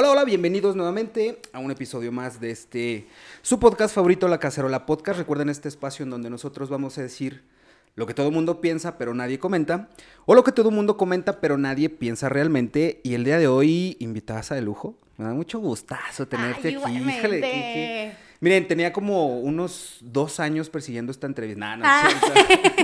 Hola, 0.00 0.12
hola, 0.12 0.24
bienvenidos 0.24 0.76
nuevamente 0.76 1.42
a 1.52 1.58
un 1.58 1.70
episodio 1.70 2.10
más 2.10 2.40
de 2.40 2.50
este, 2.50 3.06
su 3.42 3.60
podcast 3.60 3.94
favorito, 3.94 4.28
La 4.28 4.38
Cacerola 4.38 4.86
Podcast. 4.86 5.18
Recuerden 5.18 5.50
este 5.50 5.68
espacio 5.68 6.04
en 6.04 6.08
donde 6.08 6.30
nosotros 6.30 6.70
vamos 6.70 6.96
a 6.96 7.02
decir 7.02 7.42
lo 7.96 8.06
que 8.06 8.14
todo 8.14 8.28
el 8.28 8.32
mundo 8.32 8.62
piensa, 8.62 8.96
pero 8.96 9.12
nadie 9.12 9.38
comenta, 9.38 9.90
o 10.24 10.34
lo 10.34 10.42
que 10.42 10.52
todo 10.52 10.70
el 10.70 10.74
mundo 10.74 10.96
comenta, 10.96 11.42
pero 11.42 11.58
nadie 11.58 11.90
piensa 11.90 12.30
realmente. 12.30 13.02
Y 13.04 13.12
el 13.12 13.24
día 13.24 13.36
de 13.36 13.46
hoy, 13.46 13.98
invitada 14.00 14.54
de 14.54 14.62
lujo. 14.62 14.96
Me 15.18 15.26
da 15.26 15.34
mucho 15.34 15.58
gustazo 15.58 16.26
tenerte 16.26 16.68
Ay, 16.68 16.76
aquí. 16.76 18.16
Miren, 18.40 18.66
tenía 18.68 18.94
como 18.94 19.38
unos 19.40 19.98
dos 20.00 20.40
años 20.40 20.70
persiguiendo 20.70 21.12
esta 21.12 21.26
entrevista. 21.26 21.60
Nah, 21.60 21.76
no, 21.76 21.82
Ah. 21.84 22.08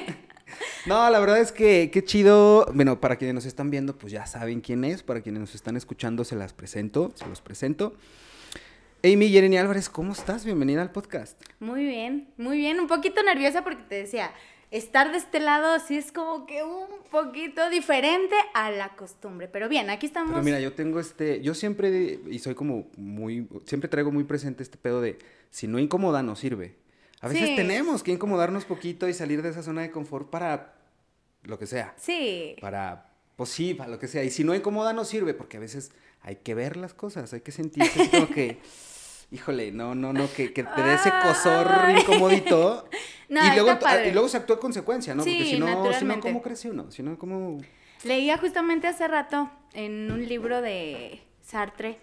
No, 0.86 1.11
la 1.11 1.18
verdad 1.18 1.41
es 1.41 1.50
que 1.50 1.91
qué 1.93 2.04
chido. 2.04 2.66
Bueno, 2.73 3.00
para 3.00 3.16
quienes 3.16 3.34
nos 3.34 3.45
están 3.45 3.70
viendo, 3.70 3.98
pues 3.98 4.12
ya 4.12 4.25
saben 4.27 4.61
quién 4.61 4.84
es. 4.84 5.02
Para 5.02 5.20
quienes 5.20 5.41
nos 5.41 5.55
están 5.56 5.77
escuchando, 5.77 6.25
se 6.25 6.36
las 6.36 6.52
presento, 6.52 7.12
se 7.16 7.27
los 7.27 7.41
presento. 7.41 7.95
Amy 9.02 9.30
Yereni 9.30 9.59
Álvarez, 9.59 9.88
¿cómo 9.88 10.12
estás? 10.12 10.45
Bienvenida 10.45 10.82
al 10.82 10.92
podcast. 10.92 11.41
Muy 11.60 11.84
bien, 11.84 12.29
muy 12.37 12.59
bien. 12.59 12.79
Un 12.79 12.87
poquito 12.87 13.23
nerviosa 13.23 13.65
porque 13.65 13.82
te 13.88 13.96
decía, 13.96 14.32
estar 14.70 15.12
de 15.12 15.19
este 15.19 15.41
lado 15.41 15.79
sí 15.80 15.96
es 15.96 16.12
como 16.12 16.46
que 16.46 16.62
un 16.62 16.87
poquito 17.10 17.68
diferente 17.70 18.34
a 18.54 18.70
la 18.70 18.96
costumbre. 18.96 19.48
Pero 19.48 19.68
bien, 19.68 19.91
aquí 19.91 20.07
estamos. 20.07 20.30
Pero 20.32 20.43
mira, 20.43 20.60
yo 20.60 20.73
tengo 20.73 21.01
este, 21.01 21.41
yo 21.41 21.54
siempre, 21.54 22.20
y 22.29 22.38
soy 22.38 22.54
como 22.54 22.88
muy, 22.96 23.48
siempre 23.65 23.88
traigo 23.88 24.12
muy 24.12 24.24
presente 24.24 24.62
este 24.62 24.79
pedo 24.79 25.01
de, 25.01 25.18
si 25.51 25.66
no 25.66 25.79
incomoda, 25.79 26.23
no 26.23 26.37
sirve. 26.37 26.77
A 27.27 27.29
veces 27.29 27.48
Sí. 27.51 27.57
tenemos 27.57 28.03
que 28.03 28.12
incomodarnos 28.12 28.65
poquito 28.65 29.09
y 29.09 29.15
salir 29.15 29.43
de 29.43 29.51
esa 29.51 29.62
zona 29.62 29.83
de 29.83 29.91
confort 29.91 30.30
para 30.30 30.75
lo 31.43 31.59
que 31.59 31.66
sea. 31.66 31.95
Sí. 31.97 32.57
Para, 32.61 33.11
pues 33.37 33.51
sí, 33.51 33.75
para 33.75 33.91
lo 33.91 33.99
que 33.99 34.09
sea. 34.09 34.25
Y 34.25 34.30
si 34.30 34.45
no 34.45 34.55
incomoda, 34.55 34.93
no 34.93 35.05
sirve, 35.05 35.35
porque 35.35 35.57
a 35.59 35.61
veces 35.61 35.93
hay 36.23 36.37
que 36.37 36.55
ver 36.55 36.77
las 36.77 36.95
cosas, 36.95 37.33
hay 37.33 37.41
que 37.41 37.52
sentirse 37.52 38.01
así 38.01 38.11
como 38.11 38.29
que, 38.29 38.59
híjole, 39.30 39.71
no, 39.73 39.95
no, 39.95 40.12
no, 40.12 40.33
que, 40.33 40.52
que 40.52 40.63
te 40.65 40.83
dé 40.83 40.95
ese 40.95 41.10
cosor 41.23 41.68
incomodito. 41.99 42.88
No, 43.29 43.40
y, 43.45 43.57
luego, 43.57 43.77
y 44.07 44.13
luego 44.13 44.29
se 44.29 44.37
actúa 44.37 44.55
en 44.55 44.61
consecuencia, 44.63 45.13
¿no? 45.13 45.24
Porque 45.24 45.33
Sí, 45.43 45.51
si 45.51 45.59
no, 45.59 45.93
si 45.93 46.05
no. 46.05 46.21
¿cómo 46.21 46.40
crece 46.43 46.71
uno? 46.71 46.93
Si 46.93 47.02
no, 47.02 47.18
¿cómo...? 47.18 47.61
Leía 48.05 48.38
justamente 48.38 48.87
hace 48.87 49.09
rato 49.09 49.51
en 49.73 50.13
un 50.13 50.29
libro 50.29 50.63
de 50.63 51.21
Sartre 51.43 51.99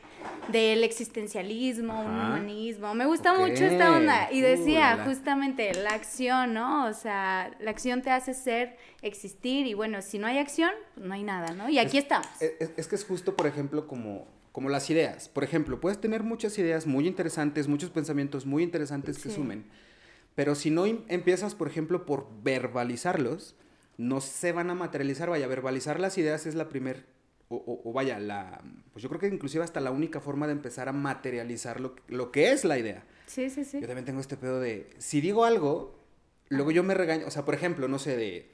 del 0.51 0.83
existencialismo, 0.83 2.01
un 2.01 2.07
Ajá. 2.11 2.27
humanismo. 2.29 2.93
Me 2.95 3.05
gusta 3.05 3.33
mucho 3.33 3.63
esta 3.65 3.95
onda. 3.95 4.31
Y 4.31 4.41
decía 4.41 5.03
justamente 5.05 5.73
la 5.73 5.91
acción, 5.91 6.53
¿no? 6.53 6.85
O 6.87 6.93
sea, 6.93 7.51
la 7.59 7.71
acción 7.71 8.01
te 8.01 8.09
hace 8.11 8.33
ser, 8.33 8.77
existir. 9.01 9.65
Y 9.67 9.73
bueno, 9.73 10.01
si 10.01 10.19
no 10.19 10.27
hay 10.27 10.37
acción, 10.37 10.71
pues 10.95 11.05
no 11.05 11.13
hay 11.13 11.23
nada, 11.23 11.53
¿no? 11.53 11.69
Y 11.69 11.79
aquí 11.79 11.97
Es- 11.97 12.03
estamos. 12.03 12.27
Es, 12.41 12.71
es- 12.77 12.87
que 12.87 12.95
es 12.95 13.05
justo, 13.05 13.35
por 13.35 13.47
ejemplo, 13.47 13.87
como, 13.87 14.27
como 14.51 14.69
las 14.69 14.89
ideas. 14.89 15.29
Por 15.29 15.43
ejemplo, 15.43 15.79
puedes 15.79 15.99
tener 16.01 16.23
muchas 16.23 16.57
ideas 16.59 16.85
muy 16.87 17.07
interesantes, 17.07 17.67
muchos 17.67 17.89
pensamientos 17.89 18.45
muy 18.45 18.63
interesantes 18.63 19.17
que 19.19 19.29
Sí. 19.29 19.35
sumen, 19.35 19.65
pero 20.35 20.55
si 20.55 20.69
no 20.71 20.85
empiezas, 20.85 21.55
por 21.55 21.67
ejemplo, 21.67 22.05
por 22.05 22.27
verbalizarlos, 22.43 23.55
no 23.97 24.19
se 24.21 24.51
van 24.51 24.69
a 24.69 24.75
materializar. 24.75 25.29
Vaya, 25.29 25.47
verbalizar 25.47 25.99
las 25.99 26.17
ideas 26.17 26.45
es 26.47 26.55
la 26.55 26.67
primer, 26.69 27.05
o, 27.49 27.55
o- 27.55 27.89
o 27.89 27.93
vaya, 27.93 28.19
la, 28.19 28.61
pues 28.91 29.03
yo 29.03 29.09
creo 29.09 29.19
que 29.21 29.27
inclusive 29.27 29.63
hasta 29.63 29.79
la 29.79 29.91
única 29.91 30.19
forma 30.19 30.47
de 30.47 30.53
empezar 30.53 30.89
a 30.89 30.93
materializar 30.93 31.79
lo, 31.79 31.95
lo 32.07 32.31
que 32.31 32.51
es 32.51 32.63
la 32.65 32.77
idea. 32.77 33.03
Sí, 33.27 33.49
sí, 33.49 33.63
sí. 33.65 33.79
Yo 33.79 33.87
también 33.87 34.05
tengo 34.05 34.19
este 34.21 34.37
pedo 34.37 34.59
de, 34.59 34.89
si 34.97 35.21
digo 35.21 35.45
algo, 35.45 35.99
luego 36.49 36.71
yo 36.71 36.83
me 36.83 36.93
regaño, 36.93 37.27
o 37.27 37.31
sea, 37.31 37.45
por 37.45 37.53
ejemplo, 37.55 37.87
no 37.87 37.99
sé, 37.99 38.17
de, 38.17 38.49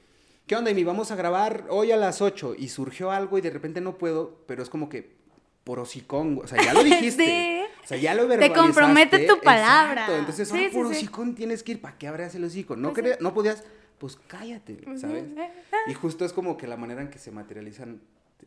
¿qué 0.46 0.56
onda, 0.56 0.70
Amy? 0.70 0.84
Vamos 0.84 1.10
a 1.10 1.16
grabar 1.16 1.66
hoy 1.70 1.92
a 1.92 1.96
las 1.96 2.20
8 2.22 2.54
y 2.58 2.68
surgió 2.68 3.10
algo 3.10 3.38
y 3.38 3.40
de 3.40 3.50
repente 3.50 3.80
no 3.80 3.96
puedo, 3.98 4.44
pero 4.46 4.62
es 4.62 4.68
como 4.70 4.88
que 4.88 5.18
por 5.64 5.78
hocicón, 5.78 6.40
o 6.42 6.46
sea, 6.46 6.62
ya 6.62 6.72
lo 6.74 6.82
dijiste. 6.84 7.24
Sí. 7.24 7.56
O 7.84 7.86
sea, 7.86 7.96
ya 7.98 8.14
lo 8.14 8.22
Te 8.22 8.28
verbalizaste. 8.28 8.62
compromete 8.66 9.26
tu 9.26 9.40
palabra. 9.40 10.02
Exacto, 10.02 10.16
entonces 10.18 10.48
Sí, 10.48 10.54
ahora 10.56 10.68
sí, 10.70 10.76
por 10.76 10.86
hocicón 10.86 11.34
tienes 11.34 11.62
que 11.62 11.72
ir, 11.72 11.80
¿para 11.80 11.96
qué 11.98 12.06
abras 12.08 12.34
el 12.34 12.44
hocico? 12.44 12.76
No, 12.76 12.92
Pues 12.92 13.20
no 13.20 13.34
podías, 13.34 13.64
pues 13.98 14.16
cállate, 14.28 14.78
¿sabes? 14.96 15.24
Y 15.88 15.94
justo 15.94 16.24
es 16.24 16.32
como 16.32 16.56
que 16.56 16.66
la 16.66 16.76
manera 16.76 17.02
en 17.02 17.08
que 17.10 17.18
se 17.18 17.30
materializan, 17.30 18.00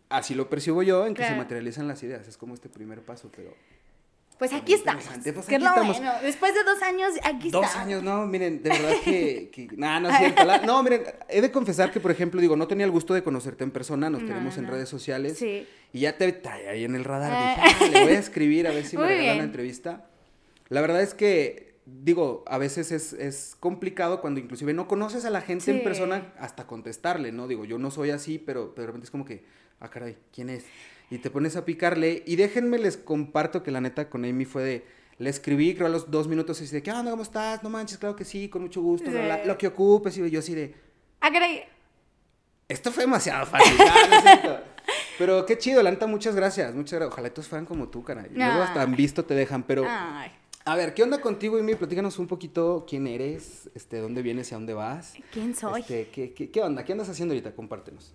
así 0.09 0.35
lo 0.35 0.49
percibo 0.49 0.83
yo, 0.83 1.05
en 1.05 1.13
que 1.13 1.21
se 1.23 1.27
Claro. 1.29 1.41
materializan 1.43 1.87
las 1.87 2.01
ideas, 2.03 2.27
es 2.27 2.37
como 2.37 2.53
este 2.53 2.69
primer 2.69 3.01
paso, 3.01 3.31
pero... 3.35 3.53
Pues 4.39 4.51
aquí 4.51 4.73
estamos. 4.73 5.05
Pues 5.05 5.23
que 5.23 5.29
es 5.29 5.37
aquí 5.37 5.55
estamos. 5.55 5.97
bueno. 5.97 6.11
Después 6.21 6.53
de 6.53 6.63
dos 6.63 6.81
años, 6.81 7.11
aquí 7.23 7.49
Dos 7.51 7.63
estamos. 7.65 7.85
años, 7.87 8.03
no, 8.03 8.25
miren, 8.25 8.61
de 8.63 8.69
verdad 8.71 8.93
que, 9.05 9.49
que 9.53 9.67
nada, 9.77 9.99
no 10.01 10.09
es 10.09 10.17
cierto. 10.17 10.43
La- 10.43 10.57
no, 10.57 10.81
miren, 10.83 11.03
he 11.29 11.39
de 11.39 11.51
confesar 11.51 11.91
que, 11.91 11.99
por 11.99 12.11
ejemplo, 12.11 12.41
digo, 12.41 12.55
no 12.57 12.67
tenía 12.67 12.85
el 12.85 12.91
gusto 12.91 13.13
de 13.13 13.23
conocerte 13.23 13.63
en 13.63 13.71
persona, 13.71 14.09
nos 14.09 14.21
No, 14.23 14.27
tenemos 14.27 14.57
en 14.57 14.65
no. 14.65 14.71
redes 14.71 14.89
sociales. 14.89 15.37
Sí. 15.37 15.65
Y 15.93 15.99
ya 16.01 16.17
te 16.17 16.29
trae 16.33 16.67
ahí 16.67 16.83
en 16.83 16.95
el 16.95 17.03
radar, 17.05 17.31
Eh. 17.31 17.61
dije, 17.61 17.75
"Ah, 17.85 17.89
le 17.99 18.03
voy 18.05 18.13
a 18.13 18.19
escribir 18.19 18.67
a 18.67 18.71
ver 18.71 18.85
si 18.85 18.97
me 18.97 19.03
regalan 19.03 19.25
la 19.27 19.33
bien. 19.33 19.45
entrevista. 19.45 20.07
La 20.69 20.81
verdad 20.81 21.01
es 21.03 21.13
que, 21.13 21.75
digo, 21.85 22.43
a 22.47 22.57
veces 22.57 22.91
es, 22.91 23.13
es 23.13 23.55
complicado 23.59 24.19
cuando 24.19 24.39
inclusive 24.41 24.73
no 24.73 24.87
conoces 24.87 25.23
a 25.25 25.29
la 25.29 25.41
gente 25.41 25.69
en 25.71 25.77
Sí. 25.77 25.83
persona 25.83 26.33
hasta 26.39 26.65
contestarle, 26.65 27.31
¿no? 27.31 27.47
Digo, 27.47 27.63
yo 27.65 27.77
no 27.77 27.91
soy 27.91 28.09
así, 28.09 28.39
pero, 28.39 28.73
pero 28.73 28.81
de 28.81 28.87
repente 28.87 29.05
es 29.05 29.11
como 29.11 29.25
que, 29.25 29.45
ah, 29.79 29.89
caray, 29.89 30.17
¿quién 30.33 30.49
es? 30.49 30.65
Y 31.09 31.17
te 31.19 31.29
pones 31.29 31.55
a 31.55 31.65
picarle. 31.65 32.23
Y 32.25 32.35
déjenme 32.35 32.77
les 32.79 32.97
comparto 32.97 33.61
que 33.63 33.71
la 33.71 33.81
neta 33.81 34.09
con 34.09 34.25
Amy 34.25 34.45
fue 34.45 34.63
de, 34.63 34.85
le 35.19 35.29
escribí, 35.29 35.75
creo 35.75 35.87
a 35.87 35.89
los 35.89 36.09
dos 36.09 36.27
minutos, 36.27 36.59
y 36.61 36.67
de, 36.67 36.81
¿qué 36.81 36.91
onda? 36.91 37.11
¿Cómo 37.11 37.23
estás? 37.23 37.61
No 37.63 37.69
manches, 37.69 37.97
claro 37.97 38.15
que 38.15 38.25
sí, 38.25 38.49
con 38.49 38.61
mucho 38.63 38.81
gusto, 38.81 39.11
bla, 39.11 39.21
bla, 39.25 39.41
Sí. 39.41 39.47
lo 39.47 39.57
que 39.57 39.67
ocupes. 39.67 40.17
Y 40.17 40.29
yo 40.29 40.39
así 40.39 40.55
de, 40.55 40.73
Ah, 41.21 41.31
caray. 41.31 41.63
esto 42.67 42.91
fue 42.91 43.03
demasiado 43.03 43.45
fácil. 43.45 43.77
Pero 45.17 45.45
qué 45.45 45.57
chido, 45.57 45.81
la 45.83 45.91
neta, 45.91 46.07
muchas 46.07 46.35
gracias. 46.35 46.73
Muchas 46.73 46.93
gracias. 46.99 47.13
Ojalá 47.13 47.29
todos 47.29 47.47
fueran 47.47 47.65
como 47.65 47.87
tú, 47.89 48.03
caray. 48.03 48.29
Luego 48.33 48.61
hasta 48.63 48.81
han 48.81 48.95
visto 48.95 49.23
te 49.25 49.33
dejan, 49.35 49.63
pero... 49.63 49.85
Ay. 49.87 50.31
A 50.65 50.75
ver, 50.75 50.93
¿qué 50.93 51.03
onda 51.03 51.19
contigo, 51.19 51.57
Amy? 51.57 51.75
Platícanos 51.75 52.17
un 52.19 52.27
poquito 52.27 52.85
quién 52.89 53.05
eres, 53.05 53.69
este, 53.75 53.97
dónde 53.97 54.21
vienes 54.21 54.49
y 54.49 54.55
a 54.55 54.57
dónde 54.57 54.73
vas. 54.73 55.13
¿Quién 55.31 55.53
soy? 55.55 55.81
Este, 55.81 56.07
¿qué, 56.07 56.33
qué, 56.33 56.49
qué 56.51 56.61
onda? 56.61 56.85
¿Qué 56.85 56.93
andas 56.93 57.09
haciendo 57.09 57.33
ahorita? 57.33 57.53
Compártenos. 57.53 58.13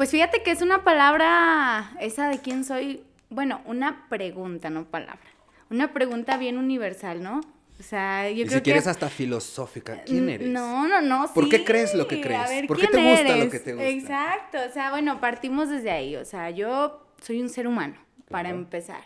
Pues 0.00 0.12
fíjate 0.12 0.42
que 0.42 0.50
es 0.50 0.62
una 0.62 0.82
palabra, 0.82 1.92
esa 2.00 2.30
de 2.30 2.38
quién 2.38 2.64
soy, 2.64 3.02
bueno, 3.28 3.60
una 3.66 4.06
pregunta, 4.08 4.70
no 4.70 4.86
palabra. 4.86 5.20
Una 5.68 5.92
pregunta 5.92 6.38
bien 6.38 6.56
universal, 6.56 7.22
¿no? 7.22 7.42
O 7.78 7.82
sea, 7.82 8.26
yo 8.30 8.44
y 8.44 8.46
creo 8.46 8.60
si 8.60 8.62
quieres 8.62 8.84
que... 8.84 8.88
hasta 8.88 9.10
filosófica, 9.10 10.02
¿quién 10.04 10.30
eres? 10.30 10.48
No, 10.48 10.88
no, 10.88 11.02
no, 11.02 11.30
¿Por 11.34 11.50
qué 11.50 11.64
crees 11.64 11.94
lo 11.94 12.08
que 12.08 12.22
crees? 12.22 12.48
Ver, 12.48 12.66
¿Por 12.66 12.78
qué 12.78 12.88
¿quién 12.88 13.04
te 13.04 13.10
gusta 13.10 13.36
lo 13.36 13.50
que 13.50 13.60
te 13.60 13.74
gusta? 13.74 13.88
Exacto, 13.88 14.58
o 14.66 14.72
sea, 14.72 14.88
bueno, 14.88 15.20
partimos 15.20 15.68
desde 15.68 15.90
ahí, 15.90 16.16
o 16.16 16.24
sea, 16.24 16.48
yo 16.48 17.06
soy 17.20 17.42
un 17.42 17.50
ser 17.50 17.66
humano, 17.66 17.96
para 18.30 18.48
empezar. 18.48 19.04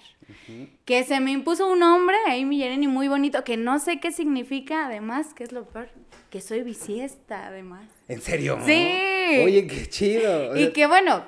Que 0.85 1.03
se 1.03 1.19
me 1.19 1.33
impuso 1.33 1.67
un 1.73 1.81
nombre, 1.81 2.17
Amy 2.29 2.59
Yereni, 2.59 2.87
muy 2.87 3.09
bonito, 3.09 3.43
que 3.43 3.57
no 3.57 3.81
sé 3.81 3.99
qué 3.99 4.13
significa, 4.13 4.87
además, 4.87 5.35
que 5.35 5.43
es 5.43 5.51
lo 5.51 5.65
peor, 5.65 5.89
que 6.31 6.41
soy 6.41 6.63
bisiesta, 6.63 7.49
además. 7.49 7.83
¿En 8.07 8.21
serio? 8.21 8.61
Sí. 8.65 9.14
Oye, 9.43 9.67
qué 9.67 9.89
chido. 9.89 10.51
O 10.51 10.57
Y 10.57 10.73
que 10.73 10.87
bueno, 10.87 11.25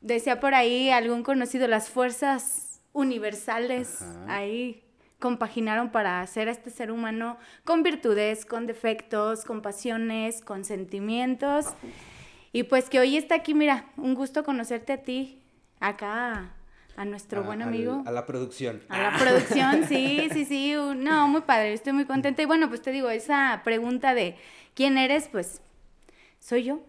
decía 0.00 0.40
por 0.40 0.54
ahí 0.54 0.90
algún 0.90 1.22
conocido, 1.22 1.68
las 1.68 1.88
fuerzas 1.90 2.80
universales 2.92 4.02
Ajá. 4.02 4.36
ahí 4.36 4.82
compaginaron 5.18 5.90
para 5.90 6.22
hacer 6.22 6.48
a 6.48 6.50
este 6.50 6.70
ser 6.70 6.90
humano 6.90 7.36
con 7.64 7.82
virtudes, 7.82 8.46
con 8.46 8.66
defectos, 8.66 9.44
con 9.44 9.60
pasiones, 9.60 10.40
con 10.40 10.64
sentimientos. 10.64 11.66
Y 12.52 12.62
pues 12.64 12.88
que 12.88 12.98
hoy 12.98 13.16
está 13.16 13.34
aquí, 13.36 13.52
mira, 13.54 13.84
un 13.96 14.14
gusto 14.14 14.42
conocerte 14.44 14.92
a 14.94 15.02
ti, 15.02 15.42
acá, 15.78 16.54
a 16.96 17.04
nuestro 17.04 17.40
a- 17.42 17.44
buen 17.44 17.60
al- 17.62 17.68
amigo. 17.68 18.02
A 18.06 18.10
la 18.12 18.26
producción. 18.26 18.82
A 18.88 18.98
la 19.12 19.18
producción, 19.18 19.86
sí, 19.88 20.28
sí, 20.32 20.44
sí. 20.46 20.74
No, 20.96 21.28
muy 21.28 21.42
padre, 21.42 21.74
estoy 21.74 21.92
muy 21.92 22.06
contenta. 22.06 22.40
Y 22.42 22.46
bueno, 22.46 22.68
pues 22.68 22.80
te 22.82 22.90
digo, 22.90 23.10
esa 23.10 23.60
pregunta 23.62 24.14
de 24.14 24.36
quién 24.74 24.96
eres, 24.98 25.28
pues 25.28 25.60
soy 26.40 26.64
yo. 26.64 26.80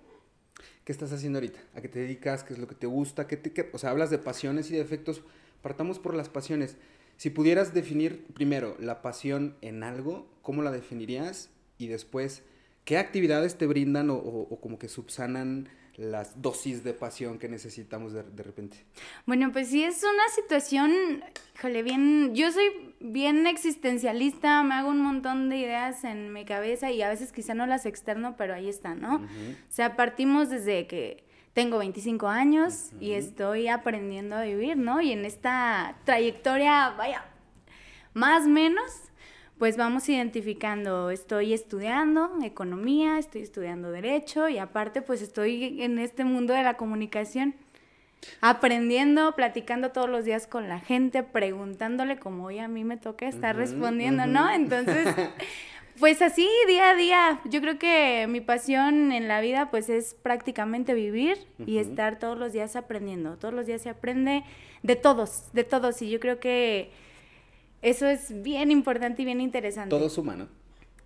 ¿Qué 0.92 0.94
estás 0.94 1.14
haciendo 1.14 1.38
ahorita? 1.40 1.58
¿A 1.74 1.80
qué 1.80 1.88
te 1.88 2.00
dedicas? 2.00 2.44
¿Qué 2.44 2.52
es 2.52 2.60
lo 2.60 2.68
que 2.68 2.76
te 2.76 2.86
gusta? 2.86 3.26
¿Qué 3.26 3.38
te, 3.38 3.70
o 3.72 3.78
sea, 3.78 3.92
hablas 3.92 4.10
de 4.10 4.18
pasiones 4.18 4.70
y 4.72 4.76
defectos. 4.76 5.22
Partamos 5.62 6.00
por 6.00 6.14
las 6.14 6.28
pasiones. 6.28 6.76
Si 7.16 7.30
pudieras 7.30 7.74
definir 7.74 8.26
primero 8.34 8.76
la 8.78 9.02
pasión 9.02 9.56
en 9.62 9.84
algo, 9.84 10.28
¿cómo 10.42 10.64
la 10.64 10.70
definirías? 10.72 11.50
Y 11.78 11.88
después, 11.88 12.44
¿qué 12.84 12.98
actividades 12.98 13.58
te 13.58 13.68
brindan 13.68 14.10
o- 14.10 14.18
o 14.18 14.60
como 14.60 14.78
que 14.80 14.90
subsanan 14.90 15.70
las 16.02 16.42
dosis 16.42 16.84
de 16.84 16.94
pasión 16.94 17.38
que 17.38 17.48
necesitamos 17.48 18.14
de, 18.14 18.24
de 18.24 18.44
repente? 18.44 18.78
Bueno, 19.26 19.52
pues 19.52 19.70
sí, 19.70 19.84
es 19.84 20.04
una 20.04 20.28
situación, 20.34 20.92
híjole, 21.56 21.84
bien, 21.84 22.34
yo 22.34 22.52
soy 22.52 22.96
bien 23.00 23.46
existencialista, 23.46 24.64
me 24.64 24.74
hago 24.76 24.90
un 24.90 25.02
montón 25.02 25.50
de 25.50 25.58
ideas 25.58 26.04
en 26.04 26.34
mi 26.34 26.44
cabeza 26.44 26.92
y 26.92 27.02
a 27.02 27.10
veces 27.10 27.32
quizá 27.32 27.54
no 27.54 27.68
las 27.68 27.86
externo, 27.86 28.36
pero 28.38 28.54
ahí 28.54 28.68
están, 28.68 29.02
¿no? 29.02 29.16
O 29.18 29.70
sea, 29.70 29.96
partimos 29.96 30.50
desde 30.50 30.88
que 30.88 31.24
tengo 31.54 31.78
25 31.78 32.28
años 32.28 32.92
y 33.00 33.12
estoy 33.12 33.68
aprendiendo 33.68 34.36
a 34.36 34.44
vivir, 34.44 34.78
¿no? 34.78 35.02
Y 35.02 35.12
en 35.12 35.26
esta 35.26 35.98
trayectoria, 36.06 36.92
vaya, 36.98 37.26
más 38.14 38.46
o 38.46 38.50
menos, 38.50 39.11
pues 39.62 39.78
vamos 39.78 40.10
identificando, 40.10 41.12
estoy 41.12 41.54
estudiando 41.54 42.32
economía, 42.42 43.20
estoy 43.20 43.44
estudiando 43.44 43.92
derecho 43.92 44.50
y 44.50 44.58
aparte 44.58 45.04
pues 45.04 45.22
estoy 45.22 45.84
en 45.84 46.00
este 46.00 46.24
mundo 46.24 46.56
de 46.56 46.64
la 46.64 46.78
comunicación. 46.78 47.54
aprendiendo, 48.42 49.36
platicando 49.36 49.92
todos 49.92 50.10
los 50.10 50.26
días 50.26 50.48
con 50.48 50.68
la 50.68 50.80
gente, 50.80 51.22
preguntándole 51.22 52.18
como 52.18 52.46
hoy 52.46 52.58
a 52.58 52.68
mí 52.68 52.84
me 52.84 52.98
toca 52.98 53.28
estar 53.28 53.56
respondiendo, 53.56 54.26
¿no? 54.26 54.50
Entonces, 54.52 55.14
pues 56.00 56.24
así, 56.24 56.50
día 56.66 56.90
a 56.90 56.96
día, 56.96 57.42
yo 57.46 57.62
creo 57.62 57.78
que 57.78 58.26
mi 58.28 58.42
pasión 58.42 59.12
en 59.12 59.28
la 59.28 59.42
vida 59.42 59.70
pues 59.70 59.90
es 59.90 60.16
prácticamente 60.16 60.96
vivir 60.96 61.38
y 61.68 61.78
estar 61.78 62.18
todos 62.18 62.36
los 62.36 62.52
días 62.52 62.76
aprendiendo. 62.76 63.38
Todos 63.38 63.54
los 63.54 63.68
días 63.68 63.84
se 63.84 63.90
aprende 63.90 64.44
de 64.82 64.96
todos, 64.96 65.54
de 65.54 65.64
todos. 65.64 66.02
Y 66.02 66.10
yo 66.10 66.20
creo 66.20 66.40
que 66.40 66.90
eso 67.82 68.08
es 68.08 68.42
bien 68.42 68.72
importante 68.72 69.22
y 69.22 69.26
bien 69.26 69.42
interesante. 69.42 69.90
Todo 69.90 70.10
suma, 70.10 70.36
¿no? 70.36 70.48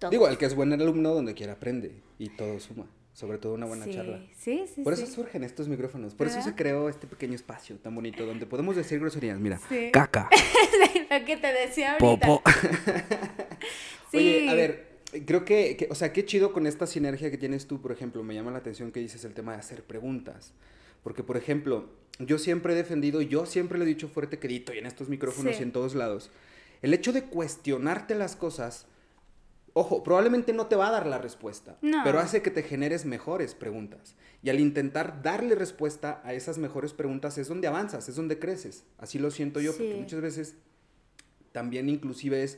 Digo, 0.10 0.28
el 0.28 0.38
que 0.38 0.46
es 0.46 0.56
buen 0.56 0.74
alumno 0.74 1.14
donde 1.14 1.34
quiera 1.34 1.54
aprende 1.54 2.02
y 2.20 2.30
todo 2.30 2.60
suma. 2.60 2.86
Sobre 3.14 3.38
todo 3.38 3.54
una 3.54 3.66
buena 3.66 3.90
charla. 3.90 4.22
Sí, 4.38 4.66
sí, 4.76 4.82
Por 4.82 4.92
eso 4.92 5.08
surgen 5.08 5.46
estos 5.46 5.70
micrófonos. 5.70 6.14
Por 6.14 6.28
eso 6.28 6.42
se 6.42 6.54
creó 6.54 6.90
este 6.90 7.08
pequeño 7.08 7.34
espacio 7.34 7.78
tan 7.78 7.96
bonito 7.96 8.26
donde 8.26 8.46
podemos 8.46 8.76
decir 8.76 9.00
groserías. 9.00 9.40
Mira, 9.40 9.58
caca. 9.94 10.30
Lo 11.10 11.26
que 11.26 11.38
te 11.38 11.48
decía 11.54 11.94
ahorita. 11.94 12.28
Popo. 12.28 12.44
Oye, 14.14 14.50
a 14.50 14.54
ver, 14.54 15.00
creo 15.26 15.46
que, 15.46 15.88
o 15.90 15.96
sea, 15.96 16.12
qué 16.12 16.26
chido 16.26 16.52
con 16.52 16.68
esta 16.68 16.88
sinergia 16.88 17.32
que 17.32 17.38
tienes 17.38 17.68
tú, 17.68 17.82
por 17.82 17.94
ejemplo, 17.94 18.22
me 18.22 18.34
llama 18.34 18.52
la 18.52 18.58
atención 18.58 18.92
que 18.92 19.00
dices 19.00 19.24
el 19.24 19.34
tema 19.34 19.54
de 19.54 19.60
hacer 19.60 19.84
preguntas. 19.84 20.54
Porque, 21.02 21.24
por 21.24 21.38
ejemplo, 21.38 21.90
yo 22.20 22.38
siempre 22.38 22.74
he 22.74 22.76
defendido, 22.76 23.22
yo 23.22 23.46
siempre 23.46 23.78
le 23.78 23.86
he 23.86 23.88
dicho 23.88 24.10
fuerte 24.10 24.40
quedito 24.40 24.74
y 24.74 24.80
en 24.80 24.86
estos 24.86 25.08
micrófonos 25.08 25.58
y 25.60 25.64
en 25.64 25.72
todos 25.72 25.96
lados, 25.96 26.32
el 26.82 26.94
hecho 26.94 27.14
de 27.14 27.24
cuestionarte 27.24 28.16
las 28.16 28.36
cosas 28.36 28.88
ojo, 29.78 30.04
probablemente 30.04 30.54
no 30.54 30.68
te 30.68 30.78
va 30.78 30.88
a 30.88 30.92
dar 30.92 31.06
la 31.06 31.18
respuesta, 31.18 31.78
pero 31.82 32.20
hace 32.20 32.42
que 32.42 32.50
te 32.50 32.64
generes 32.64 33.04
mejores 33.04 33.56
preguntas. 33.56 34.16
Y 34.42 34.50
al 34.50 34.62
intentar 34.62 35.22
darle 35.22 35.54
respuesta 35.54 36.22
a 36.24 36.34
esas 36.34 36.58
mejores 36.58 36.94
preguntas 36.94 37.38
es 37.38 37.50
donde 37.50 37.68
avanzas, 37.68 38.08
es 38.08 38.16
donde 38.16 38.40
creces. 38.40 38.86
Así 38.98 39.20
lo 39.20 39.32
siento 39.32 39.60
yo, 39.60 39.76
porque 39.76 39.96
muchas 39.96 40.22
veces 40.22 40.56
también 41.52 41.90
inclusive 41.90 42.42
es 42.42 42.58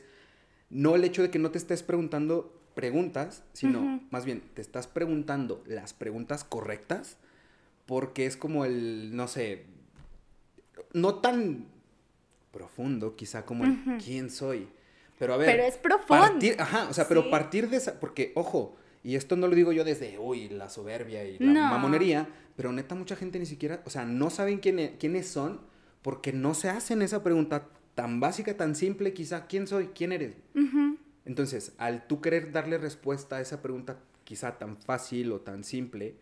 no 0.70 0.94
el 0.94 1.02
hecho 1.02 1.22
de 1.22 1.30
que 1.30 1.40
no 1.40 1.50
te 1.50 1.58
estés 1.58 1.82
preguntando 1.82 2.62
preguntas, 2.74 3.42
sino 3.52 4.00
más 4.10 4.24
bien 4.24 4.40
te 4.54 4.62
estás 4.62 4.86
preguntando 4.86 5.64
las 5.66 5.94
preguntas 5.94 6.44
correctas, 6.44 7.16
porque 7.84 8.26
es 8.26 8.36
como 8.36 8.64
el, 8.64 9.16
no 9.16 9.26
sé, 9.26 9.66
no 10.92 11.16
tan 11.16 11.66
profundo 12.58 13.14
quizá 13.14 13.46
como 13.46 13.64
el 13.64 13.76
quién 14.04 14.30
soy, 14.30 14.68
pero 15.16 15.34
a 15.34 15.36
ver. 15.36 15.48
Pero 15.48 15.62
es 15.62 15.76
profundo. 15.76 16.46
ajá, 16.58 16.88
o 16.90 16.92
sea, 16.92 17.06
pero 17.06 17.30
partir 17.30 17.70
de 17.70 17.76
esa. 17.76 18.00
Porque, 18.00 18.32
ojo, 18.34 18.76
y 19.04 19.14
esto 19.14 19.36
no 19.36 19.46
lo 19.46 19.54
digo 19.54 19.72
yo 19.72 19.84
desde, 19.84 20.18
uy, 20.18 20.48
la 20.48 20.68
soberbia 20.68 21.24
y 21.24 21.38
la 21.38 21.70
mamonería, 21.70 22.28
pero 22.56 22.72
neta, 22.72 22.96
mucha 22.96 23.14
gente 23.14 23.38
ni 23.38 23.46
siquiera, 23.46 23.80
o 23.84 23.90
sea, 23.90 24.04
no 24.04 24.28
saben 24.28 24.58
quién, 24.58 24.80
e, 24.80 24.96
quiénes 24.98 25.28
son 25.28 25.60
porque 26.02 26.32
no 26.32 26.54
se 26.54 26.68
hacen 26.68 27.00
esa 27.02 27.22
pregunta 27.22 27.68
tan 27.94 28.18
básica, 28.18 28.56
tan 28.56 28.74
simple, 28.74 29.12
quizá, 29.12 29.46
¿quién 29.46 29.66
soy? 29.66 29.90
¿Quién 29.94 30.12
eres? 30.12 30.34
Entonces, 31.24 31.74
al 31.78 32.06
tú 32.06 32.20
querer 32.20 32.50
darle 32.50 32.78
respuesta 32.78 33.36
a 33.36 33.40
esa 33.40 33.62
pregunta 33.62 33.98
quizá 34.24 34.58
tan 34.58 34.76
fácil 34.76 35.30
o 35.32 35.40
tan 35.40 35.62
simple, 35.62 36.16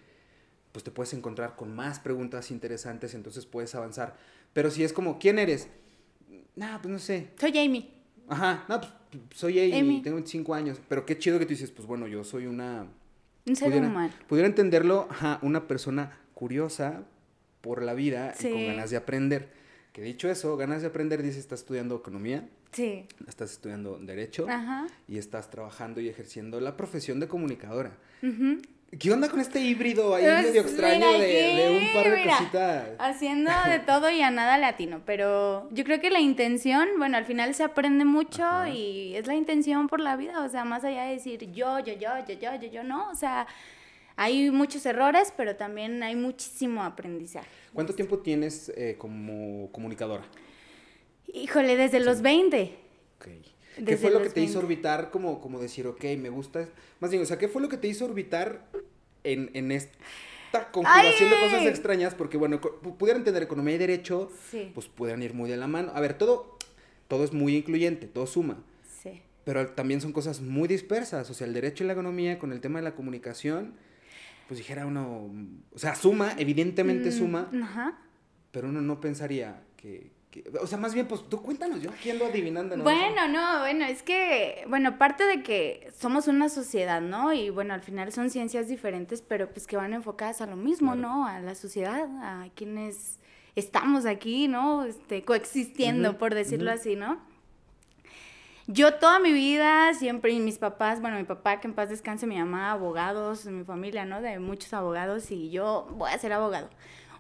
pues 0.72 0.84
te 0.84 0.90
puedes 0.90 1.14
encontrar 1.14 1.56
con 1.56 1.74
más 1.74 1.98
preguntas 1.98 2.50
interesantes, 2.50 3.14
entonces 3.14 3.46
puedes 3.46 3.74
avanzar. 3.74 4.16
Pero 4.52 4.70
si 4.70 4.84
es 4.84 4.92
como, 4.92 5.18
¿quién 5.18 5.38
eres? 5.38 5.68
Nah, 6.56 6.78
pues 6.78 6.90
no 6.92 6.98
sé. 6.98 7.28
Soy 7.38 7.52
Jamie. 7.52 7.90
Ajá, 8.28 8.64
no, 8.68 8.80
pues 8.80 8.92
soy 9.34 9.72
Amy, 9.72 10.02
tengo 10.02 10.16
25 10.16 10.54
años, 10.54 10.80
pero 10.88 11.06
qué 11.06 11.16
chido 11.18 11.38
que 11.38 11.46
tú 11.46 11.50
dices, 11.50 11.70
pues 11.70 11.86
bueno, 11.86 12.06
yo 12.06 12.24
soy 12.24 12.46
una... 12.46 12.86
Un 13.46 13.54
ser 13.54 13.72
humano. 13.76 14.12
Pudiera 14.26 14.48
entenderlo, 14.48 15.06
ajá, 15.08 15.38
una 15.42 15.68
persona 15.68 16.18
curiosa 16.34 17.04
por 17.60 17.82
la 17.82 17.94
vida 17.94 18.34
y 18.40 18.50
con 18.50 18.66
ganas 18.66 18.90
de 18.90 18.96
aprender. 18.96 19.48
Que 19.92 20.02
dicho 20.02 20.28
eso, 20.28 20.56
ganas 20.56 20.82
de 20.82 20.88
aprender, 20.88 21.22
dice, 21.22 21.38
estás 21.38 21.60
estudiando 21.60 21.96
economía. 21.96 22.48
Sí. 22.72 23.06
Estás 23.28 23.52
estudiando 23.52 23.98
derecho. 23.98 24.46
Ajá. 24.48 24.88
Y 25.06 25.18
estás 25.18 25.48
trabajando 25.48 26.00
y 26.00 26.08
ejerciendo 26.08 26.60
la 26.60 26.76
profesión 26.76 27.20
de 27.20 27.28
comunicadora. 27.28 27.96
Ajá. 28.22 28.56
¿Qué 28.98 29.12
onda 29.12 29.28
con 29.28 29.40
este 29.40 29.60
híbrido 29.60 30.14
ahí 30.14 30.24
pues, 30.24 30.46
medio 30.46 30.60
extraño 30.60 31.18
de, 31.18 31.80
un 31.80 31.92
par 31.92 32.10
de 32.10 32.24
cositas? 32.24 32.88
Haciendo 32.98 33.50
de 33.68 33.80
todo 33.80 34.10
y 34.10 34.22
a 34.22 34.30
nada 34.30 34.58
latino, 34.58 35.02
pero 35.04 35.68
yo 35.72 35.82
creo 35.84 36.00
que 36.00 36.08
la 36.08 36.20
intención, 36.20 36.88
bueno, 36.96 37.16
al 37.16 37.24
final 37.24 37.52
se 37.54 37.64
aprende 37.64 38.04
mucho 38.04 38.44
y 38.66 39.16
es 39.16 39.26
la 39.26 39.34
intención 39.34 39.88
por 39.88 39.98
la 39.98 40.16
vida, 40.16 40.40
o 40.42 40.48
sea, 40.48 40.64
más 40.64 40.84
allá 40.84 41.04
de 41.04 41.14
decir 41.14 41.50
yo, 41.52 41.80
yo, 41.80 41.94
yo, 41.94 42.10
yo, 42.26 42.34
yo, 42.38 42.54
yo, 42.54 42.68
yo, 42.68 42.84
no, 42.84 43.10
o 43.10 43.14
sea, 43.16 43.48
hay 44.14 44.50
muchos 44.50 44.86
errores, 44.86 45.32
pero 45.36 45.56
también 45.56 46.02
hay 46.04 46.14
muchísimo 46.14 46.82
aprendizaje. 46.84 47.48
¿Cuánto 47.74 47.92
tiempo 47.92 48.20
tienes 48.20 48.72
eh, 48.76 48.94
como 48.96 49.70
comunicadora? 49.72 50.24
Híjole, 51.26 51.76
desde 51.76 52.00
los 52.00 52.22
20. 52.22 52.78
Ok. 53.18 53.26
¿Qué 53.84 53.96
fue 53.96 54.10
lo 54.10 54.22
que 54.22 54.30
te 54.30 54.40
hizo 54.40 54.58
orbitar 54.58 55.10
como, 55.10 55.40
como 55.40 55.60
decir, 55.60 55.86
ok, 55.86 56.04
me 56.18 56.30
gusta? 56.30 56.68
Más 57.00 57.10
bien, 57.10 57.22
o 57.22 57.26
sea, 57.26 57.38
¿qué 57.38 57.48
fue 57.48 57.60
lo 57.60 57.68
que 57.68 57.76
te 57.76 57.88
hizo 57.88 58.04
orbitar 58.06 58.66
en, 59.22 59.50
en 59.54 59.70
esta 59.70 60.70
conjugación 60.72 61.30
de 61.30 61.36
cosas 61.36 61.66
extrañas? 61.66 62.14
Porque, 62.14 62.38
bueno, 62.38 62.60
pudieran 62.60 63.24
tener 63.24 63.42
economía 63.42 63.74
y 63.74 63.78
derecho, 63.78 64.30
pues 64.74 64.86
pudieran 64.86 65.22
ir 65.22 65.34
muy 65.34 65.50
de 65.50 65.56
la 65.56 65.66
mano. 65.66 65.92
A 65.94 66.00
ver, 66.00 66.16
todo, 66.16 66.56
todo 67.08 67.24
es 67.24 67.32
muy 67.32 67.56
incluyente, 67.56 68.06
todo 68.06 68.26
suma. 68.26 68.58
Sí. 69.02 69.20
Pero 69.44 69.68
también 69.68 70.00
son 70.00 70.12
cosas 70.12 70.40
muy 70.40 70.68
dispersas. 70.68 71.28
O 71.30 71.34
sea, 71.34 71.46
el 71.46 71.52
derecho 71.52 71.84
y 71.84 71.86
la 71.86 71.92
economía 71.92 72.38
con 72.38 72.52
el 72.52 72.60
tema 72.60 72.78
de 72.78 72.84
la 72.84 72.94
comunicación, 72.94 73.74
pues 74.48 74.58
dijera 74.58 74.86
uno, 74.86 75.30
o 75.74 75.78
sea, 75.78 75.94
suma, 75.94 76.34
evidentemente 76.38 77.10
mm, 77.10 77.12
suma, 77.12 77.50
ajá. 77.62 77.98
pero 78.52 78.68
uno 78.68 78.80
no 78.80 79.00
pensaría 79.00 79.62
que, 79.76 80.10
o 80.60 80.66
sea, 80.66 80.78
más 80.78 80.94
bien, 80.94 81.06
pues 81.06 81.28
tú 81.28 81.42
cuéntanos, 81.42 81.82
yo 81.82 81.90
aquí 81.90 82.10
ando 82.10 82.26
adivinando. 82.26 82.76
Bueno, 82.82 83.28
no, 83.28 83.60
bueno, 83.60 83.84
es 83.84 84.02
que, 84.02 84.64
bueno, 84.68 84.98
parte 84.98 85.24
de 85.24 85.42
que 85.42 85.92
somos 85.98 86.28
una 86.28 86.48
sociedad, 86.48 87.00
¿no? 87.00 87.32
Y 87.32 87.50
bueno, 87.50 87.74
al 87.74 87.82
final 87.82 88.12
son 88.12 88.30
ciencias 88.30 88.68
diferentes, 88.68 89.22
pero 89.22 89.50
pues 89.50 89.66
que 89.66 89.76
van 89.76 89.92
enfocadas 89.92 90.40
a 90.40 90.46
lo 90.46 90.56
mismo, 90.56 90.94
¿no? 90.94 91.26
A 91.26 91.40
la 91.40 91.54
sociedad, 91.54 92.08
a 92.22 92.48
quienes 92.54 93.20
estamos 93.54 94.06
aquí, 94.06 94.48
¿no? 94.48 94.84
Este, 94.84 95.22
coexistiendo, 95.24 96.18
por 96.18 96.34
decirlo 96.34 96.70
así, 96.70 96.96
¿no? 96.96 97.18
Yo 98.68 98.94
toda 98.94 99.20
mi 99.20 99.32
vida 99.32 99.94
siempre, 99.94 100.32
y 100.32 100.40
mis 100.40 100.58
papás, 100.58 101.00
bueno, 101.00 101.16
mi 101.16 101.24
papá, 101.24 101.60
que 101.60 101.68
en 101.68 101.74
paz 101.74 101.88
descanse, 101.88 102.26
mi 102.26 102.36
mamá, 102.36 102.72
abogados, 102.72 103.46
mi 103.46 103.64
familia, 103.64 104.04
¿no? 104.04 104.20
De 104.20 104.40
muchos 104.40 104.72
abogados, 104.72 105.30
y 105.30 105.50
yo 105.50 105.86
voy 105.92 106.10
a 106.10 106.18
ser 106.18 106.32
abogado. 106.32 106.68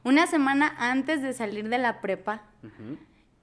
Una 0.06 0.28
semana 0.28 0.72
antes 0.78 1.20
de 1.20 1.32
salir 1.32 1.68
de 1.68 1.78
la 1.78 2.00
prepa, 2.00 2.44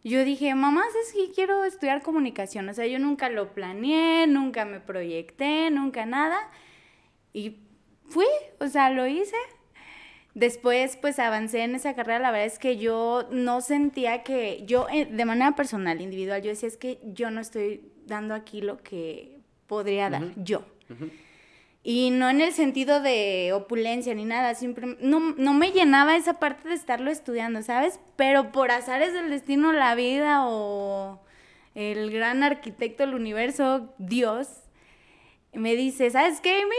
yo 0.01 0.23
dije, 0.23 0.55
mamá, 0.55 0.85
es 1.03 1.11
que 1.11 1.29
quiero 1.33 1.65
estudiar 1.65 2.01
comunicación. 2.01 2.69
O 2.69 2.73
sea, 2.73 2.87
yo 2.87 2.99
nunca 2.99 3.27
lo 3.27 3.53
planeé, 3.53 4.27
nunca 4.27 4.63
me 4.63 4.79
proyecté, 4.79 5.69
nunca 5.71 6.05
nada. 6.05 6.37
Y 7.33 7.57
fui, 8.07 8.27
o 8.61 8.67
sea, 8.69 8.89
lo 8.91 9.05
hice. 9.07 9.35
Después, 10.35 10.95
pues 10.95 11.19
avancé 11.19 11.63
en 11.63 11.75
esa 11.75 11.95
carrera. 11.95 12.19
La 12.19 12.31
verdad 12.31 12.47
es 12.47 12.59
que 12.59 12.77
yo 12.77 13.27
no 13.29 13.59
sentía 13.59 14.23
que, 14.23 14.63
yo 14.65 14.87
eh, 14.87 15.03
de 15.03 15.25
manera 15.25 15.57
personal, 15.57 15.99
individual, 15.99 16.41
yo 16.41 16.49
decía, 16.49 16.69
es 16.69 16.77
que 16.77 16.97
yo 17.03 17.29
no 17.29 17.41
estoy 17.41 17.91
dando 18.05 18.35
aquí 18.35 18.61
lo 18.61 18.77
que 18.77 19.41
podría 19.67 20.09
dar 20.09 20.31
yo. 20.37 20.63
Y 21.85 22.11
no 22.11 22.29
en 22.29 22.39
el 22.39 22.53
sentido 22.53 23.01
de 23.01 23.51
opulencia 23.53 24.15
ni 24.15 24.23
nada, 24.23 24.55
siempre 24.55 24.95
no, 25.01 25.19
no, 25.19 25.53
me 25.53 25.71
llenaba 25.71 26.15
esa 26.15 26.39
parte 26.39 26.69
de 26.69 26.75
estarlo 26.75 27.11
estudiando, 27.11 27.61
¿sabes? 27.61 27.99
Pero 28.15 28.53
por 28.53 28.71
azares 28.71 29.11
del 29.11 29.29
destino, 29.29 29.73
la 29.73 29.93
vida 29.93 30.47
o 30.47 31.19
el 31.75 32.09
gran 32.09 32.41
arquitecto 32.41 33.03
del 33.03 33.15
universo, 33.15 33.93
Dios, 33.97 34.47
me 35.51 35.75
dice, 35.75 36.09
¿sabes 36.09 36.39
qué, 36.39 36.61
Amy? 36.61 36.75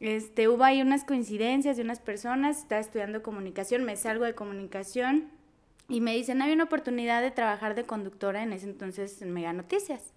Este, 0.00 0.48
hubo 0.48 0.64
ahí 0.64 0.82
unas 0.82 1.04
coincidencias 1.04 1.76
de 1.76 1.82
unas 1.82 2.00
personas, 2.00 2.58
estaba 2.58 2.80
estudiando 2.80 3.22
comunicación, 3.22 3.84
me 3.84 3.96
salgo 3.96 4.24
de 4.26 4.34
comunicación 4.34 5.30
y 5.88 6.00
me 6.00 6.14
dicen, 6.14 6.42
hay 6.42 6.52
una 6.52 6.64
oportunidad 6.64 7.22
de 7.22 7.30
trabajar 7.30 7.74
de 7.74 7.84
conductora 7.84 8.42
en 8.42 8.52
ese 8.52 8.66
entonces 8.66 9.22
en 9.22 9.32
Mega 9.32 9.52
Noticias. 9.52 10.12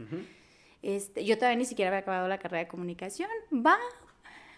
este, 0.82 1.24
yo 1.24 1.38
todavía 1.38 1.58
ni 1.58 1.66
siquiera 1.66 1.90
había 1.90 2.00
acabado 2.00 2.28
la 2.28 2.38
carrera 2.38 2.64
de 2.64 2.68
comunicación. 2.68 3.30
Va, 3.54 3.78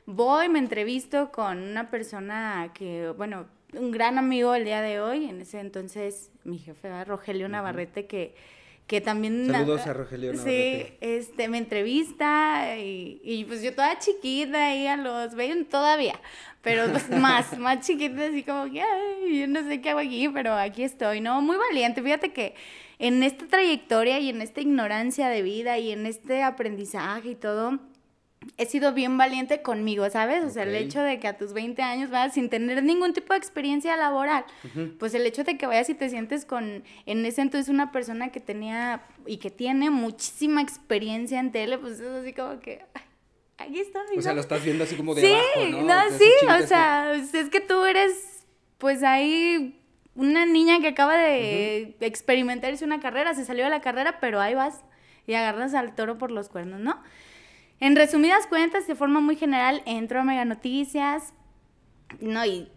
voy, 0.08 0.50
me 0.50 0.58
entrevisto 0.58 1.32
con 1.32 1.62
una 1.62 1.92
persona 1.92 2.72
que, 2.74 3.14
bueno, 3.16 3.46
un 3.74 3.92
gran 3.92 4.18
amigo 4.18 4.56
el 4.56 4.64
día 4.64 4.82
de 4.82 5.00
hoy, 5.00 5.26
en 5.26 5.42
ese 5.42 5.60
entonces 5.60 6.32
mi 6.46 6.58
jefe, 6.58 7.04
Rogelio 7.04 7.50
Navarrete, 7.50 8.08
que, 8.08 8.34
que 8.88 9.02
también... 9.02 9.48
Saludos 9.52 9.86
a 9.86 9.94
Rogelio 9.94 10.32
Navarrete. 10.32 10.86
Sí, 10.88 10.98
este, 11.02 11.50
me 11.50 11.58
entrevista 11.58 12.78
y, 12.78 13.20
y 13.22 13.44
pues 13.44 13.62
yo 13.62 13.76
toda 13.76 14.00
chiquita 14.00 14.68
ahí 14.68 14.88
a 14.88 14.96
los 14.96 15.36
20 15.36 15.70
todavía, 15.70 16.20
pero 16.62 16.90
pues 16.90 17.10
más, 17.20 17.60
más 17.60 17.86
chiquita, 17.86 18.28
así 18.28 18.44
como 18.44 18.72
que, 18.72 18.82
ay, 18.82 19.42
yo 19.42 19.48
no 19.48 19.62
sé 19.68 19.82
qué 19.82 19.90
hago 19.90 20.00
aquí, 20.00 20.30
pero 20.30 20.54
aquí 20.54 20.84
estoy, 20.84 21.20
¿no? 21.20 21.42
Muy 21.42 21.58
valiente, 21.58 22.02
fíjate 22.02 22.32
que 22.32 22.56
en 22.98 23.24
esta 23.24 23.46
trayectoria 23.46 24.20
y 24.20 24.30
en 24.30 24.42
esta 24.42 24.62
ignorancia 24.62 25.28
de 25.28 25.42
vida 25.42 25.78
y 25.78 25.92
en 25.92 26.06
este 26.06 26.44
aprendizaje 26.44 27.32
y 27.32 27.36
todo, 27.36 27.78
he 28.58 28.66
sido 28.66 28.94
bien 28.94 29.18
valiente 29.18 29.62
conmigo, 29.62 30.10
¿sabes? 30.10 30.44
O 30.44 30.50
sea, 30.50 30.64
el 30.64 30.76
hecho 30.76 31.02
de 31.02 31.20
que 31.20 31.28
a 31.28 31.38
tus 31.38 31.54
20 31.54 31.82
años 31.82 32.10
vayas 32.10 32.34
sin 32.34 32.50
tener 32.50 32.84
ningún 32.84 33.14
tipo 33.14 33.34
de 33.34 33.40
experiencia 33.40 33.98
laboral, 33.98 34.46
pues 35.00 35.14
el 35.14 35.26
hecho 35.26 35.44
de 35.44 35.58
que 35.58 35.68
vayas 35.68 35.90
y 35.90 35.94
te 35.94 36.10
sientes 36.10 36.46
con, 36.46 36.84
en 37.06 37.26
ese 37.26 37.42
entonces, 37.42 37.70
una 37.70 37.92
persona 37.92 38.30
que 38.32 38.40
tenía 38.40 39.04
y 39.26 39.38
que 39.38 39.52
tiene 39.52 39.90
muchísima 39.90 40.62
experiencia 40.62 41.40
en 41.40 41.52
tele, 41.52 41.78
pues 41.78 42.00
es 42.00 42.08
así 42.08 42.34
como 42.34 42.60
que... 42.60 42.84
aquí 43.58 43.80
estoy. 43.80 44.18
O 44.18 44.22
sea, 44.22 44.34
lo 44.34 44.42
estás 44.42 44.64
viendo 44.64 44.84
así 44.84 44.96
como 44.96 45.14
de 45.16 45.22
sí, 45.22 45.34
abajo, 45.34 45.84
¿no? 45.84 45.88
no 45.88 46.18
sí, 46.18 46.64
o 46.64 46.68
sea, 46.68 47.14
es 47.14 47.50
que 47.50 47.60
tú 47.60 47.86
eres, 47.86 48.46
pues 48.78 49.04
ahí 49.04 49.80
una 50.16 50.46
niña 50.46 50.80
que 50.80 50.88
acaba 50.88 51.16
de 51.18 51.96
experimentar 52.00 52.74
hizo 52.74 52.86
una 52.86 53.00
carrera, 53.00 53.36
se 53.36 53.46
salió 53.46 53.66
de 53.66 53.70
la 53.70 53.82
carrera, 53.82 54.20
pero 54.20 54.40
ahí 54.42 54.56
vas 54.56 54.84
y 55.28 55.34
agarras 55.34 55.74
al 55.74 55.94
toro 55.94 56.18
por 56.18 56.32
los 56.32 56.50
cuernos, 56.50 56.80
¿no? 56.80 57.04
En 57.80 57.96
resumidas 57.96 58.48
cuentas, 58.48 58.88
de 58.88 58.96
forma 58.96 59.20
muy 59.20 59.36
general, 59.36 59.84
entro 59.86 60.22
a 60.22 60.24
Mega 60.24 60.46
Noticias, 60.46 61.34
¿no? 62.20 62.44
Y 62.46 62.70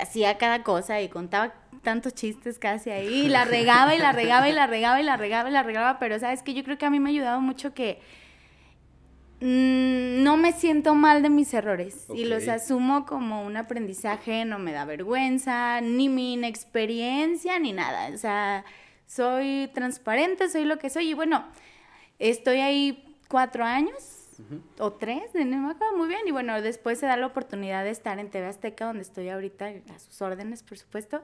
hacía 0.00 0.38
cada 0.38 0.62
cosa 0.62 1.00
y 1.00 1.08
contaba 1.08 1.54
tantos 1.82 2.14
chistes 2.14 2.58
casi 2.58 2.90
ahí, 2.90 3.26
y 3.26 3.28
la 3.28 3.44
regaba 3.44 3.94
y 3.94 3.98
la 3.98 4.12
regaba 4.12 4.48
y 4.48 4.52
la 4.52 4.66
regaba 4.66 5.00
y 5.00 5.04
la 5.04 5.16
regaba 5.16 5.48
y 5.48 5.52
la 5.52 5.62
regaba, 5.62 5.98
pero 5.98 6.18
sabes 6.18 6.42
que 6.42 6.54
yo 6.54 6.64
creo 6.64 6.78
que 6.78 6.86
a 6.86 6.90
mí 6.90 6.98
me 6.98 7.10
ha 7.10 7.12
ayudado 7.12 7.40
mucho 7.40 7.74
que 7.74 8.00
mm, 9.40 10.24
no 10.24 10.36
me 10.36 10.52
siento 10.52 10.96
mal 10.96 11.22
de 11.22 11.30
mis 11.30 11.54
errores 11.54 12.06
y 12.12 12.24
los 12.24 12.48
asumo 12.48 13.06
como 13.06 13.44
un 13.44 13.56
aprendizaje, 13.56 14.44
no 14.44 14.58
me 14.58 14.72
da 14.72 14.84
vergüenza, 14.84 15.80
ni 15.80 16.08
mi 16.08 16.32
inexperiencia, 16.32 17.60
ni 17.60 17.72
nada, 17.72 18.08
o 18.12 18.18
sea, 18.18 18.64
soy 19.06 19.70
transparente, 19.72 20.48
soy 20.48 20.64
lo 20.64 20.78
que 20.78 20.90
soy 20.90 21.10
y 21.10 21.14
bueno, 21.14 21.44
estoy 22.18 22.58
ahí 22.58 23.16
cuatro 23.28 23.64
años 23.64 24.15
o 24.78 24.92
tres, 24.92 25.22
no 25.34 25.58
me 25.58 25.70
acuerdo 25.70 25.96
muy 25.96 26.08
bien. 26.08 26.20
Y 26.26 26.30
bueno, 26.30 26.60
después 26.60 26.98
se 26.98 27.06
da 27.06 27.16
la 27.16 27.26
oportunidad 27.26 27.84
de 27.84 27.90
estar 27.90 28.18
en 28.18 28.30
TV 28.30 28.46
Azteca, 28.46 28.86
donde 28.86 29.02
estoy 29.02 29.28
ahorita, 29.28 29.72
a 29.94 29.98
sus 29.98 30.20
órdenes, 30.22 30.62
por 30.62 30.78
supuesto. 30.78 31.22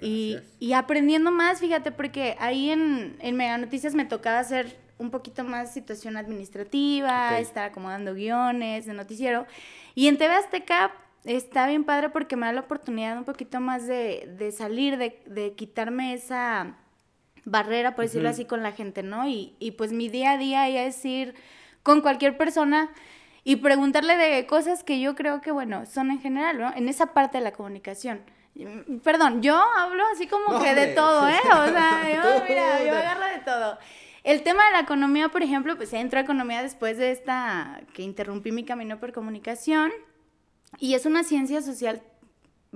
Y, 0.00 0.38
y, 0.58 0.72
aprendiendo 0.72 1.30
más, 1.30 1.60
fíjate, 1.60 1.92
porque 1.92 2.36
ahí 2.38 2.70
en, 2.70 3.16
en 3.20 3.36
Mega 3.36 3.58
Noticias 3.58 3.94
me 3.94 4.04
tocaba 4.04 4.38
hacer 4.38 4.76
un 4.98 5.10
poquito 5.10 5.44
más 5.44 5.72
situación 5.72 6.16
administrativa, 6.16 7.38
estar 7.38 7.70
acomodando 7.70 8.14
guiones 8.14 8.86
de 8.86 8.92
noticiero. 8.92 9.46
Y 9.94 10.08
en 10.08 10.18
TV 10.18 10.34
Azteca 10.34 10.92
está 11.24 11.66
bien 11.66 11.84
padre 11.84 12.10
porque 12.10 12.36
me 12.36 12.46
da 12.46 12.52
la 12.52 12.60
oportunidad 12.60 13.16
un 13.16 13.24
poquito 13.24 13.60
más 13.60 13.86
de, 13.86 14.28
de 14.38 14.52
salir, 14.52 14.98
de, 14.98 15.22
de 15.26 15.54
quitarme 15.54 16.14
esa 16.14 16.76
barrera, 17.44 17.94
por 17.94 18.04
decirlo 18.04 18.28
así, 18.28 18.44
con 18.44 18.62
la 18.62 18.72
gente, 18.72 19.02
¿no? 19.02 19.26
Y, 19.26 19.54
y 19.58 19.72
pues 19.72 19.92
mi 19.92 20.08
día 20.08 20.32
a 20.32 20.38
día 20.38 20.68
es 20.68 21.04
ir 21.04 21.34
con 21.82 22.00
cualquier 22.00 22.36
persona 22.36 22.90
y 23.44 23.56
preguntarle 23.56 24.16
de 24.16 24.46
cosas 24.46 24.84
que 24.84 25.00
yo 25.00 25.14
creo 25.14 25.40
que, 25.40 25.50
bueno, 25.50 25.86
son 25.86 26.10
en 26.10 26.20
general, 26.20 26.58
¿no? 26.58 26.72
En 26.74 26.88
esa 26.88 27.14
parte 27.14 27.38
de 27.38 27.44
la 27.44 27.52
comunicación. 27.52 28.20
Perdón, 29.02 29.42
yo 29.42 29.56
hablo 29.56 30.02
así 30.12 30.26
como 30.26 30.60
que 30.60 30.74
de 30.74 30.88
todo, 30.88 31.28
¿eh? 31.28 31.38
O 31.44 31.66
sea, 31.68 32.02
yo, 32.14 32.44
mira, 32.48 32.84
yo 32.84 32.96
agarro 32.96 33.26
de 33.26 33.38
todo. 33.38 33.78
El 34.22 34.42
tema 34.42 34.66
de 34.66 34.72
la 34.72 34.80
economía, 34.80 35.30
por 35.30 35.42
ejemplo, 35.42 35.76
pues 35.76 35.92
entro 35.94 36.18
a 36.18 36.22
economía 36.22 36.62
después 36.62 36.98
de 36.98 37.10
esta, 37.10 37.80
que 37.94 38.02
interrumpí 38.02 38.52
mi 38.52 38.64
camino 38.64 38.98
por 38.98 39.12
comunicación, 39.12 39.90
y 40.78 40.94
es 40.94 41.06
una 41.06 41.24
ciencia 41.24 41.62
social, 41.62 42.02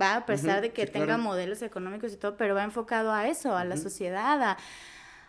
va, 0.00 0.16
a 0.16 0.26
pesar 0.26 0.62
de 0.62 0.72
que 0.72 0.86
tenga 0.86 1.18
modelos 1.18 1.60
económicos 1.62 2.12
y 2.12 2.16
todo, 2.16 2.36
pero 2.36 2.54
va 2.54 2.64
enfocado 2.64 3.12
a 3.12 3.28
eso, 3.28 3.56
a 3.56 3.64
la 3.64 3.76
sociedad, 3.76 4.42
a, 4.42 4.56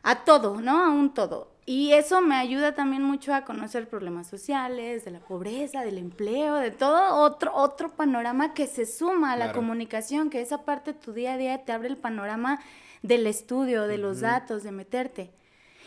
a 0.04 0.24
todo, 0.24 0.62
¿no? 0.62 0.84
A 0.84 0.90
un 0.90 1.14
todo. 1.14 1.55
Y 1.68 1.94
eso 1.94 2.22
me 2.22 2.36
ayuda 2.36 2.76
también 2.76 3.02
mucho 3.02 3.34
a 3.34 3.44
conocer 3.44 3.90
problemas 3.90 4.28
sociales, 4.28 5.04
de 5.04 5.10
la 5.10 5.20
pobreza, 5.20 5.84
del 5.84 5.98
empleo, 5.98 6.56
de 6.56 6.70
todo 6.70 7.16
otro, 7.16 7.56
otro 7.56 7.90
panorama 7.90 8.54
que 8.54 8.68
se 8.68 8.86
suma 8.86 9.32
a 9.32 9.36
la 9.36 9.52
comunicación, 9.52 10.30
que 10.30 10.42
esa 10.42 10.64
parte 10.64 10.94
de 10.94 11.00
tu 11.00 11.14
día 11.14 11.34
a 11.34 11.38
día 11.38 11.66
te 11.66 11.72
abre 11.72 11.88
el 11.88 11.98
panorama 11.98 12.60
del 13.02 13.26
estudio, 13.26 13.88
de 13.88 13.98
los 13.98 14.20
datos, 14.20 14.62
de 14.62 14.72
meterte. 14.72 15.32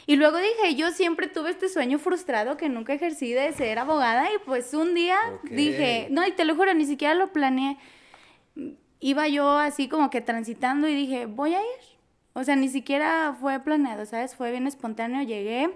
Y 0.07 0.17
luego 0.17 0.39
dije, 0.39 0.75
yo 0.75 0.91
siempre 0.91 1.29
tuve 1.29 1.51
este 1.51 1.69
sueño 1.69 2.01
frustrado 2.01 2.57
que 2.57 2.69
nunca 2.69 2.95
ejercí 2.95 3.33
de 3.33 3.53
ser 3.53 3.79
abogada 3.79 4.33
y 4.33 4.39
pues 4.47 4.75
un 4.75 4.95
día 4.95 5.17
dije, 5.45 6.09
no, 6.11 6.27
y 6.27 6.33
te 6.33 6.45
lo 6.45 6.57
juro, 6.57 6.75
ni 6.75 6.87
siquiera 6.87 7.15
lo 7.15 7.33
planeé. 7.33 7.77
Iba 8.99 9.29
yo 9.29 9.59
así 9.59 9.87
como 9.89 10.11
que 10.11 10.23
transitando 10.23 10.89
y 10.89 10.95
dije, 10.95 11.27
voy 11.27 11.55
a 11.55 11.61
ir 11.61 11.98
o 12.39 12.45
sea, 12.45 12.55
ni 12.55 12.69
siquiera 12.69 13.37
fue 13.41 13.59
planeado, 13.59 14.07
¿sabes? 14.07 14.37
Fue 14.37 14.53
bien 14.53 14.69
espontáneo, 14.69 15.23
llegué 15.23 15.71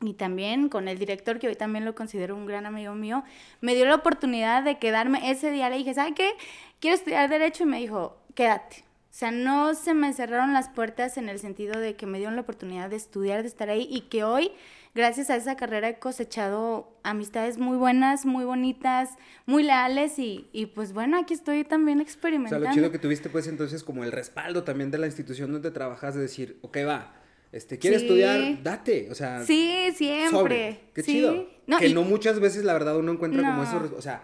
y 0.00 0.14
también 0.14 0.68
con 0.68 0.88
el 0.88 0.98
director, 0.98 1.38
que 1.38 1.46
hoy 1.46 1.54
también 1.54 1.84
lo 1.84 1.94
considero 1.94 2.34
un 2.34 2.46
gran 2.46 2.66
amigo 2.66 2.96
mío, 2.96 3.22
me 3.60 3.76
dio 3.76 3.86
la 3.86 3.94
oportunidad 3.94 4.64
de 4.64 4.78
quedarme 4.78 5.30
ese 5.30 5.52
día. 5.52 5.70
Le 5.70 5.76
dije, 5.76 5.94
¿sabes 5.94 6.14
qué? 6.16 6.32
Quiero 6.80 6.96
estudiar 6.96 7.30
Derecho 7.30 7.62
y 7.62 7.66
me 7.66 7.78
dijo, 7.78 8.16
quédate. 8.34 8.78
O 8.78 9.16
sea, 9.16 9.30
no 9.30 9.74
se 9.74 9.94
me 9.94 10.12
cerraron 10.12 10.52
las 10.52 10.68
puertas 10.68 11.16
en 11.16 11.28
el 11.28 11.38
sentido 11.38 11.78
de 11.78 11.94
que 11.94 12.06
me 12.06 12.18
dieron 12.18 12.34
la 12.34 12.42
oportunidad 12.42 12.90
de 12.90 12.96
estudiar, 12.96 13.42
de 13.42 13.48
estar 13.48 13.70
ahí 13.70 13.86
y 13.88 14.00
que 14.00 14.24
hoy 14.24 14.50
gracias 14.94 15.30
a 15.30 15.36
esa 15.36 15.56
carrera 15.56 15.88
he 15.88 15.98
cosechado 15.98 16.96
amistades 17.02 17.58
muy 17.58 17.76
buenas, 17.76 18.24
muy 18.26 18.44
bonitas, 18.44 19.10
muy 19.46 19.62
leales 19.62 20.18
y, 20.18 20.48
y 20.52 20.66
pues 20.66 20.92
bueno, 20.92 21.18
aquí 21.18 21.34
estoy 21.34 21.64
también 21.64 22.00
experimentando. 22.00 22.56
O 22.56 22.60
sea, 22.60 22.70
lo 22.70 22.74
chido 22.74 22.92
que 22.92 22.98
tuviste 22.98 23.28
pues 23.28 23.46
entonces 23.46 23.82
como 23.82 24.04
el 24.04 24.12
respaldo 24.12 24.64
también 24.64 24.90
de 24.90 24.98
la 24.98 25.06
institución 25.06 25.52
donde 25.52 25.70
trabajas 25.70 26.14
de 26.14 26.22
decir, 26.22 26.58
ok, 26.62 26.78
va, 26.86 27.14
este, 27.54 27.78
¿quieres 27.78 28.02
estudiar? 28.02 28.62
Date, 28.64 29.08
o 29.12 29.14
sea. 29.14 29.44
Sí, 29.44 29.92
siempre. 29.94 30.80
Qué 30.92 31.04
chido. 31.04 31.46
que 31.78 31.88
no 31.90 32.02
muchas 32.02 32.40
veces 32.40 32.64
la 32.64 32.72
verdad 32.72 32.96
uno 32.96 33.12
encuentra 33.12 33.42
como 33.42 33.62
eso, 33.62 33.94
o 33.96 34.02
sea, 34.02 34.22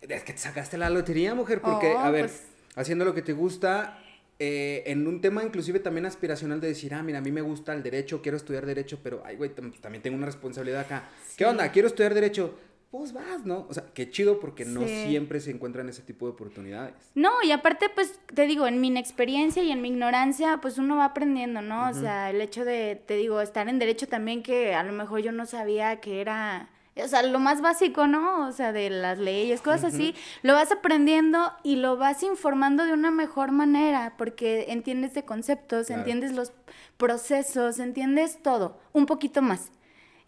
es 0.00 0.24
que 0.24 0.32
te 0.32 0.38
sacaste 0.38 0.76
la 0.76 0.90
lotería, 0.90 1.36
mujer, 1.36 1.60
porque, 1.60 1.92
a 1.92 2.08
oh, 2.08 2.12
ver, 2.12 2.26
pues 2.26 2.42
haciendo 2.74 3.04
lo 3.04 3.14
que 3.14 3.22
te 3.22 3.32
gusta, 3.32 3.98
eh, 4.38 4.84
en 4.86 5.06
un 5.06 5.20
tema 5.20 5.42
inclusive 5.42 5.80
también 5.80 6.06
aspiracional 6.06 6.60
de 6.60 6.68
decir, 6.68 6.94
ah, 6.94 7.02
mira, 7.02 7.18
a 7.18 7.22
mí 7.22 7.32
me 7.32 7.40
gusta 7.40 7.74
el 7.74 7.82
derecho, 7.82 8.22
quiero 8.22 8.36
estudiar 8.36 8.66
derecho, 8.66 9.00
pero, 9.02 9.22
ay, 9.24 9.36
güey, 9.36 9.50
también 9.50 10.02
tengo 10.02 10.16
una 10.16 10.26
responsabilidad 10.26 10.80
acá. 10.82 11.08
¿Qué 11.36 11.44
onda? 11.44 11.70
Quiero 11.72 11.88
estudiar 11.88 12.14
derecho. 12.14 12.56
Pues 12.90 13.12
vas, 13.12 13.44
¿no? 13.44 13.66
O 13.68 13.74
sea, 13.74 13.84
qué 13.92 14.08
chido 14.10 14.40
porque 14.40 14.64
no 14.64 14.86
siempre 14.86 15.40
se 15.40 15.50
encuentran 15.50 15.90
ese 15.90 16.00
tipo 16.00 16.24
de 16.24 16.32
oportunidades. 16.32 16.94
No, 17.14 17.30
y 17.42 17.50
aparte, 17.50 17.90
pues, 17.94 18.18
te 18.34 18.46
digo, 18.46 18.66
en 18.66 18.80
mi 18.80 18.86
inexperiencia 18.86 19.62
y 19.62 19.70
en 19.72 19.82
mi 19.82 19.88
ignorancia, 19.88 20.60
pues 20.62 20.78
uno 20.78 20.96
va 20.96 21.04
aprendiendo, 21.04 21.60
¿no? 21.60 21.90
O 21.90 21.92
sea, 21.92 22.30
el 22.30 22.40
hecho 22.40 22.64
de, 22.64 23.02
te 23.04 23.16
digo, 23.16 23.42
estar 23.42 23.68
en 23.68 23.78
derecho 23.78 24.08
también 24.08 24.42
que 24.42 24.72
a 24.72 24.82
lo 24.84 24.92
mejor 24.92 25.20
yo 25.20 25.32
no 25.32 25.44
sabía 25.44 26.00
que 26.00 26.22
era 26.22 26.70
o 27.02 27.08
sea, 27.08 27.22
lo 27.22 27.38
más 27.38 27.60
básico, 27.60 28.06
¿no? 28.06 28.46
O 28.46 28.52
sea, 28.52 28.72
de 28.72 28.90
las 28.90 29.18
leyes, 29.18 29.60
cosas 29.60 29.94
así, 29.94 30.14
lo 30.42 30.54
vas 30.54 30.72
aprendiendo 30.72 31.52
y 31.62 31.76
lo 31.76 31.96
vas 31.96 32.22
informando 32.22 32.84
de 32.84 32.92
una 32.92 33.10
mejor 33.10 33.52
manera, 33.52 34.14
porque 34.16 34.66
entiendes 34.68 35.14
de 35.14 35.24
conceptos, 35.24 35.90
entiendes 35.90 36.32
los 36.32 36.52
procesos, 36.96 37.78
entiendes 37.78 38.42
todo, 38.42 38.78
un 38.92 39.06
poquito 39.06 39.42
más. 39.42 39.72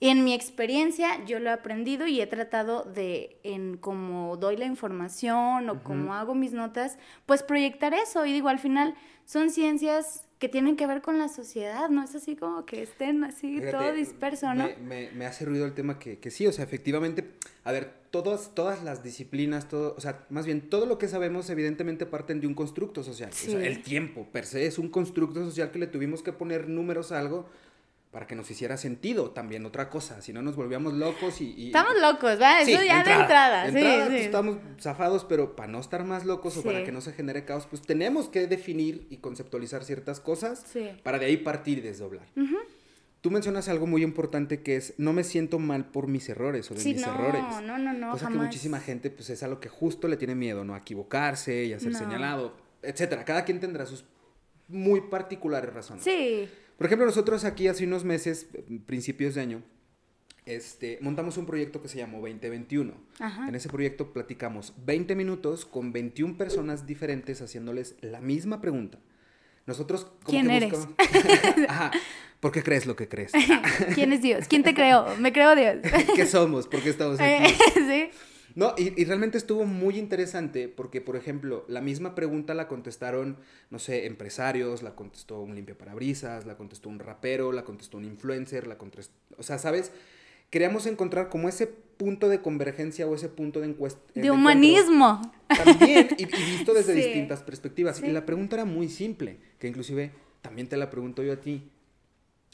Y 0.02 0.08
en 0.08 0.24
mi 0.24 0.32
experiencia 0.32 1.22
yo 1.26 1.40
lo 1.40 1.50
he 1.50 1.52
aprendido 1.52 2.06
y 2.06 2.22
he 2.22 2.26
tratado 2.26 2.84
de, 2.84 3.38
en 3.44 3.76
cómo 3.76 4.38
doy 4.38 4.56
la 4.56 4.64
información 4.64 5.68
o 5.68 5.82
cómo 5.82 6.14
hago 6.14 6.34
mis 6.34 6.54
notas, 6.54 6.96
pues 7.26 7.42
proyectar 7.42 7.92
eso. 7.92 8.24
Y 8.24 8.32
digo, 8.32 8.48
al 8.48 8.58
final 8.58 8.94
son 9.26 9.50
ciencias 9.50 10.29
que 10.40 10.48
tienen 10.48 10.74
que 10.74 10.86
ver 10.86 11.02
con 11.02 11.18
la 11.18 11.28
sociedad, 11.28 11.90
no 11.90 12.02
es 12.02 12.14
así 12.14 12.34
como 12.34 12.64
que 12.64 12.82
estén 12.82 13.22
así 13.24 13.60
todo 13.70 13.92
disperso, 13.92 14.52
¿no? 14.54 14.70
Me, 14.82 15.10
me, 15.10 15.26
hace 15.26 15.44
ruido 15.44 15.66
el 15.66 15.74
tema 15.74 15.98
que, 15.98 16.18
que, 16.18 16.30
sí, 16.30 16.46
o 16.46 16.52
sea, 16.52 16.64
efectivamente, 16.64 17.32
a 17.62 17.72
ver, 17.72 17.92
todas, 18.10 18.54
todas 18.54 18.82
las 18.82 19.02
disciplinas, 19.04 19.68
todo, 19.68 19.94
o 19.98 20.00
sea, 20.00 20.24
más 20.30 20.46
bien 20.46 20.70
todo 20.70 20.86
lo 20.86 20.96
que 20.96 21.08
sabemos 21.08 21.50
evidentemente 21.50 22.06
parten 22.06 22.40
de 22.40 22.46
un 22.46 22.54
constructo 22.54 23.04
social. 23.04 23.28
O 23.30 23.34
sea, 23.34 23.66
el 23.66 23.82
tiempo 23.82 24.26
per 24.32 24.46
se 24.46 24.64
es 24.64 24.78
un 24.78 24.88
constructo 24.88 25.44
social 25.44 25.70
que 25.72 25.78
le 25.78 25.86
tuvimos 25.86 26.22
que 26.22 26.32
poner 26.32 26.70
números 26.70 27.12
a 27.12 27.20
algo 27.20 27.46
para 28.10 28.26
que 28.26 28.34
nos 28.34 28.50
hiciera 28.50 28.76
sentido 28.76 29.30
también 29.30 29.64
otra 29.64 29.88
cosa, 29.88 30.20
si 30.20 30.32
no 30.32 30.42
nos 30.42 30.56
volvíamos 30.56 30.94
locos 30.94 31.40
y... 31.40 31.68
estamos 31.68 31.94
locos, 32.00 32.30
¿verdad? 32.30 32.62
Eso 32.62 32.82
ya 32.82 33.04
de 33.04 33.12
entrada. 33.12 33.66
sí, 33.66 33.72
pues, 33.72 34.22
estamos 34.22 34.58
zafados, 34.80 35.24
pero 35.24 35.54
para 35.54 35.70
no 35.70 35.78
estar 35.78 36.04
más 36.04 36.24
locos 36.24 36.56
o 36.56 36.62
para 36.62 36.82
que 36.82 36.90
no 36.90 37.00
se 37.00 37.12
genere 37.12 37.44
caos, 37.44 37.66
pues 37.70 37.82
tenemos 37.82 38.28
que 38.28 38.48
definir 38.48 39.06
y 39.10 39.18
conceptualizar 39.18 39.84
ciertas 39.84 40.18
cosas 40.18 40.64
para 41.04 41.18
de 41.18 41.26
ahí 41.26 41.36
partir 41.36 41.78
y 41.78 41.82
desdoblar. 41.82 42.26
Tú 43.20 43.30
mencionas 43.30 43.68
algo 43.68 43.86
muy 43.86 44.02
importante 44.02 44.62
que 44.62 44.76
es, 44.76 44.94
no 44.96 45.12
me 45.12 45.24
siento 45.24 45.58
mal 45.58 45.84
por 45.90 46.08
mis 46.08 46.28
errores 46.30 46.70
o 46.70 46.74
de 46.74 46.82
mis 46.82 47.02
errores. 47.02 47.42
No, 47.42 47.60
no, 47.60 47.78
no, 47.78 47.92
no. 47.92 48.12
Cosa 48.12 48.28
que 48.28 48.38
muchísima 48.38 48.80
gente, 48.80 49.10
pues 49.10 49.28
es 49.28 49.42
a 49.42 49.48
lo 49.48 49.60
que 49.60 49.68
justo 49.68 50.08
le 50.08 50.16
tiene 50.16 50.34
miedo, 50.34 50.64
¿no? 50.64 50.74
A 50.74 50.78
equivocarse 50.78 51.66
y 51.66 51.74
a 51.74 51.78
ser 51.78 51.94
señalado, 51.94 52.56
etcétera. 52.82 53.26
Cada 53.26 53.44
quien 53.44 53.60
tendrá 53.60 53.84
sus 53.84 54.06
muy 54.68 55.02
particulares 55.02 55.72
razones. 55.72 56.02
Sí. 56.02 56.48
Por 56.80 56.86
ejemplo, 56.86 57.04
nosotros 57.04 57.44
aquí 57.44 57.68
hace 57.68 57.84
unos 57.84 58.04
meses, 58.04 58.46
principios 58.86 59.34
de 59.34 59.42
año, 59.42 59.62
este, 60.46 60.96
montamos 61.02 61.36
un 61.36 61.44
proyecto 61.44 61.82
que 61.82 61.88
se 61.88 61.98
llamó 61.98 62.20
2021. 62.20 62.94
En 63.46 63.54
ese 63.54 63.68
proyecto 63.68 64.14
platicamos 64.14 64.72
20 64.86 65.14
minutos 65.14 65.66
con 65.66 65.92
21 65.92 66.38
personas 66.38 66.86
diferentes 66.86 67.42
haciéndoles 67.42 67.96
la 68.00 68.22
misma 68.22 68.62
pregunta. 68.62 68.98
Nosotros 69.66 70.10
¿Quién 70.24 70.50
eres? 70.50 70.72
Ajá. 71.68 71.90
¿Por 72.40 72.50
qué 72.50 72.62
crees 72.62 72.86
lo 72.86 72.96
que 72.96 73.10
crees? 73.10 73.32
¿Quién 73.94 74.14
es 74.14 74.22
Dios? 74.22 74.48
¿Quién 74.48 74.62
te 74.62 74.72
creó? 74.72 75.04
Me 75.18 75.34
creo 75.34 75.54
Dios. 75.54 75.76
¿Qué 76.16 76.24
somos? 76.24 76.66
¿Por 76.66 76.80
qué 76.80 76.88
estamos 76.88 77.20
aquí? 77.20 77.54
sí. 77.74 78.08
No, 78.54 78.74
y, 78.76 79.00
y 79.00 79.04
realmente 79.04 79.38
estuvo 79.38 79.64
muy 79.64 79.98
interesante 79.98 80.68
porque, 80.68 81.00
por 81.00 81.16
ejemplo, 81.16 81.64
la 81.68 81.80
misma 81.80 82.14
pregunta 82.14 82.54
la 82.54 82.68
contestaron, 82.68 83.36
no 83.70 83.78
sé, 83.78 84.06
empresarios, 84.06 84.82
la 84.82 84.96
contestó 84.96 85.40
un 85.40 85.54
limpia 85.54 85.78
parabrisas, 85.78 86.46
la 86.46 86.56
contestó 86.56 86.88
un 86.88 86.98
rapero, 86.98 87.52
la 87.52 87.64
contestó 87.64 87.96
un 87.98 88.04
influencer, 88.04 88.66
la 88.66 88.76
contestó... 88.78 89.14
O 89.38 89.42
sea, 89.42 89.58
¿sabes? 89.58 89.92
Queríamos 90.50 90.86
encontrar 90.86 91.28
como 91.28 91.48
ese 91.48 91.68
punto 91.68 92.28
de 92.28 92.40
convergencia 92.42 93.06
o 93.06 93.14
ese 93.14 93.28
punto 93.28 93.60
de 93.60 93.68
encuesta. 93.68 94.00
De 94.14 94.30
humanismo. 94.30 95.20
También, 95.46 96.08
y, 96.18 96.22
y 96.24 96.26
visto 96.56 96.74
desde 96.74 96.94
Sí. 96.96 97.02
distintas 97.02 97.42
perspectivas. 97.42 97.98
Sí. 97.98 98.06
Y 98.06 98.10
la 98.10 98.26
pregunta 98.26 98.56
era 98.56 98.64
muy 98.64 98.88
simple, 98.88 99.38
que 99.60 99.68
inclusive 99.68 100.10
también 100.42 100.68
te 100.68 100.76
la 100.76 100.90
pregunto 100.90 101.22
yo 101.22 101.32
a 101.34 101.40
ti. 101.40 101.70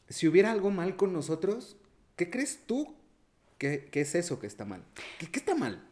Si 0.08 0.28
hubiera 0.28 0.52
algo 0.52 0.70
mal 0.70 0.96
con 0.96 1.12
nosotros, 1.12 1.76
¿qué 2.16 2.28
crees 2.28 2.60
tú 2.66 2.94
que, 3.58 3.86
que 3.86 4.02
es 4.02 4.14
eso 4.14 4.38
que 4.38 4.46
está 4.46 4.64
mal? 4.64 4.82
¿Qué, 5.18 5.30
qué 5.30 5.38
está 5.38 5.54
mal? 5.54 5.82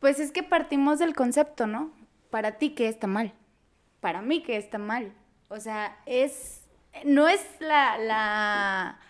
Pues 0.00 0.20
es 0.20 0.32
que 0.32 0.42
partimos 0.42 0.98
del 0.98 1.14
concepto, 1.14 1.66
¿no? 1.66 1.92
Para 2.30 2.58
ti 2.58 2.70
que 2.70 2.88
está 2.88 3.06
mal. 3.06 3.32
Para 4.00 4.22
mí 4.22 4.42
que 4.42 4.56
está 4.56 4.78
mal. 4.78 5.12
O 5.48 5.60
sea, 5.60 5.98
es. 6.06 6.62
No 7.04 7.28
es 7.28 7.44
la, 7.60 7.98
la 7.98 9.00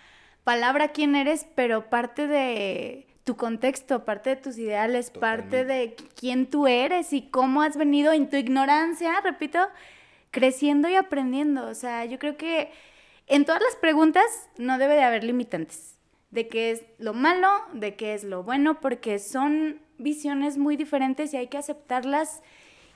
palabra 0.45 0.89
quién 0.89 1.15
eres, 1.15 1.47
pero 1.55 1.89
parte 1.89 2.27
de 2.27 3.07
tu 3.25 3.37
contexto, 3.37 4.05
parte 4.05 4.31
de 4.31 4.37
tus 4.37 4.59
ideales, 4.59 5.11
parte 5.11 5.65
de 5.65 5.97
quién 6.15 6.49
tú 6.49 6.67
eres 6.67 7.13
y 7.13 7.23
cómo 7.29 7.63
has 7.63 7.77
venido 7.77 8.13
en 8.13 8.31
tu 8.31 8.37
ignorancia, 8.37 9.21
repito, 9.21 9.59
creciendo 10.31 10.89
y 10.89 10.95
aprendiendo. 10.95 11.67
O 11.67 11.75
sea, 11.75 12.05
yo 12.05 12.19
creo 12.19 12.37
que 12.37 12.71
en 13.27 13.45
todas 13.45 13.63
las 13.63 13.77
preguntas 13.77 14.25
no 14.59 14.79
debe 14.79 14.95
de 14.95 15.03
haber 15.03 15.25
limitantes 15.25 15.96
de 16.37 16.47
qué 16.49 16.71
es 16.71 16.83
lo 16.99 17.15
malo, 17.15 17.49
de 17.73 17.97
qué 17.97 18.15
es 18.15 18.23
lo 18.23 18.43
bueno, 18.45 18.81
porque 18.81 19.19
son 19.19 19.81
visiones 19.99 20.59
muy 20.59 20.77
diferentes 20.77 21.33
y 21.33 21.39
hay 21.39 21.49
que 21.49 21.57
aceptarlas 21.59 22.43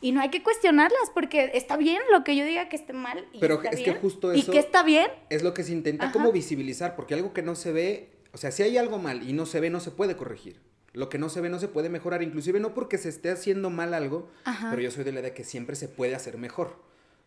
y 0.03 0.13
no 0.13 0.21
hay 0.21 0.29
que 0.29 0.43
cuestionarlas 0.43 1.11
porque 1.15 1.51
está 1.55 1.77
bien 1.79 2.01
lo 2.13 2.23
que 2.23 2.37
yo 2.37 2.45
diga 2.45 2.69
que 2.69 2.77
esté 2.77 2.93
mal. 2.93 3.27
Y 3.33 3.39
Pero 3.41 3.55
está 3.57 3.71
es 3.71 3.79
que 3.79 3.85
bien, 3.93 3.99
justo 4.01 4.35
Y 4.35 4.41
eso- 4.41 4.53
que 4.53 4.59
está 4.59 4.83
bien. 4.83 5.09
Es 5.31 5.43
lo 5.43 5.55
que 5.55 5.65
se 5.65 5.73
intenta 5.73 6.05
Ajá. 6.05 6.13
como 6.13 6.33
visibilizar, 6.33 6.95
porque 6.97 7.15
algo 7.15 7.33
que 7.33 7.43
no 7.43 7.55
se 7.55 7.73
ve, 7.73 8.11
o 8.33 8.37
sea, 8.39 8.51
si 8.53 8.63
hay 8.63 8.77
algo 8.77 8.99
mal 8.99 9.27
y 9.29 9.33
no 9.33 9.47
se 9.47 9.59
ve, 9.61 9.71
no 9.71 9.81
se 9.81 9.91
puede 9.91 10.17
corregir. 10.17 10.61
Lo 10.93 11.09
que 11.09 11.19
no 11.19 11.29
se 11.31 11.41
ve 11.41 11.49
no 11.49 11.59
se 11.59 11.69
puede 11.69 11.89
mejorar, 11.89 12.23
inclusive 12.23 12.61
no 12.61 12.75
porque 12.75 12.99
se 12.99 13.09
esté 13.09 13.31
haciendo 13.31 13.71
mal 13.71 13.95
algo, 13.95 14.29
Ajá. 14.45 14.69
pero 14.71 14.83
yo 14.83 14.91
soy 14.91 15.05
de 15.05 15.13
la 15.13 15.21
idea 15.21 15.33
que 15.35 15.45
siempre 15.45 15.77
se 15.77 15.89
puede 15.89 16.15
hacer 16.15 16.37
mejor. 16.37 16.77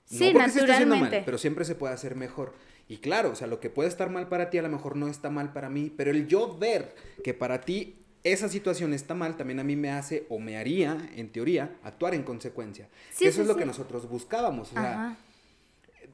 Sí, 0.06 0.28
no 0.28 0.34
porque 0.34 0.50
se 0.52 0.60
esté 0.60 0.72
haciendo 0.74 0.96
mal, 0.96 1.04
naturalmente. 1.06 1.26
pero 1.26 1.38
siempre 1.40 1.66
se 1.66 1.74
puede 1.76 1.94
hacer 1.94 2.16
mejor. 2.16 2.54
Y 2.88 2.98
claro, 2.98 3.32
o 3.32 3.36
sea, 3.36 3.48
lo 3.48 3.60
que 3.60 3.70
puede 3.70 3.90
estar 3.90 4.10
mal 4.10 4.28
para 4.28 4.50
ti 4.50 4.58
a 4.58 4.62
lo 4.62 4.70
mejor 4.70 4.96
no 4.96 5.08
está 5.08 5.30
mal 5.30 5.54
para 5.54 5.70
mí, 5.70 5.92
pero 5.96 6.12
el 6.12 6.28
yo 6.28 6.58
ver 6.58 6.96
que 7.24 7.34
para 7.34 7.62
ti 7.62 7.96
esa 8.24 8.48
situación 8.50 8.94
está 8.94 9.14
mal, 9.14 9.36
también 9.36 9.60
a 9.60 9.64
mí 9.64 9.76
me 9.76 9.92
hace 9.92 10.26
o 10.30 10.40
me 10.40 10.58
haría, 10.58 11.10
en 11.16 11.30
teoría, 11.30 11.76
actuar 11.84 12.14
en 12.14 12.24
consecuencia. 12.24 12.88
Sí, 13.14 13.26
Eso 13.26 13.36
sí, 13.36 13.42
es 13.42 13.48
lo 13.48 13.54
sí. 13.54 13.60
que 13.60 13.66
nosotros 13.66 14.08
buscábamos. 14.08 14.72
O 14.72 14.74
sea, 14.74 15.18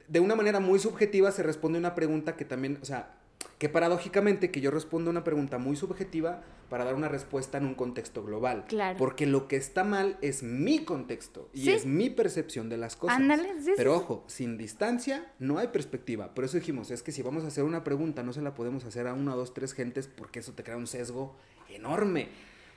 de 0.07 0.19
una 0.19 0.35
manera 0.35 0.59
muy 0.59 0.79
subjetiva 0.79 1.31
se 1.31 1.43
responde 1.43 1.77
una 1.77 1.93
pregunta 1.93 2.35
que 2.35 2.45
también, 2.45 2.79
o 2.81 2.85
sea, 2.85 3.18
que 3.58 3.69
paradójicamente 3.69 4.51
que 4.51 4.62
yo 4.62 4.72
respondo 4.72 5.10
una 5.10 5.24
pregunta 5.24 5.58
muy 5.58 5.75
subjetiva 5.75 6.41
para 6.69 6.86
dar 6.86 6.93
una 6.96 7.08
respuesta 7.08 7.58
en 7.58 7.65
un 7.65 7.74
contexto 7.74 8.24
global. 8.24 8.65
Claro. 8.67 8.98
Porque 8.98 9.25
lo 9.25 9.48
que 9.48 9.55
está 9.55 9.84
mal 9.84 10.17
es 10.22 10.43
mi 10.43 10.79
contexto 10.86 11.50
y 11.53 11.62
Sí. 11.63 11.72
es 11.72 11.86
mi 11.86 12.10
percepción 12.10 12.69
de 12.69 12.77
las 12.77 12.96
cosas. 12.96 13.17
Ándale, 13.17 13.50
sí, 13.62 13.72
Pero 13.75 13.96
ojo, 13.96 14.24
sin 14.27 14.58
distancia 14.58 15.31
no 15.39 15.58
hay 15.58 15.69
perspectiva. 15.69 16.34
Por 16.36 16.43
eso 16.46 16.58
dijimos, 16.58 16.91
es 16.91 17.01
que 17.01 17.12
si 17.12 17.22
vamos 17.22 17.43
a 17.43 17.48
hacer 17.48 17.63
una 17.63 17.84
pregunta 17.84 18.24
no 18.24 18.34
se 18.34 18.41
la 18.41 18.53
podemos 18.53 18.86
hacer 18.86 19.08
a 19.08 19.13
una, 19.13 19.34
dos, 19.36 19.53
tres 19.53 19.74
gentes 19.74 20.08
porque 20.08 20.39
eso 20.39 20.53
te 20.53 20.63
crea 20.63 20.77
un 20.77 20.88
sesgo 20.88 21.36
enorme. 21.69 22.29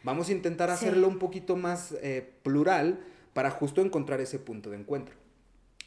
Vamos 0.05 0.29
a 0.29 0.33
intentar 0.33 0.69
Sí. 0.71 0.75
hacerlo 0.87 1.07
un 1.09 1.19
poquito 1.19 1.55
más 1.57 1.93
eh, 2.03 2.29
plural 2.43 3.01
para 3.35 3.51
justo 3.51 3.81
encontrar 3.83 4.21
ese 4.21 4.39
punto 4.39 4.71
de 4.71 4.77
encuentro 4.79 5.15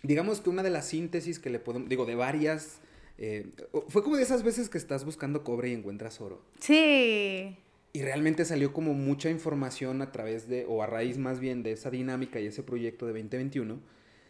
digamos 0.04 0.40
que 0.40 0.52
una 0.52 0.62
de 0.62 0.70
las 0.70 0.86
síntesis 0.88 1.40
que 1.40 1.50
le 1.50 1.58
podemos, 1.58 1.90
digo, 1.90 2.06
de 2.06 2.14
varias, 2.14 2.78
eh, 3.18 3.50
fue 3.88 4.04
como 4.04 4.18
de 4.18 4.24
esas 4.24 4.44
veces 4.44 4.70
que 4.70 4.78
estás 4.78 5.06
buscando 5.06 5.44
cobre 5.44 5.70
y 5.70 5.74
encuentras 5.74 6.20
oro. 6.22 6.42
Sí. 6.60 7.58
Y 7.94 8.02
realmente 8.02 8.44
salió 8.44 8.74
como 8.74 8.94
mucha 8.94 9.30
información 9.30 10.02
a 10.02 10.12
través 10.12 10.50
de, 10.50 10.66
o 10.68 10.84
a 10.84 10.86
raíz 10.86 11.18
más 11.18 11.40
bien 11.40 11.64
de 11.64 11.72
esa 11.72 11.90
dinámica 11.90 12.40
y 12.40 12.48
ese 12.48 12.62
proyecto 12.62 13.06
de 13.06 13.14
2021. 13.14 13.80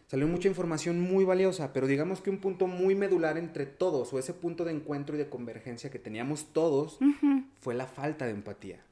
Salió 0.08 0.28
mucha 0.28 0.48
información 0.48 1.02
muy 1.02 1.26
valiosa, 1.26 1.74
pero 1.74 1.88
digamos 1.88 2.22
que 2.22 2.30
un 2.30 2.38
punto 2.38 2.68
muy 2.68 2.94
medular 2.94 3.40
entre 3.40 3.66
todos, 3.66 4.14
o 4.14 4.20
ese 4.20 4.34
punto 4.34 4.64
de 4.64 4.72
encuentro 4.72 5.16
y 5.16 5.18
de 5.18 5.30
convergencia 5.30 5.90
que 5.90 5.98
teníamos 5.98 6.54
todos, 6.54 7.00
fue 7.60 7.74
la 7.74 7.88
falta 7.88 8.26
de 8.26 8.32
empatía. 8.32 8.86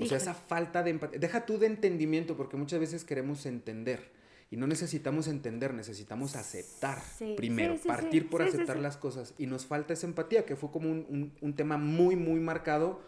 O 0.00 0.06
sea, 0.06 0.16
esa 0.16 0.32
falta 0.32 0.82
de 0.82 0.90
empatía. 0.90 1.20
Deja 1.20 1.44
tú 1.44 1.58
de 1.58 1.66
entendimiento, 1.66 2.34
porque 2.34 2.56
muchas 2.56 2.80
veces 2.80 3.04
queremos 3.04 3.44
entender. 3.44 4.10
Y 4.54 4.56
no 4.56 4.68
necesitamos 4.68 5.26
entender, 5.26 5.74
necesitamos 5.74 6.36
aceptar 6.36 7.00
Sí, 7.18 7.34
primero, 7.36 7.74
sí, 7.74 7.80
sí, 7.82 7.88
partir 7.88 8.30
por 8.30 8.40
aceptar 8.42 8.76
las 8.78 8.96
cosas. 8.96 9.34
Y 9.36 9.48
nos 9.48 9.66
falta 9.66 9.92
esa 9.94 10.06
empatía, 10.06 10.46
que 10.46 10.54
fue 10.54 10.70
como 10.70 10.88
un, 10.88 11.04
un- 11.08 11.32
un 11.40 11.56
tema 11.56 11.76
muy, 11.76 12.14
muy 12.14 12.38
marcado 12.38 13.00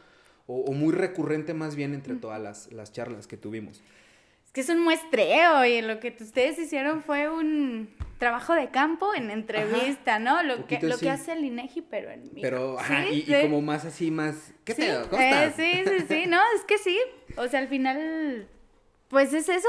o, 0.48 0.62
o 0.62 0.72
muy 0.72 0.92
recurrente 0.92 1.54
más 1.54 1.76
bien 1.76 1.94
entre 1.94 2.14
todas 2.16 2.42
las, 2.42 2.72
las 2.72 2.90
charlas 2.92 3.28
que 3.28 3.36
tuvimos. 3.36 3.80
Es 4.44 4.50
que 4.52 4.60
es 4.60 4.68
un 4.70 4.82
muestreo 4.82 5.64
y 5.64 5.82
lo 5.82 6.00
que 6.00 6.16
ustedes 6.20 6.58
hicieron 6.58 7.00
fue 7.04 7.28
un 7.28 7.90
trabajo 8.18 8.52
de 8.52 8.70
campo 8.70 9.14
en 9.14 9.30
entrevista, 9.30 10.18
¿no? 10.18 10.42
Lo, 10.42 10.66
que, 10.66 10.80
lo 10.82 10.98
que 10.98 11.10
hace 11.10 11.32
el 11.34 11.44
INEGI, 11.44 11.82
pero 11.82 12.10
en 12.10 12.22
micro. 12.24 12.40
Pero, 12.42 12.80
ajá, 12.80 13.06
y, 13.08 13.24
y 13.24 13.42
como 13.42 13.62
más 13.62 13.84
así, 13.84 14.10
más... 14.10 14.52
¿Qué 14.64 14.74
pedo? 14.74 15.08
¿Cómo 15.08 15.22
eh, 15.22 15.52
sí, 15.54 15.70
sí, 15.84 16.06
sí, 16.08 16.26
no, 16.28 16.40
es 16.56 16.64
que 16.66 16.78
sí. 16.78 16.98
O 17.36 17.46
sea, 17.46 17.60
al 17.60 17.68
final, 17.68 18.48
pues 19.06 19.32
es 19.32 19.48
eso. 19.48 19.68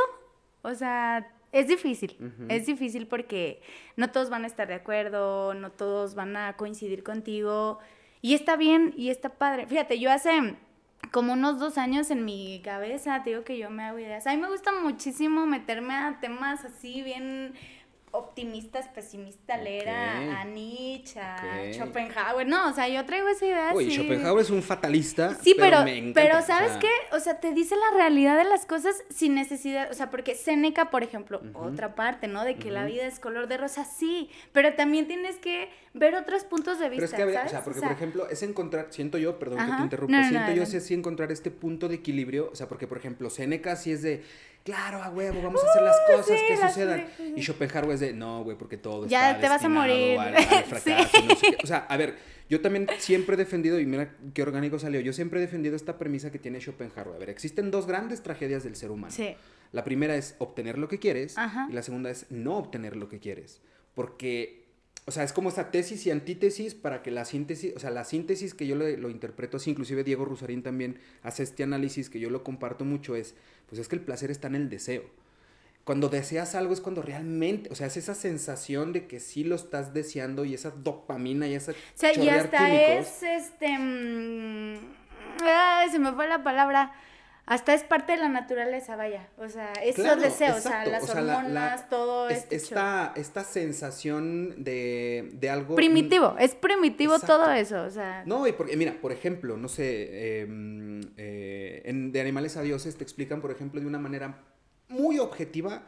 O 0.64 0.74
sea, 0.74 1.32
es 1.52 1.68
difícil. 1.68 2.18
Es 2.50 2.66
difícil 2.66 3.08
porque 3.08 3.62
no 3.96 4.12
todos 4.12 4.30
van 4.30 4.44
a 4.44 4.48
estar 4.48 4.68
de 4.68 4.76
acuerdo, 4.76 5.54
no 5.54 5.72
todos 5.72 6.16
van 6.16 6.36
a 6.36 6.54
coincidir 6.58 7.04
contigo. 7.04 7.80
Y 8.22 8.34
está 8.34 8.56
bien 8.56 8.94
y 8.98 9.10
está 9.10 9.30
padre. 9.30 9.68
Fíjate, 9.68 10.00
yo 10.00 10.12
hace 10.12 10.56
como 11.12 11.34
unos 11.34 11.60
dos 11.60 11.78
años 11.78 12.12
en 12.12 12.26
mi 12.26 12.62
cabeza, 12.64 13.24
te 13.24 13.30
digo 13.32 13.44
que 13.44 13.58
yo 13.58 13.70
me 13.70 13.84
hago 13.84 14.00
ideas. 14.00 14.28
A 14.28 14.32
mí 14.32 14.38
me 14.42 14.50
gusta 14.50 14.72
muchísimo 14.82 15.46
meterme 15.46 15.94
a 15.94 16.20
temas 16.20 16.66
así 16.66 17.02
bien 17.02 17.54
optimistas, 18.12 18.88
pesimistas, 18.88 19.62
leer 19.62 19.90
a, 19.90 20.44
Nietzsche, 20.46 21.20
a. 21.20 21.72
Schopenhauer. 21.74 22.48
No, 22.48 22.70
o 22.70 22.74
sea, 22.74 22.88
yo 22.88 23.06
traigo 23.06 23.28
esa 23.28 23.46
idea 23.46 23.72
Uy, 23.74 23.88
así. 23.88 23.96
Schopenhauer 23.96 24.42
es 24.42 24.50
un 24.50 24.64
fatalista, 24.64 25.36
Sí, 25.42 25.56
pero, 25.58 25.84
me 25.84 25.98
encanta, 25.98 26.22
pero 26.22 26.40
o 26.40 26.42
¿sabes 26.42 26.72
sea, 26.72 26.80
qué? 26.80 27.16
O 27.16 27.20
sea, 27.20 27.40
te 27.40 27.54
dice 27.54 27.76
la 27.76 27.98
realidad 27.98 28.38
de 28.38 28.46
las 28.46 28.66
cosas 28.66 28.96
sin 29.10 29.36
necesidad, 29.36 29.92
o 29.92 29.94
sea, 29.94 30.10
porque 30.10 30.36
Seneca, 30.36 30.90
por 30.90 31.04
ejemplo, 31.04 31.42
otra 31.54 31.96
parte, 31.96 32.28
¿no? 32.28 32.44
De 32.44 32.56
que 32.56 32.72
la 32.72 32.86
vida 32.86 33.06
es 33.06 33.20
color 33.20 33.48
de 33.48 33.58
rosa, 33.58 33.86
sí, 33.86 34.30
pero 34.52 34.74
también 34.74 35.08
tienes 35.08 35.36
que 35.38 35.70
ver 35.94 36.16
otros 36.16 36.44
puntos 36.44 36.80
de 36.80 36.90
vista, 36.90 37.18
Pero 37.18 37.30
es 37.30 37.36
que, 37.36 37.38
¿sabes? 37.38 37.48
o 37.48 37.50
sea, 37.50 37.64
porque 37.64 37.80
O 37.80 37.82
sea, 37.82 37.90
por 37.90 37.98
ejemplo, 37.98 38.30
es 38.30 38.44
encontrar, 38.44 38.88
siento 38.90 39.18
yo, 39.18 39.38
perdón 39.38 39.60
que 39.60 39.76
te 39.76 39.82
interrumpa, 39.82 40.12
No, 40.12 40.18
no, 40.18 40.24
no, 40.24 40.30
siento 40.30 40.52
yo 40.54 40.64
es 40.64 40.86
sí 40.86 40.94
encontrar 40.94 41.32
este 41.32 41.52
punto 41.52 41.90
de 41.90 41.96
equilibrio, 41.96 42.50
o 42.52 42.56
sea, 42.56 42.68
porque 42.68 42.88
por 42.88 42.98
ejemplo, 42.98 43.30
Seneca 43.30 43.76
sí 43.76 43.92
es 43.92 44.02
de, 44.02 44.24
claro, 44.64 45.02
a 45.02 45.10
huevo, 45.10 45.42
vamos 45.42 45.64
a 45.64 45.70
hacer 45.70 45.82
las 45.82 45.96
cosas 46.08 46.30
Uh, 46.30 46.34
sí, 46.34 46.46
que 46.48 46.56
las- 46.58 46.74
sucedan. 46.74 47.06
sí. 47.18 47.34
Y 47.38 47.42
Schopenhauer 47.42 47.92
es 47.92 48.00
de, 48.00 48.14
no, 48.14 48.44
güey, 48.44 48.58
porque 48.58 48.78
todo 48.78 49.08
Ya 49.08 49.30
está 49.32 49.42
te 49.42 49.50
vas 49.50 49.64
a 49.64 49.70
morir. 49.70 50.20
Al, 50.20 50.36
al 50.36 50.64
fracaso. 50.66 51.10
Sí. 51.14 51.26
no 51.28 51.36
sé 51.36 51.52
qué. 51.52 51.58
O 51.64 51.68
sea, 51.68 51.86
a 51.90 51.98
ver, 51.98 52.16
yo 52.50 52.62
también 52.62 52.88
siempre 53.00 53.36
he 53.36 53.38
defendido, 53.38 53.80
y 53.80 53.86
mira 53.86 54.14
qué 54.34 54.42
orgánico 54.42 54.78
salió, 54.80 55.00
yo 55.02 55.14
siempre 55.14 55.40
he 55.40 55.42
defendido 55.42 55.76
esta 55.76 55.98
premisa 55.98 56.32
que 56.32 56.40
tiene 56.40 56.60
Schopenhauer. 56.60 57.16
A 57.16 57.20
ver, 57.20 57.30
existen 57.30 57.72
dos 57.72 57.88
grandes 57.88 58.22
tragedias 58.24 58.64
del 58.64 58.76
ser 58.76 58.92
humano. 58.92 59.14
Sí. 59.14 59.36
La 59.74 59.84
primera 59.84 60.16
es 60.16 60.36
obtener 60.40 60.78
lo 60.78 60.88
que 60.88 60.98
quieres 61.00 61.38
Ajá. 61.38 61.68
y 61.70 61.74
la 61.74 61.82
segunda 61.84 62.10
es 62.10 62.26
no 62.30 62.58
obtener 62.58 62.96
lo 62.96 63.10
que 63.10 63.20
quieres. 63.20 63.62
Porque, 63.96 64.67
o 65.08 65.12
sea, 65.12 65.24
es 65.24 65.32
como 65.32 65.48
esa 65.48 65.72
tesis 65.72 66.06
y 66.06 66.12
antítesis 66.12 66.76
para 66.76 67.02
que 67.02 67.12
la 67.12 67.24
síntesis, 67.24 67.74
o 67.78 67.80
sea, 67.80 67.92
la 67.92 68.04
síntesis 68.04 68.54
que 68.54 68.68
yo 68.68 68.76
lo, 68.76 68.86
lo 68.98 69.10
interpreto 69.10 69.56
así, 69.56 69.72
inclusive 69.72 70.04
Diego 70.04 70.26
Rusarín 70.26 70.64
también 70.64 71.00
hace 71.24 71.44
este 71.44 71.64
análisis 71.64 72.10
que 72.10 72.20
yo 72.20 72.30
lo 72.30 72.44
comparto 72.44 72.84
mucho, 72.84 73.16
es, 73.16 73.34
pues 73.70 73.80
es 73.80 73.88
que 73.88 73.96
el 73.96 74.02
placer 74.02 74.32
está 74.32 74.48
en 74.48 74.56
el 74.56 74.70
deseo. 74.70 75.04
Cuando 75.86 76.10
deseas 76.10 76.56
algo 76.56 76.74
es 76.74 76.82
cuando 76.82 77.02
realmente, 77.02 77.70
o 77.72 77.76
sea, 77.76 77.88
es 77.88 77.96
esa 77.96 78.16
sensación 78.16 78.92
de 78.92 79.08
que 79.08 79.22
sí 79.22 79.46
lo 79.46 79.56
estás 79.56 79.94
deseando 79.94 80.44
y 80.44 80.54
esa 80.54 80.72
dopamina 80.72 81.48
y 81.48 81.54
esa 81.54 81.72
O 81.72 81.76
sea, 81.94 82.14
y 82.14 82.28
hasta 82.28 82.58
químicos. 82.58 83.08
es, 83.08 83.24
este, 83.24 83.80
mm, 83.80 84.76
ay, 85.42 85.90
se 85.90 86.00
me 86.00 86.12
fue 86.12 86.28
la 86.28 86.44
palabra, 86.44 86.92
hasta 87.48 87.74
es 87.74 87.82
parte 87.84 88.12
de 88.12 88.18
la 88.20 88.28
naturaleza, 88.30 88.96
vaya, 88.98 89.28
o 89.38 89.48
sea, 89.50 89.72
esos 89.82 90.04
Claro, 90.04 90.22
deseos, 90.22 90.58
o 90.58 90.62
sea, 90.62 90.86
las 90.86 91.04
o 91.04 91.08
sea, 91.08 91.22
la- 91.22 91.38
hormonas, 91.38 91.82
la- 91.82 91.88
todo 91.90 92.30
Es- 92.30 92.40
este 92.40 92.60
show. 92.60 92.66
esta, 92.78 93.14
esta 93.16 93.44
sensación 93.46 94.64
de, 94.64 95.30
de 95.34 95.50
algo... 95.50 95.76
Primitivo, 95.76 96.36
es 96.38 96.54
primitivo 96.56 97.16
Exacto. 97.16 97.38
todo 97.38 97.52
eso, 97.54 97.84
o 97.84 97.90
sea, 97.90 98.24
No, 98.26 98.46
y 98.48 98.52
porque, 98.52 98.76
mira, 98.76 98.96
por 99.02 99.12
ejemplo, 99.12 99.56
no 99.58 99.70
sé, 99.70 99.86
eh, 100.42 100.46
mm, 100.46 101.00
eh, 101.18 101.82
en 101.86 102.12
De 102.12 102.20
Animales 102.22 102.58
a 102.58 102.62
Dioses 102.62 102.98
te 102.98 103.04
explican, 103.04 103.40
por 103.42 103.52
ejemplo, 103.52 103.80
de 103.80 103.88
una 103.88 103.98
manera 104.00 104.44
muy 104.90 105.18
objetiva 105.20 105.84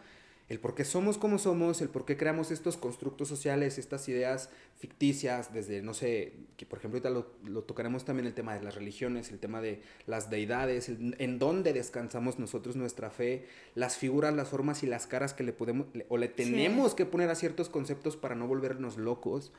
el 0.50 0.60
por 0.60 0.74
qué 0.74 0.84
somos 0.84 1.20
como 1.20 1.38
somos, 1.38 1.80
el 1.82 1.90
por 1.90 2.06
qué 2.06 2.18
creamos 2.18 2.50
estos 2.50 2.76
constructos 2.76 3.28
sociales, 3.28 3.78
estas 3.78 4.10
ideas 4.10 4.50
ficticias, 4.80 5.54
desde, 5.54 5.84
no 5.84 5.94
sé, 5.94 6.34
que 6.58 6.66
por 6.66 6.80
ejemplo 6.80 6.98
ahorita 6.98 7.12
lo, 7.12 7.28
lo 7.50 7.62
tocaremos 7.62 8.04
también 8.04 8.26
el 8.26 8.34
tema 8.34 8.56
de 8.56 8.64
las 8.64 8.74
religiones, 8.74 9.30
el 9.32 9.38
tema 9.38 9.62
de 9.62 9.82
las 10.08 10.32
deidades, 10.32 10.90
en 10.90 11.38
dónde 11.38 11.72
descansamos 11.72 12.40
nosotros 12.40 12.76
nuestra 12.76 13.12
fe, 13.12 13.46
las 13.76 13.98
figuras, 13.98 14.34
las 14.34 14.50
formas 14.50 14.82
y 14.82 14.88
las 14.88 15.06
caras 15.06 15.36
que 15.36 15.44
le 15.44 15.54
podemos, 15.54 15.86
o 16.08 16.18
le 16.18 16.28
tenemos 16.28 16.96
que 16.96 17.06
poner 17.06 17.30
a 17.30 17.36
ciertos 17.36 17.70
conceptos 17.70 18.18
para 18.18 18.34
no 18.34 18.48
volvernos 18.48 18.98
locos. 18.98 19.52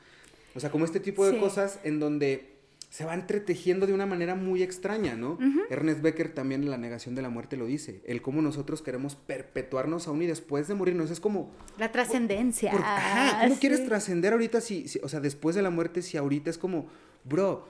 O 0.55 0.59
sea, 0.59 0.71
como 0.71 0.83
este 0.83 0.99
tipo 0.99 1.25
de 1.25 1.37
cosas 1.39 1.79
en 1.85 2.01
donde 2.01 2.60
se 2.91 3.05
va 3.05 3.13
entretejiendo 3.13 3.87
de 3.87 3.93
una 3.93 4.05
manera 4.05 4.35
muy 4.35 4.61
extraña, 4.61 5.15
¿no? 5.15 5.39
Ernest 5.69 6.01
Becker 6.01 6.33
también 6.33 6.63
en 6.63 6.69
La 6.69 6.77
negación 6.77 7.15
de 7.15 7.21
la 7.21 7.29
muerte 7.29 7.55
lo 7.55 7.65
dice, 7.65 8.01
el 8.05 8.21
cómo 8.21 8.41
nosotros 8.41 8.81
queremos 8.81 9.15
perpetuarnos 9.15 10.09
aún 10.09 10.21
y 10.23 10.27
después 10.27 10.67
de 10.67 10.73
morirnos, 10.73 11.09
es 11.09 11.21
como... 11.21 11.51
La 11.77 11.93
trascendencia. 11.93 12.73
Ajá, 12.73 13.43
¿cómo 13.43 13.57
quieres 13.57 13.85
trascender 13.85 14.33
ahorita 14.33 14.59
si, 14.59 14.87
o 15.01 15.07
sea, 15.07 15.21
después 15.21 15.55
de 15.55 15.61
la 15.61 15.69
muerte, 15.69 16.01
si 16.01 16.17
ahorita 16.17 16.49
es 16.49 16.57
como, 16.57 16.87
bro, 17.23 17.65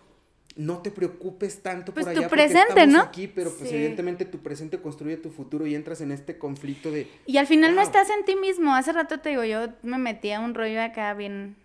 no 0.55 0.79
te 0.79 0.89
preocupes 0.89 1.62
tanto 1.62 1.93
pues 1.93 2.07
por 2.07 2.17
allá 2.17 2.23
tu 2.23 2.29
presente, 2.29 2.65
porque 2.69 2.81
estamos 2.81 3.05
¿no? 3.05 3.07
aquí, 3.07 3.27
pero 3.27 3.55
pues 3.55 3.71
evidentemente 3.71 4.25
tu 4.25 4.39
presente 4.39 4.79
construye 4.81 5.17
tu 5.17 5.29
futuro 5.29 5.67
y 5.67 5.75
entras 5.75 6.01
en 6.01 6.12
este 6.12 6.39
conflicto 6.39 6.89
de... 6.89 7.07
Y 7.27 7.38
al 7.38 7.45
final 7.45 7.75
no 7.75 7.84
estás 7.84 8.10
en 8.10 8.25
ti 8.25 8.36
mismo, 8.36 8.73
hace 8.73 8.91
rato 8.91 9.19
te 9.19 9.29
digo, 9.29 9.43
yo 9.43 9.67
me 9.84 9.99
metí 9.99 10.31
a 10.31 10.39
un 10.39 10.55
rollo 10.55 10.81
acá 10.81 11.13
bien 11.13 11.57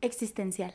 existencial. 0.00 0.74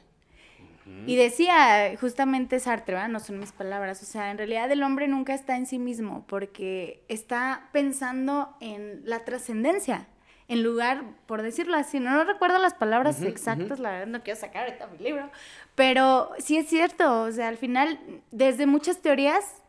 Y 1.07 1.15
decía 1.15 1.95
justamente 1.99 2.59
Sartre, 2.59 3.07
no 3.07 3.19
son 3.19 3.39
mis 3.39 3.51
palabras, 3.51 4.03
o 4.03 4.05
sea, 4.05 4.29
en 4.29 4.37
realidad 4.37 4.71
el 4.71 4.83
hombre 4.83 5.07
nunca 5.07 5.33
está 5.33 5.57
en 5.57 5.65
sí 5.65 5.79
mismo 5.79 6.25
porque 6.27 7.03
está 7.07 7.69
pensando 7.71 8.55
en 8.59 9.01
la 9.03 9.25
trascendencia, 9.25 10.07
en 10.47 10.61
lugar, 10.61 11.03
por 11.25 11.41
decirlo 11.41 11.75
así, 11.75 11.99
no, 11.99 12.23
recuerdo 12.23 12.59
las 12.59 12.75
palabras 12.75 13.19
exactas, 13.23 13.79
la 13.79 13.91
verdad 13.91 14.07
no 14.07 14.21
quiero 14.21 14.39
sacar 14.39 14.67
ahorita 14.67 14.87
mi 14.87 14.99
libro, 14.99 15.31
pero 15.73 16.29
sí 16.37 16.57
es 16.57 16.67
cierto, 16.67 17.23
o 17.23 17.31
sea, 17.31 17.47
al 17.47 17.57
final, 17.57 17.99
desde 18.29 18.67
muchas 18.67 19.01
teorías 19.01 19.63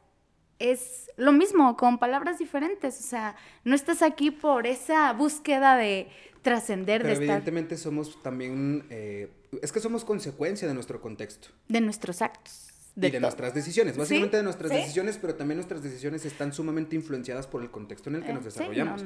es 0.59 1.11
lo 1.17 1.33
mismo, 1.33 1.79
con 1.79 1.97
palabras 1.97 2.39
diferentes, 2.39 3.01
o 3.01 3.03
sea, 3.03 3.37
no 3.65 3.75
estás 3.75 4.03
aquí 4.03 4.31
por 4.31 4.67
esa 4.67 5.15
búsqueda 5.15 5.77
de 5.77 6.09
trascender, 6.43 7.03
de 7.03 7.15
evidentemente 7.15 7.79
somos 7.79 8.23
también... 8.23 8.85
Eh, 8.91 9.31
es 9.63 9.73
que 9.73 9.81
somos 9.81 10.05
consecuencia 10.05 10.67
de 10.69 10.75
nuestro 10.75 11.01
contexto. 11.01 11.49
De 11.69 11.81
nuestros 11.81 12.23
actos. 12.23 12.73
De 12.97 13.09
y 13.09 13.11
de 13.11 13.21
nuestras 13.21 13.53
decisiones, 13.53 13.95
básicamente 13.95 14.39
de 14.39 14.43
nuestras 14.43 14.73
decisiones, 14.73 15.19
pero 15.19 15.35
también 15.35 15.59
nuestras 15.59 15.83
decisiones 15.83 16.25
están 16.25 16.55
sumamente 16.55 16.97
influenciadas 16.97 17.47
por 17.47 17.61
el 17.61 17.71
contexto 17.71 18.09
en 18.09 18.17
el 18.17 18.25
que 18.25 18.33
nos 18.33 18.41
eh, 18.41 18.47
desarrollamos. 18.47 19.05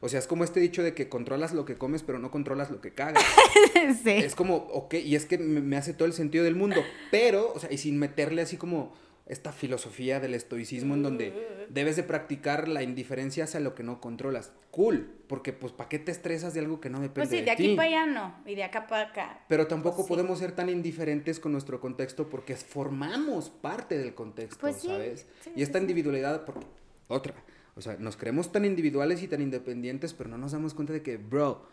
o 0.00 0.10
sea, 0.10 0.18
es 0.18 0.26
como 0.26 0.44
este 0.44 0.60
dicho 0.60 0.82
de 0.82 0.92
que 0.92 1.08
controlas 1.08 1.54
lo 1.54 1.64
que 1.64 1.78
comes, 1.78 2.02
pero 2.02 2.18
no 2.18 2.30
controlas 2.30 2.70
lo 2.70 2.82
que 2.82 2.92
cagas. 2.92 3.24
es 4.04 4.34
como, 4.34 4.56
ok, 4.56 4.92
y 4.94 5.16
es 5.16 5.24
que 5.24 5.38
me 5.38 5.78
hace 5.78 5.94
todo 5.94 6.04
el 6.04 6.12
sentido 6.12 6.44
del 6.44 6.54
mundo, 6.54 6.82
pero, 7.10 7.50
o 7.54 7.58
sea, 7.58 7.72
y 7.72 7.78
sin 7.78 7.98
meterle 7.98 8.42
así 8.42 8.58
como 8.58 8.92
esta 9.30 9.52
filosofía 9.52 10.18
del 10.18 10.34
estoicismo 10.34 10.94
en 10.94 11.04
donde 11.04 11.66
debes 11.68 11.94
de 11.94 12.02
practicar 12.02 12.66
la 12.66 12.82
indiferencia 12.82 13.44
hacia 13.44 13.60
lo 13.60 13.76
que 13.76 13.84
no 13.84 14.00
controlas. 14.00 14.52
Cool, 14.72 15.08
porque 15.28 15.52
pues 15.52 15.72
¿para 15.72 15.88
qué 15.88 16.00
te 16.00 16.10
estresas 16.10 16.52
de 16.52 16.58
algo 16.58 16.80
que 16.80 16.90
no 16.90 17.00
depende 17.00 17.20
de 17.20 17.26
ti? 17.26 17.30
Pues 17.30 17.40
sí, 17.40 17.44
de 17.44 17.50
aquí 17.50 17.76
para 17.76 17.88
allá 17.88 18.06
no, 18.06 18.34
y 18.44 18.56
de 18.56 18.64
acá 18.64 18.88
para 18.88 19.10
acá. 19.10 19.44
Pero 19.46 19.68
tampoco 19.68 19.98
pues 19.98 20.08
podemos 20.08 20.40
ser 20.40 20.50
tan 20.50 20.68
indiferentes 20.68 21.38
con 21.38 21.52
nuestro 21.52 21.80
contexto 21.80 22.28
porque 22.28 22.56
formamos 22.56 23.50
parte 23.50 23.98
del 23.98 24.14
contexto, 24.14 24.60
pues 24.60 24.82
¿sabes? 24.82 25.26
y 25.54 25.62
esta 25.62 25.78
individualidad, 25.78 26.44
porque, 26.44 26.66
otra, 27.06 27.34
o 27.76 27.80
sea, 27.80 27.96
nos 28.00 28.16
creemos 28.16 28.50
tan 28.50 28.64
individuales 28.64 29.22
y 29.22 29.28
tan 29.28 29.40
independientes, 29.40 30.12
pero 30.12 30.28
no 30.28 30.38
nos 30.38 30.50
damos 30.50 30.74
cuenta 30.74 30.92
de 30.92 31.02
que, 31.02 31.18
bro, 31.18 31.68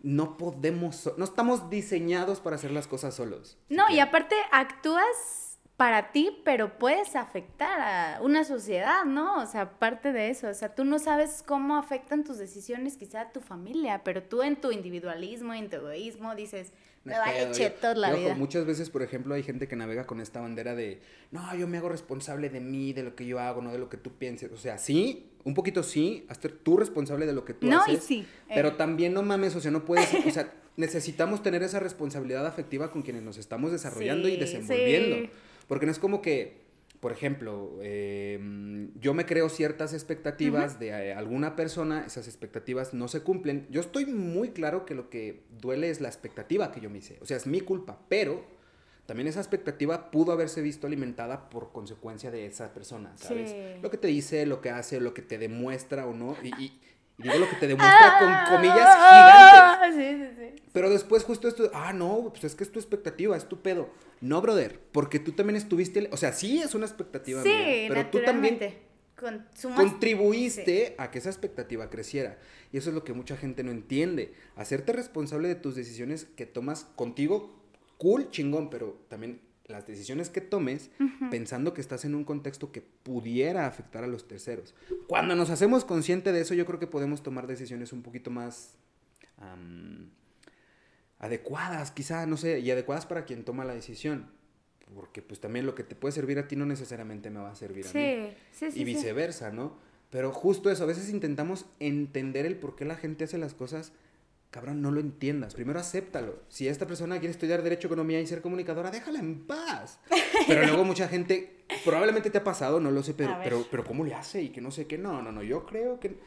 no 0.00 0.38
podemos, 0.38 1.12
no 1.18 1.24
estamos 1.24 1.68
diseñados 1.68 2.40
para 2.40 2.56
hacer 2.56 2.70
las 2.70 2.86
cosas 2.86 3.14
solos. 3.14 3.58
No, 3.68 3.84
y 3.90 4.00
aparte 4.00 4.34
actúas 4.50 5.51
para 5.76 6.12
ti, 6.12 6.38
pero 6.44 6.78
puedes 6.78 7.16
afectar 7.16 7.80
a 7.80 8.22
una 8.22 8.44
sociedad, 8.44 9.04
¿no? 9.04 9.42
O 9.42 9.46
sea, 9.46 9.78
parte 9.78 10.12
de 10.12 10.30
eso, 10.30 10.48
o 10.48 10.54
sea, 10.54 10.74
tú 10.74 10.84
no 10.84 10.98
sabes 10.98 11.42
cómo 11.44 11.76
afectan 11.76 12.24
tus 12.24 12.38
decisiones 12.38 12.96
quizá 12.96 13.22
a 13.22 13.32
tu 13.32 13.40
familia, 13.40 14.02
pero 14.04 14.22
tú 14.22 14.42
en 14.42 14.60
tu 14.60 14.70
individualismo, 14.70 15.54
en 15.54 15.70
tu 15.70 15.76
egoísmo 15.76 16.34
dices, 16.34 16.72
me 17.04 17.18
vale 17.18 17.50
chetos 17.50 17.96
la 17.96 18.12
vida. 18.12 18.34
Muchas 18.36 18.64
veces, 18.64 18.90
por 18.90 19.02
ejemplo, 19.02 19.34
hay 19.34 19.42
gente 19.42 19.66
que 19.66 19.74
navega 19.74 20.06
con 20.06 20.20
esta 20.20 20.40
bandera 20.40 20.74
de, 20.76 21.00
no, 21.32 21.54
yo 21.56 21.66
me 21.66 21.78
hago 21.78 21.88
responsable 21.88 22.48
de 22.48 22.60
mí, 22.60 22.92
de 22.92 23.02
lo 23.02 23.16
que 23.16 23.26
yo 23.26 23.40
hago, 23.40 23.60
no 23.60 23.72
de 23.72 23.78
lo 23.78 23.88
que 23.88 23.96
tú 23.96 24.12
pienses. 24.12 24.52
O 24.52 24.56
sea, 24.56 24.78
sí, 24.78 25.30
un 25.42 25.54
poquito 25.54 25.82
sí, 25.82 26.26
hasta 26.28 26.48
tú 26.48 26.76
responsable 26.76 27.26
de 27.26 27.32
lo 27.32 27.44
que 27.44 27.54
tú 27.54 27.66
no, 27.66 27.80
haces. 27.80 28.04
sí. 28.04 28.24
Pero 28.46 28.68
eh. 28.68 28.74
también 28.76 29.14
no 29.14 29.22
mames, 29.22 29.56
o 29.56 29.60
sea, 29.60 29.72
no 29.72 29.84
puedes, 29.84 30.14
o 30.14 30.30
sea, 30.30 30.52
necesitamos 30.76 31.42
tener 31.42 31.62
esa 31.64 31.80
responsabilidad 31.80 32.46
afectiva 32.46 32.92
con 32.92 33.02
quienes 33.02 33.22
nos 33.22 33.36
estamos 33.36 33.72
desarrollando 33.72 34.28
y 34.28 34.36
desenvolviendo. 34.36 35.28
Porque 35.72 35.86
no 35.86 35.92
es 35.92 35.98
como 35.98 36.20
que, 36.20 36.66
por 37.00 37.12
ejemplo, 37.12 37.78
em, 37.80 38.92
yo 39.00 39.14
me 39.14 39.24
creo 39.24 39.48
ciertas 39.48 39.94
expectativas 39.94 40.78
de 40.78 40.88
eh, 40.88 41.14
alguna 41.14 41.56
persona, 41.56 42.04
esas 42.04 42.28
expectativas 42.28 42.92
no 42.92 43.08
se 43.08 43.22
cumplen. 43.22 43.66
Yo 43.70 43.80
estoy 43.80 44.04
muy 44.04 44.50
claro 44.50 44.84
que 44.84 44.94
lo 44.94 45.08
que 45.08 45.44
duele 45.48 45.88
es 45.88 46.02
la 46.02 46.08
expectativa 46.08 46.70
que 46.72 46.82
yo 46.82 46.90
me 46.90 46.98
hice. 46.98 47.16
O 47.22 47.24
sea, 47.24 47.38
es 47.38 47.46
mi 47.46 47.62
culpa, 47.62 48.00
pero 48.10 48.44
también 49.06 49.28
esa 49.28 49.40
expectativa 49.40 50.10
pudo 50.10 50.32
haberse 50.32 50.60
visto 50.60 50.86
alimentada 50.86 51.48
por 51.48 51.72
consecuencia 51.72 52.30
de 52.30 52.44
esa 52.44 52.74
persona, 52.74 53.10
¿sabes? 53.16 53.56
Lo 53.80 53.90
que 53.90 53.96
te 53.96 54.08
dice, 54.08 54.44
lo 54.44 54.60
que 54.60 54.68
hace, 54.68 55.00
lo 55.00 55.14
que 55.14 55.22
te 55.22 55.38
demuestra 55.38 56.06
o 56.06 56.12
no. 56.12 56.36
Y, 56.42 56.78
digo 57.16 57.38
lo 57.38 57.48
que 57.48 57.56
te 57.56 57.66
demuestra 57.66 58.18
con 58.18 58.28
ah, 58.28 58.46
comillas 58.50 59.88
gigantes. 59.88 60.36
Sí, 60.36 60.44
sí, 60.44 60.56
sí. 60.58 60.62
Pero 60.70 60.90
después 60.90 61.24
justo 61.24 61.48
esto, 61.48 61.70
ah, 61.72 61.94
no, 61.94 62.28
pues 62.28 62.44
es 62.44 62.54
que 62.54 62.62
es 62.62 62.70
tu 62.70 62.78
expectativa, 62.78 63.34
es 63.38 63.48
tu 63.48 63.62
pedo. 63.62 63.88
No, 64.22 64.40
brother, 64.40 64.78
porque 64.92 65.18
tú 65.18 65.32
también 65.32 65.56
estuviste, 65.56 66.08
o 66.12 66.16
sea, 66.16 66.32
sí 66.32 66.60
es 66.60 66.76
una 66.76 66.86
expectativa 66.86 67.42
sí, 67.42 67.86
pero 67.88 68.06
tú 68.06 68.20
también 68.24 68.58
contribuiste 69.76 70.94
a 70.96 71.10
que 71.10 71.18
esa 71.18 71.28
expectativa 71.28 71.90
creciera. 71.90 72.38
Y 72.72 72.78
eso 72.78 72.90
es 72.90 72.94
lo 72.94 73.02
que 73.02 73.12
mucha 73.12 73.36
gente 73.36 73.64
no 73.64 73.72
entiende. 73.72 74.32
Hacerte 74.54 74.92
responsable 74.92 75.48
de 75.48 75.56
tus 75.56 75.74
decisiones 75.74 76.24
que 76.36 76.46
tomas 76.46 76.84
contigo, 76.94 77.60
cool, 77.98 78.30
chingón, 78.30 78.70
pero 78.70 79.04
también 79.08 79.40
las 79.66 79.88
decisiones 79.88 80.30
que 80.30 80.40
tomes 80.40 80.90
pensando 81.30 81.74
que 81.74 81.80
estás 81.80 82.04
en 82.04 82.14
un 82.14 82.22
contexto 82.22 82.70
que 82.70 82.80
pudiera 82.80 83.66
afectar 83.66 84.04
a 84.04 84.06
los 84.06 84.28
terceros. 84.28 84.74
Cuando 85.08 85.34
nos 85.34 85.50
hacemos 85.50 85.84
consciente 85.84 86.30
de 86.30 86.42
eso, 86.42 86.54
yo 86.54 86.64
creo 86.64 86.78
que 86.78 86.86
podemos 86.86 87.24
tomar 87.24 87.48
decisiones 87.48 87.92
un 87.92 88.02
poquito 88.02 88.30
más 88.30 88.76
adecuadas, 91.22 91.92
quizá, 91.92 92.26
no 92.26 92.36
sé, 92.36 92.58
y 92.58 92.70
adecuadas 92.70 93.06
para 93.06 93.24
quien 93.24 93.44
toma 93.44 93.64
la 93.64 93.74
decisión. 93.74 94.26
Porque 94.94 95.22
pues 95.22 95.40
también 95.40 95.64
lo 95.64 95.74
que 95.74 95.84
te 95.84 95.94
puede 95.94 96.12
servir 96.12 96.38
a 96.38 96.48
ti 96.48 96.56
no 96.56 96.66
necesariamente 96.66 97.30
me 97.30 97.40
va 97.40 97.52
a 97.52 97.54
servir 97.54 97.86
a 97.86 97.92
mí. 97.92 98.34
Sí, 98.50 98.70
sí, 98.70 98.80
y 98.80 98.84
viceversa, 98.84 99.50
¿no? 99.50 99.78
Pero 100.10 100.32
justo 100.32 100.70
eso, 100.70 100.82
a 100.82 100.86
veces 100.86 101.08
intentamos 101.08 101.64
entender 101.80 102.44
el 102.44 102.56
por 102.56 102.76
qué 102.76 102.84
la 102.84 102.96
gente 102.96 103.24
hace 103.24 103.38
las 103.38 103.54
cosas. 103.54 103.92
Cabrón, 104.50 104.82
no 104.82 104.90
lo 104.90 105.00
entiendas. 105.00 105.54
Primero 105.54 105.80
acéptalo. 105.80 106.42
Si 106.48 106.68
esta 106.68 106.86
persona 106.86 107.18
quiere 107.18 107.30
estudiar 107.30 107.62
Derecho, 107.62 107.86
Economía 107.86 108.20
y 108.20 108.26
ser 108.26 108.42
comunicadora, 108.42 108.90
déjala 108.90 109.20
en 109.20 109.46
paz. 109.46 110.00
Pero 110.46 110.66
luego 110.66 110.84
mucha 110.84 111.08
gente, 111.08 111.64
probablemente 111.84 112.28
te 112.28 112.38
ha 112.38 112.44
pasado, 112.44 112.78
no 112.78 112.90
lo 112.90 113.02
sé, 113.02 113.14
pero, 113.14 113.38
pero, 113.42 113.64
pero 113.70 113.84
¿cómo 113.84 114.04
le 114.04 114.12
hace? 114.12 114.42
Y 114.42 114.48
que 114.50 114.60
no 114.60 114.70
sé 114.70 114.86
qué. 114.86 114.98
No, 114.98 115.22
no, 115.22 115.32
no, 115.32 115.42
yo 115.42 115.64
creo 115.64 115.98
que 116.00 116.18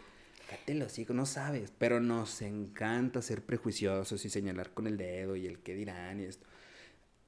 Cátelo, 0.49 0.89
sí, 0.89 1.05
no 1.09 1.25
sabes. 1.25 1.71
Pero 1.77 1.99
nos 1.99 2.41
encanta 2.41 3.21
ser 3.21 3.41
prejuiciosos 3.41 4.23
y 4.25 4.29
señalar 4.29 4.71
con 4.71 4.87
el 4.87 4.97
dedo 4.97 5.35
y 5.35 5.45
el 5.47 5.59
qué 5.59 5.75
dirán 5.75 6.19
y 6.19 6.25
esto. 6.25 6.45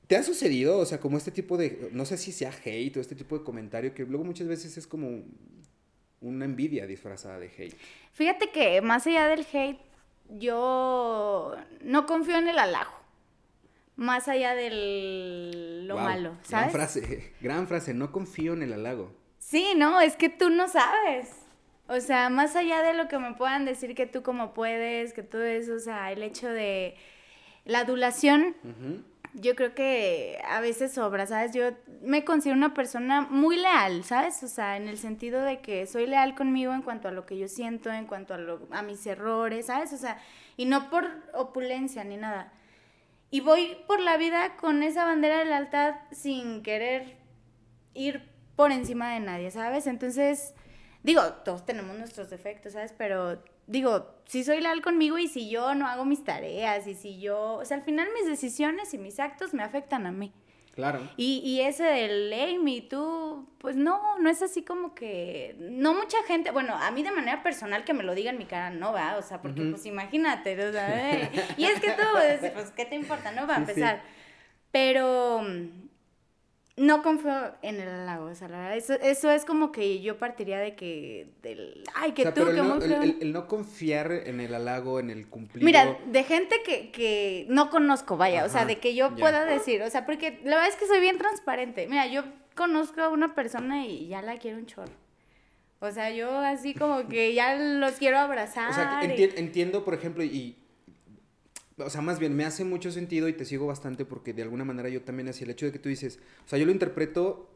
¿Te 0.07 0.15
ha 0.15 0.23
sucedido, 0.23 0.77
o 0.77 0.85
sea, 0.85 0.99
como 0.99 1.17
este 1.17 1.31
tipo 1.31 1.57
de, 1.57 1.89
no 1.91 2.05
sé 2.05 2.17
si 2.17 2.31
sea 2.31 2.51
hate 2.63 2.95
o 2.95 3.01
este 3.01 3.15
tipo 3.15 3.37
de 3.37 3.43
comentario, 3.43 3.93
que 3.93 4.05
luego 4.05 4.23
muchas 4.23 4.47
veces 4.47 4.77
es 4.77 4.87
como 4.87 5.23
una 6.21 6.45
envidia 6.45 6.87
disfrazada 6.87 7.39
de 7.39 7.47
hate? 7.47 7.75
Fíjate 8.13 8.49
que 8.51 8.81
más 8.81 9.05
allá 9.05 9.27
del 9.27 9.45
hate, 9.51 9.81
yo 10.29 11.55
no 11.81 12.05
confío 12.05 12.37
en 12.37 12.47
el 12.47 12.57
halago. 12.57 12.91
Más 13.97 14.27
allá 14.27 14.53
de 14.53 15.81
lo 15.83 15.97
malo, 15.97 16.37
¿sabes? 16.43 16.71
Gran 16.71 16.71
frase, 16.71 17.33
gran 17.41 17.67
frase, 17.67 17.93
no 17.93 18.11
confío 18.11 18.53
en 18.53 18.61
el 18.61 18.73
halago. 18.73 19.11
Sí, 19.39 19.73
no, 19.75 19.99
es 19.99 20.15
que 20.15 20.29
tú 20.29 20.49
no 20.49 20.67
sabes. 20.67 21.29
O 21.87 21.99
sea, 22.01 22.29
más 22.29 22.55
allá 22.55 22.83
de 22.83 22.93
lo 22.93 23.07
que 23.07 23.17
me 23.17 23.33
puedan 23.33 23.65
decir 23.65 23.95
que 23.95 24.05
tú 24.05 24.21
como 24.21 24.53
puedes, 24.53 25.13
que 25.13 25.23
todo 25.23 25.43
eso, 25.43 25.75
o 25.75 25.79
sea, 25.79 26.11
el 26.11 26.21
hecho 26.21 26.49
de 26.49 26.95
la 27.63 27.79
adulación, 27.79 28.55
yo 29.33 29.55
creo 29.55 29.73
que 29.73 30.41
a 30.49 30.59
veces 30.59 30.93
sobra, 30.93 31.25
¿sabes? 31.27 31.53
Yo 31.53 31.71
me 32.01 32.25
considero 32.25 32.57
una 32.57 32.73
persona 32.73 33.21
muy 33.21 33.57
leal, 33.57 34.03
¿sabes? 34.03 34.43
O 34.43 34.47
sea, 34.47 34.75
en 34.75 34.87
el 34.87 34.97
sentido 34.97 35.41
de 35.43 35.61
que 35.61 35.85
soy 35.85 36.07
leal 36.07 36.35
conmigo 36.35 36.73
en 36.73 36.81
cuanto 36.81 37.07
a 37.07 37.11
lo 37.11 37.25
que 37.25 37.37
yo 37.37 37.47
siento, 37.47 37.91
en 37.91 38.05
cuanto 38.05 38.33
a, 38.33 38.37
lo, 38.37 38.67
a 38.71 38.81
mis 38.81 39.05
errores, 39.05 39.67
¿sabes? 39.67 39.93
O 39.93 39.97
sea, 39.97 40.19
y 40.57 40.65
no 40.65 40.89
por 40.89 41.07
opulencia 41.33 42.03
ni 42.03 42.17
nada. 42.17 42.51
Y 43.29 43.41
voy 43.41 43.77
por 43.87 43.99
la 43.99 44.17
vida 44.17 44.57
con 44.57 44.83
esa 44.83 45.05
bandera 45.05 45.39
de 45.39 45.45
lealtad 45.45 45.95
sin 46.11 46.63
querer 46.63 47.17
ir 47.93 48.29
por 48.55 48.71
encima 48.71 49.13
de 49.13 49.19
nadie, 49.19 49.51
¿sabes? 49.51 49.87
Entonces 49.87 50.53
Digo, 51.03 51.21
todos 51.45 51.65
tenemos 51.65 51.97
nuestros 51.97 52.29
defectos, 52.29 52.73
¿sabes? 52.73 52.93
Pero 52.97 53.41
digo, 53.67 54.15
si 54.25 54.43
soy 54.43 54.61
leal 54.61 54.81
conmigo 54.81 55.17
y 55.17 55.27
si 55.27 55.49
yo 55.49 55.75
no 55.75 55.87
hago 55.87 56.05
mis 56.05 56.23
tareas 56.23 56.87
y 56.87 56.95
si 56.95 57.19
yo, 57.19 57.53
o 57.55 57.65
sea, 57.65 57.77
al 57.77 57.83
final 57.83 58.07
mis 58.13 58.27
decisiones 58.27 58.93
y 58.93 58.97
mis 58.97 59.19
actos 59.19 59.53
me 59.53 59.63
afectan 59.63 60.05
a 60.05 60.11
mí. 60.11 60.33
Claro. 60.73 60.99
Y, 61.17 61.41
y 61.43 61.61
ese 61.61 61.83
del 61.83 62.31
Amy, 62.31 62.81
tú, 62.81 63.49
pues 63.57 63.75
no, 63.75 64.19
no 64.19 64.29
es 64.29 64.43
así 64.43 64.61
como 64.61 64.93
que, 64.93 65.55
no 65.59 65.95
mucha 65.95 66.21
gente, 66.27 66.51
bueno, 66.51 66.75
a 66.75 66.91
mí 66.91 67.01
de 67.01 67.09
manera 67.09 67.41
personal 67.41 67.83
que 67.83 67.95
me 67.95 68.03
lo 68.03 68.13
diga 68.13 68.29
en 68.29 68.37
mi 68.37 68.45
cara, 68.45 68.69
no 68.69 68.93
va, 68.93 69.17
o 69.17 69.23
sea, 69.23 69.41
porque 69.41 69.63
pues 69.63 69.87
imagínate, 69.87 70.53
o 70.63 70.71
sea, 70.71 71.13
eh, 71.13 71.31
y 71.57 71.65
es 71.65 71.79
que 71.79 71.93
tú, 71.93 72.03
pues, 72.53 72.69
¿qué 72.75 72.85
te 72.85 72.93
importa? 72.93 73.31
No 73.31 73.47
va 73.47 73.55
a 73.55 73.57
empezar. 73.57 74.03
Pero 74.71 75.41
no 76.77 77.01
confío 77.01 77.55
en 77.63 77.79
el 77.79 77.89
halago, 77.89 78.25
o 78.25 78.35
sea, 78.35 78.47
la 78.47 78.59
verdad, 78.59 78.77
eso, 78.77 78.93
eso 78.93 79.31
es 79.31 79.45
como 79.45 79.71
que 79.71 79.99
yo 79.99 80.19
partiría 80.19 80.59
de 80.59 80.75
que, 80.75 81.27
del, 81.41 81.83
ay, 81.95 82.11
que 82.11 82.25
tú, 82.31 82.45
que 82.45 82.51
el 82.51 82.57
no, 82.57 82.75
el, 82.75 83.33
no 83.33 83.47
confiar 83.47 84.11
en 84.11 84.39
el 84.39 84.53
halago, 84.53 84.99
en 84.99 85.09
el 85.09 85.27
cumplido. 85.27 85.65
Mira, 85.65 85.97
de 86.05 86.23
gente 86.23 86.61
que, 86.63 86.91
que 86.91 87.47
no 87.49 87.71
conozco, 87.71 88.15
vaya, 88.15 88.45
o 88.45 88.49
sea, 88.49 88.65
de 88.65 88.77
que 88.77 88.93
yo 88.93 89.15
pueda 89.15 89.43
decir, 89.43 89.81
o 89.81 89.89
sea, 89.89 90.05
porque 90.05 90.39
la 90.43 90.57
verdad 90.57 90.69
es 90.69 90.75
que 90.75 90.85
soy 90.85 90.99
bien 90.99 91.17
transparente. 91.17 91.87
Mira, 91.87 92.05
yo 92.05 92.23
conozco 92.55 93.01
a 93.01 93.09
una 93.09 93.33
persona 93.33 93.87
y 93.87 94.07
ya 94.07 94.21
la 94.21 94.37
quiero 94.37 94.59
un 94.59 94.67
chorro. 94.67 94.93
O 95.79 95.91
sea, 95.91 96.11
yo 96.11 96.39
así 96.39 96.73
como 96.75 97.07
que 97.07 97.33
ya 97.33 97.55
los 97.55 97.93
quiero 97.93 98.19
abrazar. 98.19 98.69
O 98.69 98.73
sea, 98.73 99.01
entiendo, 99.01 99.83
por 99.83 99.95
ejemplo, 99.95 100.23
y 100.23 100.57
o 101.77 101.89
sea, 101.89 102.01
más 102.01 102.19
bien 102.19 102.35
me 102.35 102.45
hace 102.45 102.63
mucho 102.63 102.91
sentido 102.91 103.27
y 103.27 103.33
te 103.33 103.45
sigo 103.45 103.67
bastante 103.67 104.05
porque 104.05 104.33
de 104.33 104.41
alguna 104.41 104.65
manera 104.65 104.89
yo 104.89 105.01
también 105.01 105.29
hacía 105.29 105.45
el 105.45 105.51
hecho 105.51 105.65
de 105.65 105.71
que 105.71 105.79
tú 105.79 105.89
dices, 105.89 106.19
o 106.45 106.49
sea, 106.49 106.57
yo 106.57 106.65
lo 106.65 106.71
interpreto 106.71 107.49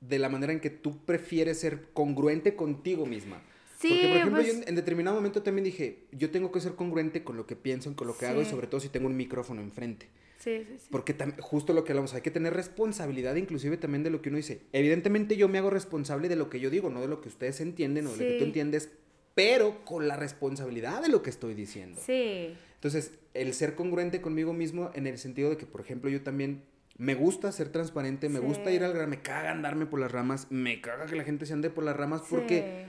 de 0.00 0.18
la 0.18 0.28
manera 0.28 0.52
en 0.52 0.60
que 0.60 0.70
tú 0.70 0.98
prefieres 1.04 1.60
ser 1.60 1.88
congruente 1.92 2.56
contigo 2.56 3.06
misma. 3.06 3.42
Sí, 3.78 3.88
porque, 3.88 4.08
por 4.08 4.16
ejemplo, 4.16 4.42
yo 4.42 4.52
en, 4.66 4.74
determinado 4.74 5.16
momento 5.16 5.42
también 5.42 5.64
dije, 5.64 6.06
yo 6.12 6.30
tengo 6.30 6.50
que 6.50 6.60
ser 6.60 6.74
congruente 6.74 7.22
con 7.24 7.36
lo 7.36 7.46
que 7.46 7.56
pienso, 7.56 7.94
con 7.94 8.06
lo 8.06 8.16
que 8.16 8.26
hago 8.26 8.40
y 8.40 8.46
sobre 8.46 8.66
todo 8.66 8.80
si 8.80 8.88
tengo 8.88 9.06
un 9.06 9.16
micrófono 9.16 9.60
enfrente. 9.60 10.08
Sí, 10.38 10.64
sí, 10.66 10.76
sí. 10.78 10.88
Porque 10.90 11.14
justo 11.40 11.72
lo 11.72 11.84
que 11.84 11.92
hablamos, 11.92 12.14
hay 12.14 12.22
que 12.22 12.30
tener 12.30 12.54
responsabilidad 12.54 13.34
inclusive 13.36 13.76
también 13.76 14.02
de 14.02 14.10
lo 14.10 14.22
que 14.22 14.30
uno 14.30 14.38
dice. 14.38 14.62
Evidentemente 14.72 15.36
yo 15.36 15.48
me 15.48 15.58
hago 15.58 15.70
responsable 15.70 16.28
de 16.28 16.36
lo 16.36 16.48
que 16.48 16.58
yo 16.58 16.70
digo, 16.70 16.88
no 16.88 17.00
de 17.00 17.08
lo 17.08 17.20
que 17.20 17.28
ustedes 17.28 17.60
entienden 17.60 18.06
o 18.06 18.12
de 18.12 18.16
lo 18.16 18.32
que 18.32 18.38
tú 18.38 18.44
entiendes, 18.44 18.90
pero 19.34 19.84
con 19.84 20.08
la 20.08 20.16
responsabilidad 20.16 21.02
de 21.02 21.08
lo 21.08 21.22
que 21.22 21.30
estoy 21.30 21.54
diciendo. 21.54 22.00
Sí. 22.04 22.54
Entonces, 22.76 23.18
el 23.34 23.52
ser 23.52 23.74
congruente 23.74 24.20
conmigo 24.20 24.52
mismo 24.52 24.90
en 24.94 25.06
el 25.06 25.18
sentido 25.18 25.50
de 25.50 25.56
que, 25.56 25.66
por 25.66 25.80
ejemplo, 25.80 26.08
yo 26.08 26.22
también 26.22 26.62
me 26.98 27.14
gusta 27.14 27.52
ser 27.52 27.70
transparente, 27.70 28.28
me 28.28 28.38
gusta 28.38 28.70
ir 28.70 28.82
al 28.84 28.92
grano, 28.92 29.08
me 29.08 29.20
caga 29.20 29.50
andarme 29.50 29.86
por 29.86 30.00
las 30.00 30.10
ramas, 30.10 30.46
me 30.50 30.80
caga 30.80 31.06
que 31.06 31.16
la 31.16 31.24
gente 31.24 31.44
se 31.44 31.52
ande 31.52 31.68
por 31.68 31.84
las 31.84 31.96
ramas 31.96 32.22
porque, 32.28 32.86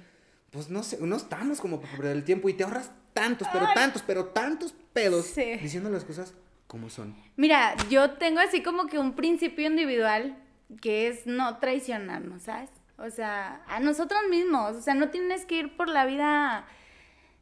pues 0.52 0.69
no 0.69 0.84
sé, 0.84 0.97
no 1.02 1.15
estamos 1.15 1.60
como 1.60 1.82
para 1.82 1.97
perder 1.97 2.15
el 2.15 2.23
tiempo 2.23 2.47
y 2.47 2.54
te 2.54 2.63
ahorras 2.63 2.91
tantos, 3.13 3.47
pero 3.52 3.65
tantos, 3.73 4.04
pero 4.06 4.26
tantos 4.26 4.73
pedos 4.93 5.36
diciendo 5.36 5.89
las 5.89 6.06
cosas 6.06 6.34
como 6.67 6.89
son. 6.89 7.15
Mira, 7.36 7.76
yo 7.89 8.12
tengo 8.12 8.39
así 8.39 8.62
como 8.62 8.88
que 8.88 9.00
un 9.00 9.13
principio 9.13 9.67
individual 9.67 10.38
que 10.82 11.08
es 11.08 11.26
no 11.26 11.58
traicionarnos, 11.58 12.43
¿sabes? 12.43 12.69
O 12.97 13.10
sea, 13.10 13.63
a 13.67 13.80
nosotros 13.80 14.19
mismos, 14.30 14.76
o 14.76 14.82
sea, 14.82 14.93
no 14.93 15.10
tienes 15.10 15.45
que 15.45 15.60
ir 15.60 15.78
por 15.78 15.88
la 15.88 16.06
vida 16.06 16.65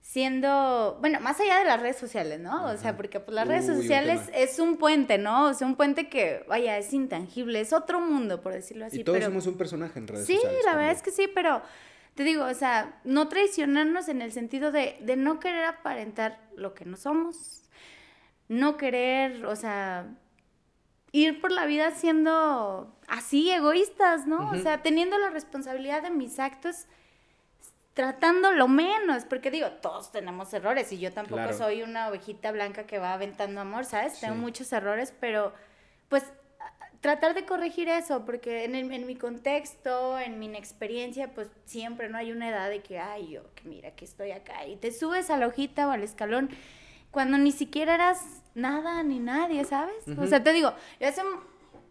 siendo, 0.05 0.97
bueno, 1.01 1.19
más 1.19 1.39
allá 1.39 1.57
de 1.57 1.65
las 1.65 1.81
redes 1.81 1.97
sociales, 1.97 2.39
¿no? 2.39 2.65
O 2.67 2.77
sea, 2.77 2.95
porque 2.95 3.19
pues 3.19 3.33
las 3.33 3.47
redes 3.47 3.65
sociales 3.65 4.21
es 4.35 4.59
un 4.59 4.77
puente, 4.77 5.17
¿no? 5.17 5.47
O 5.47 5.53
sea, 5.55 5.65
un 5.65 5.75
puente 5.75 6.09
que, 6.09 6.45
vaya, 6.47 6.77
es 6.77 6.93
intangible, 6.93 7.59
es 7.59 7.73
otro 7.73 7.99
mundo, 7.99 8.39
por 8.39 8.53
decirlo 8.53 8.85
así. 8.85 9.01
Y 9.01 9.03
todos 9.03 9.23
somos 9.23 9.47
un 9.47 9.57
personaje 9.57 9.97
en 9.97 10.07
redes 10.07 10.27
sí, 10.27 10.35
sociales. 10.35 10.59
Sí, 10.61 10.65
la 10.67 10.75
verdad 10.75 10.91
es 10.91 11.01
que 11.01 11.09
sí, 11.09 11.27
pero 11.33 11.63
te 12.13 12.23
digo, 12.23 12.45
o 12.45 12.53
sea, 12.53 13.01
no 13.03 13.27
traicionarnos 13.27 14.07
en 14.07 14.21
el 14.21 14.31
sentido 14.31 14.71
de, 14.71 14.95
de 15.01 15.15
no 15.15 15.39
querer 15.39 15.65
aparentar 15.65 16.39
lo 16.55 16.75
que 16.75 16.85
no 16.85 16.97
somos, 16.97 17.63
no 18.47 18.77
querer, 18.77 19.43
o 19.47 19.55
sea, 19.55 20.07
ir 21.11 21.41
por 21.41 21.51
la 21.51 21.65
vida 21.65 21.89
siendo 21.91 22.95
así 23.07 23.49
egoístas, 23.49 24.27
¿no? 24.27 24.51
O 24.51 24.55
sea, 24.57 24.83
teniendo 24.83 25.17
la 25.17 25.31
responsabilidad 25.31 26.03
de 26.03 26.11
mis 26.11 26.37
actos 26.39 26.85
tratando 27.95 28.51
lo 28.51 28.67
menos, 28.67 29.23
porque 29.23 29.49
digo, 29.49 29.71
todos 29.81 30.11
tenemos 30.11 30.53
errores 30.53 30.91
y 30.91 30.99
yo 30.99 31.11
tampoco 31.11 31.53
soy 31.53 31.81
una 31.81 32.09
ovejita 32.09 32.51
blanca 32.51 32.85
que 32.85 32.99
va 32.99 33.13
aventando 33.13 33.61
amor, 33.61 33.85
¿sabes? 33.85 34.19
Tengo 34.19 34.35
muchos 34.35 34.71
errores, 34.73 35.13
pero 35.19 35.53
pues 36.09 36.23
tratar 36.99 37.33
de 37.35 37.45
corregir 37.45 37.87
eso, 37.87 38.25
porque 38.25 38.65
en, 38.65 38.75
en 38.75 39.07
mi 39.07 39.15
contexto, 39.15 40.19
en 40.19 40.39
mi 40.39 40.47
experiencia, 40.57 41.33
pues 41.33 41.47
siempre 41.63 42.09
no 42.09 42.17
hay 42.17 42.33
una 42.33 42.49
edad 42.49 42.69
de 42.69 42.81
que, 42.81 42.99
ay, 42.99 43.29
yo, 43.29 43.53
que 43.55 43.63
mira 43.69 43.91
que 43.91 44.03
estoy 44.03 44.31
acá, 44.31 44.67
y 44.67 44.75
te 44.75 44.91
subes 44.91 45.29
a 45.29 45.37
la 45.37 45.47
hojita 45.47 45.87
o 45.87 45.91
al 45.91 46.03
escalón 46.03 46.49
cuando 47.11 47.37
ni 47.37 47.53
siquiera 47.53 47.95
eras 47.95 48.43
nada 48.55 49.01
ni 49.03 49.19
nadie, 49.19 49.63
¿sabes? 49.63 49.95
O 50.17 50.27
sea, 50.27 50.43
te 50.43 50.51
digo, 50.51 50.73
yo 50.99 51.07
hace, 51.07 51.21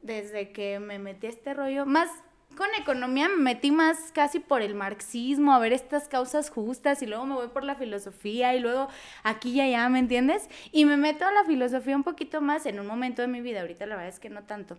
desde 0.02 0.52
que 0.52 0.78
me 0.80 0.98
metí 0.98 1.28
a 1.28 1.30
este 1.30 1.54
rollo, 1.54 1.86
más 1.86 2.10
con 2.54 2.68
economía 2.78 3.28
me 3.28 3.36
metí 3.36 3.70
más 3.70 4.12
casi 4.12 4.40
por 4.40 4.62
el 4.62 4.74
marxismo, 4.74 5.52
a 5.52 5.58
ver 5.58 5.72
estas 5.72 6.08
causas 6.08 6.50
justas 6.50 7.02
y 7.02 7.06
luego 7.06 7.26
me 7.26 7.34
voy 7.34 7.48
por 7.48 7.64
la 7.64 7.74
filosofía 7.74 8.54
y 8.54 8.60
luego 8.60 8.88
aquí 9.22 9.50
y 9.52 9.60
allá, 9.60 9.88
¿me 9.88 9.98
entiendes? 9.98 10.48
Y 10.72 10.84
me 10.84 10.96
meto 10.96 11.24
a 11.26 11.32
la 11.32 11.44
filosofía 11.44 11.96
un 11.96 12.04
poquito 12.04 12.40
más 12.40 12.66
en 12.66 12.80
un 12.80 12.86
momento 12.86 13.22
de 13.22 13.28
mi 13.28 13.40
vida, 13.40 13.60
ahorita 13.60 13.86
la 13.86 13.96
verdad 13.96 14.12
es 14.12 14.20
que 14.20 14.30
no 14.30 14.44
tanto. 14.44 14.76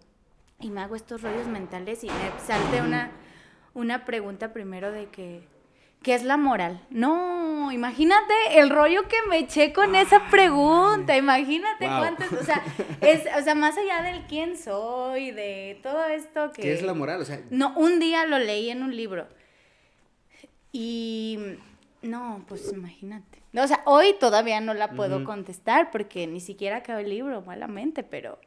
Y 0.60 0.70
me 0.70 0.82
hago 0.82 0.96
estos 0.96 1.22
rollos 1.22 1.48
mentales 1.48 2.04
y 2.04 2.08
me 2.08 2.32
salte 2.46 2.82
una, 2.82 3.12
una 3.74 4.06
pregunta 4.06 4.54
primero 4.54 4.92
de 4.92 5.08
que, 5.08 5.48
¿qué 6.06 6.14
es 6.14 6.24
la 6.24 6.38
moral? 6.38 6.80
No, 6.92 7.72
imagínate 7.72 8.32
el 8.60 8.70
rollo 8.70 9.08
que 9.08 9.16
me 9.28 9.40
eché 9.40 9.74
con 9.74 9.96
esa 9.96 10.30
pregunta, 10.30 11.18
imagínate 11.18 11.88
cuántas, 11.88 12.32
o 12.32 12.44
sea, 12.44 12.64
es, 13.02 13.24
o 13.36 13.44
sea, 13.44 13.56
más 13.56 13.76
allá 13.76 14.04
del 14.04 14.28
quién 14.28 14.56
soy, 14.56 15.32
de 15.32 15.80
todo 15.82 16.06
esto 16.06 16.52
que... 16.52 16.62
¿Qué 16.62 16.74
es 16.74 16.84
la 16.84 16.94
moral? 16.94 17.22
O 17.22 17.26
sea... 17.26 17.42
No, 17.50 17.74
un 17.76 18.00
día 18.00 18.24
lo 18.28 18.38
leí 18.38 18.70
en 18.70 18.84
un 18.84 18.96
libro 18.96 19.28
y... 20.72 21.40
No, 22.04 22.46
pues 22.48 22.72
imagínate. 22.72 23.42
O 23.56 23.66
sea, 23.66 23.82
hoy 23.86 24.14
todavía 24.20 24.62
no 24.62 24.76
la 24.76 24.92
puedo 24.92 25.24
contestar 25.24 25.90
porque 25.90 26.28
ni 26.28 26.40
siquiera 26.40 26.78
acabó 26.78 27.00
el 27.00 27.10
libro, 27.10 27.42
malamente, 27.42 28.04
pero... 28.04 28.38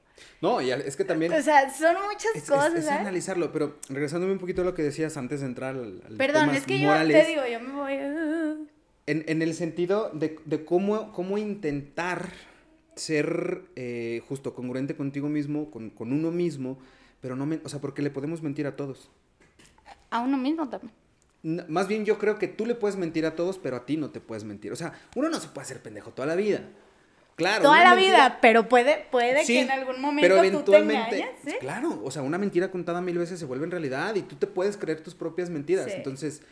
No, 0.40 0.60
y 0.60 0.70
es 0.70 0.96
que 0.96 1.04
también... 1.04 1.32
O 1.32 1.42
sea, 1.42 1.68
son 1.72 1.96
muchas 2.06 2.48
cosas. 2.48 2.74
Es, 2.74 2.84
es 2.84 2.90
analizarlo, 2.90 3.52
pero 3.52 3.76
regresándome 3.88 4.32
un 4.32 4.38
poquito 4.38 4.62
a 4.62 4.64
lo 4.64 4.74
que 4.74 4.82
decías 4.82 5.16
antes 5.16 5.40
de 5.40 5.46
entrar 5.46 5.74
al... 5.74 6.02
Perdón, 6.16 6.50
es 6.50 6.64
que 6.64 6.80
yo 6.80 6.92
te 7.06 7.24
digo, 7.24 7.42
yo 7.50 7.60
me 7.60 7.72
voy... 7.72 8.68
En, 9.06 9.24
en 9.26 9.42
el 9.42 9.54
sentido 9.54 10.10
de, 10.12 10.38
de, 10.44 10.64
cómo, 10.64 11.12
cómo 11.12 11.38
intentar 11.38 12.30
ser 12.94 13.62
eh, 13.74 14.22
justo 14.28 14.54
congruente 14.54 14.96
contigo 14.96 15.28
mismo, 15.28 15.70
con, 15.70 15.90
con 15.90 16.12
uno 16.12 16.30
mismo, 16.30 16.78
pero 17.20 17.34
no... 17.34 17.46
Me, 17.46 17.60
o 17.64 17.68
sea, 17.68 17.80
porque 17.80 18.02
le 18.02 18.10
podemos 18.10 18.42
mentir 18.42 18.66
a 18.66 18.76
todos. 18.76 19.10
A 20.10 20.20
uno 20.20 20.36
mismo 20.36 20.68
también. 20.68 20.92
Más 21.68 21.86
bien 21.86 22.04
yo 22.04 22.18
creo 22.18 22.38
que 22.38 22.48
tú 22.48 22.66
le 22.66 22.74
puedes 22.74 22.96
mentir 22.96 23.24
a 23.24 23.36
todos, 23.36 23.58
pero 23.58 23.76
a 23.76 23.86
ti 23.86 23.96
no 23.96 24.10
te 24.10 24.20
puedes 24.20 24.44
mentir. 24.44 24.72
O 24.72 24.76
sea, 24.76 24.92
uno 25.14 25.28
no 25.28 25.38
se 25.38 25.48
puede 25.48 25.64
hacer 25.64 25.80
pendejo 25.80 26.10
toda 26.10 26.26
la 26.26 26.34
vida. 26.34 26.62
Claro. 27.38 27.62
Toda 27.62 27.84
la 27.84 27.94
vida, 27.94 28.38
pero 28.42 28.68
puede, 28.68 29.06
puede 29.12 29.46
que 29.46 29.60
en 29.60 29.70
algún 29.70 30.00
momento 30.00 30.22
pero 30.28 30.42
eventualmente, 30.42 31.24
tú 31.40 31.50
te 31.50 31.58
Claro, 31.58 32.02
o 32.02 32.10
sea, 32.10 32.22
una 32.22 32.36
mentira 32.36 32.68
contada 32.72 33.00
mil 33.00 33.16
veces 33.16 33.38
se 33.38 33.46
vuelve 33.46 33.64
en 33.64 33.70
realidad 33.70 34.16
y 34.16 34.22
tú 34.22 34.34
te 34.34 34.48
puedes 34.48 34.76
creer 34.76 35.04
tus 35.04 35.14
propias 35.14 35.48
mentiras. 35.48 35.86
Entonces, 35.86 36.42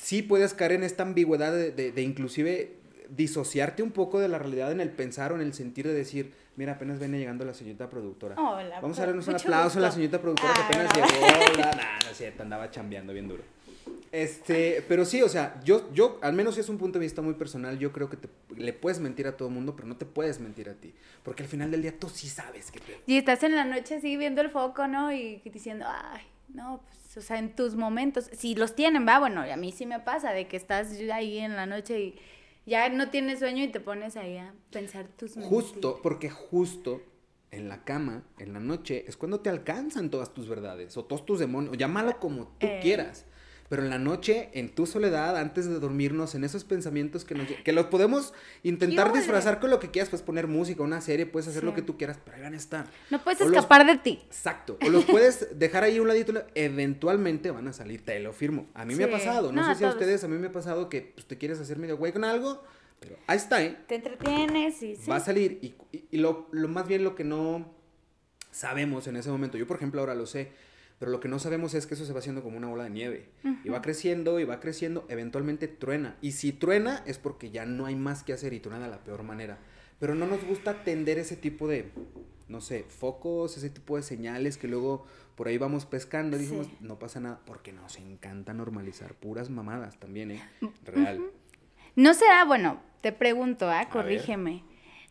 sí 0.00 0.22
puedes 0.22 0.54
caer 0.54 0.72
en 0.72 0.84
esta 0.84 1.02
ambigüedad 1.02 1.52
de, 1.52 1.70
de, 1.70 2.02
inclusive 2.02 2.76
disociarte 3.10 3.82
un 3.82 3.90
poco 3.90 4.18
de 4.18 4.28
la 4.28 4.38
realidad 4.38 4.72
en 4.72 4.80
el 4.80 4.88
pensar 4.88 5.32
o 5.32 5.34
en 5.34 5.42
el 5.42 5.52
sentir 5.52 5.86
de 5.86 5.92
decir, 5.92 6.32
mira, 6.56 6.72
apenas 6.72 6.98
viene 6.98 7.18
llegando 7.18 7.44
la 7.44 7.52
señorita 7.52 7.90
productora. 7.90 8.36
Hola, 8.40 8.80
Vamos 8.80 8.98
a 8.98 9.04
darnos 9.04 9.28
un 9.28 9.34
aplauso 9.34 9.78
a 9.78 9.82
la 9.82 9.90
señorita 9.90 10.18
productora 10.18 10.54
que 10.54 10.62
apenas 10.62 10.94
llegó. 10.94 11.06
Nada, 11.58 11.98
no 12.02 12.10
es 12.10 12.16
cierto, 12.16 12.42
andaba 12.42 12.70
chambeando 12.70 13.12
bien 13.12 13.28
duro. 13.28 13.42
Este, 14.12 14.84
pero 14.88 15.04
sí, 15.04 15.20
o 15.22 15.28
sea, 15.28 15.60
yo, 15.64 15.92
yo, 15.92 16.18
al 16.22 16.32
menos 16.32 16.56
es 16.58 16.68
un 16.68 16.78
punto 16.78 16.98
de 16.98 17.04
vista 17.04 17.22
muy 17.22 17.34
personal, 17.34 17.78
yo 17.78 17.92
creo 17.92 18.08
que 18.08 18.16
te, 18.16 18.28
le 18.56 18.72
puedes 18.72 18.98
mentir 18.98 19.26
a 19.26 19.36
todo 19.36 19.48
el 19.48 19.54
mundo, 19.54 19.76
pero 19.76 19.86
no 19.88 19.96
te 19.96 20.06
puedes 20.06 20.40
mentir 20.40 20.68
a 20.70 20.74
ti. 20.74 20.94
Porque 21.22 21.42
al 21.42 21.48
final 21.48 21.70
del 21.70 21.82
día 21.82 21.98
tú 21.98 22.08
sí 22.08 22.28
sabes 22.28 22.70
que 22.70 22.80
te... 22.80 23.00
Y 23.06 23.18
estás 23.18 23.42
en 23.42 23.54
la 23.54 23.64
noche 23.64 23.96
así 23.96 24.16
viendo 24.16 24.40
el 24.40 24.50
foco, 24.50 24.86
¿no? 24.86 25.12
Y 25.12 25.42
diciendo, 25.44 25.84
ay, 25.86 26.22
no, 26.48 26.82
pues, 26.86 27.16
o 27.16 27.20
sea, 27.20 27.38
en 27.38 27.54
tus 27.54 27.74
momentos, 27.74 28.30
si 28.32 28.54
los 28.54 28.74
tienen, 28.74 29.06
va, 29.06 29.18
bueno, 29.18 29.42
a 29.42 29.56
mí 29.56 29.72
sí 29.72 29.86
me 29.86 30.00
pasa 30.00 30.32
de 30.32 30.48
que 30.48 30.56
estás 30.56 30.88
ahí 31.12 31.38
en 31.38 31.56
la 31.56 31.66
noche 31.66 32.00
y 32.00 32.18
ya 32.64 32.88
no 32.88 33.10
tienes 33.10 33.38
sueño 33.38 33.62
y 33.64 33.68
te 33.68 33.80
pones 33.80 34.16
ahí 34.16 34.38
a 34.38 34.54
pensar 34.70 35.06
tus 35.08 35.34
Justo, 35.34 36.00
porque 36.02 36.30
justo 36.30 37.02
en 37.50 37.68
la 37.68 37.84
cama, 37.84 38.24
en 38.38 38.52
la 38.52 38.60
noche, 38.60 39.04
es 39.06 39.16
cuando 39.16 39.40
te 39.40 39.50
alcanzan 39.50 40.10
todas 40.10 40.32
tus 40.34 40.48
verdades 40.48 40.96
o 40.96 41.04
todos 41.04 41.24
tus 41.24 41.38
demonios, 41.38 41.76
llámalo 41.76 42.18
como 42.18 42.48
tú 42.58 42.66
eh. 42.66 42.80
quieras. 42.82 43.26
Pero 43.68 43.82
en 43.82 43.90
la 43.90 43.98
noche, 43.98 44.50
en 44.52 44.68
tu 44.68 44.86
soledad, 44.86 45.36
antes 45.36 45.66
de 45.66 45.78
dormirnos, 45.78 46.34
en 46.34 46.44
esos 46.44 46.64
pensamientos 46.64 47.24
que 47.24 47.34
nos 47.34 47.46
que 47.48 47.72
los 47.72 47.86
podemos 47.86 48.32
intentar 48.62 49.12
disfrazar 49.12 49.60
con 49.60 49.70
lo 49.70 49.80
que 49.80 49.90
quieras, 49.90 50.08
puedes 50.08 50.24
poner 50.24 50.46
música, 50.46 50.82
una 50.82 51.00
serie, 51.00 51.26
puedes 51.26 51.48
hacer 51.48 51.64
lo 51.64 51.74
que 51.74 51.82
tú 51.82 51.96
quieras, 51.96 52.18
pero 52.24 52.36
ahí 52.36 52.42
van 52.42 52.54
a 52.54 52.56
estar. 52.56 52.86
No 53.10 53.22
puedes 53.22 53.40
escapar 53.40 53.86
de 53.86 53.96
ti. 53.96 54.20
Exacto. 54.26 54.78
O 54.84 54.88
los 54.88 55.04
puedes 55.04 55.58
dejar 55.58 55.84
ahí 55.84 55.98
un 55.98 56.08
ladito, 56.08 56.32
eventualmente 56.54 57.50
van 57.50 57.68
a 57.68 57.72
salir, 57.72 58.04
te 58.04 58.18
lo 58.20 58.32
firmo. 58.32 58.66
A 58.74 58.84
mí 58.84 58.94
me 58.94 59.04
ha 59.04 59.10
pasado, 59.10 59.52
no, 59.52 59.66
sé 59.68 59.78
si 59.78 59.84
a 59.84 59.88
ustedes, 59.88 60.22
a 60.24 60.28
mí 60.28 60.36
me 60.36 60.48
ha 60.48 60.52
pasado 60.52 60.88
que 60.88 61.12
pues, 61.14 61.26
te 61.26 61.38
quieres 61.38 61.58
hacer 61.60 61.78
medio 61.78 61.96
güey 61.96 62.12
con 62.12 62.24
algo, 62.24 62.62
pero 63.00 63.16
ahí 63.26 63.36
está, 63.36 63.62
¿eh? 63.62 63.76
Te 63.86 63.96
entretienes 63.96 64.82
y 64.82 64.96
Va 65.08 65.16
a 65.16 65.20
salir 65.20 65.58
y, 65.62 65.74
y, 66.10 66.16
lo, 66.18 66.48
lo 66.52 66.68
más 66.68 66.86
bien 66.86 67.04
lo 67.04 67.14
que 67.14 67.24
no 67.24 67.74
sabemos 68.50 69.06
en 69.06 69.16
ese 69.16 69.30
momento, 69.30 69.58
yo 69.58 69.66
por 69.66 69.76
ejemplo 69.76 70.00
ahora 70.00 70.14
lo 70.14 70.26
sé, 70.26 70.52
pero 70.98 71.10
lo 71.10 71.20
que 71.20 71.28
no 71.28 71.38
sabemos 71.38 71.74
es 71.74 71.86
que 71.86 71.94
eso 71.94 72.06
se 72.06 72.12
va 72.12 72.20
haciendo 72.20 72.42
como 72.42 72.56
una 72.56 72.68
bola 72.68 72.84
de 72.84 72.90
nieve. 72.90 73.28
Y 73.64 73.68
va 73.68 73.82
creciendo 73.82 74.40
y 74.40 74.44
va 74.44 74.60
creciendo, 74.60 75.04
eventualmente 75.08 75.68
truena. 75.68 76.16
Y 76.22 76.32
si 76.32 76.52
truena 76.52 77.02
es 77.06 77.18
porque 77.18 77.50
ya 77.50 77.66
no 77.66 77.86
hay 77.86 77.96
más 77.96 78.22
que 78.22 78.32
hacer 78.32 78.52
y 78.52 78.60
truena 78.60 78.84
de 78.84 78.90
la 78.90 79.04
peor 79.04 79.22
manera. 79.22 79.58
Pero 79.98 80.14
no 80.14 80.26
nos 80.26 80.44
gusta 80.44 80.70
atender 80.70 81.18
ese 81.18 81.36
tipo 81.36 81.68
de, 81.68 81.90
no 82.48 82.60
sé, 82.60 82.84
focos, 82.88 83.56
ese 83.56 83.70
tipo 83.70 83.96
de 83.96 84.02
señales 84.02 84.56
que 84.56 84.68
luego 84.68 85.06
por 85.36 85.48
ahí 85.48 85.58
vamos 85.58 85.84
pescando 85.84 86.36
y 86.36 86.40
dijimos, 86.40 86.68
no 86.80 86.98
pasa 86.98 87.20
nada, 87.20 87.40
porque 87.44 87.72
nos 87.72 87.98
encanta 87.98 88.54
normalizar 88.54 89.14
puras 89.14 89.50
mamadas 89.50 89.98
también, 89.98 90.30
¿eh? 90.30 90.42
Real. 90.84 91.20
No 91.94 92.14
será, 92.14 92.44
bueno, 92.44 92.80
te 93.02 93.12
pregunto, 93.12 93.68
¿ah? 93.70 93.88
Corrígeme. 93.90 94.64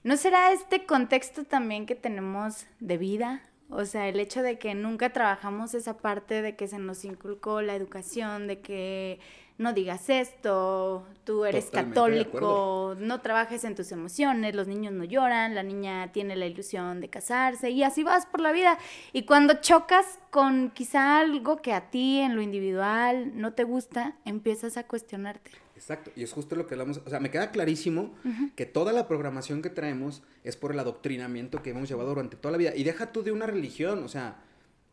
¿No 0.04 0.18
será 0.18 0.52
este 0.52 0.86
contexto 0.86 1.44
también 1.44 1.86
que 1.86 1.96
tenemos 1.96 2.66
de 2.80 2.98
vida? 2.98 3.50
O 3.70 3.86
sea, 3.86 4.08
el 4.08 4.20
hecho 4.20 4.44
de 4.44 4.60
que 4.60 4.76
nunca 4.76 5.12
trabajamos 5.12 5.74
esa 5.74 5.98
parte 5.98 6.42
de 6.42 6.56
que 6.56 6.68
se 6.68 6.78
nos 6.78 7.04
inculcó 7.04 7.62
la 7.62 7.76
educación, 7.76 8.48
de 8.48 8.60
que 8.62 9.20
no 9.58 9.74
digas 9.74 10.10
esto, 10.10 11.06
tú 11.24 11.46
eres 11.46 11.72
católico, 11.72 12.96
no 13.00 13.22
trabajes 13.22 13.64
en 13.64 13.74
tus 13.74 13.92
emociones, 13.92 14.54
los 14.54 14.68
niños 14.68 14.94
no 14.94 15.06
lloran, 15.06 15.56
la 15.56 15.64
niña 15.64 16.12
tiene 16.12 16.36
la 16.36 16.46
ilusión 16.46 17.00
de 17.00 17.10
casarse 17.10 17.70
y 17.70 17.82
así 17.82 18.04
vas 18.04 18.26
por 18.26 18.42
la 18.42 18.52
vida. 18.52 18.78
Y 19.14 19.24
cuando 19.24 19.62
chocas 19.62 20.20
con 20.30 20.72
quizá 20.72 21.20
algo 21.20 21.62
que 21.62 21.74
a 21.74 21.90
ti 21.90 22.20
en 22.20 22.36
lo 22.36 22.42
individual 22.42 23.32
no 23.40 23.54
te 23.54 23.64
gusta, 23.64 24.16
empiezas 24.26 24.78
a 24.78 24.84
cuestionarte. 24.84 25.65
Exacto, 25.76 26.12
y 26.16 26.24
es 26.24 26.32
justo 26.32 26.56
lo 26.56 26.68
que 26.68 26.76
hablamos, 26.76 27.02
o 27.06 27.10
sea, 27.10 27.20
me 27.20 27.30
queda 27.30 27.52
clarísimo 27.52 28.14
que 28.56 28.66
toda 28.66 28.94
la 28.94 29.08
programación 29.08 29.62
que 29.62 29.70
traemos 29.70 30.24
es 30.44 30.56
por 30.56 30.72
el 30.72 30.80
adoctrinamiento 30.80 31.62
que 31.62 31.72
hemos 31.72 31.90
llevado 31.90 32.10
durante 32.10 32.38
toda 32.38 32.54
la 32.54 32.58
vida. 32.58 32.74
Y 32.76 32.84
deja 32.84 33.12
tú 33.12 33.24
de 33.24 33.34
una 33.34 33.46
religión, 33.46 34.02
o 34.04 34.08
sea, 34.08 34.42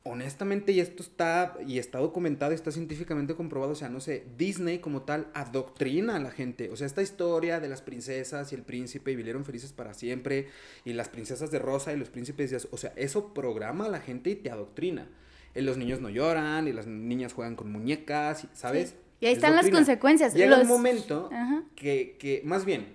honestamente, 0.05 0.73
y 0.73 0.81
esto 0.81 1.03
está, 1.03 1.57
y 1.67 1.79
está 1.79 1.99
documentado, 1.99 2.53
está 2.53 2.73
científicamente 2.73 3.35
comprobado, 3.37 3.73
o 3.73 3.77
sea, 3.77 3.89
no 3.89 4.01
sé, 4.01 4.27
Disney 4.37 4.81
como 4.81 5.03
tal 5.03 5.29
adoctrina 5.35 6.17
a 6.17 6.19
la 6.19 6.33
gente. 6.33 6.71
O 6.71 6.77
sea, 6.77 6.87
esta 6.87 7.03
historia 7.03 7.61
de 7.61 7.69
las 7.69 7.83
princesas 7.83 8.51
y 8.51 8.57
el 8.57 8.63
príncipe 8.63 9.13
y 9.13 9.17
vivieron 9.17 9.45
felices 9.45 9.73
para 9.73 9.95
siempre, 9.95 10.49
y 10.85 10.95
las 10.95 11.09
princesas 11.09 11.51
de 11.53 11.61
rosa 11.61 11.93
y 11.93 11.97
los 11.97 12.11
príncipes 12.11 12.51
de 12.51 12.61
o 12.71 12.77
sea, 12.77 12.93
eso 12.97 13.33
programa 13.33 13.87
a 13.87 13.89
la 13.89 14.01
gente 14.01 14.31
y 14.31 14.35
te 14.35 14.51
adoctrina. 14.51 15.09
Y 15.55 15.61
los 15.61 15.77
niños 15.77 16.01
no 16.01 16.09
lloran, 16.09 16.67
y 16.67 16.73
las 16.73 16.87
niñas 16.87 17.35
juegan 17.35 17.55
con 17.55 17.71
muñecas, 17.71 18.49
¿sabes? 18.53 18.97
Y 19.23 19.27
ahí 19.27 19.35
están 19.35 19.55
las 19.55 19.71
consecuencias. 19.71 20.35
Llega 20.35 20.61
un 20.61 20.67
momento 20.67 21.31
que, 21.77 22.17
que, 22.19 22.43
más 22.45 22.65
bien, 22.65 22.95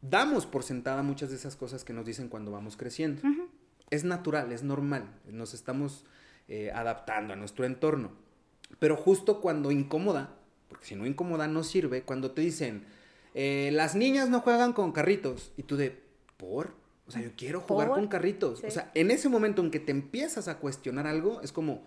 damos 0.00 0.46
por 0.46 0.62
sentada 0.62 1.02
muchas 1.02 1.30
de 1.30 1.36
esas 1.36 1.56
cosas 1.56 1.82
que 1.84 1.92
nos 1.92 2.06
dicen 2.06 2.28
cuando 2.28 2.52
vamos 2.52 2.76
creciendo. 2.76 3.20
Es 3.90 4.04
natural, 4.04 4.52
es 4.52 4.62
normal. 4.62 5.10
Nos 5.28 5.52
estamos 5.52 6.04
eh, 6.46 6.70
adaptando 6.72 7.32
a 7.32 7.36
nuestro 7.36 7.64
entorno. 7.64 8.12
Pero 8.78 8.96
justo 8.96 9.40
cuando 9.40 9.72
incomoda, 9.72 10.36
porque 10.68 10.86
si 10.86 10.94
no 10.94 11.06
incomoda 11.06 11.48
no 11.48 11.64
sirve, 11.64 12.02
cuando 12.02 12.30
te 12.30 12.42
dicen, 12.42 12.84
eh, 13.34 13.70
las 13.72 13.96
niñas 13.96 14.28
no 14.28 14.42
juegan 14.42 14.74
con 14.74 14.92
carritos, 14.92 15.50
y 15.56 15.64
tú 15.64 15.76
de, 15.76 16.00
¿por? 16.36 16.72
O 17.08 17.10
sea, 17.10 17.20
yo 17.20 17.30
quiero 17.36 17.60
jugar 17.60 17.88
con 17.88 18.06
carritos. 18.06 18.62
O 18.62 18.70
sea, 18.70 18.92
en 18.94 19.10
ese 19.10 19.28
momento 19.28 19.60
en 19.60 19.72
que 19.72 19.80
te 19.80 19.90
empiezas 19.90 20.46
a 20.46 20.58
cuestionar 20.58 21.08
algo, 21.08 21.40
es 21.42 21.50
como, 21.50 21.82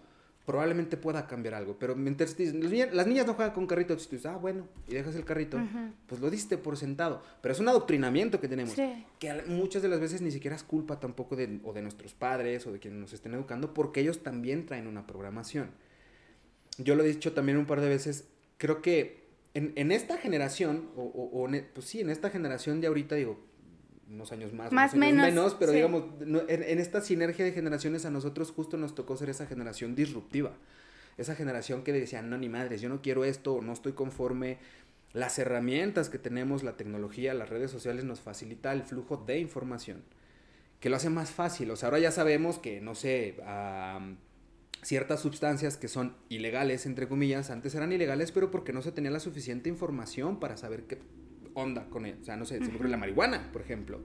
probablemente 0.47 0.95
pueda 0.95 1.27
cambiar 1.27 1.55
algo. 1.55 1.77
Pero 1.77 1.93
mientras 1.93 2.37
las 2.39 3.05
niñas 3.05 3.27
no 3.27 3.33
juegan 3.33 3.53
con 3.53 3.67
carritos, 3.67 4.07
tú 4.07 4.15
dices, 4.15 4.27
ah, 4.27 4.37
bueno, 4.37 4.65
y 4.87 4.93
dejas 4.93 5.13
el 5.15 5.25
carrito, 5.25 5.59
pues 6.07 6.21
lo 6.21 6.29
diste 6.29 6.57
por 6.57 6.77
sentado. 6.77 7.21
Pero 7.41 7.53
es 7.53 7.59
un 7.59 7.67
adoctrinamiento 7.67 8.39
que 8.39 8.47
tenemos, 8.47 8.73
que 9.19 9.43
muchas 9.47 9.81
de 9.81 9.89
las 9.89 9.99
veces 9.99 10.21
ni 10.21 10.31
siquiera 10.31 10.55
es 10.55 10.63
culpa 10.63 11.01
tampoco 11.01 11.35
de, 11.35 11.59
o 11.65 11.73
de 11.73 11.81
nuestros 11.81 12.13
padres 12.13 12.65
o 12.65 12.71
de 12.71 12.79
quienes 12.79 12.97
nos 12.97 13.11
estén 13.11 13.33
educando, 13.33 13.73
porque 13.73 13.99
ellos 13.99 14.23
también 14.23 14.65
traen 14.65 14.87
una 14.87 15.05
programación. 15.05 15.69
Yo 16.77 16.95
lo 16.95 17.03
he 17.03 17.07
dicho 17.09 17.33
también 17.33 17.57
un 17.57 17.65
par 17.65 17.81
de 17.81 17.89
veces, 17.89 18.29
creo 18.57 18.81
que 18.81 19.27
en, 19.53 19.73
en 19.75 19.91
esta 19.91 20.15
generación, 20.15 20.91
o, 20.95 21.01
o, 21.03 21.49
pues 21.73 21.87
sí, 21.87 21.99
en 21.99 22.09
esta 22.09 22.29
generación 22.29 22.79
de 22.79 22.87
ahorita, 22.87 23.15
digo, 23.15 23.37
unos 24.09 24.31
años 24.31 24.53
más, 24.53 24.71
más 24.71 24.95
menos, 24.95 25.25
menos, 25.25 25.55
pero 25.55 25.71
digamos, 25.71 26.03
en, 26.21 26.79
esta 26.79 27.01
sinergia 27.01 27.43
de 27.43 27.51
generaciones 27.51 28.05
a 28.05 28.11
nosotros 28.11 28.51
justo 28.51 28.77
nos 28.77 28.95
tocó 28.95 29.17
ser 29.17 29.29
esa 29.29 29.45
generación 29.45 29.95
disruptiva, 29.95 30.53
esa 31.17 31.35
generación 31.35 31.83
que 31.83 31.91
decía, 31.93 32.21
no, 32.21 32.37
ni 32.37 32.49
madres, 32.49 32.81
yo 32.81 32.89
no 32.89 33.01
quiero 33.01 33.25
esto, 33.25 33.61
no 33.61 33.73
estoy 33.73 33.93
conforme. 33.93 34.57
Las 35.13 35.39
herramientas 35.39 36.09
que 36.09 36.19
tenemos, 36.19 36.63
la 36.63 36.77
tecnología, 36.77 37.33
las 37.33 37.49
redes 37.49 37.71
sociales 37.71 38.03
nos 38.03 38.19
facilita 38.19 38.71
el 38.73 38.83
flujo 38.83 39.17
de 39.17 39.39
información, 39.39 40.03
que 40.79 40.89
lo 40.89 40.97
hace 40.97 41.09
más 41.09 41.31
fácil. 41.31 41.71
O 41.71 41.75
sea, 41.75 41.87
ahora 41.87 41.99
ya 41.99 42.11
sabemos 42.11 42.59
que, 42.59 42.81
no 42.81 42.93
sé, 42.93 43.35
ciertas 44.83 45.21
sustancias 45.21 45.75
que 45.75 45.87
son 45.87 46.15
ilegales, 46.29 46.85
entre 46.85 47.07
comillas, 47.07 47.49
antes 47.49 47.73
eran 47.73 47.91
ilegales, 47.91 48.31
pero 48.31 48.51
porque 48.51 48.73
no 48.73 48.81
se 48.81 48.91
tenía 48.91 49.09
la 49.09 49.19
suficiente 49.19 49.69
información 49.69 50.39
para 50.39 50.55
saber 50.55 50.83
qué 50.83 50.99
onda 51.57 51.89
con 51.89 52.05
él. 52.05 52.17
O 52.21 52.23
sea, 52.23 52.37
no 52.37 52.45
sé, 52.45 52.63
se 52.63 52.69
ocurre 52.69 52.89
la 52.89 52.97
marihuana, 52.97 53.49
por 53.51 53.61
ejemplo. 53.61 53.99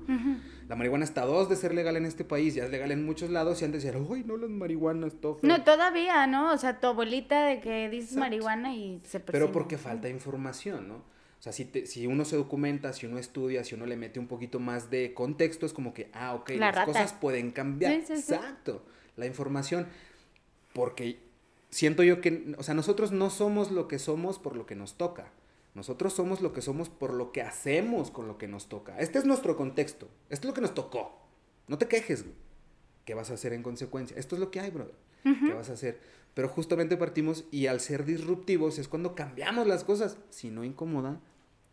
La 0.69 0.75
marihuana 0.75 1.05
está 1.05 1.23
a 1.23 1.27
dos 1.27 1.49
de 1.49 1.57
ser 1.57 1.75
legal 1.75 1.97
en 1.97 2.07
este 2.07 2.25
país, 2.25 2.55
ya 2.55 2.65
es 2.65 2.71
legal 2.71 2.91
en 2.91 3.05
muchos 3.05 3.31
lados 3.31 3.61
y 3.61 3.67
antes 3.67 3.85
era, 3.85 3.99
uy, 3.99 4.25
no 4.25 4.37
las 4.37 4.51
marihuanas, 4.51 5.15
todo 5.21 5.39
No, 5.43 5.63
todavía, 5.63 6.27
¿no? 6.27 6.53
O 6.53 6.59
sea, 6.59 6.81
tu 6.81 6.87
abuelita 6.87 7.45
de 7.47 7.61
que 7.61 7.89
dices 7.91 8.17
marihuana 8.17 8.75
y 8.75 9.01
se 9.05 9.21
Pero 9.21 9.53
porque 9.53 9.77
falta 9.77 10.09
información, 10.09 10.89
¿no? 10.89 10.95
O 10.95 11.43
sea, 11.43 11.53
si, 11.53 11.69
si 11.87 12.07
uno 12.07 12.25
se 12.25 12.37
documenta, 12.37 12.93
si 12.93 13.07
uno 13.07 13.19
estudia, 13.19 13.65
si 13.65 13.75
uno 13.75 13.85
le 13.85 13.97
mete 13.97 14.21
un 14.21 14.29
poquito 14.29 14.61
más 14.61 14.91
de 14.91 15.13
contexto, 15.13 15.67
es 15.67 15.73
como 15.73 15.93
que, 15.93 16.09
ah, 16.15 16.35
ok, 16.35 16.51
las 16.51 16.87
cosas 16.87 17.13
pueden 17.13 17.51
cambiar. 17.51 17.93
Exacto. 17.93 18.85
La 19.17 19.27
información. 19.27 19.89
Porque 20.73 21.19
siento 21.69 22.03
yo 22.05 22.21
que, 22.21 22.55
o 22.57 22.63
sea, 22.63 22.75
nosotros 22.75 23.11
no 23.13 23.29
somos 23.29 23.73
lo 23.73 23.89
que 23.89 23.99
somos 23.99 24.39
por 24.39 24.57
lo 24.57 24.67
que 24.67 24.77
nos 24.77 24.97
toca. 24.97 25.33
Nosotros 25.75 26.13
somos 26.13 26.41
lo 26.41 26.53
que 26.53 26.61
somos 26.61 26.89
por 26.89 27.15
lo 27.15 27.33
que 27.33 27.43
hacemos 27.43 28.11
con 28.11 28.29
lo 28.29 28.37
que 28.37 28.49
nos 28.49 28.69
toca. 28.69 28.99
Este 28.99 29.19
es 29.19 29.25
nuestro 29.25 29.57
contexto. 29.57 30.09
Esto 30.29 30.47
es 30.47 30.51
lo 30.51 30.55
que 30.55 30.61
nos 30.61 30.75
tocó. 30.75 31.19
No 31.67 31.79
te 31.79 31.89
quejes. 31.89 32.25
¿Qué 33.05 33.15
vas 33.15 33.31
a 33.31 33.35
hacer 33.35 33.53
en 33.53 33.63
consecuencia? 33.63 34.17
Esto 34.17 34.37
es 34.37 34.41
lo 34.41 34.51
que 34.51 34.61
hay, 34.61 34.71
brother. 34.71 34.95
¿Qué 35.23 35.53
vas 35.55 35.71
a 35.71 35.75
hacer? 35.75 36.01
Pero 36.35 36.49
justamente 36.49 36.97
partimos 36.97 37.45
y 37.51 37.67
al 37.67 37.81
ser 37.81 38.05
disruptivos 38.05 38.79
es 38.79 38.89
cuando 38.89 39.15
cambiamos 39.15 39.67
las 39.67 39.85
cosas. 39.85 40.19
Si 40.31 40.51
no 40.51 40.65
incomoda, 40.65 41.21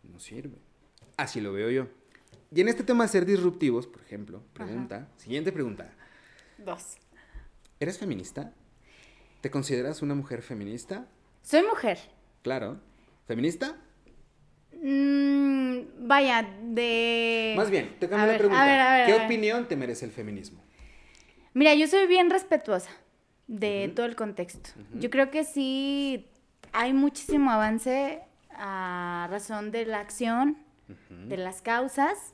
no 0.04 0.20
sirve. 0.20 0.60
Así 1.18 1.42
lo 1.42 1.52
veo 1.52 1.70
yo. 1.70 1.88
Y 2.52 2.62
en 2.62 2.68
este 2.70 2.84
tema 2.84 3.04
de 3.04 3.10
ser 3.10 3.26
disruptivos, 3.26 3.86
por 3.88 4.02
ejemplo, 4.02 4.42
pregunta, 4.54 5.10
siguiente 5.18 5.52
pregunta. 5.52 5.94
Dos. 6.58 6.98
¿Eres 7.80 7.98
feminista? 7.98 8.54
¿Te 9.42 9.52
consideras 9.52 10.02
una 10.02 10.16
mujer 10.16 10.42
feminista? 10.42 11.08
Soy 11.44 11.64
mujer. 11.64 12.00
Claro. 12.42 12.80
¿Feminista? 13.28 13.78
Mm, 14.82 16.08
vaya, 16.08 16.48
de... 16.62 17.54
Más 17.58 17.70
bien, 17.70 17.96
te 18.00 18.08
cambio 18.08 18.32
la 18.32 18.38
pregunta. 18.38 19.06
¿Qué 19.06 19.14
opinión 19.14 19.68
te 19.68 19.76
merece 19.76 20.06
el 20.06 20.12
feminismo? 20.12 20.62
Mira, 21.54 21.74
yo 21.74 21.88
soy 21.88 22.08
bien 22.08 22.30
respetuosa 22.30 22.90
de 23.48 23.92
todo 23.96 24.06
el 24.06 24.16
contexto. 24.16 24.70
Yo 24.94 25.10
creo 25.10 25.32
que 25.32 25.44
sí 25.44 26.28
hay 26.72 26.94
muchísimo 26.94 27.52
avance 27.52 28.22
a 28.52 29.28
razón 29.30 29.72
de 29.72 29.86
la 29.86 30.00
acción, 30.00 30.58
de 31.10 31.38
las 31.38 31.62
causas. 31.62 32.34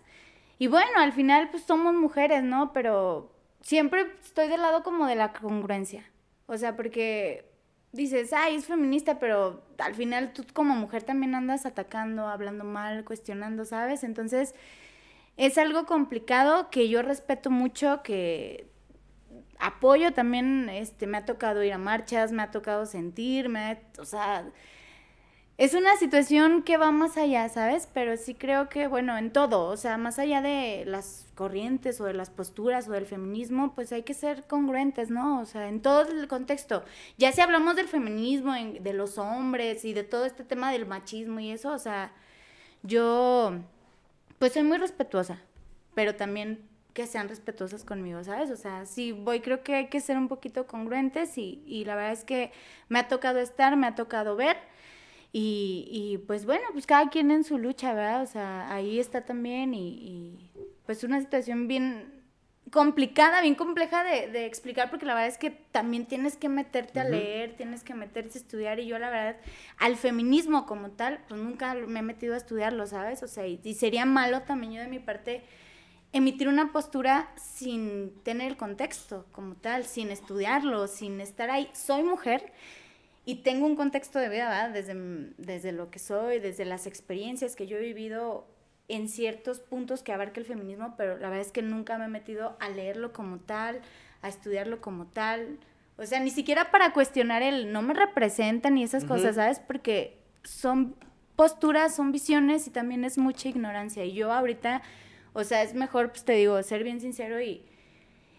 Y 0.60 0.68
bueno, 0.68 1.00
al 1.00 1.14
final 1.14 1.50
pues 1.50 1.64
somos 1.64 1.94
mujeres, 1.94 2.44
¿no? 2.44 2.74
Pero 2.74 3.34
siempre 3.62 4.08
estoy 4.24 4.48
del 4.48 4.62
lado 4.62 4.84
como 4.84 5.08
de 5.08 5.16
la 5.16 5.32
congruencia. 5.34 6.06
O 6.48 6.58
sea, 6.58 6.76
porque 6.76 7.46
dices, 7.96 8.34
ay, 8.34 8.56
es 8.56 8.66
feminista, 8.66 9.20
pero 9.20 9.64
al 9.78 9.96
final 9.96 10.34
tú 10.34 10.44
como 10.54 10.76
mujer 10.76 11.04
también 11.04 11.36
andas 11.36 11.66
atacando, 11.66 12.28
hablando 12.28 12.64
mal, 12.64 13.04
cuestionando, 13.06 13.66
¿sabes? 13.66 14.04
Entonces, 14.04 14.54
es 15.38 15.58
algo 15.58 15.86
complicado 15.86 16.70
que 16.70 16.90
yo 16.90 17.02
respeto 17.02 17.50
mucho, 17.50 18.02
que 18.04 18.68
apoyo 19.60 20.14
también, 20.14 20.70
este, 20.70 21.08
me 21.08 21.18
ha 21.18 21.26
tocado 21.26 21.64
ir 21.64 21.74
a 21.74 21.78
marchas, 21.78 22.32
me 22.32 22.44
ha 22.44 22.52
tocado 22.52 22.86
sentirme, 22.86 23.80
o 24.00 24.06
sea, 24.06 24.46
es 25.58 25.74
una 25.74 25.96
situación 25.98 26.64
que 26.64 26.78
va 26.78 26.92
más 26.92 27.18
allá, 27.18 27.48
¿sabes? 27.50 27.88
Pero 27.94 28.18
sí 28.18 28.36
creo 28.36 28.70
que, 28.70 28.88
bueno, 28.88 29.18
en 29.18 29.32
todo, 29.32 29.68
o 29.68 29.78
sea, 29.78 29.98
más 29.98 30.20
allá 30.20 30.42
de 30.42 30.84
las 30.86 31.25
corrientes 31.36 32.02
o 32.02 32.06
de 32.06 32.14
las 32.14 32.30
posturas 32.30 32.88
o 32.88 32.94
del 32.94 33.06
feminismo, 33.06 33.76
pues 33.76 33.92
hay 33.92 34.04
que 34.04 34.14
ser 34.14 34.48
congruentes, 34.48 35.10
¿no? 35.12 35.42
O 35.42 35.46
sea, 35.46 35.68
en 35.68 35.82
todo 35.82 36.10
el 36.10 36.28
contexto. 36.28 36.84
Ya 37.18 37.32
si 37.32 37.42
hablamos 37.42 37.76
del 37.76 37.88
feminismo, 37.88 38.54
de 38.54 38.94
los 38.94 39.18
hombres 39.18 39.86
y 39.86 39.94
de 39.94 40.04
todo 40.04 40.26
este 40.26 40.44
tema 40.44 40.72
del 40.72 40.86
machismo 40.86 41.40
y 41.40 41.52
eso, 41.52 41.72
o 41.72 41.80
sea, 41.80 42.14
yo 42.84 43.54
pues 44.40 44.54
soy 44.54 44.64
muy 44.64 44.78
respetuosa, 44.78 45.42
pero 45.94 46.16
también 46.16 46.68
que 46.94 47.08
sean 47.08 47.28
respetuosas 47.28 47.84
conmigo, 47.84 48.24
¿sabes? 48.24 48.50
O 48.52 48.56
sea, 48.56 48.86
sí 48.86 49.12
voy, 49.12 49.42
creo 49.42 49.64
que 49.64 49.76
hay 49.76 49.88
que 49.90 50.00
ser 50.00 50.18
un 50.18 50.30
poquito 50.30 50.66
congruentes 50.66 51.38
y, 51.38 51.62
y 51.68 51.84
la 51.86 51.96
verdad 51.96 52.14
es 52.14 52.24
que 52.24 52.52
me 52.88 53.00
ha 53.00 53.08
tocado 53.10 53.40
estar, 53.40 53.76
me 53.76 53.88
ha 53.88 53.96
tocado 53.96 54.38
ver 54.38 54.58
y, 55.34 55.90
y, 55.92 56.18
pues 56.20 56.46
bueno, 56.46 56.64
pues 56.72 56.86
cada 56.86 57.10
quien 57.10 57.30
en 57.32 57.44
su 57.44 57.58
lucha, 57.58 57.94
¿verdad? 57.94 58.22
O 58.24 58.26
sea, 58.26 58.74
ahí 58.74 59.00
está 59.00 59.26
también 59.26 59.74
y 59.74 60.50
pues 60.86 61.04
una 61.04 61.20
situación 61.20 61.68
bien 61.68 62.24
complicada, 62.72 63.42
bien 63.42 63.56
compleja 63.56 64.04
de, 64.04 64.28
de, 64.32 64.46
explicar, 64.46 64.90
porque 64.90 65.06
la 65.06 65.14
verdad 65.14 65.30
es 65.30 65.38
que 65.38 65.52
también 65.52 66.06
tienes 66.08 66.36
que 66.36 66.50
meterte 66.50 67.00
a 67.00 67.04
leer, 67.04 67.56
tienes 67.56 67.84
que 67.84 67.94
meterte 67.94 68.38
a 68.38 68.42
estudiar, 68.42 68.80
y 68.80 68.88
yo 68.88 68.98
la 68.98 69.10
verdad, 69.10 69.38
al 69.78 69.96
feminismo 69.98 70.66
como 70.66 70.92
tal, 70.92 71.20
pues 71.28 71.40
nunca 71.40 71.76
me 71.76 72.00
he 72.00 72.04
metido 72.04 72.34
a 72.34 72.38
estudiarlo, 72.38 72.88
¿sabes? 72.88 73.22
O 73.22 73.28
sea, 73.28 73.46
y, 73.46 73.60
y 73.64 73.76
sería 73.76 74.06
malo 74.06 74.42
también 74.42 74.74
yo 74.74 74.82
de 74.82 74.88
mi 74.88 75.00
parte 75.00 75.44
emitir 76.16 76.48
una 76.48 76.72
postura 76.72 77.30
sin 77.36 78.14
tener 78.24 78.48
el 78.48 78.58
contexto 78.58 79.26
como 79.34 79.56
tal, 79.56 79.84
sin 79.84 80.12
estudiarlo, 80.12 80.88
sin 80.88 81.20
estar 81.20 81.50
ahí. 81.50 81.70
Soy 81.74 82.04
mujer 82.04 82.54
y 83.26 83.44
tengo 83.44 83.66
un 83.66 83.76
contexto 83.76 84.20
de 84.20 84.30
vida, 84.30 84.48
¿verdad? 84.48 84.70
Desde, 84.70 84.94
desde 85.38 85.74
lo 85.74 85.92
que 85.92 86.00
soy, 86.00 86.40
desde 86.40 86.64
las 86.64 86.88
experiencias 86.88 87.58
que 87.58 87.68
yo 87.68 87.76
he 87.78 87.82
vivido 87.82 88.48
en 88.88 89.10
ciertos 89.10 89.60
puntos 89.60 90.04
que 90.04 90.14
abarca 90.14 90.40
el 90.40 90.46
feminismo, 90.46 90.96
pero 90.98 91.18
la 91.18 91.30
verdad 91.30 91.46
es 91.46 91.52
que 91.52 91.62
nunca 91.62 91.98
me 91.98 92.06
he 92.06 92.10
metido 92.10 92.56
a 92.60 92.70
leerlo 92.70 93.14
como 93.14 93.40
tal, 93.40 93.82
a 94.22 94.30
estudiarlo 94.30 94.82
como 94.82 95.08
tal. 95.08 95.60
O 95.98 96.06
sea, 96.06 96.20
ni 96.20 96.30
siquiera 96.30 96.72
para 96.72 96.94
cuestionar 96.94 97.42
el 97.42 97.72
no 97.72 97.82
me 97.82 97.94
representa 97.94 98.70
ni 98.70 98.84
esas 98.84 99.06
cosas, 99.06 99.36
¿sabes? 99.36 99.60
Porque 99.60 100.20
son 100.44 100.96
posturas, 101.36 101.96
son 101.96 102.12
visiones 102.12 102.68
y 102.68 102.70
también 102.70 103.04
es 103.04 103.18
mucha 103.18 103.50
ignorancia. 103.50 104.06
Y 104.06 104.14
yo 104.14 104.32
ahorita 104.32 104.82
o 105.36 105.44
sea, 105.44 105.64
es 105.64 105.74
mejor, 105.74 106.12
pues 106.12 106.24
te 106.24 106.32
digo, 106.32 106.64
ser 106.64 106.86
bien 106.86 107.02
sincero 107.02 107.42
y, 107.42 107.62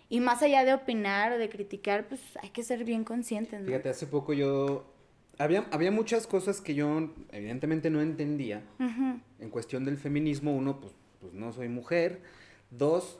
y 0.08 0.20
más 0.20 0.42
allá 0.42 0.64
de 0.64 0.72
opinar 0.72 1.32
o 1.32 1.38
de 1.38 1.50
criticar, 1.50 2.08
pues 2.08 2.22
hay 2.40 2.48
que 2.48 2.62
ser 2.62 2.84
bien 2.84 3.04
conscientes. 3.04 3.60
¿no? 3.60 3.66
Fíjate, 3.66 3.90
hace 3.90 4.06
poco 4.06 4.32
yo... 4.32 4.95
Había, 5.38 5.66
había 5.70 5.90
muchas 5.90 6.26
cosas 6.26 6.60
que 6.60 6.74
yo 6.74 7.10
evidentemente 7.30 7.90
no 7.90 8.00
entendía 8.00 8.62
en 9.38 9.50
cuestión 9.50 9.84
del 9.84 9.98
feminismo. 9.98 10.54
Uno, 10.54 10.80
pues, 10.80 10.92
pues 11.20 11.32
no 11.34 11.52
soy 11.52 11.68
mujer. 11.68 12.22
Dos, 12.70 13.18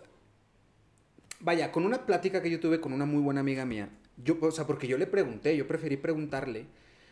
vaya, 1.40 1.72
con 1.72 1.84
una 1.84 2.06
plática 2.06 2.42
que 2.42 2.50
yo 2.50 2.60
tuve 2.60 2.80
con 2.80 2.92
una 2.92 3.04
muy 3.04 3.20
buena 3.20 3.40
amiga 3.40 3.64
mía, 3.64 3.90
yo, 4.16 4.38
o 4.40 4.50
sea, 4.50 4.66
porque 4.66 4.88
yo 4.88 4.98
le 4.98 5.06
pregunté, 5.06 5.56
yo 5.56 5.68
preferí 5.68 5.96
preguntarle, 5.96 6.66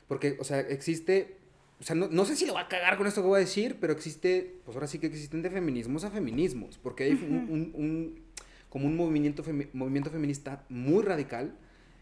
porque, 0.08 0.36
o 0.40 0.44
sea, 0.44 0.60
existe 0.60 1.36
o 1.80 1.82
sea, 1.84 1.96
no, 1.96 2.24
sé 2.24 2.36
si 2.36 2.46
lo 2.46 2.54
va 2.54 2.62
a 2.62 2.68
cagar 2.68 2.96
con 2.96 3.06
esto 3.06 3.20
que 3.20 3.26
voy 3.26 3.36
a 3.36 3.40
decir, 3.40 3.76
pero 3.80 3.92
existe, 3.92 4.54
pues 4.64 4.76
ahora 4.76 4.86
sí 4.86 4.98
que 4.98 5.06
existen 5.06 5.42
de 5.42 5.50
feminismos 5.50 6.04
a 6.04 6.10
feminismos, 6.10 6.78
porque 6.78 7.04
hay 7.04 7.12
un, 7.12 8.22
como 8.68 8.86
un 8.86 8.96
movimiento, 8.96 9.42
movimiento 9.72 10.10
feminista 10.10 10.64
muy 10.68 11.02
radical, 11.02 11.54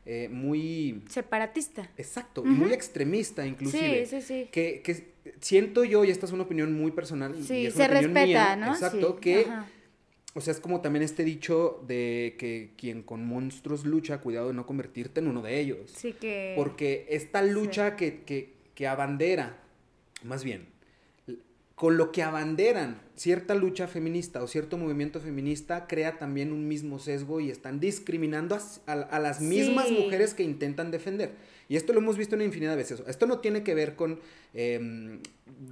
eh, 0.07 0.28
muy... 0.30 1.03
Separatista. 1.09 1.90
Exacto, 1.96 2.42
y 2.44 2.48
muy 2.48 2.72
extremista 2.72 3.46
inclusive. 3.46 4.07
Sí, 4.07 4.20
sí, 4.20 4.26
sí. 4.26 4.48
Que, 4.50 4.82
que, 4.82 5.12
siento 5.40 5.84
yo, 5.84 6.05
y 6.05 6.11
esta 6.11 6.26
es 6.26 6.32
una 6.32 6.44
opinión 6.44 6.72
muy 6.72 6.90
personal, 6.90 7.34
sí, 7.42 7.55
y 7.55 7.66
es 7.66 7.74
se 7.74 7.88
respeta, 7.88 8.57
¿no? 8.57 8.72
Exacto, 8.72 9.18
que... 9.18 9.46
O 10.34 10.40
sea, 10.40 10.53
es 10.55 10.61
como 10.61 10.80
también 10.80 11.03
este 11.03 11.24
dicho 11.24 11.84
de 11.86 12.36
que 12.38 12.70
quien 12.78 13.03
con 13.03 13.22
monstruos 13.26 13.84
lucha, 13.84 14.22
cuidado 14.22 14.48
de 14.48 14.55
no 14.55 14.64
convertirte 14.64 15.20
en 15.20 15.28
uno 15.28 15.42
de 15.42 15.61
ellos. 15.61 15.92
Sí, 15.94 16.14
que... 16.14 16.55
Porque 16.57 17.07
esta 17.11 17.42
lucha 17.42 17.96
que, 17.96 18.22
que, 18.22 18.55
que 18.74 18.86
abandera 18.86 19.62
más 20.24 20.44
bien, 20.44 20.66
con 21.82 21.96
lo 21.96 22.12
que 22.12 22.22
abanderan 22.22 23.00
cierta 23.16 23.56
lucha 23.56 23.88
feminista 23.88 24.40
o 24.40 24.46
cierto 24.46 24.78
movimiento 24.78 25.18
feminista, 25.18 25.88
crea 25.88 26.16
también 26.16 26.52
un 26.52 26.68
mismo 26.68 27.00
sesgo 27.00 27.40
y 27.40 27.50
están 27.50 27.80
discriminando 27.80 28.56
a, 28.86 29.18
las 29.18 29.40
mismas 29.40 29.90
mujeres 29.90 30.32
que 30.32 30.44
intentan 30.44 30.92
defender. 30.92 31.32
Y 31.68 31.74
esto 31.74 31.92
lo 31.92 31.98
hemos 31.98 32.16
visto 32.16 32.36
una 32.36 32.44
infinidad 32.44 32.70
de 32.70 32.76
veces. 32.76 33.02
Esto 33.08 33.26
no 33.26 33.40
tiene 33.40 33.64
que 33.64 33.74
ver 33.74 33.96
con 33.96 34.20
em, 34.54 35.18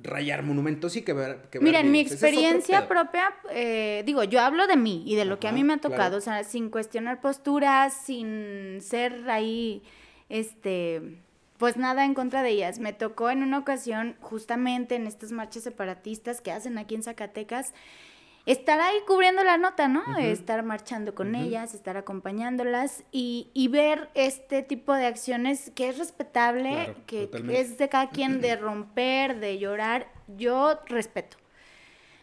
rayar 0.03 0.43
monumentos 0.43 0.97
y 0.97 1.03
que 1.03 1.13
ver... 1.13 1.43
Que 1.49 1.61
Mira, 1.61 1.79
en 1.79 1.93
mi 1.93 2.01
experiencia 2.01 2.89
propia, 2.89 3.33
eh, 3.53 4.03
digo, 4.05 4.25
yo 4.25 4.41
hablo 4.41 4.67
de 4.67 4.77
mí 4.77 5.05
y 5.07 5.15
de 5.15 5.27
lo 5.27 5.39
que 5.39 5.47
a 5.47 5.53
mí 5.53 5.63
me 5.63 5.75
ha 5.75 5.79
tocado, 5.79 6.17
o 6.17 6.21
sea, 6.21 6.43
sin 6.43 6.71
cuestionar 6.71 7.21
posturas, 7.21 7.95
sin 8.05 8.81
ser 8.81 9.31
ahí, 9.31 9.85
este 10.29 11.21
pues 11.61 11.77
nada 11.77 12.07
en 12.07 12.15
contra 12.15 12.43
de 12.43 12.49
ellas. 12.49 12.79
Me 12.79 12.95
tocó 12.95 13.29
en 13.29 13.43
una 13.43 13.59
ocasión, 13.59 14.17
justamente 14.23 14.95
en 14.95 15.07
estas 15.07 15.31
marchas 15.31 15.63
separatistas 15.63 16.41
que 16.41 16.51
hacen 16.51 16.79
aquí 16.79 16.95
en 16.95 17.03
Zacatecas, 17.03 17.75
estar 18.47 18.81
ahí 18.81 18.97
cubriendo 19.07 19.45
la 19.45 19.59
nota, 19.59 19.87
¿no? 19.87 20.03
Estar 20.17 20.63
marchando 20.63 21.15
con 21.15 21.35
ellas, 21.35 21.75
estar 21.75 21.99
acompañándolas 21.99 23.05
y, 23.13 23.51
y, 23.53 23.69
ver 23.69 24.09
este 24.15 24.63
tipo 24.63 24.95
de 24.95 25.05
acciones 25.05 25.71
que 25.75 25.91
es 25.91 25.99
respetable, 25.99 26.95
que 27.07 27.29
es 27.51 27.77
de 27.77 27.91
cada 27.91 28.09
quien 28.09 28.41
de 28.41 28.57
romper, 28.57 29.39
de 29.39 29.59
llorar. 29.59 30.09
Yo 30.29 30.81
respeto. 30.87 31.37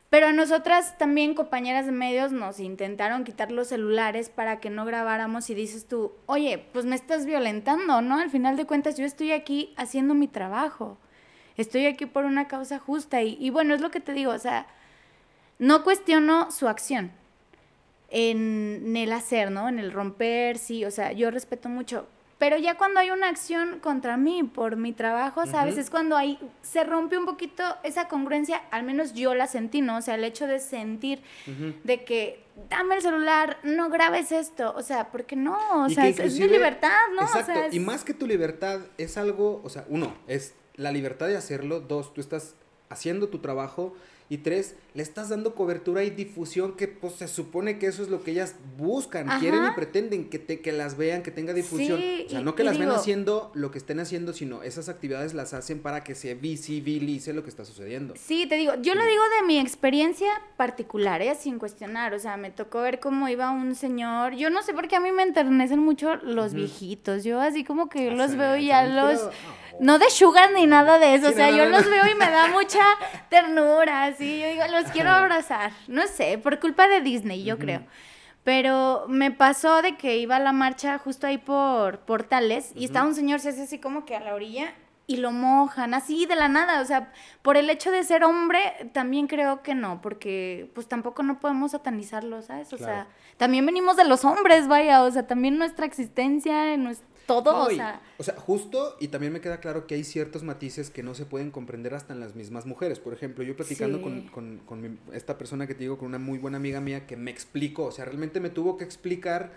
Pero 0.10 0.28
a 0.28 0.34
nosotras 0.34 0.98
también, 0.98 1.34
compañeras 1.34 1.86
de 1.86 1.92
medios, 1.92 2.32
nos 2.32 2.60
intentaron 2.60 3.26
quitar 3.26 3.52
los 3.52 3.68
celulares 3.68 4.30
para 4.30 4.60
que 4.62 4.70
no 4.70 4.86
grabáramos 4.86 5.50
y 5.50 5.54
dices 5.54 5.86
tú, 5.86 6.14
oye, 6.28 6.66
pues 6.72 6.86
me 6.86 6.96
estás 6.96 7.26
violentando, 7.26 8.02
¿no? 8.02 8.20
Al 8.20 8.30
final 8.30 8.56
de 8.56 8.66
cuentas 8.66 8.98
yo 8.98 9.06
estoy 9.06 9.34
aquí 9.34 9.74
haciendo 9.76 10.14
mi 10.14 10.30
trabajo, 10.30 10.98
estoy 11.58 11.88
aquí 11.88 12.06
por 12.06 12.24
una 12.24 12.48
causa 12.48 12.80
justa 12.80 13.22
y, 13.22 13.38
y 13.40 13.50
bueno, 13.50 13.76
es 13.76 13.82
lo 13.82 13.92
que 13.92 14.00
te 14.00 14.14
digo, 14.14 14.32
o 14.32 14.40
sea, 14.40 14.66
no 15.60 15.84
cuestiono 15.84 16.52
su 16.52 16.70
acción 16.70 17.12
en 18.10 18.96
el 18.96 19.12
hacer, 19.12 19.52
¿no? 19.52 19.68
En 19.68 19.80
el 19.80 19.92
romper, 19.92 20.58
sí, 20.58 20.86
o 20.86 20.92
sea, 20.92 21.12
yo 21.12 21.32
respeto 21.32 21.68
mucho, 21.68 22.08
pero 22.38 22.58
ya 22.58 22.78
cuando 22.78 23.00
hay 23.00 23.10
una 23.10 23.30
acción 23.30 23.80
contra 23.80 24.16
mí 24.16 24.44
por 24.44 24.76
mi 24.76 24.94
trabajo, 24.94 25.46
¿sabes? 25.48 25.78
Es 25.78 25.90
cuando 25.90 26.16
ahí 26.16 26.38
se 26.62 26.84
rompe 26.84 27.18
un 27.18 27.26
poquito 27.26 27.64
esa 27.84 28.08
congruencia, 28.08 28.62
al 28.70 28.84
menos 28.84 29.14
yo 29.14 29.34
la 29.34 29.48
sentí, 29.48 29.82
¿no? 29.82 29.98
O 29.98 30.02
sea, 30.02 30.16
el 30.16 30.24
hecho 30.24 30.46
de 30.46 30.60
sentir 30.60 31.22
de 31.84 32.04
que 32.04 32.44
dame 32.70 32.96
el 32.96 33.02
celular, 33.02 33.58
no 33.64 33.90
grabes 33.90 34.32
esto, 34.32 34.74
o 34.76 34.82
sea, 34.82 35.12
porque 35.12 35.36
no, 35.36 35.58
o 35.84 35.90
sea, 35.90 36.08
es, 36.08 36.40
mi 36.40 36.48
libertad, 36.48 36.98
¿no? 37.16 37.22
Exacto, 37.22 37.54
y 37.72 37.80
más 37.80 38.04
que 38.04 38.14
tu 38.14 38.28
libertad 38.28 38.82
es 38.98 39.18
algo, 39.18 39.62
o 39.64 39.70
sea, 39.70 39.86
uno, 39.90 40.14
es 40.28 40.54
la 40.76 40.92
libertad 40.92 41.28
de 41.28 41.38
hacerlo, 41.38 41.80
dos, 41.80 42.14
tú 42.14 42.22
estás 42.22 42.56
haciendo 42.90 43.30
tu 43.30 43.40
trabajo 43.40 43.96
y 44.30 44.40
tres, 44.40 44.76
le 44.98 45.04
estás 45.04 45.30
dando 45.30 45.54
cobertura 45.54 46.04
y 46.04 46.10
difusión 46.10 46.76
que 46.76 46.88
pues 46.88 47.14
se 47.14 47.28
supone 47.28 47.78
que 47.78 47.86
eso 47.86 48.02
es 48.02 48.10
lo 48.10 48.24
que 48.24 48.32
ellas 48.32 48.56
buscan, 48.78 49.28
quieren 49.40 49.64
y 49.64 49.76
pretenden 49.76 50.28
que, 50.28 50.40
te, 50.40 50.60
que 50.60 50.72
las 50.72 50.98
vean, 50.98 51.22
que 51.22 51.30
tenga 51.30 51.54
difusión. 51.54 52.02
o 52.26 52.30
sea, 52.30 52.42
no 52.42 52.56
que 52.56 52.64
las 52.64 52.80
ven 52.80 52.90
haciendo 52.90 53.52
lo 53.54 53.70
que 53.70 53.78
estén 53.78 54.00
haciendo, 54.00 54.34
sino 54.34 54.64
esas 54.64 54.90
actividades 54.90 55.36
las 55.36 55.54
hacen 55.54 55.84
para 55.84 56.04
que 56.04 56.16
se 56.16 56.34
visibilice 56.34 57.32
lo 57.34 57.44
que 57.44 57.52
está 57.52 57.64
sucediendo. 57.64 58.16
Sí, 58.18 58.48
te 58.48 58.56
digo, 58.56 58.74
yo 58.82 58.96
lo 58.96 59.06
digo 59.06 59.22
de 59.40 59.46
mi 59.46 59.60
experiencia 59.60 60.30
particular, 60.58 61.22
¿eh? 61.22 61.36
sin 61.40 61.60
cuestionar, 61.60 62.16
o 62.16 62.20
sea, 62.20 62.36
me 62.36 62.50
tocó 62.50 62.82
ver 62.82 63.00
cómo 63.00 63.30
iba 63.30 63.52
un 63.52 63.76
señor, 63.76 64.34
yo 64.34 64.50
no 64.50 64.64
sé 64.64 64.74
por 64.74 64.88
qué 64.88 64.96
a 64.96 65.00
mí 65.00 65.12
me 65.12 65.22
enternecen 65.22 65.78
mucho 65.78 66.16
los 66.16 66.56
viejitos, 66.56 67.24
yo 67.24 67.40
así 67.40 67.64
como 67.64 67.88
que 67.88 68.10
los 68.10 68.36
veo 68.36 68.58
y 68.58 68.66
ya 68.66 68.84
los... 68.84 69.30
No 69.80 70.00
de 70.00 70.10
sugar 70.10 70.54
ni 70.54 70.66
nada 70.66 70.98
de 70.98 71.14
eso, 71.14 71.30
o 71.30 71.34
sea, 71.34 71.52
yo 71.52 71.66
los 71.66 71.86
veo 71.86 72.08
y 72.08 72.16
me 72.16 72.26
da 72.32 72.48
mucha 72.48 72.84
ternura, 73.30 74.12
sí, 74.18 74.40
yo 74.40 74.48
digo, 74.48 74.64
los 74.72 74.87
quiero 74.92 75.10
abrazar. 75.12 75.72
No 75.88 76.08
sé, 76.08 76.38
por 76.38 76.60
culpa 76.60 76.88
de 76.88 77.02
Disney, 77.02 77.44
yo 77.44 77.58
creo. 77.58 77.82
Pero 78.44 79.06
me 79.10 79.32
pasó 79.32 79.82
de 79.82 79.98
que 79.98 80.18
iba 80.18 80.38
a 80.38 80.40
la 80.40 80.54
marcha 80.54 80.98
justo 80.98 81.28
ahí 81.28 81.38
por 81.38 82.00
Portales 82.00 82.72
y 82.76 82.86
estaba 82.86 83.06
un 83.06 83.16
señor, 83.16 83.40
se 83.40 83.50
hace 83.50 83.64
así 83.64 83.80
como 83.80 84.06
que 84.06 84.16
a 84.16 84.22
la 84.22 84.36
orilla 84.36 84.74
y 85.06 85.18
lo 85.18 85.32
mojan, 85.32 85.94
así 85.94 86.26
de 86.26 86.36
la 86.36 86.48
nada. 86.48 86.82
O 86.82 86.86
sea, 86.86 87.12
por 87.42 87.58
el 87.58 87.70
hecho 87.70 87.92
de 87.92 88.04
ser 88.04 88.24
hombre, 88.24 88.60
también 88.94 89.28
creo 89.28 89.64
que 89.64 89.76
no, 89.76 90.02
porque 90.02 90.70
pues 90.76 90.88
tampoco 90.88 91.24
no 91.24 91.40
podemos 91.40 91.72
satanizarlo, 91.72 92.42
¿sabes? 92.42 92.72
O 92.74 92.78
sea, 92.78 93.08
también 93.38 93.66
venimos 93.66 93.98
de 93.98 94.06
los 94.06 94.24
hombres, 94.26 94.68
vaya, 94.68 95.04
o 95.04 95.12
sea, 95.12 95.26
también 95.28 95.58
nuestra 95.58 95.86
existencia, 95.86 96.76
nuestra 96.78 97.08
todo, 97.28 97.66
o 97.66 97.70
sea. 97.70 98.02
O 98.18 98.24
sea, 98.24 98.36
justo, 98.38 98.96
y 99.00 99.10
también 99.10 99.32
me 99.34 99.42
queda 99.42 99.60
claro 99.60 99.86
que 99.86 99.94
hay 99.94 100.04
ciertos 100.04 100.42
matices 100.42 100.90
que 100.90 101.04
no 101.04 101.14
se 101.14 101.26
pueden 101.26 101.52
comprender 101.52 101.94
hasta 101.94 102.14
en 102.14 102.20
las 102.20 102.34
mismas 102.34 102.66
mujeres. 102.66 102.98
Por 102.98 103.14
ejemplo, 103.14 103.44
yo 103.44 103.56
platicando 103.56 104.02
con, 104.02 105.00
esta 105.14 105.38
persona 105.38 105.68
que 105.68 105.76
te 105.76 105.82
digo, 105.82 106.00
con 106.00 106.08
una 106.08 106.18
muy 106.18 106.40
buena 106.40 106.58
amiga 106.58 106.82
mía, 106.82 107.06
que 107.06 107.18
me 107.18 107.30
explicó, 107.30 107.86
o 107.86 107.92
sea, 107.92 108.06
realmente 108.06 108.40
me 108.40 108.50
tuvo 108.50 108.78
que 108.78 108.86
explicar 108.86 109.52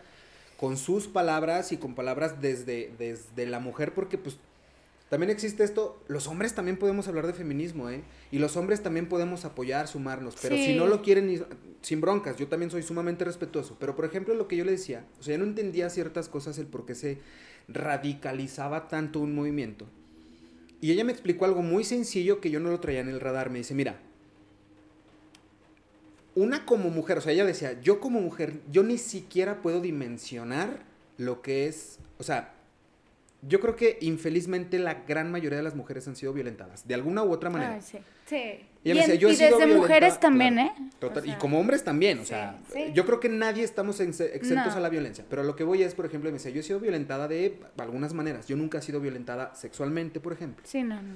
con 0.58 0.76
sus 0.76 1.08
palabras 1.08 1.72
y 1.72 1.78
con 1.78 1.94
palabras 1.94 2.42
desde, 2.42 2.92
desde 2.98 3.46
la 3.46 3.60
mujer, 3.60 3.94
porque 3.94 4.18
pues 4.18 4.36
También 5.08 5.30
existe 5.30 5.64
esto, 5.64 5.98
los 6.06 6.28
hombres 6.28 6.54
también 6.54 6.76
podemos 6.76 7.08
hablar 7.08 7.26
de 7.26 7.32
feminismo, 7.32 7.88
¿eh? 7.88 8.02
Y 8.30 8.38
los 8.38 8.56
hombres 8.56 8.82
también 8.82 9.08
podemos 9.08 9.44
apoyar, 9.44 9.88
sumarnos, 9.88 10.36
pero 10.40 10.54
si 10.56 10.74
no 10.76 10.86
lo 10.86 11.02
quieren, 11.02 11.46
sin 11.82 12.00
broncas, 12.00 12.36
yo 12.36 12.46
también 12.46 12.70
soy 12.70 12.82
sumamente 12.82 13.24
respetuoso. 13.24 13.76
Pero 13.80 13.96
por 13.96 14.04
ejemplo, 14.04 14.34
lo 14.34 14.46
que 14.46 14.56
yo 14.56 14.64
le 14.64 14.72
decía, 14.72 15.04
o 15.18 15.22
sea, 15.22 15.34
yo 15.34 15.38
no 15.38 15.44
entendía 15.44 15.88
ciertas 15.90 16.28
cosas, 16.28 16.58
el 16.58 16.66
por 16.66 16.84
qué 16.84 16.94
se 16.94 17.18
radicalizaba 17.72 18.88
tanto 18.88 19.20
un 19.20 19.34
movimiento. 19.34 19.86
Y 20.80 20.92
ella 20.92 21.04
me 21.04 21.12
explicó 21.12 21.44
algo 21.44 21.62
muy 21.62 21.84
sencillo 21.84 22.40
que 22.40 22.50
yo 22.50 22.60
no 22.60 22.70
lo 22.70 22.80
traía 22.80 23.00
en 23.00 23.08
el 23.08 23.20
radar. 23.20 23.50
Me 23.50 23.58
dice, 23.58 23.74
mira, 23.74 24.00
una 26.34 26.64
como 26.64 26.90
mujer, 26.90 27.18
o 27.18 27.20
sea, 27.20 27.32
ella 27.32 27.44
decía, 27.44 27.80
yo 27.80 28.00
como 28.00 28.20
mujer, 28.20 28.60
yo 28.70 28.82
ni 28.82 28.98
siquiera 28.98 29.60
puedo 29.62 29.80
dimensionar 29.80 30.84
lo 31.18 31.42
que 31.42 31.66
es, 31.66 31.98
o 32.18 32.22
sea, 32.22 32.54
yo 33.42 33.60
creo 33.60 33.74
que 33.74 33.98
infelizmente 34.02 34.78
la 34.78 34.94
gran 35.06 35.30
mayoría 35.30 35.58
de 35.58 35.64
las 35.64 35.74
mujeres 35.74 36.06
han 36.08 36.16
sido 36.16 36.32
violentadas, 36.32 36.86
de 36.86 36.94
alguna 36.94 37.22
u 37.22 37.32
otra 37.32 37.50
manera. 37.50 37.80
sí, 37.80 37.98
sí. 38.26 38.66
Y, 38.82 38.94
desde 38.94 39.66
mujeres 39.66 40.18
también, 40.20 40.58
¿eh? 40.58 40.72
y 41.24 41.32
como 41.32 41.60
hombres 41.60 41.84
también, 41.84 42.18
o 42.18 42.24
sea, 42.24 42.58
yo 42.94 43.04
creo 43.04 43.20
que 43.20 43.28
nadie 43.28 43.62
estamos 43.62 44.00
exentos 44.00 44.74
a 44.74 44.80
la 44.80 44.88
violencia, 44.88 45.24
pero 45.28 45.42
lo 45.42 45.54
que 45.54 45.64
voy 45.64 45.82
es, 45.82 45.94
por 45.94 46.06
ejemplo, 46.06 46.30
me 46.30 46.38
dice, 46.38 46.50
yo 46.52 46.60
he 46.60 46.62
sido 46.62 46.80
violentada 46.80 47.28
de 47.28 47.58
algunas 47.76 48.14
maneras, 48.14 48.46
yo 48.48 48.56
nunca 48.56 48.78
he 48.78 48.82
sido 48.82 49.00
violentada 49.00 49.54
sexualmente, 49.54 50.18
por 50.18 50.32
ejemplo. 50.32 50.64
Sí, 50.66 50.82
no, 50.82 50.96
no. 50.96 51.14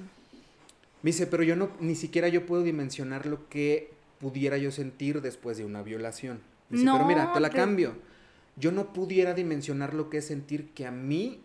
Me 1.01 1.09
dice, 1.09 1.25
pero 1.25 1.41
yo 1.41 1.55
no, 1.55 1.69
ni 1.79 1.95
siquiera 1.95 2.27
yo 2.27 2.45
puedo 2.45 2.61
dimensionar 2.63 3.25
lo 3.25 3.49
que 3.49 3.91
pudiera 4.19 4.57
yo 4.57 4.71
sentir 4.71 5.21
después 5.21 5.57
de 5.57 5.65
una 5.65 5.81
violación. 5.81 6.41
Me 6.69 6.77
dice, 6.77 6.91
pero 6.91 7.05
mira, 7.05 7.33
te 7.33 7.39
la 7.39 7.49
cambio. 7.49 7.95
Yo 8.57 8.71
no 8.71 8.93
pudiera 8.93 9.33
dimensionar 9.33 9.93
lo 9.93 10.09
que 10.09 10.17
es 10.19 10.27
sentir 10.27 10.69
que 10.73 10.85
a 10.85 10.91
mí 10.91 11.41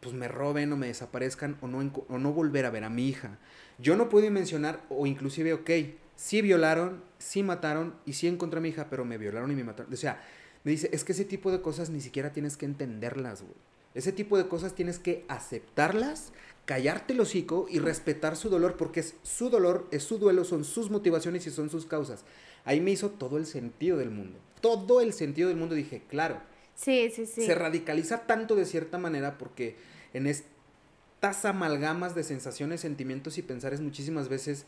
pues 0.00 0.14
me 0.14 0.28
roben 0.28 0.72
o 0.72 0.76
me 0.76 0.86
desaparezcan 0.86 1.56
o 1.60 1.68
no, 1.68 1.92
o 2.08 2.18
no 2.18 2.32
volver 2.32 2.66
a 2.66 2.70
ver 2.70 2.84
a 2.84 2.90
mi 2.90 3.08
hija. 3.08 3.38
Yo 3.78 3.96
no 3.96 4.08
puedo 4.08 4.30
mencionar 4.30 4.84
o 4.88 5.06
inclusive, 5.06 5.52
ok, 5.52 5.70
sí 6.16 6.42
violaron, 6.42 7.02
sí 7.18 7.42
mataron 7.42 7.94
y 8.04 8.14
sí 8.14 8.26
encontré 8.26 8.58
a 8.58 8.60
mi 8.60 8.70
hija, 8.70 8.88
pero 8.90 9.04
me 9.04 9.18
violaron 9.18 9.50
y 9.50 9.54
me 9.54 9.64
mataron. 9.64 9.92
O 9.92 9.96
sea, 9.96 10.22
me 10.64 10.72
dice, 10.72 10.90
es 10.92 11.04
que 11.04 11.12
ese 11.12 11.24
tipo 11.24 11.50
de 11.50 11.62
cosas 11.62 11.90
ni 11.90 12.00
siquiera 12.00 12.32
tienes 12.32 12.56
que 12.56 12.66
entenderlas, 12.66 13.42
güey. 13.42 13.54
Ese 13.94 14.12
tipo 14.12 14.36
de 14.36 14.46
cosas 14.48 14.74
tienes 14.74 14.98
que 14.98 15.24
aceptarlas, 15.28 16.32
callarte 16.66 17.14
el 17.14 17.20
hocico 17.20 17.66
y 17.70 17.78
respetar 17.78 18.36
su 18.36 18.48
dolor, 18.48 18.76
porque 18.76 19.00
es 19.00 19.14
su 19.22 19.48
dolor, 19.48 19.88
es 19.90 20.02
su 20.02 20.18
duelo, 20.18 20.44
son 20.44 20.64
sus 20.64 20.90
motivaciones 20.90 21.46
y 21.46 21.50
son 21.50 21.70
sus 21.70 21.86
causas. 21.86 22.24
Ahí 22.64 22.80
me 22.80 22.90
hizo 22.90 23.10
todo 23.10 23.38
el 23.38 23.46
sentido 23.46 23.96
del 23.96 24.10
mundo. 24.10 24.38
Todo 24.60 25.00
el 25.00 25.12
sentido 25.12 25.48
del 25.48 25.56
mundo. 25.56 25.74
Dije, 25.74 26.02
claro, 26.08 26.40
Sí, 26.78 27.10
sí, 27.10 27.26
sí. 27.26 27.44
Se 27.44 27.56
radicaliza 27.56 28.26
tanto 28.26 28.54
de 28.54 28.64
cierta 28.64 28.98
manera 28.98 29.36
porque 29.36 29.76
en 30.14 30.28
estas 30.28 31.44
amalgamas 31.44 32.14
de 32.14 32.22
sensaciones, 32.22 32.80
sentimientos 32.80 33.36
y 33.36 33.42
pensares 33.42 33.80
muchísimas 33.80 34.28
veces 34.28 34.64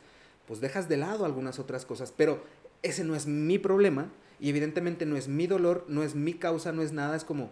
pues 0.47 0.61
dejas 0.61 0.89
de 0.89 0.97
lado 0.97 1.25
algunas 1.25 1.61
otras 1.61 1.87
cosas, 1.87 2.13
pero 2.17 2.43
ese 2.83 3.05
no 3.05 3.15
es 3.15 3.29
mi 3.29 3.59
problema 3.59 4.11
y 4.41 4.49
evidentemente 4.49 5.07
no 5.07 5.17
es 5.17 5.29
mi 5.29 5.47
dolor, 5.47 5.85
no 5.87 6.03
es 6.03 6.17
mi 6.17 6.35
causa, 6.35 6.73
no 6.73 6.83
es 6.83 6.91
nada, 6.91 7.15
es 7.15 7.23
como 7.23 7.51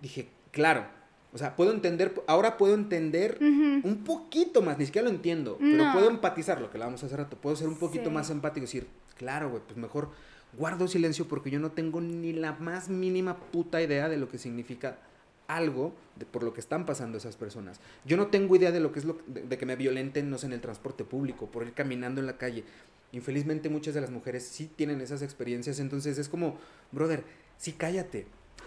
dije, 0.00 0.28
claro, 0.52 0.86
o 1.32 1.38
sea, 1.38 1.56
puedo 1.56 1.72
entender, 1.72 2.22
ahora 2.28 2.56
puedo 2.56 2.74
entender 2.74 3.38
un 3.40 4.04
poquito 4.04 4.62
más, 4.62 4.78
ni 4.78 4.86
siquiera 4.86 5.08
lo 5.08 5.14
entiendo, 5.14 5.58
pero 5.58 5.92
puedo 5.92 6.08
empatizar, 6.08 6.60
lo 6.60 6.70
que 6.70 6.78
vamos 6.78 7.02
a 7.02 7.06
hacer 7.06 7.18
rato, 7.18 7.36
puedo 7.36 7.56
ser 7.56 7.66
un 7.66 7.78
poquito 7.78 8.12
más 8.12 8.30
empático 8.30 8.62
y 8.62 8.66
decir, 8.66 8.86
claro, 9.16 9.50
güey, 9.50 9.62
pues 9.66 9.76
mejor 9.76 10.10
guardo 10.54 10.88
silencio 10.88 11.28
porque 11.28 11.50
yo 11.50 11.60
no 11.60 11.72
tengo 11.72 12.00
ni 12.00 12.32
la 12.32 12.52
más 12.54 12.88
mínima 12.88 13.36
puta 13.36 13.82
idea 13.82 14.08
de 14.08 14.16
lo 14.16 14.28
que 14.28 14.38
significa 14.38 14.98
algo 15.46 15.94
por 16.30 16.42
lo 16.42 16.52
que 16.52 16.60
están 16.60 16.86
pasando 16.86 17.18
esas 17.18 17.36
personas. 17.36 17.80
Yo 18.04 18.16
no 18.16 18.28
tengo 18.28 18.54
idea 18.54 18.70
de 18.70 18.80
lo 18.80 18.92
que 18.92 19.00
es 19.00 19.04
lo 19.04 19.18
de, 19.26 19.58
que 19.58 19.66
me 19.66 19.76
violenten, 19.76 20.30
no 20.30 20.38
sé, 20.38 20.46
en 20.46 20.52
el 20.52 20.60
transporte 20.60 21.04
público, 21.04 21.46
por 21.46 21.66
ir 21.66 21.72
caminando 21.72 22.20
en 22.20 22.26
la 22.26 22.36
calle. 22.36 22.64
Infelizmente 23.12 23.68
muchas 23.68 23.94
de 23.94 24.02
las 24.02 24.10
mujeres 24.10 24.46
sí 24.46 24.70
tienen 24.76 25.00
esas 25.00 25.22
experiencias, 25.22 25.80
entonces 25.80 26.18
es 26.18 26.28
como, 26.28 26.58
brother, 26.92 27.24
sí 27.56 27.72
cállate. 27.72 28.26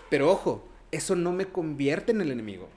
Pero 0.10 0.32
ojo, 0.32 0.68
eso 0.92 1.16
no 1.16 1.32
me 1.32 1.46
convierte 1.46 2.12
en 2.12 2.22
el 2.22 2.32
enemigo. 2.32 2.68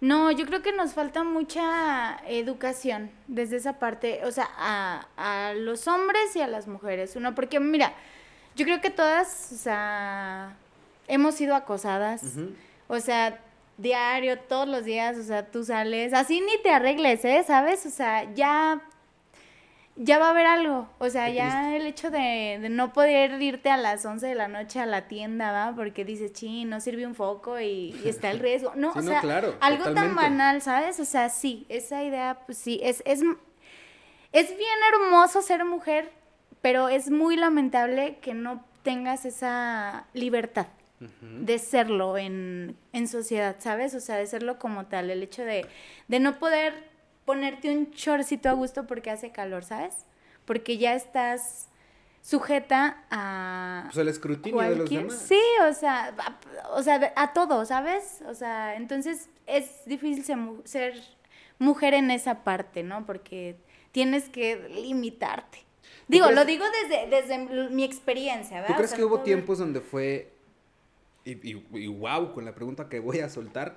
No, 0.00 0.32
yo 0.32 0.46
creo 0.46 0.62
que 0.62 0.72
nos 0.72 0.94
falta 0.94 1.22
mucha 1.22 2.18
educación 2.26 3.10
desde 3.28 3.56
esa 3.56 3.78
parte, 3.78 4.20
o 4.24 4.32
sea, 4.32 4.48
a, 4.56 5.06
a 5.16 5.54
los 5.54 5.86
hombres 5.86 6.34
y 6.34 6.40
a 6.40 6.48
las 6.48 6.66
mujeres. 6.66 7.14
Uno, 7.14 7.34
porque 7.34 7.60
mira, 7.60 7.94
yo 8.56 8.64
creo 8.64 8.80
que 8.80 8.90
todas, 8.90 9.52
o 9.52 9.56
sea, 9.56 10.56
hemos 11.08 11.34
sido 11.34 11.54
acosadas. 11.54 12.22
O 12.88 13.00
sea, 13.00 13.40
diario, 13.78 14.38
todos 14.38 14.68
los 14.68 14.84
días, 14.84 15.16
o 15.18 15.22
sea, 15.22 15.46
tú 15.50 15.64
sales, 15.64 16.12
así 16.12 16.40
ni 16.40 16.62
te 16.62 16.70
arregles, 16.70 17.24
¿eh? 17.24 17.42
¿Sabes? 17.46 17.86
O 17.86 17.90
sea, 17.90 18.32
ya 18.34 18.82
ya 19.96 20.18
va 20.18 20.28
a 20.28 20.30
haber 20.30 20.46
algo. 20.46 20.88
O 20.98 21.10
sea, 21.10 21.28
ya 21.28 21.76
el 21.76 21.86
hecho 21.86 22.10
de, 22.10 22.68
no 22.70 22.92
poder 22.92 23.40
irte 23.42 23.70
a 23.70 23.76
las 23.76 24.04
11 24.04 24.26
de 24.26 24.34
la 24.34 24.48
noche 24.48 24.80
a 24.80 24.86
la 24.86 25.06
tienda, 25.06 25.52
¿va? 25.52 25.74
Porque 25.74 26.04
dices, 26.04 26.32
sí, 26.34 26.64
no 26.64 26.80
sirve 26.80 27.06
un 27.06 27.14
foco 27.14 27.60
y, 27.60 28.00
está 28.04 28.30
el 28.30 28.38
riesgo. 28.40 28.72
No, 28.74 28.92
o 28.92 29.02
sea, 29.02 29.20
algo 29.60 29.92
tan 29.92 30.14
banal, 30.14 30.62
¿sabes? 30.62 30.98
O 31.00 31.04
sea, 31.04 31.28
sí, 31.28 31.66
esa 31.68 32.02
idea, 32.02 32.38
pues 32.46 32.58
sí, 32.58 32.80
es, 32.82 33.02
es, 33.04 33.22
es 34.32 34.48
bien 34.48 34.78
hermoso 34.94 35.42
ser 35.42 35.64
mujer, 35.64 36.10
pero 36.62 36.88
es 36.88 37.10
muy 37.10 37.36
lamentable 37.36 38.18
que 38.22 38.32
no 38.32 38.64
tengas 38.82 39.26
esa 39.26 40.06
libertad 40.14 40.68
de 41.20 41.58
serlo 41.58 42.16
en, 42.16 42.76
sociedad, 43.08 43.56
¿sabes? 43.58 43.94
O 43.94 44.00
sea, 44.00 44.16
de 44.16 44.26
serlo 44.26 44.60
como 44.60 44.86
tal, 44.86 45.10
el 45.10 45.22
hecho 45.22 45.42
de, 45.42 45.66
no 46.08 46.38
poder 46.38 46.90
ponerte 47.24 47.76
un 47.76 47.90
chorcito 47.90 48.48
a 48.48 48.52
gusto 48.52 48.86
porque 48.86 49.10
hace 49.10 49.32
calor, 49.32 49.64
¿sabes? 49.64 50.06
Porque 50.44 50.78
ya 50.78 50.94
estás 50.94 51.68
sujeta 52.20 53.04
a... 53.10 53.82
Pues 53.86 53.96
el 53.96 54.08
escrutinio 54.08 54.60
de 54.60 54.76
los 54.76 54.90
demás. 54.90 55.24
Sí, 55.26 55.40
o 55.68 55.72
sea, 55.72 56.14
a, 56.16 56.76
o 56.76 56.82
sea, 56.82 57.12
a 57.16 57.32
todo, 57.32 57.64
¿sabes? 57.64 58.22
O 58.28 58.34
sea, 58.34 58.76
entonces 58.76 59.28
es 59.46 59.84
difícil 59.86 60.24
ser 60.64 60.94
mujer 61.58 61.94
en 61.94 62.12
esa 62.12 62.44
parte, 62.44 62.84
¿no? 62.84 63.06
Porque 63.06 63.56
tienes 63.90 64.28
que 64.28 64.68
limitarte. 64.68 65.64
Digo, 66.12 66.30
lo 66.30 66.44
digo 66.44 66.64
desde, 66.82 67.06
desde 67.08 67.38
mi 67.70 67.84
experiencia, 67.84 68.60
¿verdad? 68.60 68.68
¿Tú 68.68 68.76
crees 68.76 68.92
que 68.92 69.04
hubo 69.04 69.20
tiempos 69.20 69.58
donde 69.58 69.80
fue, 69.80 70.30
y, 71.24 71.56
y, 71.56 71.86
wow, 71.86 72.32
con 72.32 72.44
la 72.44 72.54
pregunta 72.54 72.88
que 72.88 73.00
voy 73.00 73.20
a 73.20 73.28
soltar, 73.28 73.76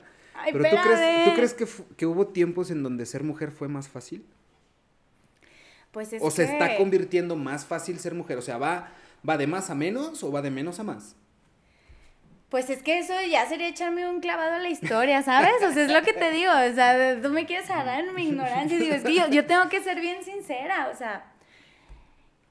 pero 0.51 0.63
¿tú 0.69 0.75
crees, 0.83 1.25
¿tú 1.25 1.33
crees 1.33 1.53
que, 1.53 1.67
que, 1.95 2.05
hubo 2.05 2.27
tiempos 2.27 2.71
en 2.71 2.83
donde 2.83 3.05
ser 3.05 3.23
mujer 3.23 3.51
fue 3.51 3.67
más 3.67 3.87
fácil? 3.87 4.25
Pues 5.91 6.11
es 6.11 6.21
¿O 6.21 6.29
se 6.29 6.43
está 6.43 6.75
convirtiendo 6.75 7.37
más 7.37 7.65
fácil 7.65 7.99
ser 7.99 8.13
mujer? 8.13 8.37
O 8.37 8.41
sea, 8.41 8.57
¿va, 8.57 8.91
¿va 9.27 9.37
de 9.37 9.47
más 9.47 9.69
a 9.69 9.75
menos 9.75 10.21
o 10.23 10.31
va 10.31 10.41
de 10.41 10.51
menos 10.51 10.79
a 10.79 10.83
más? 10.83 11.15
Pues 12.49 12.69
es 12.69 12.83
que 12.83 12.99
eso 12.99 13.13
ya 13.29 13.47
sería 13.47 13.69
echarme 13.69 14.07
un 14.07 14.19
clavado 14.19 14.55
a 14.55 14.59
la 14.59 14.69
historia, 14.69 15.23
¿sabes? 15.23 15.55
O 15.63 15.71
sea, 15.71 15.83
es 15.83 15.91
lo 15.91 16.01
que 16.03 16.13
te 16.13 16.31
digo, 16.31 16.51
o 16.51 16.73
sea, 16.73 17.21
tú 17.21 17.29
me 17.29 17.45
quieres 17.45 17.69
agarrar 17.69 18.05
en 18.05 18.13
mi 18.13 18.27
ignorancia 18.27 18.77
digo, 18.77 18.93
es 18.93 19.03
que 19.03 19.15
yo, 19.15 19.27
yo 19.29 19.45
tengo 19.45 19.67
que 19.69 19.81
ser 19.81 19.99
bien 19.99 20.23
sincera, 20.23 20.89
o 20.93 20.95
sea, 20.95 21.25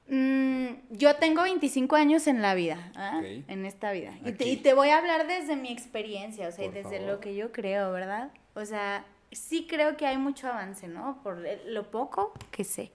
Mm, 0.07 0.67
yo 0.91 1.15
tengo 1.15 1.43
25 1.43 1.95
años 1.95 2.27
en 2.27 2.41
la 2.41 2.53
vida, 2.53 2.91
¿ah? 2.95 3.21
en 3.23 3.65
esta 3.65 3.91
vida. 3.91 4.13
Y 4.23 4.57
te, 4.57 4.73
voy 4.73 4.89
a 4.89 4.99
hablar 4.99 5.25
desde 5.25 5.55
mi 5.55 5.71
experiencia, 5.71 6.47
o 6.47 6.51
sea, 6.51 6.69
desde 6.69 7.05
lo 7.05 7.19
que 7.19 7.35
yo 7.35 7.51
creo, 7.51 7.91
¿verdad? 7.91 8.31
O 8.53 8.65
sea, 8.65 9.03
sí 9.31 9.65
creo 9.67 9.97
que 9.97 10.05
hay 10.05 10.17
mucho 10.17 10.47
avance, 10.47 10.87
¿no? 10.87 11.19
Por 11.23 11.43
lo 11.65 11.89
poco 11.89 12.33
que 12.51 12.63
sé. 12.63 12.91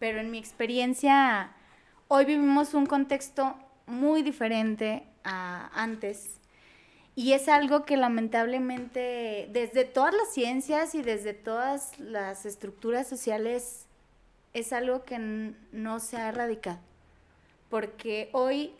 Pero 0.00 0.20
en 0.20 0.30
mi 0.30 0.38
experiencia, 0.38 1.52
hoy 2.08 2.24
vivimos 2.24 2.74
un 2.74 2.86
contexto 2.86 3.54
muy 3.86 4.22
diferente 4.22 5.04
a 5.24 5.70
antes. 5.74 6.40
Y 7.14 7.32
es 7.32 7.48
algo 7.48 7.84
que 7.84 7.96
lamentablemente 7.96 9.48
desde 9.52 9.84
todas 9.84 10.14
las 10.14 10.32
ciencias 10.32 10.94
y 10.94 11.02
desde 11.02 11.34
todas 11.34 11.98
las 11.98 12.46
estructuras 12.46 13.08
sociales 13.08 13.87
es 14.54 14.72
algo 14.72 15.04
que 15.04 15.54
no 15.72 16.00
se 16.00 16.16
ha 16.16 16.28
erradicado. 16.28 16.78
Porque 17.68 18.30
hoy, 18.32 18.72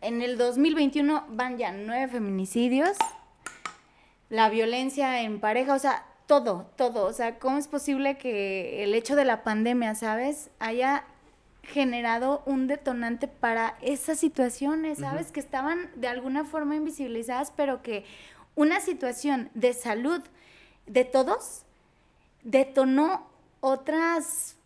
en 0.00 0.22
el 0.22 0.38
2021, 0.38 1.24
van 1.30 1.58
ya 1.58 1.72
nueve 1.72 2.08
feminicidios, 2.08 2.96
la 4.30 4.48
violencia 4.48 5.22
en 5.22 5.40
pareja, 5.40 5.74
o 5.74 5.78
sea, 5.78 6.06
todo, 6.26 6.66
todo. 6.76 7.04
O 7.06 7.12
sea, 7.12 7.38
¿cómo 7.38 7.58
es 7.58 7.68
posible 7.68 8.16
que 8.16 8.82
el 8.82 8.94
hecho 8.94 9.16
de 9.16 9.24
la 9.24 9.44
pandemia, 9.44 9.94
¿sabes? 9.94 10.50
Haya 10.58 11.04
generado 11.62 12.42
un 12.46 12.66
detonante 12.66 13.28
para 13.28 13.76
esas 13.80 14.18
situaciones, 14.18 14.98
¿sabes? 14.98 15.32
Que 15.32 15.40
estaban 15.40 15.90
de 15.94 16.08
alguna 16.08 16.44
forma 16.44 16.76
invisibilizadas, 16.76 17.52
pero 17.52 17.82
que 17.82 18.04
una 18.54 18.80
situación 18.80 19.50
de 19.54 19.72
salud 19.72 20.22
de 20.86 21.04
todos 21.04 21.62
detonó 22.42 23.26
otras 23.60 24.56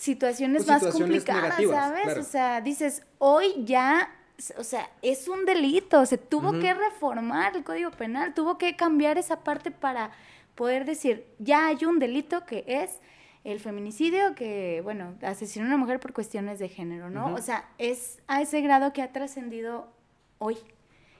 situaciones, 0.00 0.64
pues, 0.64 0.82
más 0.82 0.92
complicadas, 0.92 1.62
¿sabes? 1.62 2.16
O 2.16 2.22
sea, 2.22 2.60
dices, 2.60 3.02
hoy 3.18 3.64
ya 3.64 4.16
o 4.56 4.64
sea, 4.64 4.88
es 5.02 5.28
un 5.28 5.44
delito, 5.44 6.06
se 6.06 6.16
tuvo 6.16 6.58
que 6.58 6.72
reformar 6.72 7.54
el 7.56 7.62
Código 7.62 7.90
Penal, 7.90 8.32
tuvo 8.32 8.56
que 8.56 8.74
cambiar 8.74 9.18
esa 9.18 9.44
parte 9.44 9.70
para 9.70 10.12
poder 10.54 10.86
decir, 10.86 11.26
ya 11.38 11.66
hay 11.66 11.84
un 11.84 11.98
delito 11.98 12.46
que 12.46 12.64
es 12.66 13.00
el 13.44 13.60
feminicidio, 13.60 14.34
que, 14.34 14.80
bueno, 14.82 15.14
asesinar 15.20 15.66
a 15.66 15.74
una 15.74 15.76
mujer 15.76 16.00
por 16.00 16.14
cuestiones 16.14 16.58
de 16.58 16.68
género, 16.70 17.10
¿no? 17.10 17.34
O 17.34 17.42
sea, 17.42 17.68
es 17.76 18.20
a 18.28 18.40
ese 18.40 18.62
grado 18.62 18.94
que 18.94 19.02
ha 19.02 19.12
trascendido 19.12 19.92
hoy 20.38 20.56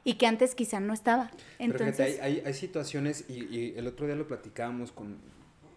y 0.02 0.14
que 0.14 0.26
antes 0.26 0.54
quizá 0.54 0.80
no 0.80 0.94
estaba. 0.94 1.30
Entonces, 1.58 2.20
hay, 2.22 2.42
hay, 2.44 2.54
situaciones, 2.54 3.24
y, 3.28 3.74
el 3.76 3.86
otro 3.86 4.06
día 4.06 4.16
lo 4.16 4.26
platicábamos 4.26 4.92
con, 4.92 5.18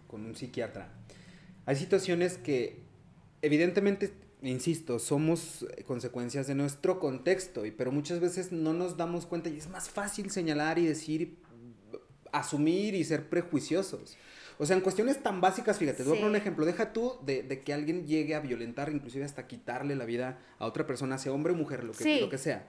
con 0.06 0.24
un 0.24 0.34
psiquiatra, 0.34 0.88
hay 1.66 1.76
situaciones 1.76 2.38
que 2.38 2.83
evidentemente 3.44 4.12
insisto, 4.42 4.98
somos 4.98 5.66
consecuencias 5.86 6.46
de 6.46 6.54
nuestro 6.54 7.00
contexto, 7.00 7.62
pero 7.76 7.92
muchas 7.92 8.20
veces 8.20 8.52
no 8.52 8.72
nos 8.72 8.96
damos 8.96 9.26
cuenta 9.26 9.48
y 9.48 9.56
es 9.56 9.68
más 9.68 9.88
fácil 9.88 10.30
señalar 10.30 10.78
y 10.78 10.86
decir, 10.86 11.38
asumir 12.32 12.94
y 12.94 13.04
ser 13.04 13.28
prejuiciosos. 13.28 14.16
O 14.58 14.66
sea, 14.66 14.76
en 14.76 14.82
cuestiones 14.82 15.22
tan 15.22 15.40
básicas, 15.40 15.78
fíjate, 15.78 15.98
te 15.98 16.04
voy 16.04 16.12
a 16.12 16.20
poner 16.20 16.30
un 16.30 16.36
ejemplo. 16.36 16.64
Deja 16.64 16.92
tú 16.92 17.14
de, 17.24 17.62
que 17.64 17.72
alguien 17.72 18.06
llegue 18.06 18.34
a 18.34 18.40
violentar, 18.40 18.90
inclusive 18.90 19.24
hasta 19.24 19.46
quitarle 19.46 19.96
la 19.96 20.04
vida 20.04 20.38
a 20.58 20.66
otra 20.66 20.86
persona, 20.86 21.18
sea 21.18 21.32
hombre 21.32 21.52
o 21.52 21.56
mujer, 21.56 21.82
lo 21.82 21.92
que, 21.92 22.20
lo 22.20 22.28
que 22.28 22.38
sea. 22.38 22.68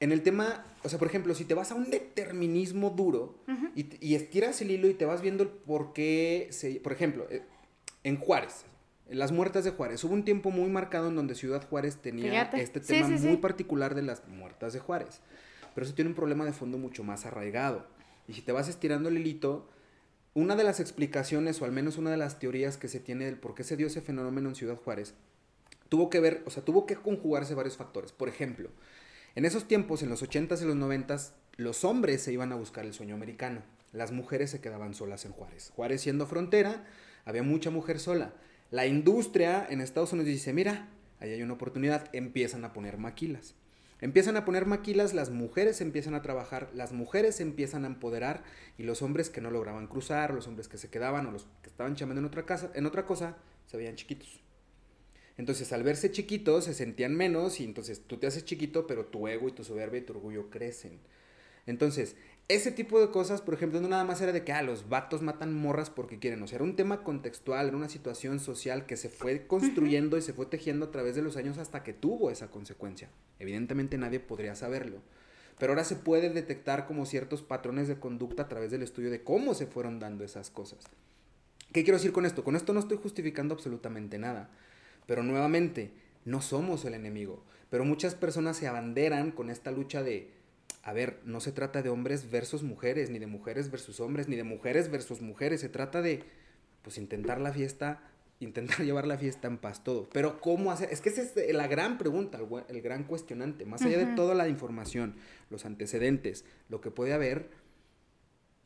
En 0.00 0.12
el 0.12 0.22
tema, 0.22 0.64
o 0.84 0.88
sea, 0.88 0.98
por 0.98 1.08
ejemplo, 1.08 1.34
si 1.34 1.44
te 1.44 1.54
vas 1.54 1.70
a 1.70 1.74
un 1.74 1.90
determinismo 1.90 2.90
duro 2.90 3.36
y, 3.74 3.86
y, 4.00 4.14
estiras 4.14 4.60
el 4.62 4.70
hilo 4.70 4.88
y 4.88 4.94
te 4.94 5.04
vas 5.04 5.22
viendo 5.22 5.42
el 5.42 5.50
por 5.50 5.92
qué, 5.92 6.48
se, 6.50 6.76
por 6.76 6.92
ejemplo, 6.92 7.26
eh, 7.30 7.42
en 8.04 8.16
Juárez, 8.16 8.64
las 9.08 9.32
muertas 9.32 9.64
de 9.64 9.70
Juárez. 9.70 10.02
Hubo 10.04 10.14
un 10.14 10.24
tiempo 10.24 10.50
muy 10.50 10.68
marcado 10.70 11.08
en 11.08 11.16
donde 11.16 11.34
Ciudad 11.34 11.66
Juárez 11.68 11.96
tenía 11.96 12.42
este 12.54 12.80
tema 12.80 13.08
muy 13.08 13.38
particular 13.38 13.94
de 13.94 14.02
las 14.02 14.26
muertas 14.28 14.72
de 14.72 14.80
Juárez. 14.80 15.20
Pero 15.74 15.86
eso 15.86 15.94
tiene 15.94 16.10
un 16.10 16.16
problema 16.16 16.44
de 16.44 16.52
fondo 16.52 16.78
mucho 16.78 17.04
más 17.04 17.24
arraigado. 17.24 17.86
Y 18.26 18.34
si 18.34 18.42
te 18.42 18.52
vas 18.52 18.68
estirando 18.68 19.08
el 19.08 19.16
hilito, 19.16 19.68
una 20.34 20.56
de 20.56 20.64
las 20.64 20.80
explicaciones, 20.80 21.60
o 21.62 21.64
al 21.64 21.72
menos 21.72 21.96
una 21.96 22.10
de 22.10 22.16
las 22.16 22.38
teorías 22.38 22.76
que 22.76 22.88
se 22.88 23.00
tiene 23.00 23.24
del 23.24 23.36
por 23.36 23.54
qué 23.54 23.64
se 23.64 23.76
dio 23.76 23.86
ese 23.86 24.02
fenómeno 24.02 24.48
en 24.48 24.54
Ciudad 24.54 24.76
Juárez, 24.76 25.14
tuvo 25.88 26.10
que 26.10 26.20
ver, 26.20 26.42
o 26.46 26.50
sea, 26.50 26.64
tuvo 26.64 26.86
que 26.86 26.96
conjugarse 26.96 27.54
varios 27.54 27.76
factores. 27.76 28.12
Por 28.12 28.28
ejemplo, 28.28 28.70
en 29.34 29.44
esos 29.44 29.66
tiempos, 29.66 30.02
en 30.02 30.10
los 30.10 30.22
80s 30.22 30.62
y 30.62 30.66
los 30.66 30.76
90s, 30.76 31.32
los 31.56 31.84
hombres 31.84 32.22
se 32.22 32.32
iban 32.32 32.52
a 32.52 32.56
buscar 32.56 32.84
el 32.84 32.92
sueño 32.92 33.14
americano. 33.14 33.62
Las 33.92 34.12
mujeres 34.12 34.50
se 34.50 34.60
quedaban 34.60 34.94
solas 34.94 35.24
en 35.24 35.32
Juárez. 35.32 35.72
Juárez 35.74 36.02
siendo 36.02 36.26
frontera, 36.26 36.84
había 37.24 37.42
mucha 37.42 37.70
mujer 37.70 37.98
sola. 37.98 38.32
La 38.70 38.86
industria 38.86 39.66
en 39.68 39.80
Estados 39.80 40.12
Unidos 40.12 40.28
dice, 40.28 40.52
mira, 40.52 40.88
ahí 41.20 41.30
hay 41.30 41.42
una 41.42 41.54
oportunidad, 41.54 42.08
empiezan 42.12 42.64
a 42.64 42.72
poner 42.72 42.98
maquilas. 42.98 43.54
Empiezan 44.00 44.36
a 44.36 44.44
poner 44.44 44.66
maquilas, 44.66 45.14
las 45.14 45.30
mujeres 45.30 45.80
empiezan 45.80 46.14
a 46.14 46.22
trabajar, 46.22 46.70
las 46.74 46.92
mujeres 46.92 47.40
empiezan 47.40 47.84
a 47.84 47.88
empoderar 47.88 48.44
y 48.76 48.84
los 48.84 49.02
hombres 49.02 49.28
que 49.28 49.40
no 49.40 49.50
lograban 49.50 49.88
cruzar, 49.88 50.32
los 50.32 50.46
hombres 50.46 50.68
que 50.68 50.78
se 50.78 50.88
quedaban 50.88 51.26
o 51.26 51.32
los 51.32 51.48
que 51.62 51.70
estaban 51.70 51.96
chamando 51.96 52.20
en 52.20 52.26
otra, 52.26 52.46
casa, 52.46 52.70
en 52.74 52.86
otra 52.86 53.06
cosa, 53.06 53.38
se 53.66 53.76
veían 53.76 53.96
chiquitos. 53.96 54.40
Entonces, 55.36 55.72
al 55.72 55.82
verse 55.82 56.12
chiquitos, 56.12 56.64
se 56.64 56.74
sentían 56.74 57.16
menos 57.16 57.60
y 57.60 57.64
entonces 57.64 58.02
tú 58.06 58.18
te 58.18 58.26
haces 58.26 58.44
chiquito, 58.44 58.86
pero 58.86 59.06
tu 59.06 59.26
ego 59.26 59.48
y 59.48 59.52
tu 59.52 59.64
soberbia 59.64 60.00
y 60.00 60.04
tu 60.04 60.12
orgullo 60.12 60.50
crecen. 60.50 61.00
Entonces, 61.66 62.16
ese 62.48 62.72
tipo 62.72 62.98
de 62.98 63.10
cosas, 63.10 63.42
por 63.42 63.52
ejemplo, 63.52 63.78
no 63.80 63.88
nada 63.88 64.04
más 64.04 64.22
era 64.22 64.32
de 64.32 64.42
que, 64.42 64.52
ah, 64.52 64.62
los 64.62 64.88
vatos 64.88 65.20
matan 65.20 65.52
morras 65.52 65.90
porque 65.90 66.18
quieren. 66.18 66.42
O 66.42 66.46
sea, 66.46 66.56
era 66.56 66.64
un 66.64 66.76
tema 66.76 67.04
contextual, 67.04 67.68
era 67.68 67.76
una 67.76 67.90
situación 67.90 68.40
social 68.40 68.86
que 68.86 68.96
se 68.96 69.10
fue 69.10 69.46
construyendo 69.46 70.16
y 70.16 70.22
se 70.22 70.32
fue 70.32 70.46
tejiendo 70.46 70.86
a 70.86 70.90
través 70.90 71.14
de 71.14 71.20
los 71.20 71.36
años 71.36 71.58
hasta 71.58 71.84
que 71.84 71.92
tuvo 71.92 72.30
esa 72.30 72.50
consecuencia. 72.50 73.10
Evidentemente 73.38 73.98
nadie 73.98 74.18
podría 74.18 74.54
saberlo. 74.54 75.02
Pero 75.58 75.72
ahora 75.72 75.84
se 75.84 75.96
puede 75.96 76.30
detectar 76.30 76.86
como 76.86 77.04
ciertos 77.04 77.42
patrones 77.42 77.86
de 77.86 77.98
conducta 77.98 78.44
a 78.44 78.48
través 78.48 78.70
del 78.70 78.82
estudio 78.82 79.10
de 79.10 79.22
cómo 79.22 79.52
se 79.52 79.66
fueron 79.66 79.98
dando 79.98 80.24
esas 80.24 80.48
cosas. 80.48 80.78
¿Qué 81.72 81.84
quiero 81.84 81.98
decir 81.98 82.12
con 82.12 82.24
esto? 82.24 82.44
Con 82.44 82.56
esto 82.56 82.72
no 82.72 82.80
estoy 82.80 82.96
justificando 82.96 83.54
absolutamente 83.54 84.18
nada. 84.18 84.50
Pero 85.06 85.22
nuevamente, 85.22 85.92
no 86.24 86.40
somos 86.40 86.86
el 86.86 86.94
enemigo. 86.94 87.44
Pero 87.68 87.84
muchas 87.84 88.14
personas 88.14 88.56
se 88.56 88.68
abanderan 88.68 89.32
con 89.32 89.50
esta 89.50 89.70
lucha 89.70 90.02
de 90.02 90.37
a 90.88 90.92
ver, 90.94 91.20
no 91.26 91.40
se 91.40 91.52
trata 91.52 91.82
de 91.82 91.90
hombres 91.90 92.30
versus 92.30 92.62
mujeres, 92.62 93.10
ni 93.10 93.18
de 93.18 93.26
mujeres 93.26 93.70
versus 93.70 94.00
hombres, 94.00 94.26
ni 94.26 94.36
de 94.36 94.44
mujeres 94.44 94.90
versus 94.90 95.20
mujeres, 95.20 95.60
se 95.60 95.68
trata 95.68 96.00
de, 96.00 96.24
pues, 96.80 96.96
intentar 96.96 97.42
la 97.42 97.52
fiesta, 97.52 98.00
intentar 98.40 98.78
llevar 98.86 99.06
la 99.06 99.18
fiesta 99.18 99.48
en 99.48 99.58
paz 99.58 99.84
todo. 99.84 100.08
Pero 100.08 100.40
¿cómo 100.40 100.72
hacer? 100.72 100.88
Es 100.90 101.02
que 101.02 101.10
esa 101.10 101.20
es 101.20 101.54
la 101.54 101.66
gran 101.66 101.98
pregunta, 101.98 102.38
el, 102.68 102.80
gran 102.80 103.04
cuestionante, 103.04 103.66
más 103.66 103.82
allá 103.82 103.98
de 103.98 104.16
toda 104.16 104.34
la 104.34 104.48
información, 104.48 105.16
los 105.50 105.66
antecedentes, 105.66 106.46
lo 106.70 106.80
que 106.80 106.90
puede 106.90 107.12
haber, 107.12 107.50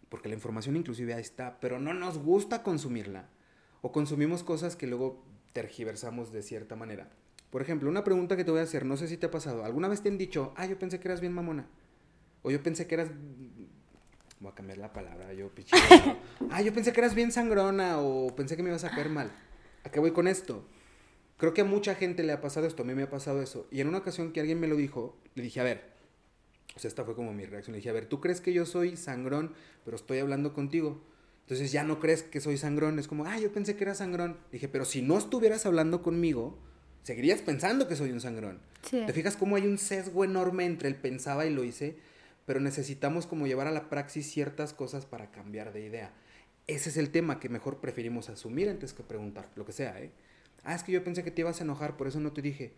porque 0.08 0.28
la 0.28 0.36
información 0.36 0.76
inclusive 0.76 1.14
ahí 1.14 1.22
está, 1.22 1.58
pero 1.58 1.80
no 1.80 1.92
nos 1.92 2.18
gusta 2.18 2.62
consumirla. 2.62 3.30
O 3.80 3.90
consumimos 3.90 4.44
cosas 4.44 4.76
que 4.76 4.86
luego 4.86 5.24
tergiversamos 5.52 6.30
de 6.30 6.42
cierta 6.42 6.76
manera. 6.76 7.10
Por 7.50 7.62
ejemplo, 7.62 7.90
una 7.90 8.04
pregunta 8.04 8.36
que 8.36 8.44
te 8.44 8.52
voy 8.52 8.60
a 8.60 8.62
hacer, 8.62 8.86
no 8.86 8.96
sé 8.96 9.08
si 9.08 9.16
te 9.16 9.26
ha 9.26 9.30
pasado, 9.32 9.64
¿alguna 9.64 9.88
vez 9.88 10.02
te 10.02 10.08
han 10.08 10.18
dicho, 10.18 10.52
ah, 10.54 10.66
yo 10.66 10.78
pensé 10.78 11.00
que 11.00 11.08
eras 11.08 11.20
bien 11.20 11.32
mamona? 11.32 11.66
O 12.42 12.50
yo 12.50 12.62
pensé 12.62 12.86
que 12.86 12.94
eras. 12.94 13.10
Voy 14.40 14.50
a 14.50 14.54
cambiar 14.54 14.78
la 14.78 14.92
palabra, 14.92 15.32
yo 15.34 15.52
ah, 16.50 16.62
yo 16.62 16.74
pensé 16.74 16.92
que 16.92 17.00
eras 17.00 17.14
bien 17.14 17.30
sangrona 17.30 18.00
o 18.00 18.34
pensé 18.34 18.56
que 18.56 18.64
me 18.64 18.70
ibas 18.70 18.82
a 18.82 18.90
caer 18.90 19.08
mal. 19.08 19.30
¿A 19.84 19.90
qué 19.90 20.00
voy 20.00 20.10
con 20.10 20.26
esto? 20.26 20.66
Creo 21.36 21.54
que 21.54 21.60
a 21.60 21.64
mucha 21.64 21.94
gente 21.94 22.24
le 22.24 22.32
ha 22.32 22.40
pasado 22.40 22.66
esto, 22.66 22.82
a 22.82 22.86
mí 22.86 22.94
me 22.94 23.04
ha 23.04 23.10
pasado 23.10 23.40
eso. 23.40 23.68
Y 23.70 23.80
en 23.80 23.88
una 23.88 23.98
ocasión 23.98 24.32
que 24.32 24.40
alguien 24.40 24.58
me 24.58 24.66
lo 24.66 24.74
dijo, 24.74 25.16
le 25.36 25.44
dije, 25.44 25.60
a 25.60 25.64
ver, 25.64 25.92
o 26.74 26.78
sea, 26.78 26.88
esta 26.88 27.04
fue 27.04 27.14
como 27.14 27.32
mi 27.32 27.44
reacción. 27.44 27.72
Le 27.72 27.78
dije, 27.78 27.90
a 27.90 27.92
ver, 27.92 28.06
¿tú 28.06 28.20
crees 28.20 28.40
que 28.40 28.52
yo 28.52 28.66
soy 28.66 28.96
sangrón, 28.96 29.54
pero 29.84 29.96
estoy 29.96 30.18
hablando 30.18 30.54
contigo? 30.54 31.02
Entonces 31.42 31.72
ya 31.72 31.84
no 31.84 32.00
crees 32.00 32.22
que 32.22 32.40
soy 32.40 32.56
sangrón. 32.56 32.98
Es 32.98 33.08
como, 33.08 33.26
ah, 33.26 33.38
yo 33.38 33.52
pensé 33.52 33.76
que 33.76 33.84
era 33.84 33.94
sangrón. 33.94 34.38
Le 34.50 34.52
dije, 34.52 34.68
pero 34.68 34.84
si 34.84 35.02
no 35.02 35.18
estuvieras 35.18 35.66
hablando 35.66 36.02
conmigo, 36.02 36.58
seguirías 37.02 37.42
pensando 37.42 37.88
que 37.88 37.96
soy 37.96 38.10
un 38.10 38.20
sangrón. 38.20 38.60
¿Te 38.90 39.12
fijas 39.12 39.36
cómo 39.36 39.56
hay 39.56 39.66
un 39.66 39.78
sesgo 39.78 40.24
enorme 40.24 40.64
entre 40.64 40.88
el 40.88 40.96
pensaba 40.96 41.46
y 41.46 41.50
lo 41.50 41.64
hice? 41.64 41.96
Pero 42.46 42.60
necesitamos 42.60 43.26
como 43.26 43.46
llevar 43.46 43.66
a 43.66 43.70
la 43.70 43.88
praxis 43.88 44.30
ciertas 44.30 44.72
cosas 44.72 45.06
para 45.06 45.30
cambiar 45.30 45.72
de 45.72 45.84
idea. 45.84 46.12
Ese 46.66 46.90
es 46.90 46.96
el 46.96 47.10
tema 47.10 47.40
que 47.40 47.48
mejor 47.48 47.78
preferimos 47.78 48.28
asumir 48.28 48.68
antes 48.68 48.92
que 48.92 49.02
preguntar, 49.02 49.48
lo 49.56 49.64
que 49.64 49.72
sea, 49.72 50.00
¿eh? 50.00 50.12
Ah, 50.64 50.74
es 50.74 50.84
que 50.84 50.92
yo 50.92 51.02
pensé 51.02 51.24
que 51.24 51.30
te 51.30 51.40
ibas 51.40 51.60
a 51.60 51.64
enojar, 51.64 51.96
por 51.96 52.06
eso 52.06 52.20
no 52.20 52.32
te 52.32 52.42
dije. 52.42 52.72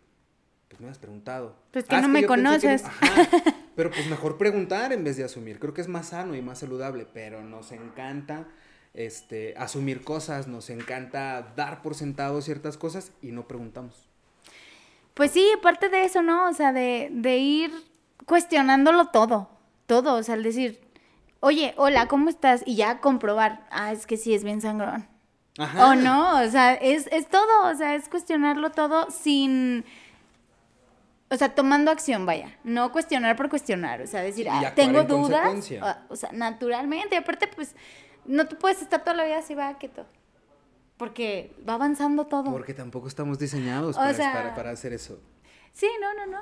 Pues 0.68 0.80
me 0.80 0.88
has 0.88 0.98
preguntado. 0.98 1.56
Pues 1.70 1.84
que 1.84 1.94
ah, 1.94 2.00
no 2.00 2.08
me 2.08 2.24
conoces. 2.24 2.82
pero 3.76 3.90
pues 3.90 4.08
mejor 4.08 4.38
preguntar 4.38 4.92
en 4.92 5.04
vez 5.04 5.16
de 5.16 5.24
asumir. 5.24 5.58
Creo 5.58 5.74
que 5.74 5.82
es 5.82 5.88
más 5.88 6.08
sano 6.08 6.34
y 6.34 6.40
más 6.40 6.60
saludable, 6.60 7.06
pero 7.12 7.42
nos 7.42 7.72
encanta 7.72 8.48
este, 8.94 9.54
asumir 9.58 10.02
cosas, 10.02 10.48
nos 10.48 10.70
encanta 10.70 11.52
dar 11.56 11.82
por 11.82 11.94
sentado 11.94 12.40
ciertas 12.40 12.78
cosas 12.78 13.12
y 13.20 13.32
no 13.32 13.46
preguntamos. 13.46 14.08
Pues 15.12 15.30
sí, 15.30 15.46
aparte 15.56 15.90
de 15.90 16.04
eso, 16.04 16.22
¿no? 16.22 16.48
O 16.48 16.54
sea, 16.54 16.72
de, 16.72 17.10
de 17.12 17.36
ir 17.36 17.70
cuestionándolo 18.24 19.08
todo 19.08 19.53
todo, 19.86 20.14
o 20.14 20.22
sea, 20.22 20.34
al 20.34 20.42
decir, 20.42 20.80
oye, 21.40 21.74
hola, 21.76 22.08
¿cómo 22.08 22.28
estás? 22.28 22.62
Y 22.66 22.76
ya 22.76 23.00
comprobar, 23.00 23.66
ah, 23.70 23.92
es 23.92 24.06
que 24.06 24.16
sí 24.16 24.34
es 24.34 24.44
bien 24.44 24.60
sangrón. 24.60 25.06
Ajá. 25.58 25.88
O 25.88 25.94
no, 25.94 26.42
o 26.42 26.48
sea, 26.48 26.74
es, 26.74 27.06
es 27.12 27.28
todo, 27.28 27.70
o 27.70 27.74
sea, 27.76 27.94
es 27.94 28.08
cuestionarlo 28.08 28.70
todo 28.70 29.10
sin, 29.10 29.84
o 31.30 31.36
sea, 31.36 31.54
tomando 31.54 31.90
acción, 31.90 32.26
vaya, 32.26 32.58
no 32.64 32.90
cuestionar 32.92 33.36
por 33.36 33.48
cuestionar, 33.48 34.00
o 34.00 34.06
sea, 34.06 34.22
decir, 34.22 34.48
ah, 34.50 34.72
tengo 34.74 35.04
dudas, 35.04 35.70
o, 36.08 36.16
sea, 36.16 36.30
naturalmente, 36.32 37.16
aparte, 37.16 37.48
pues, 37.48 37.74
no 38.24 38.46
te 38.46 38.56
puedes 38.56 38.82
estar 38.82 39.04
toda 39.04 39.16
la 39.16 39.24
vida 39.24 39.38
así, 39.38 39.54
va, 39.54 39.76
quieto. 39.78 40.06
Porque 40.96 41.52
va 41.68 41.74
avanzando 41.74 42.26
todo. 42.26 42.52
Porque 42.52 42.72
tampoco 42.72 43.08
estamos 43.08 43.38
diseñados 43.38 43.96
para, 43.96 44.54
para 44.54 44.70
hacer 44.70 44.92
eso. 44.92 45.18
Sí, 45.72 45.88
no, 46.00 46.14
no, 46.14 46.26
no. 46.30 46.38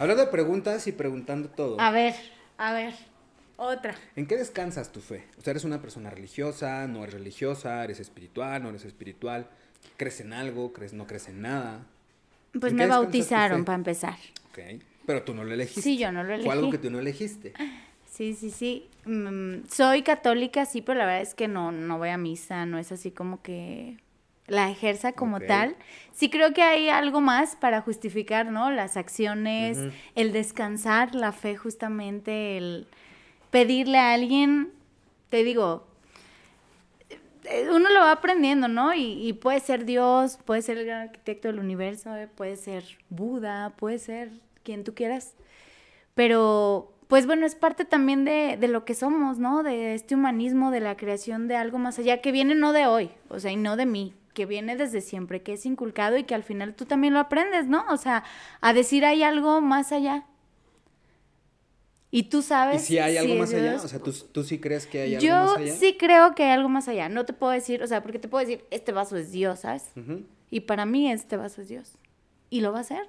Hablando 0.00 0.24
de 0.24 0.30
preguntas 0.30 0.86
y 0.88 0.92
preguntando 0.92 1.48
todo. 1.48 1.80
A 1.80 1.92
ver. 1.92 2.14
A 2.62 2.72
ver, 2.72 2.94
otra. 3.56 3.96
¿En 4.14 4.24
qué 4.24 4.36
descansas 4.36 4.92
tu 4.92 5.00
fe? 5.00 5.24
O 5.36 5.40
sea, 5.40 5.50
¿eres 5.50 5.64
una 5.64 5.82
persona 5.82 6.10
religiosa? 6.10 6.86
¿No 6.86 7.02
eres 7.02 7.14
religiosa? 7.14 7.82
¿Eres 7.82 7.98
espiritual? 7.98 8.62
¿No 8.62 8.68
eres 8.68 8.84
espiritual? 8.84 9.48
¿Crees 9.96 10.20
en 10.20 10.32
algo? 10.32 10.72
¿Crees 10.72 10.92
no 10.92 11.08
crees 11.08 11.26
en 11.26 11.42
nada? 11.42 11.84
Pues 12.60 12.72
me 12.72 12.86
bautizaron 12.86 13.64
para 13.64 13.74
empezar. 13.74 14.14
Ok. 14.50 14.80
Pero 15.04 15.24
tú 15.24 15.34
no 15.34 15.42
lo 15.42 15.52
elegiste. 15.52 15.82
Sí, 15.82 15.98
yo 15.98 16.12
no 16.12 16.22
lo 16.22 16.34
elegí. 16.34 16.44
Fue 16.44 16.54
algo 16.54 16.70
que 16.70 16.78
tú 16.78 16.88
no 16.88 17.00
elegiste. 17.00 17.52
Sí, 18.08 18.34
sí, 18.34 18.52
sí. 18.52 18.88
Mm, 19.06 19.66
soy 19.68 20.02
católica, 20.02 20.64
sí, 20.64 20.82
pero 20.82 21.00
la 21.00 21.06
verdad 21.06 21.22
es 21.22 21.34
que 21.34 21.48
no, 21.48 21.72
no 21.72 21.98
voy 21.98 22.10
a 22.10 22.16
misa, 22.16 22.64
no 22.64 22.78
es 22.78 22.92
así 22.92 23.10
como 23.10 23.42
que 23.42 23.96
la 24.46 24.70
ejerza 24.70 25.12
como 25.12 25.40
tal. 25.40 25.76
Sí 26.12 26.30
creo 26.30 26.52
que 26.52 26.62
hay 26.62 26.88
algo 26.88 27.20
más 27.20 27.56
para 27.56 27.80
justificar, 27.80 28.50
¿no? 28.50 28.70
Las 28.70 28.96
acciones, 28.96 29.78
el 30.14 30.32
descansar, 30.32 31.14
la 31.14 31.32
fe 31.32 31.56
justamente, 31.56 32.56
el 32.56 32.86
pedirle 33.50 33.98
a 33.98 34.12
alguien, 34.12 34.70
te 35.28 35.44
digo, 35.44 35.86
eh, 37.44 37.68
uno 37.70 37.90
lo 37.90 38.00
va 38.00 38.12
aprendiendo, 38.12 38.68
¿no? 38.68 38.94
Y, 38.94 39.32
puede 39.34 39.60
ser 39.60 39.84
Dios, 39.84 40.38
puede 40.44 40.62
ser 40.62 40.78
el 40.78 40.86
gran 40.86 41.08
arquitecto 41.08 41.48
del 41.48 41.58
universo, 41.58 42.10
puede 42.34 42.56
ser 42.56 42.84
Buda, 43.10 43.70
puede 43.76 43.98
ser 43.98 44.30
quien 44.62 44.84
tú 44.84 44.94
quieras. 44.94 45.34
Pero, 46.14 46.92
pues 47.08 47.26
bueno, 47.26 47.46
es 47.46 47.54
parte 47.54 47.84
también 47.84 48.24
de, 48.24 48.56
de 48.58 48.68
lo 48.68 48.84
que 48.84 48.94
somos, 48.94 49.38
¿no? 49.38 49.62
De 49.62 49.94
este 49.94 50.14
humanismo, 50.14 50.70
de 50.70 50.80
la 50.80 50.96
creación 50.96 51.48
de 51.48 51.56
algo 51.56 51.78
más 51.78 51.98
allá, 51.98 52.20
que 52.20 52.32
viene 52.32 52.54
no 52.54 52.72
de 52.72 52.86
hoy, 52.86 53.10
o 53.28 53.40
sea, 53.40 53.50
y 53.50 53.56
no 53.56 53.76
de 53.76 53.86
mí, 53.86 54.14
que 54.34 54.46
viene 54.46 54.76
desde 54.76 55.00
siempre, 55.00 55.42
que 55.42 55.54
es 55.54 55.66
inculcado 55.66 56.16
y 56.16 56.24
que 56.24 56.34
al 56.34 56.42
final 56.42 56.74
tú 56.74 56.84
también 56.86 57.14
lo 57.14 57.20
aprendes, 57.20 57.66
¿no? 57.66 57.84
O 57.90 57.96
sea, 57.96 58.24
a 58.60 58.72
decir 58.72 59.04
hay 59.04 59.22
algo 59.22 59.60
más 59.60 59.92
allá. 59.92 60.26
Y 62.10 62.24
tú 62.24 62.42
sabes. 62.42 62.82
¿Y 62.82 62.86
si 62.86 62.98
hay 62.98 63.16
algo 63.16 63.36
más 63.36 63.54
allá? 63.54 63.76
O 63.76 63.88
sea, 63.88 63.98
¿tú, 63.98 64.12
tú 64.12 64.44
sí 64.44 64.58
crees 64.58 64.86
que 64.86 65.00
hay 65.00 65.14
algo 65.14 65.26
Yo 65.26 65.34
más 65.34 65.56
allá? 65.56 65.72
sí 65.74 65.96
creo 65.98 66.34
que 66.34 66.44
hay 66.44 66.50
algo 66.50 66.68
más 66.68 66.86
allá. 66.88 67.08
No 67.08 67.24
te 67.24 67.32
puedo 67.32 67.52
decir, 67.52 67.82
o 67.82 67.86
sea, 67.86 68.02
porque 68.02 68.18
te 68.18 68.28
puedo 68.28 68.44
decir, 68.46 68.64
este 68.70 68.92
vaso 68.92 69.16
es 69.16 69.32
Dios, 69.32 69.60
¿sabes? 69.60 69.90
Y 70.50 70.60
para 70.60 70.84
mí 70.84 71.10
este 71.10 71.38
vaso 71.38 71.62
es 71.62 71.68
Dios. 71.68 71.96
Y 72.50 72.60
lo 72.60 72.70
va 72.70 72.78
a 72.78 72.80
hacer. 72.82 73.08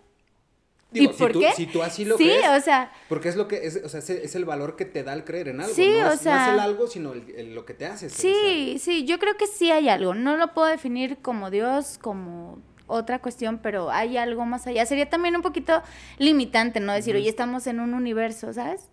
Digo, 0.94 1.12
¿Y 1.12 1.14
si 1.14 1.20
por 1.20 1.32
tú, 1.32 1.40
qué? 1.40 1.52
Si 1.54 1.66
tú 1.66 1.82
así 1.84 2.06
lo 2.06 2.18
sí, 2.18 2.26
crees. 2.26 2.48
o 2.50 2.62
sea, 2.64 2.92
Porque 3.10 3.30
es 3.30 3.36
lo 3.36 3.48
que 3.48 3.66
es, 3.66 3.82
o 3.84 3.90
sea, 3.90 4.00
es, 4.00 4.36
el 4.36 4.46
valor 4.46 4.76
que 4.76 4.86
te 4.86 5.04
da 5.04 5.14
el 5.14 5.24
creer 5.24 5.48
en 5.50 5.60
algo. 5.62 5.74
Sí, 5.74 5.90
no 6.00 6.10
o 6.10 6.12
es, 6.14 6.22
sea- 6.22 6.36
no 6.38 6.44
es 6.48 6.54
el 6.54 6.60
algo, 6.60 6.88
sino 6.88 7.14
el- 7.14 7.34
el- 7.36 7.56
lo 7.56 7.66
que 7.66 7.74
te 7.74 7.86
hace. 7.88 8.10
ser 8.10 8.30
ese 8.32 8.40
sí, 8.44 8.78
sí, 8.80 9.06
yo 9.06 9.18
creo 9.20 9.36
que 9.36 9.48
sí 9.48 9.72
hay 9.72 9.90
algo. 9.90 10.14
No 10.14 10.38
lo 10.38 10.54
puedo 10.54 10.68
definir 10.68 11.18
como 11.18 11.50
Dios, 11.50 11.98
como 12.02 12.62
otra 12.88 13.20
cuestión, 13.20 13.60
pero 13.64 13.90
hay 13.90 14.18
algo 14.18 14.46
más 14.46 14.68
allá. 14.68 14.86
Sería 14.86 15.10
también 15.10 15.36
un 15.36 15.42
poquito 15.42 15.82
limitante, 16.20 16.80
¿no? 16.80 16.94
Decir, 16.94 17.16
oye, 17.16 17.30
estamos 17.30 17.66
en 17.68 17.80
un 17.80 17.94
universo, 17.94 18.54
¿sabes? 18.54 18.90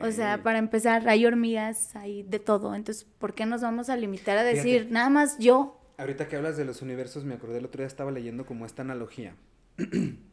O 0.00 0.10
sea, 0.10 0.42
para 0.42 0.58
empezar, 0.58 1.08
hay 1.08 1.24
hormigas, 1.26 1.94
hay 1.96 2.22
de 2.24 2.38
todo. 2.38 2.74
Entonces, 2.74 3.06
¿por 3.18 3.34
qué 3.34 3.46
nos 3.46 3.60
vamos 3.62 3.88
a 3.90 3.96
limitar 3.96 4.36
a 4.38 4.42
decir, 4.42 4.80
Fíjate. 4.80 4.92
nada 4.92 5.08
más 5.08 5.38
yo? 5.38 5.80
Ahorita 5.98 6.26
que 6.28 6.34
hablas 6.36 6.56
de 6.56 6.64
los 6.64 6.82
universos, 6.82 7.24
me 7.24 7.34
acordé 7.34 7.58
el 7.58 7.64
otro 7.66 7.78
día 7.78 7.86
estaba 7.86 8.10
leyendo 8.10 8.44
como 8.44 8.66
esta 8.66 8.82
analogía. 8.82 9.36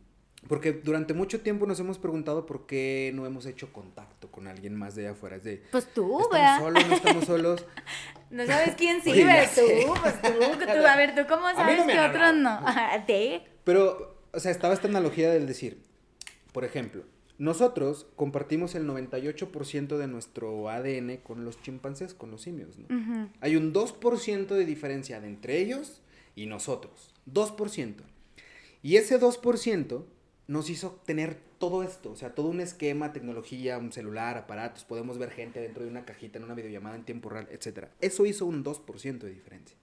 Porque 0.47 0.73
durante 0.73 1.13
mucho 1.13 1.41
tiempo 1.41 1.65
nos 1.67 1.79
hemos 1.79 1.97
preguntado 1.99 2.45
por 2.45 2.65
qué 2.65 3.11
no 3.13 3.25
hemos 3.25 3.45
hecho 3.45 3.71
contacto 3.71 4.31
con 4.31 4.47
alguien 4.47 4.75
más 4.75 4.95
de 4.95 5.03
allá 5.03 5.11
afuera. 5.11 5.35
Es 5.35 5.43
de, 5.43 5.63
Pues 5.71 5.87
tú, 5.93 6.19
¿estamos 6.19 6.31
¿verdad? 6.31 6.59
solos? 6.59 6.87
¿No 6.87 6.95
estamos 6.95 7.25
solos? 7.25 7.65
No 8.31 8.45
sabes 8.45 8.75
quién 8.75 9.01
sí, 9.01 9.11
pero 9.13 9.43
tú, 9.53 9.93
pues 10.01 10.21
tú, 10.21 10.29
tú, 10.65 10.87
a 10.87 10.95
ver, 10.95 11.13
¿tú 11.13 11.23
cómo 11.27 11.49
no 11.49 11.53
sabes 11.53 11.83
que 11.85 11.99
otros 11.99 12.33
no? 12.35 12.49
¿A 12.65 13.05
ti? 13.05 13.41
Pero, 13.65 14.15
o 14.31 14.39
sea, 14.39 14.51
estaba 14.51 14.73
esta 14.73 14.87
analogía 14.87 15.29
del 15.31 15.45
decir, 15.47 15.83
por 16.53 16.63
ejemplo, 16.63 17.03
nosotros 17.37 18.07
compartimos 18.15 18.73
el 18.75 18.87
98% 18.87 19.97
de 19.97 20.07
nuestro 20.07 20.69
ADN 20.69 21.17
con 21.17 21.43
los 21.43 21.61
chimpancés, 21.61 22.13
con 22.13 22.31
los 22.31 22.41
simios, 22.41 22.77
¿no? 22.77 23.29
Hay 23.41 23.57
un 23.57 23.73
2% 23.73 24.47
de 24.47 24.65
diferencia 24.65 25.19
de 25.19 25.27
entre 25.27 25.57
ellos 25.57 26.01
y 26.33 26.45
nosotros. 26.45 27.13
2%. 27.29 27.95
Y 28.81 28.95
ese 28.95 29.19
2% 29.19 30.05
nos 30.47 30.69
hizo 30.69 30.99
tener 31.05 31.37
todo 31.59 31.83
esto, 31.83 32.11
o 32.11 32.15
sea, 32.15 32.33
todo 32.33 32.47
un 32.47 32.59
esquema, 32.59 33.13
tecnología, 33.13 33.77
un 33.77 33.91
celular, 33.91 34.37
aparatos, 34.37 34.83
podemos 34.83 35.17
ver 35.17 35.31
gente 35.31 35.59
dentro 35.59 35.83
de 35.83 35.89
una 35.89 36.05
cajita 36.05 36.39
en 36.39 36.43
una 36.43 36.55
videollamada 36.55 36.95
en 36.95 37.03
tiempo 37.03 37.29
real, 37.29 37.47
etc. 37.51 37.87
Eso 38.01 38.25
hizo 38.25 38.45
un 38.45 38.63
2% 38.63 39.19
de 39.19 39.29
diferencia. 39.29 39.77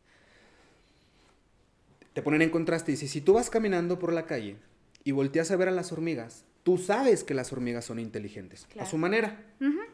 Te 2.12 2.22
ponen 2.22 2.42
en 2.42 2.50
contraste 2.50 2.90
y 2.90 2.94
dice, 2.94 3.08
si 3.08 3.20
tú 3.20 3.34
vas 3.34 3.48
caminando 3.48 3.98
por 3.98 4.12
la 4.12 4.26
calle 4.26 4.56
y 5.04 5.12
volteas 5.12 5.50
a 5.50 5.56
ver 5.56 5.68
a 5.68 5.72
las 5.72 5.92
hormigas, 5.92 6.44
tú 6.62 6.76
sabes 6.78 7.24
que 7.24 7.34
las 7.34 7.52
hormigas 7.52 7.84
son 7.86 7.98
inteligentes, 7.98 8.66
a 8.78 8.84
su 8.86 8.98
manera. 8.98 9.44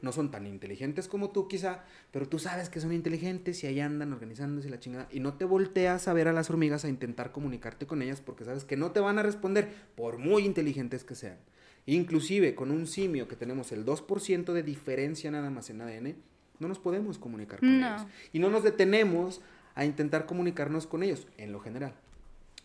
No 0.02 0.12
son 0.12 0.30
tan 0.30 0.46
inteligentes 0.46 1.08
como 1.08 1.30
tú 1.30 1.48
quizá, 1.48 1.84
pero 2.10 2.28
tú 2.28 2.38
sabes 2.38 2.68
que 2.68 2.80
son 2.80 2.92
inteligentes 2.92 3.62
y 3.64 3.66
ahí 3.66 3.80
andan 3.80 4.12
organizándose 4.12 4.68
la 4.68 4.78
chingada. 4.80 5.08
Y 5.10 5.20
no 5.20 5.34
te 5.34 5.44
volteas 5.46 6.08
a 6.08 6.12
ver 6.12 6.28
a 6.28 6.32
las 6.32 6.50
hormigas 6.50 6.84
a 6.84 6.88
intentar 6.88 7.32
comunicarte 7.32 7.86
con 7.86 8.02
ellas 8.02 8.20
porque 8.20 8.44
sabes 8.44 8.64
que 8.64 8.76
no 8.76 8.90
te 8.90 9.00
van 9.00 9.18
a 9.18 9.22
responder 9.22 9.72
por 9.94 10.18
muy 10.18 10.44
inteligentes 10.44 11.04
que 11.04 11.14
sean. 11.14 11.38
Inclusive 11.86 12.54
con 12.54 12.70
un 12.70 12.86
simio 12.86 13.28
que 13.28 13.36
tenemos 13.36 13.70
el 13.72 13.84
2% 13.86 14.52
de 14.52 14.62
diferencia 14.62 15.30
nada 15.30 15.50
más 15.50 15.70
en 15.70 15.80
ADN, 15.80 16.16
no 16.58 16.68
nos 16.68 16.78
podemos 16.78 17.18
comunicar 17.18 17.60
con 17.60 17.80
No. 17.80 17.86
ellos. 17.96 18.06
Y 18.32 18.38
no 18.38 18.50
nos 18.50 18.62
detenemos 18.62 19.40
a 19.74 19.84
intentar 19.84 20.26
comunicarnos 20.26 20.86
con 20.86 21.02
ellos, 21.02 21.26
en 21.36 21.52
lo 21.52 21.60
general. 21.60 21.94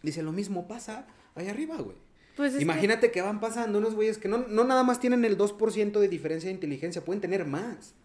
Dice, 0.03 0.21
lo 0.23 0.31
mismo 0.31 0.67
pasa 0.67 1.05
allá 1.35 1.51
arriba, 1.51 1.77
güey. 1.77 1.97
Pues 2.39 2.61
Imagínate 2.61 3.11
que... 3.11 3.21
van 3.21 3.41
pasando 3.41 3.79
unos 3.79 3.95
güeyes 3.95 4.17
que 4.17 4.29
no, 4.29 4.37
no 4.47 4.63
nada 4.63 4.81
más 4.83 5.01
tienen 5.01 5.25
el 5.25 5.37
2% 5.37 5.99
de 5.99 6.07
diferencia 6.07 6.47
de 6.47 6.53
inteligencia, 6.53 7.03
pueden 7.03 7.19
tener 7.19 7.45
más. 7.45 7.95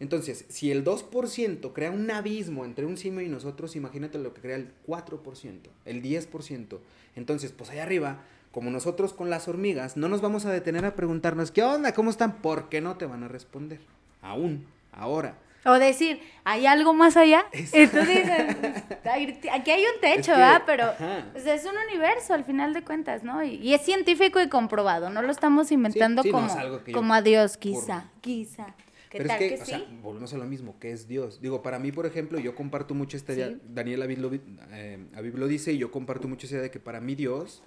Entonces, 0.00 0.46
si 0.48 0.70
el 0.70 0.86
2% 0.86 1.70
crea 1.74 1.90
un 1.90 2.10
abismo 2.10 2.64
entre 2.64 2.86
un 2.86 2.96
simio 2.96 3.20
y 3.20 3.28
nosotros, 3.28 3.76
imagínate 3.76 4.18
lo 4.18 4.32
que 4.32 4.40
crea 4.40 4.56
el 4.56 4.72
4%, 4.86 5.68
el 5.84 6.02
10%. 6.02 6.78
Entonces, 7.14 7.52
pues 7.52 7.68
allá 7.68 7.82
arriba, 7.82 8.22
como 8.52 8.70
nosotros 8.70 9.12
con 9.12 9.28
las 9.28 9.48
hormigas, 9.48 9.98
no 9.98 10.08
nos 10.08 10.22
vamos 10.22 10.46
a 10.46 10.50
detener 10.50 10.86
a 10.86 10.96
preguntarnos, 10.96 11.50
¿qué 11.50 11.62
onda? 11.62 11.92
¿Cómo 11.92 12.08
están? 12.08 12.40
Porque 12.40 12.80
no 12.80 12.96
te 12.96 13.04
van 13.04 13.22
a 13.22 13.28
responder. 13.28 13.80
Aún, 14.22 14.64
ahora. 14.92 15.36
O 15.66 15.72
decir, 15.78 16.20
¿hay 16.44 16.66
algo 16.66 16.92
más 16.94 17.16
allá? 17.16 17.46
Exacto. 17.52 17.98
Tú 18.00 18.06
dices, 18.06 18.84
"Ay, 19.04 19.40
aquí 19.52 19.70
hay 19.70 19.82
un 19.82 20.00
techo, 20.00 20.18
Es 20.20 20.26
que- 20.26 20.32
¿verdad? 20.32 20.62
Pero 20.66 20.90
o 21.34 21.40
sea, 21.40 21.54
es 21.54 21.64
un 21.64 21.74
universo 21.88 22.34
al 22.34 22.44
final 22.44 22.74
de 22.74 22.82
cuentas, 22.84 23.22
¿no? 23.24 23.42
Y, 23.42 23.54
y 23.56 23.74
es 23.74 23.80
científico 23.82 24.40
y 24.40 24.48
comprobado, 24.48 25.08
no 25.10 25.22
lo 25.22 25.30
estamos 25.32 25.72
inventando 25.72 26.22
sí, 26.22 26.30
como, 26.30 26.46
es 26.48 26.54
yo- 26.54 26.92
como 26.92 27.14
a 27.14 27.22
Dios, 27.22 27.52
por- 27.52 27.60
quizá, 27.60 28.10
quizá. 28.20 28.74
¿Qué 29.08 29.18
Pero 29.18 29.28
tal 29.28 29.42
es 29.42 29.48
que, 29.48 29.56
que, 29.56 29.62
o 29.62 29.64
sí? 29.64 29.70
sea, 29.70 29.84
volvemos 30.02 30.34
a 30.34 30.38
lo 30.38 30.44
mismo, 30.44 30.74
¿qué 30.80 30.90
es 30.90 31.06
Dios? 31.06 31.40
Digo, 31.40 31.62
para 31.62 31.78
mí, 31.78 31.92
por 31.92 32.04
ejemplo, 32.04 32.38
yo 32.40 32.56
comparto 32.56 32.94
mucho 32.94 33.16
esta 33.16 33.32
idea. 33.32 33.52
Daniel 33.68 34.02
Aviv 34.02 34.18
lo, 34.18 34.30
eh, 34.72 34.98
Aviv 35.14 35.38
lo 35.38 35.46
dice 35.46 35.72
y 35.72 35.78
yo 35.78 35.92
comparto 35.92 36.26
mucho 36.26 36.46
esa 36.46 36.56
idea 36.56 36.62
de 36.64 36.70
que 36.72 36.80
para 36.80 37.00
mí 37.00 37.14
Dios 37.14 37.62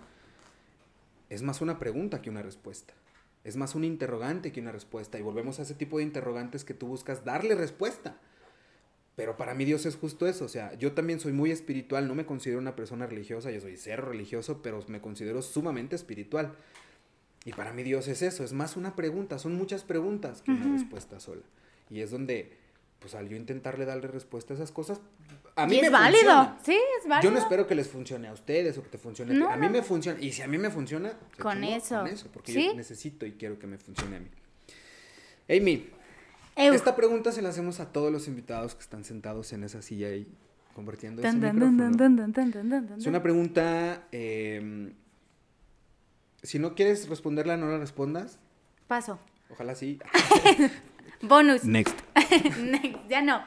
es 1.29 1.41
más 1.41 1.61
una 1.61 1.79
pregunta 1.79 2.21
que 2.21 2.29
una 2.29 2.41
respuesta. 2.41 2.93
Es 3.47 3.55
más 3.55 3.75
un 3.75 3.85
interrogante 3.85 4.51
que 4.51 4.59
una 4.59 4.73
respuesta. 4.73 5.17
Y 5.17 5.21
volvemos 5.21 5.57
a 5.57 5.61
ese 5.61 5.73
tipo 5.73 5.99
de 5.99 6.03
interrogantes 6.03 6.65
que 6.65 6.73
tú 6.73 6.85
buscas 6.85 7.23
darle 7.23 7.55
respuesta. 7.55 8.17
Pero 9.15 9.37
para 9.37 9.53
mí 9.53 9.63
Dios 9.63 9.85
es 9.85 9.95
justo 9.95 10.27
eso. 10.27 10.43
O 10.43 10.49
sea, 10.49 10.73
yo 10.73 10.91
también 10.91 11.21
soy 11.21 11.31
muy 11.31 11.51
espiritual. 11.51 12.09
No 12.09 12.13
me 12.13 12.25
considero 12.25 12.59
una 12.59 12.75
persona 12.75 13.05
religiosa. 13.05 13.49
Yo 13.49 13.61
soy 13.61 13.77
cero 13.77 14.03
religioso, 14.09 14.61
pero 14.61 14.83
me 14.89 14.99
considero 14.99 15.41
sumamente 15.41 15.95
espiritual. 15.95 16.55
Y 17.45 17.53
para 17.53 17.71
mí 17.71 17.83
Dios 17.83 18.09
es 18.09 18.21
eso. 18.21 18.43
Es 18.43 18.51
más 18.51 18.75
una 18.75 18.97
pregunta. 18.97 19.39
Son 19.39 19.55
muchas 19.55 19.85
preguntas 19.85 20.41
que 20.41 20.51
una 20.51 20.73
respuesta 20.73 21.21
sola. 21.21 21.43
Y 21.89 22.01
es 22.01 22.11
donde, 22.11 22.51
pues 22.99 23.15
al 23.15 23.29
yo 23.29 23.37
intentarle 23.37 23.85
darle 23.85 24.09
respuesta 24.09 24.55
a 24.55 24.57
esas 24.57 24.73
cosas, 24.73 24.99
a 25.57 25.65
mí 25.67 25.77
y 25.77 25.81
me 25.81 25.87
es 25.87 25.91
válido, 25.91 26.21
funciona. 26.21 26.57
sí, 26.63 26.79
es 27.01 27.07
válido. 27.09 27.29
Yo 27.29 27.31
no 27.31 27.39
espero 27.43 27.67
que 27.67 27.75
les 27.75 27.87
funcione 27.89 28.27
a 28.27 28.33
ustedes 28.33 28.77
o 28.77 28.83
que 28.83 28.89
te 28.89 28.97
funcione 28.97 29.31
a 29.33 29.35
ti. 29.37 29.53
A 29.53 29.57
mí 29.57 29.65
no. 29.67 29.71
me 29.73 29.81
funciona. 29.83 30.19
Y 30.21 30.31
si 30.31 30.41
a 30.41 30.47
mí 30.47 30.57
me 30.57 30.69
funciona, 30.69 31.13
Con 31.39 31.63
eso. 31.63 31.97
Con 31.99 32.07
eso. 32.07 32.27
Porque 32.31 32.53
¿Sí? 32.53 32.67
yo 32.67 32.73
necesito 32.75 33.25
y 33.25 33.33
quiero 33.33 33.59
que 33.59 33.67
me 33.67 33.77
funcione 33.77 34.17
a 34.17 34.19
mí. 34.19 34.27
Amy, 35.49 35.89
Eu. 36.55 36.73
esta 36.73 36.95
pregunta 36.95 37.31
se 37.31 37.41
la 37.41 37.49
hacemos 37.49 37.79
a 37.79 37.91
todos 37.91 38.11
los 38.11 38.27
invitados 38.27 38.75
que 38.75 38.81
están 38.81 39.03
sentados 39.03 39.51
en 39.53 39.63
esa 39.63 39.81
silla 39.81 40.09
y 40.15 40.27
compartiendo 40.73 41.21
ese 41.21 41.29
Tan, 41.31 41.41
tan, 41.41 41.55
micrófono. 41.55 42.95
Es 42.97 43.05
una 43.05 43.21
pregunta. 43.23 44.07
eh, 44.11 44.93
si 46.43 46.59
no 46.59 46.75
quieres 46.75 47.09
responderla, 47.09 47.57
no 47.57 47.67
la 47.67 47.77
respondas. 47.77 48.39
Paso. 48.87 49.19
Ojalá 49.49 49.75
sí. 49.75 49.99
Bonus. 51.21 51.63
Next. 51.63 51.95
Next, 52.59 52.99
ya 53.09 53.21
no. 53.21 53.43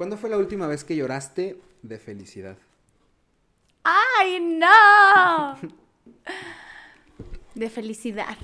¿Cuándo 0.00 0.16
fue 0.16 0.30
la 0.30 0.38
última 0.38 0.66
vez 0.66 0.82
que 0.82 0.96
lloraste 0.96 1.60
de 1.82 1.98
felicidad? 1.98 2.56
¡Ay, 3.84 4.40
no! 4.40 5.58
De 7.54 7.68
felicidad. 7.68 8.34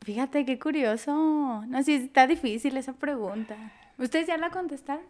Fíjate 0.00 0.44
qué 0.44 0.58
curioso. 0.58 1.62
No, 1.68 1.82
sí, 1.84 1.94
está 1.94 2.26
difícil 2.26 2.76
esa 2.76 2.94
pregunta. 2.94 3.56
¿Ustedes 3.96 4.26
ya 4.26 4.36
la 4.36 4.50
contestaron? 4.50 5.04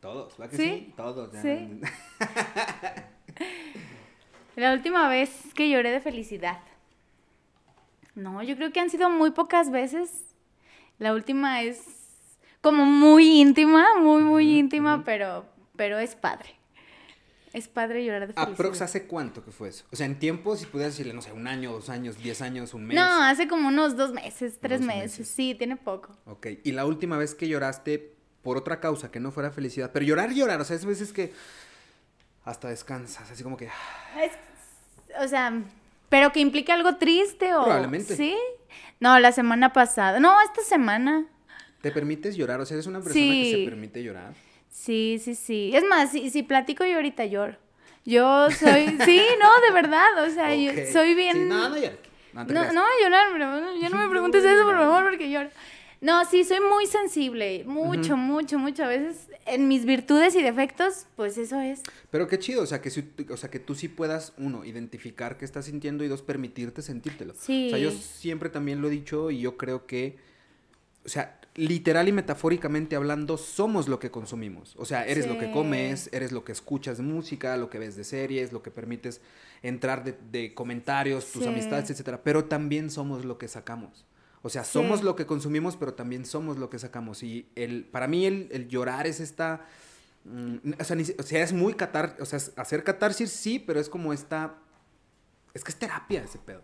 Todos, 0.00 0.40
¿va 0.40 0.48
que 0.48 0.56
¿Sí? 0.56 0.62
sí? 0.62 0.94
Todos. 0.96 1.30
ya. 1.34 1.42
Sí. 1.42 1.80
La 4.56 4.72
última 4.72 5.06
vez 5.10 5.52
que 5.54 5.68
lloré 5.68 5.90
de 5.90 6.00
felicidad. 6.00 6.60
No, 8.14 8.42
yo 8.42 8.56
creo 8.56 8.72
que 8.72 8.80
han 8.80 8.88
sido 8.88 9.10
muy 9.10 9.32
pocas 9.32 9.70
veces. 9.70 10.27
La 10.98 11.14
última 11.14 11.62
es 11.62 11.82
como 12.60 12.84
muy 12.84 13.40
íntima, 13.40 13.84
muy, 14.00 14.22
muy 14.22 14.58
íntima, 14.58 15.04
pero, 15.04 15.46
pero 15.76 15.98
es 15.98 16.14
padre. 16.16 16.54
Es 17.52 17.66
padre 17.66 18.04
llorar 18.04 18.26
de 18.26 18.34
felicidad. 18.34 18.52
¿Aprox 18.52 18.82
hace 18.82 19.06
cuánto 19.06 19.42
que 19.44 19.50
fue 19.52 19.68
eso? 19.70 19.84
O 19.90 19.96
sea, 19.96 20.04
en 20.06 20.18
tiempo, 20.18 20.54
si 20.56 20.66
pudieras 20.66 20.92
decirle, 20.94 21.14
no 21.14 21.22
sé, 21.22 21.32
un 21.32 21.46
año, 21.46 21.72
dos 21.72 21.88
años, 21.88 22.18
diez 22.18 22.42
años, 22.42 22.74
un 22.74 22.84
mes. 22.86 22.94
No, 22.96 23.22
hace 23.22 23.48
como 23.48 23.68
unos 23.68 23.96
dos 23.96 24.12
meses, 24.12 24.58
tres 24.60 24.80
meses. 24.82 25.28
Sí, 25.28 25.54
tiene 25.54 25.76
poco. 25.76 26.14
Ok, 26.26 26.46
y 26.62 26.72
la 26.72 26.84
última 26.84 27.16
vez 27.16 27.34
que 27.34 27.48
lloraste 27.48 28.14
por 28.42 28.56
otra 28.58 28.80
causa 28.80 29.10
que 29.10 29.18
no 29.18 29.30
fuera 29.32 29.50
felicidad, 29.50 29.90
pero 29.92 30.04
llorar, 30.04 30.32
llorar, 30.32 30.60
o 30.60 30.64
sea, 30.64 30.76
es 30.76 30.84
veces 30.84 31.12
que 31.12 31.32
hasta 32.44 32.68
descansas, 32.68 33.30
así 33.30 33.42
como 33.42 33.56
que... 33.56 33.68
ah, 33.68 34.24
Es- 34.24 34.38
o 35.24 35.26
sea, 35.26 35.62
pero 36.10 36.32
que 36.32 36.40
implica 36.40 36.74
algo 36.74 36.96
triste 36.96 37.54
o... 37.54 37.64
Probablemente. 37.64 38.14
Sí. 38.14 38.36
No, 39.00 39.18
la 39.18 39.32
semana 39.32 39.72
pasada. 39.72 40.18
No, 40.20 40.40
esta 40.42 40.62
semana. 40.62 41.26
¿Te 41.80 41.90
permites 41.92 42.36
llorar? 42.36 42.60
O 42.60 42.66
sea, 42.66 42.74
eres 42.74 42.86
una 42.86 42.98
persona 43.00 43.14
que 43.14 43.44
Sí. 43.44 43.52
se 43.52 43.64
permite 43.70 44.02
llorar. 44.02 44.34
Sí, 44.70 45.20
sí, 45.22 45.34
sí. 45.34 45.70
Es 45.74 45.84
más, 45.84 46.10
si, 46.10 46.30
si 46.30 46.42
platico 46.42 46.84
yo 46.84 46.96
ahorita 46.96 47.24
lloro. 47.26 47.56
Yo 48.04 48.50
soy, 48.50 48.86
sí, 49.04 49.22
no, 49.40 49.66
de 49.66 49.72
verdad, 49.72 50.24
o 50.26 50.30
sea, 50.30 50.54
yo 50.54 50.72
soy 50.92 51.14
bien... 51.14 51.48
no, 51.48 51.68
no 51.68 51.76
llores. 51.76 51.98
No, 52.32 52.44
no, 52.44 52.72
no 52.72 52.84
llorar, 53.02 53.28
pero 53.32 53.74
ya 53.80 53.88
no 53.88 53.96
me 53.96 54.08
preguntes 54.08 54.44
eso, 54.44 54.64
por 54.64 54.76
favor, 54.76 55.04
porque 55.10 55.30
lloro. 55.30 55.50
No, 56.00 56.24
sí, 56.24 56.44
soy 56.44 56.60
muy 56.60 56.86
sensible, 56.86 57.64
mucho, 57.64 58.16
mucho, 58.16 58.58
mucho. 58.58 58.84
A 58.84 58.88
veces 58.88 59.28
en 59.46 59.66
mis 59.66 59.84
virtudes 59.84 60.34
y 60.36 60.42
defectos, 60.42 61.06
pues 61.16 61.36
eso 61.38 61.60
es. 61.60 61.82
Pero 62.10 62.28
qué 62.28 62.38
chido, 62.38 62.62
o 62.62 62.66
sea, 62.66 62.80
que, 62.80 62.90
o 63.30 63.36
sea, 63.36 63.50
que 63.50 63.58
tú 63.58 63.74
sí 63.74 63.88
puedas, 63.88 64.32
uno, 64.38 64.64
identificar 64.64 65.36
qué 65.38 65.44
estás 65.44 65.64
sintiendo 65.64 66.04
y 66.04 66.08
dos, 66.08 66.22
permitirte 66.22 66.82
sentírtelo. 66.82 67.34
Sí. 67.36 67.66
O 67.66 67.70
sea, 67.70 67.78
yo 67.78 67.90
siempre 67.90 68.48
también 68.48 68.80
lo 68.80 68.88
he 68.88 68.90
dicho 68.90 69.30
y 69.30 69.40
yo 69.40 69.56
creo 69.56 69.86
que, 69.86 70.16
o 71.04 71.08
sea, 71.08 71.40
literal 71.58 72.06
y 72.06 72.12
metafóricamente 72.12 72.94
hablando, 72.94 73.36
somos 73.36 73.88
lo 73.88 73.98
que 73.98 74.12
consumimos. 74.12 74.76
O 74.76 74.84
sea, 74.84 75.04
eres 75.04 75.26
lo 75.26 75.38
que 75.38 75.50
comes, 75.50 76.08
eres 76.12 76.30
lo 76.30 76.44
que 76.44 76.52
escuchas 76.52 76.98
de 76.98 77.02
música, 77.02 77.56
lo 77.56 77.68
que 77.68 77.80
ves 77.80 77.96
de 77.96 78.04
series, 78.04 78.52
lo 78.52 78.62
que 78.62 78.70
permites 78.70 79.20
entrar 79.62 80.04
de, 80.04 80.54
comentarios, 80.54 81.32
tus 81.32 81.44
amistades, 81.46 81.90
etcétera. 81.90 82.22
Pero 82.22 82.44
también 82.44 82.90
somos 82.90 83.24
lo 83.24 83.38
que 83.38 83.48
sacamos. 83.48 84.04
O 84.42 84.48
sea, 84.48 84.64
somos 84.64 85.02
lo 85.02 85.16
que 85.16 85.26
consumimos, 85.26 85.76
pero 85.76 85.94
también 85.94 86.24
somos 86.24 86.58
lo 86.58 86.70
que 86.70 86.78
sacamos. 86.78 87.22
Y 87.22 87.48
el, 87.56 87.84
para 87.84 88.06
mí 88.06 88.26
el, 88.26 88.68
llorar 88.68 89.06
es 89.06 89.20
esta... 89.20 89.66
Mm, 90.24 90.72
o, 90.78 91.22
sea, 91.22 91.42
es 91.42 91.52
muy 91.52 91.74
catar... 91.74 92.16
O 92.20 92.24
sea, 92.24 92.38
hacer 92.56 92.84
catarsis 92.84 93.30
sí, 93.30 93.58
pero 93.58 93.80
es 93.80 93.88
como 93.88 94.12
esta... 94.12 94.54
Es 95.54 95.64
que 95.64 95.72
es 95.72 95.78
terapia 95.78 96.22
ese 96.22 96.38
pedo. 96.38 96.62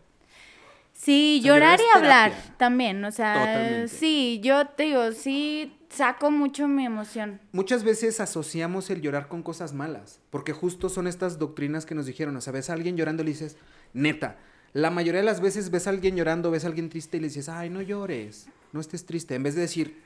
Sí, 0.94 1.40
llorar, 1.42 1.80
y 1.80 1.96
hablar 1.96 2.32
también, 2.56 3.04
o 3.04 3.10
sea, 3.10 3.88
sí, 3.88 4.40
yo 4.44 4.68
te 4.68 4.84
digo, 4.84 5.10
sí 5.10 5.76
saco 5.90 6.30
mucho 6.30 6.68
mi 6.68 6.86
emoción. 6.86 7.40
Muchas 7.50 7.82
veces 7.82 8.20
asociamos 8.20 8.88
el 8.90 9.00
llorar 9.00 9.26
con 9.26 9.42
cosas 9.42 9.72
malas, 9.72 10.20
porque 10.30 10.52
justo 10.52 10.88
son 10.88 11.08
estas 11.08 11.38
doctrinas 11.38 11.84
que 11.84 11.96
nos 11.96 12.06
dijeron, 12.06 12.36
o 12.36 12.40
sea, 12.40 12.52
ves 12.52 12.70
a 12.70 12.74
alguien 12.74 12.96
llorando 12.96 13.22
y 13.22 13.26
le 13.26 13.32
dices, 13.32 13.56
neta, 13.92 14.38
la 14.74 14.90
mayoría 14.90 15.20
de 15.20 15.26
las 15.26 15.40
veces 15.40 15.70
ves 15.70 15.86
a 15.86 15.90
alguien 15.90 16.16
llorando, 16.16 16.50
ves 16.50 16.64
a 16.64 16.66
alguien 16.66 16.90
triste 16.90 17.16
y 17.16 17.20
le 17.20 17.28
dices, 17.28 17.48
ay, 17.48 17.70
no 17.70 17.80
llores, 17.80 18.48
no 18.72 18.80
estés 18.80 19.06
triste. 19.06 19.36
En 19.36 19.44
vez 19.44 19.54
de 19.54 19.60
decir, 19.62 20.02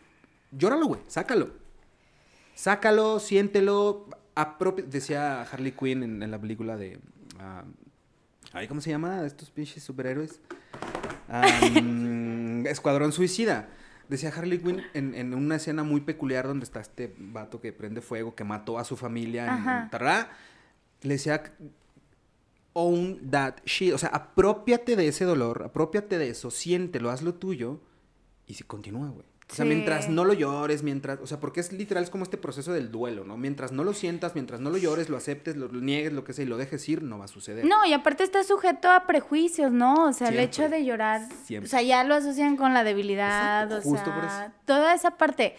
llóralo, 0.53 0.87
güey, 0.87 1.01
sácalo. 1.09 1.51
Sácalo, 2.55 3.19
siéntelo. 3.19 4.07
Decía 4.87 5.43
Harley 5.43 5.73
Quinn 5.73 6.23
en, 6.23 6.31
la 6.31 6.39
película 6.39 6.77
de... 6.77 7.01
Ah, 7.41 7.65
ay, 8.53 8.69
¿Cómo 8.69 8.83
se 8.83 8.91
llama? 8.91 9.25
Estos 9.25 9.51
pinches 9.51 9.83
superhéroes. 9.83 10.39
Escuadrón 12.67 13.13
Suicida. 13.13 13.71
Decía 14.11 14.31
Harley 14.37 14.59
Quinn 14.59 14.83
en, 14.93 15.33
una 15.33 15.57
escena 15.57 15.83
muy 15.83 16.03
peculiar 16.03 16.47
donde 16.47 16.65
está 16.65 16.81
este 16.81 17.15
vato 17.17 17.63
que 17.63 17.73
prende 17.73 18.03
fuego, 18.03 18.35
que 18.35 18.45
mató 18.45 18.79
a 18.79 18.85
su 18.85 18.99
familia 18.99 19.47
en 19.47 19.91
Tarrá. 19.91 20.29
Le 21.01 21.15
decía, 21.15 21.43
own 22.79 23.31
that 23.31 23.57
shit. 23.65 23.93
O 23.93 23.99
sea, 23.99 24.11
apropiate 24.11 24.97
de 24.97 25.09
ese 25.09 25.25
dolor, 25.25 25.63
apropiate 25.65 26.19
de 26.19 26.31
eso, 26.31 26.51
siéntelo, 26.51 27.11
hazlo 27.11 27.35
tuyo 27.35 27.81
y 28.47 28.55
si 28.55 28.65
continúa, 28.65 29.09
güey. 29.09 29.27
O 29.51 29.55
sea, 29.55 29.65
mientras 29.65 30.11
no 30.11 30.27
lo 30.27 30.35
llores, 30.35 30.83
mientras, 30.83 31.21
o 31.21 31.27
sea, 31.27 31.41
porque 31.41 31.61
es 31.61 31.73
literal, 31.73 32.05
es 32.05 32.11
como 32.11 32.23
este 32.23 32.37
proceso 32.37 32.71
del 32.75 32.91
duelo, 32.91 33.25
¿no? 33.25 33.39
Mientras 33.39 33.73
no 33.73 33.83
lo 33.83 33.95
sientas, 33.95 34.35
mientras 34.35 34.61
no 34.61 34.69
lo 34.69 34.77
llores, 34.77 35.09
lo 35.09 35.17
aceptes, 35.17 35.57
lo, 35.57 35.69
niegues, 35.69 36.13
lo 36.13 36.23
que 36.23 36.35
sea, 36.35 36.45
y 36.45 36.49
lo 36.49 36.59
dejes 36.59 36.87
ir, 36.87 37.03
no 37.03 37.19
va 37.19 37.25
a 37.25 37.29
suceder. 37.29 37.65
No, 37.65 37.87
y 37.87 37.95
aparte 37.95 38.25
está 38.25 38.45
sujeto 38.45 38.91
a 38.91 39.07
prejuicios, 39.07 39.73
¿no? 39.73 40.07
O 40.07 40.13
sea, 40.13 40.29
el 40.29 40.39
hecho 40.39 40.69
de 40.69 40.85
llorar, 40.85 41.23
o 41.63 41.67
sea, 41.67 41.81
ya 41.81 42.05
lo 42.05 42.15
asocian 42.15 42.57
con 42.57 42.75
la 42.75 42.85
debilidad, 42.85 43.73
o 43.73 43.81
sea, 43.81 44.53
toda 44.67 44.93
esa 44.93 45.17
parte. 45.17 45.57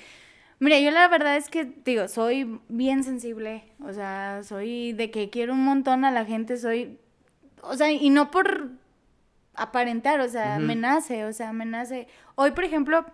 Mira, 0.59 0.77
yo 0.79 0.91
la 0.91 1.07
verdad 1.07 1.35
es 1.37 1.49
que, 1.49 1.65
digo, 1.83 2.07
soy 2.07 2.59
bien 2.67 3.03
sensible, 3.03 3.63
o 3.83 3.91
sea, 3.91 4.41
soy 4.43 4.93
de 4.93 5.09
que 5.09 5.31
quiero 5.31 5.53
un 5.53 5.63
montón 5.63 6.05
a 6.05 6.11
la 6.11 6.25
gente, 6.25 6.57
soy 6.57 6.99
o 7.63 7.75
sea, 7.75 7.91
y 7.91 8.09
no 8.09 8.31
por 8.31 8.69
aparentar, 9.55 10.19
o 10.21 10.29
sea, 10.29 10.59
me 10.59 10.75
nace, 10.75 11.25
o 11.25 11.33
sea, 11.33 11.53
me 11.53 11.65
nace. 11.65 12.07
Hoy, 12.35 12.51
por 12.51 12.63
ejemplo, 12.63 13.05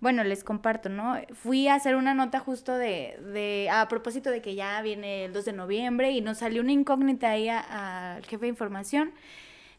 bueno, 0.00 0.24
les 0.24 0.42
comparto, 0.42 0.88
¿no? 0.88 1.16
Fui 1.32 1.68
a 1.68 1.74
hacer 1.74 1.94
una 1.94 2.12
nota 2.12 2.40
justo 2.40 2.76
de, 2.76 3.18
de 3.32 3.70
a 3.70 3.86
propósito 3.86 4.30
de 4.30 4.42
que 4.42 4.56
ya 4.56 4.82
viene 4.82 5.26
el 5.26 5.32
2 5.32 5.44
de 5.44 5.52
noviembre 5.52 6.10
y 6.10 6.20
nos 6.20 6.38
salió 6.38 6.60
una 6.60 6.72
incógnita 6.72 7.30
ahí 7.30 7.48
al 7.48 8.24
jefe 8.26 8.46
de 8.46 8.48
información. 8.48 9.12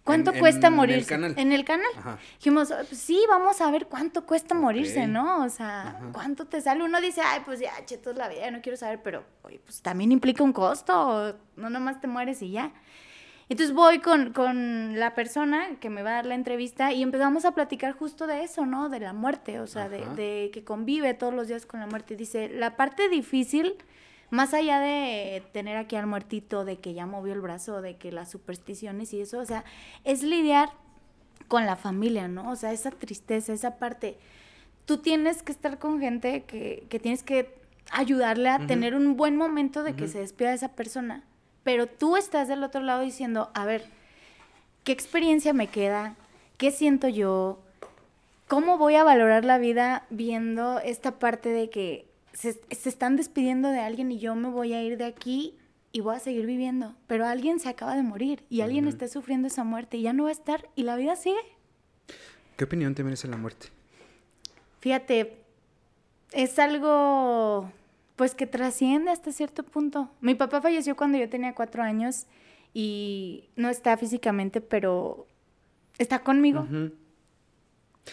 ¿Cuánto 0.03 0.33
cuesta 0.33 0.69
morirse? 0.69 1.13
En 1.13 1.23
el 1.23 1.33
canal. 1.33 1.39
En 1.45 1.51
el 1.53 1.65
canal. 1.65 2.19
Dijimos, 2.37 2.71
oh, 2.71 2.75
pues 2.87 2.99
sí, 2.99 3.21
vamos 3.29 3.61
a 3.61 3.71
ver 3.71 3.87
cuánto 3.87 4.25
cuesta 4.25 4.53
morirse, 4.53 5.07
¿no? 5.07 5.43
O 5.43 5.49
sea, 5.49 5.99
¿cuánto 6.11 6.45
te 6.45 6.59
sale? 6.61 6.83
Uno 6.83 6.99
dice, 6.99 7.21
ay, 7.21 7.41
pues 7.45 7.59
ya, 7.61 7.71
chetos 7.85 8.15
la 8.17 8.27
vida, 8.27 8.51
no 8.51 8.61
quiero 8.61 8.77
saber, 8.77 9.01
pero, 9.01 9.23
oye, 9.43 9.61
pues 9.63 9.81
también 9.81 10.11
implica 10.11 10.43
un 10.43 10.51
costo, 10.51 11.37
no 11.55 11.69
nomás 11.69 12.01
te 12.01 12.07
mueres 12.07 12.41
y 12.41 12.51
ya. 12.51 12.73
Entonces 13.53 13.75
voy 13.75 13.99
con, 13.99 14.97
la 14.97 15.13
persona 15.13 15.75
que 15.79 15.91
me 15.91 16.01
va 16.01 16.09
a 16.09 16.13
dar 16.13 16.25
la 16.25 16.33
entrevista 16.33 16.91
y 16.91 17.03
empezamos 17.03 17.45
a 17.45 17.51
platicar 17.51 17.93
justo 17.93 18.25
de 18.25 18.43
eso, 18.43 18.65
¿no? 18.65 18.89
De 18.89 18.99
la 18.99 19.13
muerte, 19.13 19.59
o 19.59 19.67
sea, 19.67 19.89
de, 19.89 20.49
que 20.51 20.63
convive 20.63 21.13
todos 21.13 21.35
los 21.35 21.47
días 21.49 21.67
con 21.67 21.79
la 21.79 21.85
muerte. 21.85 22.15
Dice, 22.15 22.49
la 22.49 22.75
parte 22.75 23.09
difícil, 23.09 23.75
más 24.31 24.55
allá 24.55 24.79
de 24.79 25.43
tener 25.51 25.77
aquí 25.77 25.95
al 25.95 26.07
muertito, 26.07 26.65
de 26.65 26.79
que 26.79 26.95
ya 26.95 27.05
movió 27.05 27.31
el 27.31 27.41
brazo, 27.41 27.83
de 27.83 27.95
que 27.95 28.11
las 28.11 28.31
supersticiones 28.31 29.13
y 29.13 29.21
eso, 29.21 29.37
o 29.37 29.45
sea, 29.45 29.63
es 30.03 30.23
lidiar 30.23 30.69
con 31.47 31.67
la 31.67 31.75
familia, 31.75 32.27
¿no? 32.27 32.49
O 32.49 32.55
sea, 32.55 32.71
esa 32.71 32.89
tristeza, 32.89 33.53
esa 33.53 33.77
parte. 33.77 34.17
Tú 34.85 34.97
tienes 34.97 35.43
que 35.43 35.51
estar 35.51 35.77
con 35.77 35.99
gente 35.99 36.45
que, 36.45 36.87
tienes 37.03 37.21
que 37.21 37.53
ayudarle 37.91 38.49
a 38.49 38.65
tener 38.65 38.95
un 38.95 39.15
buen 39.15 39.37
momento 39.37 39.83
de 39.83 39.95
que 39.95 40.07
se 40.07 40.21
despida 40.21 40.55
esa 40.55 40.69
persona 40.69 41.23
pero 41.63 41.87
tú 41.87 42.17
estás 42.17 42.47
del 42.47 42.63
otro 42.63 42.81
lado 42.81 43.01
diciendo, 43.01 43.49
a 43.53 43.65
ver, 43.65 43.85
¿qué 44.83 44.91
experiencia 44.91 45.53
me 45.53 45.67
queda? 45.67 46.15
¿Qué 46.57 46.71
siento 46.71 47.07
yo? 47.07 47.59
¿Cómo 48.47 48.77
voy 48.77 48.95
a 48.95 49.03
valorar 49.03 49.45
la 49.45 49.57
vida 49.57 50.05
viendo 50.09 50.79
esta 50.79 51.17
parte 51.19 51.49
de 51.49 51.69
que 51.69 52.07
se, 52.33 52.59
están 52.69 53.15
despidiendo 53.15 53.69
de 53.69 53.79
alguien 53.79 54.11
y 54.11 54.19
yo 54.19 54.35
me 54.35 54.49
voy 54.49 54.73
a 54.73 54.83
ir 54.83 54.97
de 54.97 55.05
aquí 55.05 55.55
y 55.91 56.01
voy 56.01 56.15
a 56.15 56.19
seguir 56.19 56.45
viviendo? 56.45 56.95
Pero 57.07 57.25
alguien 57.25 57.59
se 57.59 57.69
acaba 57.69 57.95
de 57.95 58.03
morir 58.03 58.43
y 58.49 58.61
alguien 58.61 58.87
está 58.87 59.07
sufriendo 59.07 59.47
esa 59.47 59.63
muerte 59.63 59.97
y 59.97 60.01
ya 60.01 60.13
no 60.13 60.23
va 60.23 60.29
a 60.29 60.33
estar 60.33 60.69
y 60.75 60.83
la 60.83 60.95
vida 60.95 61.15
sigue. 61.15 61.39
¿Qué 62.57 62.65
opinión 62.65 62.93
te 62.93 63.03
merece 63.03 63.27
la 63.27 63.37
muerte? 63.37 63.67
Fíjate, 64.81 65.37
es 66.33 66.59
algo 66.59 67.71
pues 68.23 68.35
que 68.35 68.47
trasciende 68.47 69.11
hasta 69.11 69.33
cierto 69.33 69.63
punto. 69.63 70.09
Mi 70.21 70.33
papá 70.33 70.61
falleció 70.61 70.95
cuando 70.95 71.17
yo 71.17 71.27
tenía 71.27 71.53
cuatro 71.53 71.83
años 71.83 72.25
y 72.73 73.49
no 73.57 73.67
está 73.67 73.97
físicamente, 73.97 74.61
pero 74.61 75.27
está 75.97 76.19
conmigo. 76.19 76.65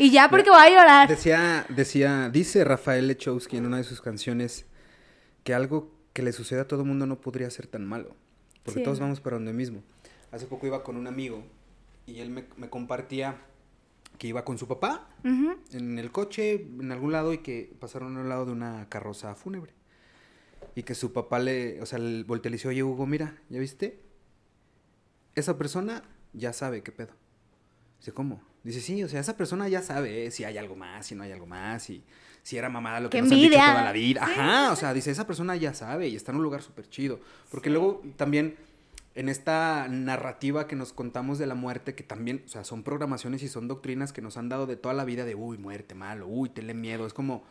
Y 0.01 0.11
ya 0.11 0.29
porque 0.29 0.51
voy 0.51 0.59
a 0.59 0.69
llorar. 0.69 1.09
Decía, 1.09 1.65
decía, 1.69 2.29
dice 2.29 2.65
Rafael 2.65 3.07
Lechowski 3.07 3.59
en 3.59 3.67
una 3.67 3.77
de 3.77 3.85
sus 3.85 4.01
canciones 4.01 4.67
que 5.45 5.55
algo 5.55 5.93
que 6.13 6.25
le 6.25 6.33
suceda 6.33 6.63
a 6.63 6.67
todo 6.67 6.81
el 6.81 6.89
mundo 6.89 7.07
no 7.07 7.21
podría 7.21 7.49
ser 7.49 7.69
tan 7.69 7.87
malo, 7.87 8.17
porque 8.65 8.81
todos 8.81 8.99
vamos 8.99 9.21
para 9.21 9.37
donde 9.37 9.53
mismo. 9.53 9.85
Hace 10.33 10.47
poco 10.47 10.67
iba 10.67 10.83
con 10.83 10.97
un 10.97 11.07
amigo 11.07 11.45
y 12.07 12.19
él 12.19 12.31
me, 12.31 12.69
compartía 12.69 13.37
que 14.19 14.27
iba 14.27 14.45
con 14.45 14.59
su 14.59 14.67
papá 14.67 15.09
en 15.23 16.01
el 16.01 16.11
coche, 16.11 16.67
en 16.81 16.91
algún 16.91 17.13
lado, 17.13 17.33
y 17.33 17.39
que 17.39 17.73
pasaron 17.79 18.17
al 18.17 18.29
lado 18.29 18.47
de 18.47 18.51
una 18.51 18.89
carroza 18.89 19.37
fúnebre. 19.37 19.79
Y 20.75 20.83
que 20.83 20.95
su 20.95 21.13
papá 21.13 21.39
le, 21.39 21.81
o 21.83 21.87
sea, 21.87 21.99
el 21.99 22.25
volteó 22.25 22.49
y 22.49 22.53
le 22.53 22.57
dice, 22.57 22.69
oye 22.69 22.83
Hugo, 22.83 23.07
mira, 23.07 23.37
¿ya 23.49 23.59
viste? 23.59 24.01
Esa 25.35 25.59
persona 25.59 26.03
ya 26.33 26.53
sabe 26.53 26.83
qué 26.83 26.93
pedo. 26.93 27.13
Dice, 27.99 28.13
¿cómo? 28.13 28.43
Dice, 28.63 28.81
sí, 28.81 29.03
o 29.03 29.09
sea, 29.09 29.21
esa 29.21 29.37
persona 29.37 29.69
ya 29.69 29.83
sabe 29.83 30.27
eh, 30.27 30.31
si 30.31 30.45
hay 30.45 30.59
algo 30.59 30.77
más, 30.77 31.07
si 31.07 31.15
no 31.15 31.23
hay 31.23 31.33
algo 31.33 31.47
más, 31.47 31.89
y 31.91 32.03
si 32.43 32.57
era 32.57 32.69
mamada 32.69 33.01
lo 33.01 33.11
que 33.11 33.21
nos 33.21 33.31
han 33.33 33.39
dicho 33.39 33.57
toda 33.57 33.85
la 33.85 33.93
vida. 33.93 34.23
Ajá, 34.23 34.73
o 34.73 34.77
sea, 34.77 34.93
dice, 34.95 35.11
esa 35.11 35.27
persona 35.27 35.57
ya 35.57 35.75
sabe 35.75 36.09
y 36.09 36.17
está 36.17 36.33
en 36.33 36.39
un 36.39 36.43
lugar 36.43 36.63
súper 36.63 36.89
chido. 36.89 37.21
Porque 37.51 37.71
luego 37.71 38.03
también 38.17 38.57
en 39.15 39.29
esta 39.29 39.89
narrativa 39.89 40.67
que 40.67 40.77
nos 40.77 40.93
contamos 40.93 41.39
de 41.39 41.47
la 41.47 41.55
muerte, 41.55 41.95
que 41.95 42.05
también, 42.05 42.43
o 42.47 42.49
sea, 42.49 42.65
son 42.65 42.83
programaciones 42.83 43.43
y 43.43 43.49
son 43.49 43.67
doctrinas 43.67 44.13
que 44.13 44.23
nos 44.23 44.37
han 44.37 44.49
dado 44.49 44.67
de 44.67 44.77
toda 44.77 44.95
la 44.95 45.05
vida 45.05 45.25
de, 45.25 45.35
uy, 45.35 45.59
muerte, 45.59 45.95
malo, 45.95 46.27
uy, 46.27 46.49
tenle 46.49 46.75
miedo. 46.75 47.07
Es 47.07 47.13
como, 47.13 47.45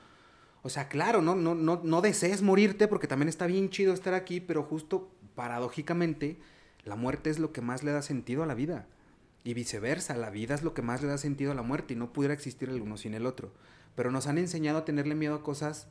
o 0.62 0.70
sea, 0.70 0.90
claro, 0.90 1.22
no, 1.22 1.36
no, 1.36 1.56
no, 1.56 1.82
no 1.84 2.02
desees 2.02 2.42
morirte 2.42 2.88
porque 2.88 3.08
también 3.08 3.30
está 3.30 3.48
bien 3.48 3.70
chido 3.70 3.94
estar 3.94 4.14
aquí, 4.14 4.42
pero 4.42 4.64
justo 4.64 5.10
paradójicamente 5.36 6.38
la 6.84 6.96
muerte 6.96 7.30
es 7.30 7.40
lo 7.40 7.54
que 7.54 7.62
más 7.62 7.84
le 7.84 7.92
da 7.92 8.02
sentido 8.02 8.44
a 8.44 8.46
la 8.46 8.56
vida. 8.56 8.88
Y 9.46 9.54
viceversa, 9.54 10.18
la 10.18 10.30
vida 10.30 10.56
es 10.56 10.64
lo 10.64 10.74
que 10.74 10.82
más 10.82 11.02
le 11.02 11.08
da 11.08 11.18
sentido 11.18 11.52
a 11.52 11.56
la 11.56 11.62
muerte 11.62 11.94
y 11.94 11.98
no 11.98 12.12
pudiera 12.12 12.34
existir 12.34 12.70
el 12.70 12.82
uno 12.82 12.98
sin 12.98 13.14
el 13.14 13.26
otro. 13.26 13.54
Pero 13.96 14.12
nos 14.12 14.28
han 14.28 14.38
enseñado 14.38 14.80
a 14.80 14.86
tenerle 14.86 15.16
miedo 15.16 15.36
a 15.36 15.44
cosas 15.44 15.88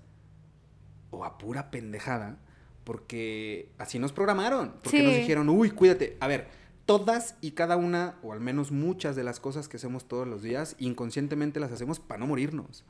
o 1.11 1.25
a 1.25 1.39
pura 1.39 1.71
pendejada 1.71 2.39
porque 2.85 3.71
así 3.79 3.99
nos 3.99 4.13
programaron. 4.13 4.75
Porque 4.83 5.03
nos 5.03 5.15
dijeron, 5.15 5.49
uy, 5.49 5.71
cuídate. 5.71 6.19
A 6.21 6.27
ver, 6.27 6.49
todas 6.85 7.37
y 7.41 7.53
cada 7.53 7.77
una, 7.77 8.17
o 8.23 8.33
al 8.35 8.41
menos 8.41 8.71
muchas 8.71 9.17
de 9.17 9.25
las 9.25 9.41
cosas 9.41 9.69
que 9.69 9.79
hacemos 9.79 10.09
todos 10.09 10.29
los 10.29 10.43
días, 10.43 10.77
inconscientemente 10.79 11.59
las 11.59 11.73
hacemos 11.73 12.01
para 12.01 12.21
no 12.21 12.27
morirnos 12.27 12.85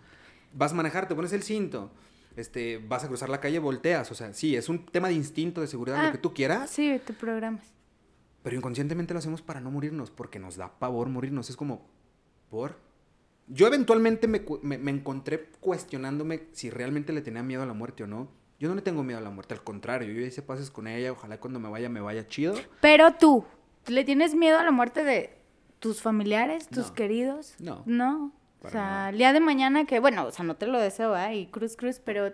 vas 0.52 0.72
a 0.72 0.74
manejar, 0.74 1.08
te 1.08 1.14
pones 1.14 1.32
el 1.32 1.42
cinto, 1.42 1.90
este, 2.36 2.78
vas 2.78 3.04
a 3.04 3.08
cruzar 3.08 3.28
la 3.28 3.40
calle, 3.40 3.58
volteas. 3.58 4.10
O 4.10 4.14
sea, 4.14 4.32
sí, 4.32 4.56
es 4.56 4.68
un 4.68 4.86
tema 4.86 5.08
de 5.08 5.14
instinto, 5.14 5.60
de 5.60 5.66
seguridad, 5.66 6.00
lo 6.02 6.08
ah, 6.08 6.12
que 6.12 6.18
tú 6.18 6.32
quieras. 6.34 6.70
Sí, 6.70 7.00
te 7.04 7.12
programas. 7.12 7.64
pero 8.42 8.56
inconscientemente 8.56 9.12
lo 9.14 9.18
hacemos 9.18 9.42
para 9.42 9.60
no 9.60 9.70
morirnos, 9.70 10.10
porque 10.10 10.38
nos 10.38 10.56
da 10.56 10.78
pavor 10.78 11.08
morirnos. 11.08 11.50
Es 11.50 11.56
como, 11.56 11.86
¿por? 12.50 12.76
Yo 13.48 13.66
eventualmente 13.66 14.28
me, 14.28 14.42
me- 14.62 14.78
me 14.78 14.90
encontré 14.90 15.50
cuestionándome 15.60 16.48
si 16.52 16.70
realmente 16.70 17.12
le 17.12 17.22
tenía 17.22 17.42
miedo 17.42 17.62
a 17.62 17.66
la 17.66 17.72
muerte 17.74 18.04
o 18.04 18.06
no. 18.06 18.28
Yo 18.60 18.68
no 18.68 18.74
le 18.74 18.82
tengo 18.82 19.02
miedo 19.04 19.18
a 19.18 19.22
la 19.22 19.30
muerte, 19.30 19.54
al 19.54 19.62
contrario, 19.62 20.12
yo 20.12 20.20
hice 20.20 20.42
pases 20.42 20.70
con 20.70 20.86
ella, 20.88 21.12
ojalá 21.12 21.38
cuando 21.40 21.60
me 21.60 21.68
vaya 21.68 21.88
me 21.88 22.00
vaya 22.00 22.26
chido. 22.26 22.54
Pero 22.80 23.14
tú, 23.14 23.44
¿le 23.86 24.04
tienes 24.04 24.34
miedo 24.34 24.58
a 24.58 24.64
la 24.64 24.70
muerte 24.72 25.04
de 25.04 25.38
tus 25.78 26.02
familiares, 26.02 26.66
tus 26.68 26.88
No. 26.88 26.94
queridos? 26.94 27.54
No. 27.60 27.82
No. 27.86 28.32
O 28.62 28.68
sea, 28.70 28.80
nada. 28.80 29.08
el 29.10 29.18
día 29.18 29.32
de 29.32 29.40
mañana 29.40 29.84
que, 29.84 30.00
bueno, 30.00 30.24
o 30.26 30.32
sea, 30.32 30.44
no 30.44 30.56
te 30.56 30.66
lo 30.66 30.78
deseo, 30.80 31.16
¿eh? 31.16 31.36
Y 31.36 31.46
cruz, 31.46 31.76
cruz, 31.76 32.00
pero 32.04 32.32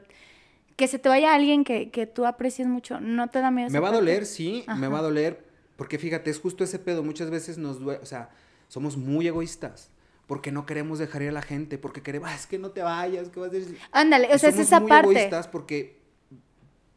que 0.77 0.89
se 0.89 0.99
te 0.99 1.09
vaya 1.09 1.35
alguien 1.35 1.65
que, 1.65 1.91
que 1.91 2.07
tú 2.07 2.27
aprecies 2.27 2.67
mucho, 2.67 3.01
¿no 3.01 3.29
te 3.29 3.41
da 3.41 3.51
miedo? 3.51 3.71
Me 3.71 3.79
va 3.79 3.89
a 3.89 3.93
doler, 3.93 4.27
sí, 4.27 4.65
me 4.79 4.89
va 4.89 4.99
a 4.99 5.03
doler, 5.03 5.45
porque 5.77 5.99
fíjate, 5.99 6.31
es 6.31 6.41
justo 6.41 6.65
ese 6.65 6.79
pedo, 6.79 7.03
muchas 7.03 7.31
veces 7.31 7.59
nos 7.59 7.79
duele, 7.81 8.01
o 8.03 8.07
sea, 8.07 8.31
somos 8.69 8.97
muy 8.97 9.27
egoístas, 9.29 9.91
porque 10.27 10.51
no 10.51 10.65
queremos 10.67 10.99
dejar 10.99 11.23
ir 11.23 11.29
a 11.29 11.33
la 11.33 11.43
gente, 11.43 11.77
porque 11.79 12.03
queremos, 12.03 12.29
"Ah, 12.31 12.35
es 12.35 12.47
que 12.47 12.59
no 12.59 12.71
te 12.71 12.83
vayas, 12.83 13.29
que 13.29 13.39
vas 13.39 13.51
a 13.51 13.53
decir? 13.53 13.79
Ándale, 13.93 14.35
o 14.35 14.39
sea, 14.39 14.49
es 14.49 14.55
somos 14.57 14.67
esa 14.69 14.81
muy 14.81 14.89
parte. 14.89 15.11
egoístas 15.11 15.47
porque, 15.49 16.01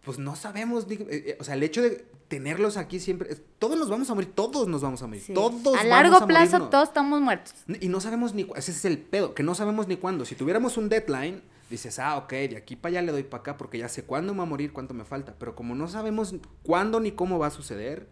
pues 0.04 0.18
no 0.18 0.36
sabemos, 0.36 0.88
eh, 0.90 0.98
eh, 1.10 1.38
o 1.40 1.44
sea, 1.44 1.56
el 1.56 1.64
hecho 1.64 1.82
de 1.82 2.06
tenerlos 2.28 2.78
aquí 2.78 3.00
siempre, 3.00 3.36
todos 3.60 3.78
nos 3.80 3.90
vamos 3.90 4.10
a 4.10 4.14
morir, 4.16 4.32
todos 4.34 4.68
nos 4.68 4.82
vamos 4.82 5.02
a 5.02 5.08
morir, 5.08 5.22
Sí. 5.22 5.34
todos 5.34 5.56
A 5.76 5.78
vamos 5.78 5.86
largo 5.86 6.16
a 6.18 6.28
plazo 6.28 6.46
morirnos. 6.52 6.70
todos 6.70 6.88
estamos 6.90 7.22
muertos. 7.22 7.54
Y 7.80 7.88
no 7.88 8.00
sabemos 8.02 8.34
ni, 8.34 8.44
cu- 8.44 8.56
ese 8.56 8.72
es 8.72 8.84
el 8.86 8.98
pedo, 8.98 9.34
que 9.34 9.44
no 9.44 9.56
sabemos 9.56 9.88
ni 9.88 9.96
cuándo. 9.98 10.26
Si 10.26 10.36
tuviéramos 10.36 10.76
un 10.78 10.90
deadline, 10.90 11.42
dices, 11.70 12.00
ah, 12.00 12.18
ok, 12.18 12.30
de 12.32 12.58
aquí 12.58 12.76
para 12.76 12.92
allá 12.92 13.02
le 13.04 13.12
doy 13.12 13.24
para 13.24 13.42
acá 13.42 13.58
porque 13.58 13.78
ya 13.78 13.88
sé 13.90 14.04
cuándo 14.04 14.34
me 14.34 14.40
va 14.40 14.44
a 14.44 14.48
morir, 14.48 14.74
cuánto 14.74 14.94
me 14.94 15.06
falta. 15.06 15.36
Pero 15.40 15.56
como 15.56 15.74
no 15.76 15.88
sabemos 15.88 16.36
cuándo 16.64 17.00
ni 17.00 17.12
cómo 17.12 17.40
va 17.40 17.48
a 17.48 17.52
suceder, 17.52 18.08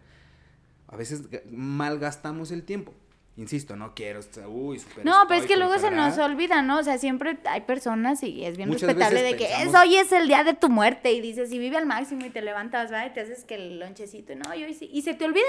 a 0.88 0.96
veces 0.96 1.30
ga- 1.30 1.42
malgastamos 1.50 2.50
el 2.52 2.62
tiempo. 2.64 2.94
Insisto, 3.38 3.76
no 3.76 3.94
quiero, 3.94 4.20
uy, 4.48 4.78
súper 4.78 5.04
No, 5.04 5.24
pero 5.28 5.40
es 5.40 5.46
que 5.46 5.58
luego 5.58 5.78
se 5.78 5.90
nos 5.90 6.16
olvida, 6.16 6.62
¿no? 6.62 6.78
O 6.78 6.82
sea, 6.82 6.96
siempre 6.96 7.38
hay 7.44 7.60
personas 7.60 8.22
y 8.22 8.46
es 8.46 8.56
bien 8.56 8.70
Muchas 8.70 8.88
respetable 8.88 9.22
de 9.22 9.36
que 9.36 9.44
es, 9.62 9.74
hoy 9.74 9.96
es 9.96 10.10
el 10.12 10.26
día 10.26 10.42
de 10.42 10.54
tu 10.54 10.70
muerte 10.70 11.12
y 11.12 11.20
dices, 11.20 11.52
y 11.52 11.58
vive 11.58 11.76
al 11.76 11.84
máximo 11.84 12.24
y 12.24 12.30
te 12.30 12.40
levantas, 12.40 12.90
¿va? 12.90 13.04
Y 13.04 13.10
te 13.10 13.20
haces 13.20 13.44
que 13.44 13.56
el 13.56 13.78
lonchecito, 13.78 14.34
no, 14.36 14.54
y 14.54 14.64
hoy 14.64 14.72
sí. 14.72 14.88
Y 14.90 15.02
se 15.02 15.12
te 15.12 15.26
olvida. 15.26 15.44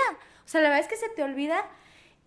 O 0.46 0.50
sea, 0.50 0.60
la 0.60 0.70
verdad 0.70 0.84
es 0.84 0.90
que 0.90 0.98
se 0.98 1.10
te 1.16 1.24
olvida 1.24 1.64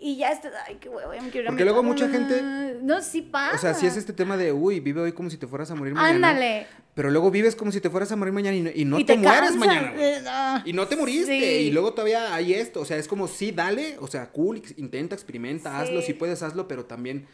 y 0.01 0.17
ya 0.17 0.31
estás, 0.33 0.53
ay, 0.67 0.79
qué 0.81 0.89
huevo, 0.89 1.13
ya 1.15 1.21
me 1.21 1.31
quiero 1.31 1.43
ir 1.43 1.49
a 1.49 1.51
Porque 1.51 1.65
luego 1.65 1.81
cama". 1.81 1.89
mucha 1.93 2.09
gente- 2.09 2.79
No, 2.83 3.03
sí 3.03 3.23
pasa. 3.23 3.55
O 3.57 3.59
sea, 3.59 3.75
si 3.75 3.87
es 3.87 3.97
este 3.97 4.13
tema 4.13 4.37
de, 4.37 4.53
uy, 4.53 4.81
vive 4.81 5.01
hoy 5.03 5.13
como 5.13 5.29
si 5.31 5.37
te 5.37 5.47
fueras 5.47 5.71
a 5.71 5.75
morir 5.75 5.95
mañana. 5.95 6.31
Ándale. 6.31 6.67
Pero 6.95 7.11
luego 7.11 7.31
vives 7.31 7.55
como 7.55 7.71
si 7.73 7.81
te 7.81 7.89
fueras 7.89 8.11
a 8.13 8.17
morir 8.17 8.33
mañana 8.35 8.57
y 8.57 8.63
no, 8.63 8.71
y 8.75 8.85
no 8.85 8.99
Y 8.99 9.05
te, 9.05 9.17
mueres 9.17 9.55
mañana. 9.57 9.93
güey. 9.93 10.03
eh, 10.05 10.23
ah. 10.27 10.63
Y 10.67 10.73
no 10.73 10.87
te 10.89 10.97
moriste. 10.97 11.39
Sí. 11.39 11.45
Y 11.67 11.71
luego 11.71 11.93
todavía 11.93 12.35
hay 12.35 12.53
esto. 12.55 12.81
O 12.81 12.85
sea, 12.85 12.97
es 12.97 13.07
como, 13.07 13.29
sí, 13.29 13.53
dale. 13.53 13.97
O 14.01 14.07
sea, 14.09 14.31
cool, 14.31 14.61
intenta, 14.77 15.15
experimenta, 15.15 15.71
Sí. 15.71 15.77
hazlo. 15.89 16.03
Si 16.03 16.15
puedes, 16.15 16.43
hazlo. 16.43 16.67
Pero 16.67 16.85
también, 16.87 17.27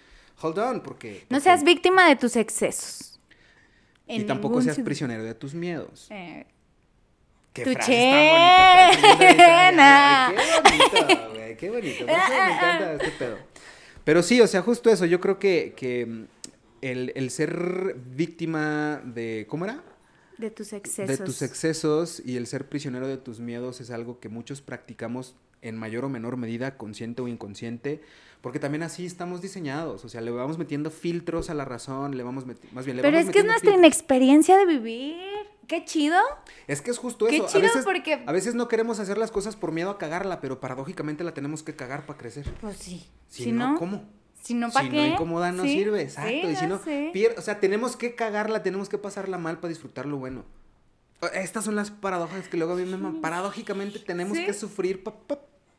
hold 0.43 0.59
on, 0.59 0.81
porque. 0.83 1.21
No 1.31 1.37
porque- 1.37 1.41
seas 1.43 1.65
víctima 1.65 2.07
de 2.09 2.17
tus 2.17 2.37
excesos. 2.37 3.19
Y 4.07 4.17
En 4.17 4.27
tampoco 4.27 4.59
ningún 4.61 4.75
seas 4.75 4.85
prisionero 4.85 5.25
de 5.25 5.35
tus 5.35 5.55
miedos. 5.55 6.07
Eh, 6.11 6.47
Qué 7.53 7.65
Tuché. 7.65 7.77
frase 7.81 9.35
tan 9.35 9.77
bonita. 9.77 10.33
Qué 11.07 11.36
Qué 11.57 11.71
bonito. 11.71 12.07
Por 12.07 12.15
eso 12.15 12.29
me 12.29 12.53
encanta 12.55 12.93
este 12.95 13.11
pedo. 13.19 13.37
Pero 14.05 14.23
sí, 14.23 14.41
o 14.41 14.47
sea, 14.47 14.63
justo 14.63 14.91
eso. 14.91 15.05
Yo 15.07 15.21
creo 15.21 15.39
que, 15.39 15.75
que 15.77 16.07
mm, 16.07 16.25
el, 16.83 17.13
el 17.17 17.31
ser 17.31 17.97
víctima 18.15 19.01
de. 19.05 19.47
¿Cómo 19.49 19.65
era? 19.65 19.83
de 20.39 20.51
tus 20.51 20.75
excesos. 20.75 21.19
de 21.19 21.25
tus 21.25 21.41
excesos 21.41 22.23
y 22.23 22.37
el 22.37 22.47
ser 22.47 22.69
prisionero 22.69 23.09
de 23.09 23.17
tus 23.17 23.41
miedos 23.41 23.81
es 23.81 23.91
algo 23.91 24.21
que 24.21 24.29
muchos 24.29 24.61
practicamos 24.61 25.35
en 25.63 25.79
mayor 25.79 26.05
o 26.05 26.11
menor 26.11 26.37
medida, 26.37 26.77
consciente 26.77 27.23
o 27.23 27.27
inconsciente, 27.29 28.03
porque 28.43 28.59
también 28.59 28.83
así 28.83 29.07
estamos 29.07 29.41
diseñados, 29.41 30.05
o 30.05 30.11
sea, 30.11 30.21
le 30.21 30.31
vamos 30.31 30.59
metiendo 30.59 30.91
filtros 30.91 31.49
a 31.49 31.55
la 31.55 31.65
razón, 31.65 32.19
le 32.19 32.23
vamos 32.23 32.47
meti- 32.47 32.71
más 32.73 32.85
bien 32.85 32.99
le 32.99 33.03
Pero 33.03 33.17
vamos 33.17 33.29
es 33.31 33.33
que 33.33 33.39
es 33.39 33.45
metiendo 33.47 33.53
nuestra 33.53 33.71
filtros. 33.71 33.79
inexperiencia 33.87 34.59
de 34.59 34.67
vivir. 34.67 35.17
Qué 35.67 35.85
chido. 35.85 36.17
Es 36.67 36.81
que 36.81 36.91
es 36.91 36.99
justo 36.99 37.27
Qué 37.27 37.37
eso, 37.37 37.47
chido 37.49 37.59
a 37.59 37.63
veces 37.63 37.85
porque- 37.85 38.23
a 38.27 38.33
veces 38.33 38.55
no 38.55 38.69
queremos 38.69 38.99
hacer 39.01 39.19
las 39.19 39.31
cosas 39.31 39.57
por 39.57 39.73
miedo 39.73 39.91
a 39.91 39.99
cagarla, 39.99 40.41
pero 40.41 40.61
paradójicamente 40.61 41.25
la 41.25 41.35
tenemos 41.35 41.63
que 41.63 41.75
cagar 41.75 42.07
para 42.07 42.19
crecer. 42.19 42.45
Pues 42.61 42.77
sí. 42.77 43.07
Si, 43.29 43.53
no, 43.53 43.77
¿cómo? 43.79 44.05
Si 44.43 44.55
no, 44.55 44.71
¿para 44.71 44.87
si 44.87 44.93
qué? 44.93 44.97
no 44.99 45.07
incomoda 45.15 45.51
no 45.51 45.65
Sí, 45.65 45.71
sirve, 45.71 46.03
exacto. 46.03 46.31
sí, 46.31 46.47
y 46.53 46.57
si 46.57 46.67
no, 46.69 46.79
sé. 46.79 47.11
pier- 47.13 47.35
o 47.37 47.43
sea, 47.43 47.59
tenemos 47.59 47.97
que 47.97 48.15
cagarla, 48.15 48.63
tenemos 48.63 48.89
que 48.89 48.97
pasarla 48.99 49.39
mal 49.39 49.59
para 49.59 49.71
disfrutar 49.71 50.07
lo 50.07 50.19
bueno. 50.19 50.45
Estas 51.35 51.65
son 51.65 51.75
las 51.75 51.91
paradojas 51.91 52.47
que 52.49 52.57
luego 52.57 52.75
a 52.75 52.77
mí 52.77 52.85
me. 52.85 53.21
Paradójicamente 53.21 53.99
tenemos 53.99 54.37
Sí. 54.37 54.45
que 54.47 54.53
sufrir 54.53 55.03
para 55.03 55.17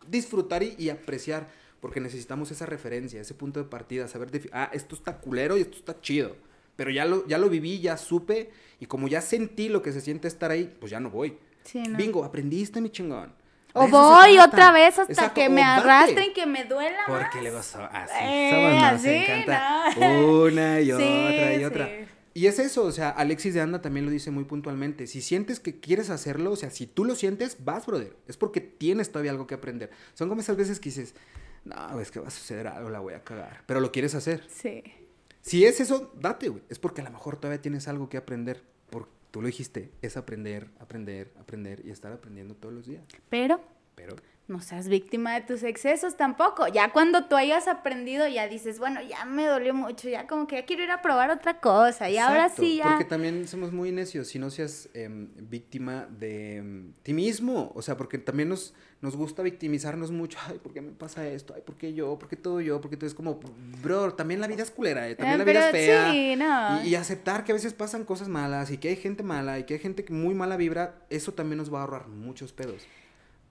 disfrutar 0.08 0.64
y, 0.64 0.76
y 0.78 0.90
apreciar, 0.90 1.48
porque 1.80 2.00
necesitamos 2.02 2.52
esa 2.52 2.66
referencia, 2.66 3.22
ese 3.22 3.34
punto 3.36 3.60
de 3.62 3.70
partida, 3.70 4.08
saber, 4.08 4.50
ah, 4.52 4.70
esto 4.74 4.96
está 4.96 5.20
culero 5.20 5.56
y 5.58 5.62
esto 5.62 5.78
está 5.78 6.02
chido. 6.02 6.36
Pero 6.78 6.90
ya 6.92 7.04
lo, 7.04 7.28
ya 7.28 7.38
lo 7.38 7.50
viví, 7.50 7.80
ya 7.82 7.98
supe, 7.98 8.50
y 8.80 8.86
como 8.86 9.10
ya 9.10 9.20
sentí 9.20 9.68
lo 9.68 9.82
que 9.82 9.92
se 9.92 10.00
siente 10.00 10.30
estar 10.30 10.50
ahí, 10.52 10.74
pues 10.80 10.90
ya 10.92 11.02
no 11.02 11.10
voy. 11.10 11.38
Sí, 11.64 11.80
no. 11.84 11.98
Bingo, 11.98 12.24
aprendiste, 12.24 12.80
mi 12.80 12.90
chingón. 12.90 13.34
O 13.74 13.84
se 13.86 13.92
voy 13.92 14.38
otra 14.40 14.72
vez 14.72 14.98
hasta 14.98 15.12
Exacto, 15.12 15.34
que 15.36 15.50
me 15.50 15.62
arrastren, 15.62 16.34
que 16.34 16.46
me 16.46 16.64
duela 16.64 16.98
más. 17.08 17.20
Porque 17.24 17.42
luego 17.42 17.62
so- 17.62 17.84
así 17.92 18.14
Eh, 18.24 18.80
así, 18.82 19.10
encanta 19.10 19.84
no. 20.00 20.42
una 20.44 20.80
y 20.80 20.86
Sí, 20.86 20.92
otra 20.94 21.54
y 21.54 21.58
sí. 21.58 21.64
otra. 21.66 21.90
Y 22.34 22.46
es 22.46 22.60
eso, 22.60 22.84
o 22.84 22.92
sea, 22.92 23.10
Alexis 23.10 23.56
de 23.56 23.62
Anda 23.62 23.82
también 23.82 24.06
lo 24.06 24.12
dice 24.12 24.30
muy 24.32 24.44
puntualmente. 24.46 25.08
Si 25.08 25.22
sientes 25.22 25.60
que 25.60 25.80
quieres 25.80 26.12
hacerlo, 26.12 26.52
o 26.52 26.56
sea, 26.56 26.70
si 26.70 26.86
tú 26.86 27.04
lo 27.04 27.16
sientes, 27.16 27.58
vas, 27.66 27.86
brother. 27.88 28.16
Es 28.28 28.38
porque 28.38 28.62
tienes 28.62 29.12
todavía 29.12 29.32
algo 29.32 29.48
que 29.48 29.56
aprender. 29.56 29.90
Son 30.14 30.30
como 30.30 30.42
esas 30.42 30.56
veces 30.56 30.80
que 30.80 30.90
dices, 30.90 31.16
no, 31.66 32.00
es 32.00 32.12
que 32.12 32.20
va 32.20 32.28
a 32.28 32.32
suceder 32.32 32.68
algo, 32.68 32.90
la 32.92 33.00
voy 33.00 33.16
a 33.16 33.24
cagar. 33.24 33.64
Pero 33.66 33.80
lo 33.80 33.92
quieres 33.92 34.14
hacer. 34.14 34.44
Sí. 34.50 34.84
Si 35.48 35.64
es 35.64 35.80
eso, 35.80 36.12
date, 36.20 36.50
güey. 36.50 36.62
Es 36.68 36.78
porque 36.78 37.00
a 37.00 37.06
lo 37.06 37.12
mejor 37.12 37.38
todavía 37.38 37.62
tienes 37.62 37.88
algo 37.88 38.10
que 38.10 38.18
aprender. 38.18 38.64
Porque 38.90 39.10
tú 39.32 39.40
lo 39.42 39.48
dijiste, 39.48 39.92
es 40.02 40.18
aprender, 40.18 40.68
aprender, 40.78 41.32
aprender 41.40 41.82
y 41.86 41.90
estar 41.90 42.12
aprendiendo 42.12 42.54
todos 42.54 42.74
los 42.74 42.86
días. 42.86 43.06
Pero 43.30 43.62
Pero 43.96 44.18
no 44.48 44.62
seas 44.62 44.88
víctima 44.88 45.34
de 45.34 45.42
tus 45.42 45.64
excesos 45.64 46.16
tampoco. 46.16 46.68
Ya 46.70 46.94
cuando 46.94 47.26
tú 47.26 47.36
hayas 47.36 47.68
aprendido, 47.68 48.28
ya 48.30 48.48
dices, 48.48 48.80
bueno, 48.80 49.02
ya 49.02 49.26
me 49.26 49.46
dolió 49.46 49.74
mucho, 49.74 50.08
ya 50.08 50.26
como 50.26 50.48
que 50.48 50.56
ya 50.56 50.66
quiero 50.66 50.84
ir 50.84 50.92
a 50.92 51.02
probar 51.02 51.30
otra 51.32 51.60
cosa. 51.60 52.10
Y 52.10 52.18
ahora 52.18 52.48
sí 52.48 52.78
ya. 52.78 52.86
Porque 52.86 53.04
también 53.06 53.46
somos 53.48 53.74
muy 53.74 53.92
necios, 53.92 54.30
si 54.30 54.40
no 54.40 54.50
seas 54.50 54.88
em, 54.94 55.28
víctima 55.36 56.08
de 56.10 56.58
em, 56.58 56.94
ti 57.04 57.14
mismo, 57.14 57.72
o 57.76 57.82
sea, 57.82 57.98
porque 57.98 58.18
también 58.20 58.48
nos, 58.48 58.74
nos 59.02 59.18
gusta 59.18 59.44
victimizarnos 59.44 60.12
mucho, 60.12 60.38
ay, 60.48 60.60
¿por 60.60 60.74
qué 60.74 60.80
me 60.80 60.92
pasa 60.92 61.28
esto? 61.28 61.54
Ay, 61.54 61.62
¿por 61.66 61.76
qué 61.76 61.94
yo? 61.94 62.18
¿Por 62.18 62.30
qué 62.30 62.38
todo 62.38 62.62
yo? 62.62 62.80
Porque 62.80 62.96
tú 62.96 63.06
es 63.06 63.14
como, 63.14 63.42
bro, 63.84 64.14
también 64.14 64.40
la 64.40 64.48
vida 64.48 64.64
es 64.64 64.72
culera, 64.72 65.10
eh, 65.10 65.16
también 65.16 65.36
Eh, 65.36 65.38
la 65.40 65.44
vida 65.44 65.66
es 65.66 65.72
fea. 65.72 66.12
sí, 66.12 66.36
no. 66.38 66.84
Y, 66.86 66.90
y 66.90 66.96
aceptar 66.96 67.44
que 67.44 67.52
a 67.52 67.56
veces 67.56 67.74
pasan 67.74 68.06
cosas 68.06 68.30
malas 68.30 68.72
y 68.72 68.78
que 68.78 68.88
hay 68.88 68.96
gente 68.96 69.24
mala 69.24 69.60
y 69.60 69.66
que 69.66 69.74
hay 69.74 69.80
gente 69.82 70.06
que 70.06 70.14
muy 70.14 70.34
mala 70.34 70.56
vibra, 70.56 70.96
eso 71.10 71.34
también 71.34 71.58
nos 71.58 71.74
va 71.74 71.80
a 71.80 71.82
ahorrar 71.82 72.08
muchos 72.08 72.54
pedos. 72.54 72.88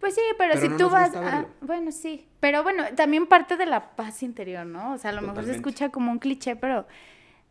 Pues 0.00 0.14
sí, 0.14 0.20
pero, 0.36 0.52
Pero 0.54 0.62
si 0.62 0.68
no 0.68 0.76
tú 0.76 0.90
vas. 0.90 1.10
gusta 1.10 1.20
a- 1.20 1.36
verlo. 1.40 1.48
bueno, 1.62 1.90
sí. 1.92 2.26
Pero 2.40 2.62
bueno, 2.62 2.84
también 2.94 3.26
parte 3.26 3.56
de 3.56 3.66
la 3.66 3.96
paz 3.96 4.22
interior, 4.22 4.66
¿no? 4.66 4.92
O 4.92 4.98
sea, 4.98 5.10
a 5.10 5.14
lo 5.14 5.22
mejor 5.22 5.44
se 5.44 5.52
escucha 5.54 5.88
como 5.90 6.10
un 6.12 6.18
cliché, 6.18 6.56
pero. 6.56 6.86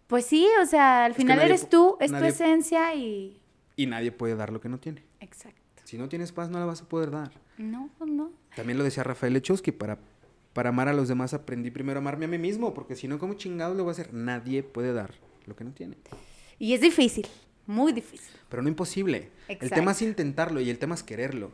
Pues 0.07 0.25
sí, 0.27 0.47
o 0.61 0.65
sea, 0.67 1.05
al 1.05 1.11
Es 1.11 1.17
final 1.17 1.37
nadie 1.37 1.49
eres 1.49 1.67
tú, 1.69 1.97
es 1.99 2.11
tu 2.11 2.23
esencia 2.23 2.93
y. 2.93 3.39
Y 3.75 3.87
nadie 3.87 4.11
puede 4.11 4.35
dar 4.35 4.53
lo 4.53 4.61
que 4.61 4.69
no 4.69 4.79
tiene. 4.79 5.03
Exacto. 5.19 5.59
Si 5.83 5.97
no 5.97 6.07
tienes 6.09 6.31
paz, 6.31 6.49
no 6.49 6.59
la 6.59 6.65
vas 6.65 6.81
a 6.83 6.85
poder 6.87 7.09
dar. 7.11 7.31
No, 7.57 7.89
pues 7.97 8.09
no. 8.11 8.31
También 8.55 8.77
lo 8.77 8.83
decía 8.83 9.03
Rafael 9.03 9.33
Lechowski, 9.33 9.71
para, 9.71 9.97
para 10.53 10.69
amar 10.69 10.87
a 10.87 10.93
los 10.93 11.07
demás 11.07 11.33
aprendí 11.33 11.71
primero 11.71 11.97
a 11.99 12.01
amarme 12.01 12.25
a 12.25 12.27
mí 12.27 12.37
mismo, 12.37 12.73
porque 12.73 12.95
si 12.95 13.07
no, 13.07 13.17
¿cómo 13.19 13.33
chingados 13.33 13.75
lo 13.75 13.83
voy 13.83 13.91
a 13.91 13.93
hacer? 13.93 14.13
Nadie 14.13 14.61
puede 14.63 14.93
dar 14.93 15.11
lo 15.45 15.55
que 15.55 15.63
no 15.63 15.71
tiene. 15.71 15.97
Y 16.59 16.73
es 16.73 16.81
difícil, 16.81 17.27
muy 17.65 17.91
difícil. 17.91 18.31
Pero 18.49 18.61
no 18.61 18.69
imposible. 18.69 19.29
El 19.47 19.55
Exacto. 19.55 19.75
tema 19.75 19.91
es 19.91 20.01
intentarlo 20.03 20.61
y 20.61 20.69
el 20.69 20.77
tema 20.79 20.95
es 20.95 21.03
quererlo. 21.03 21.51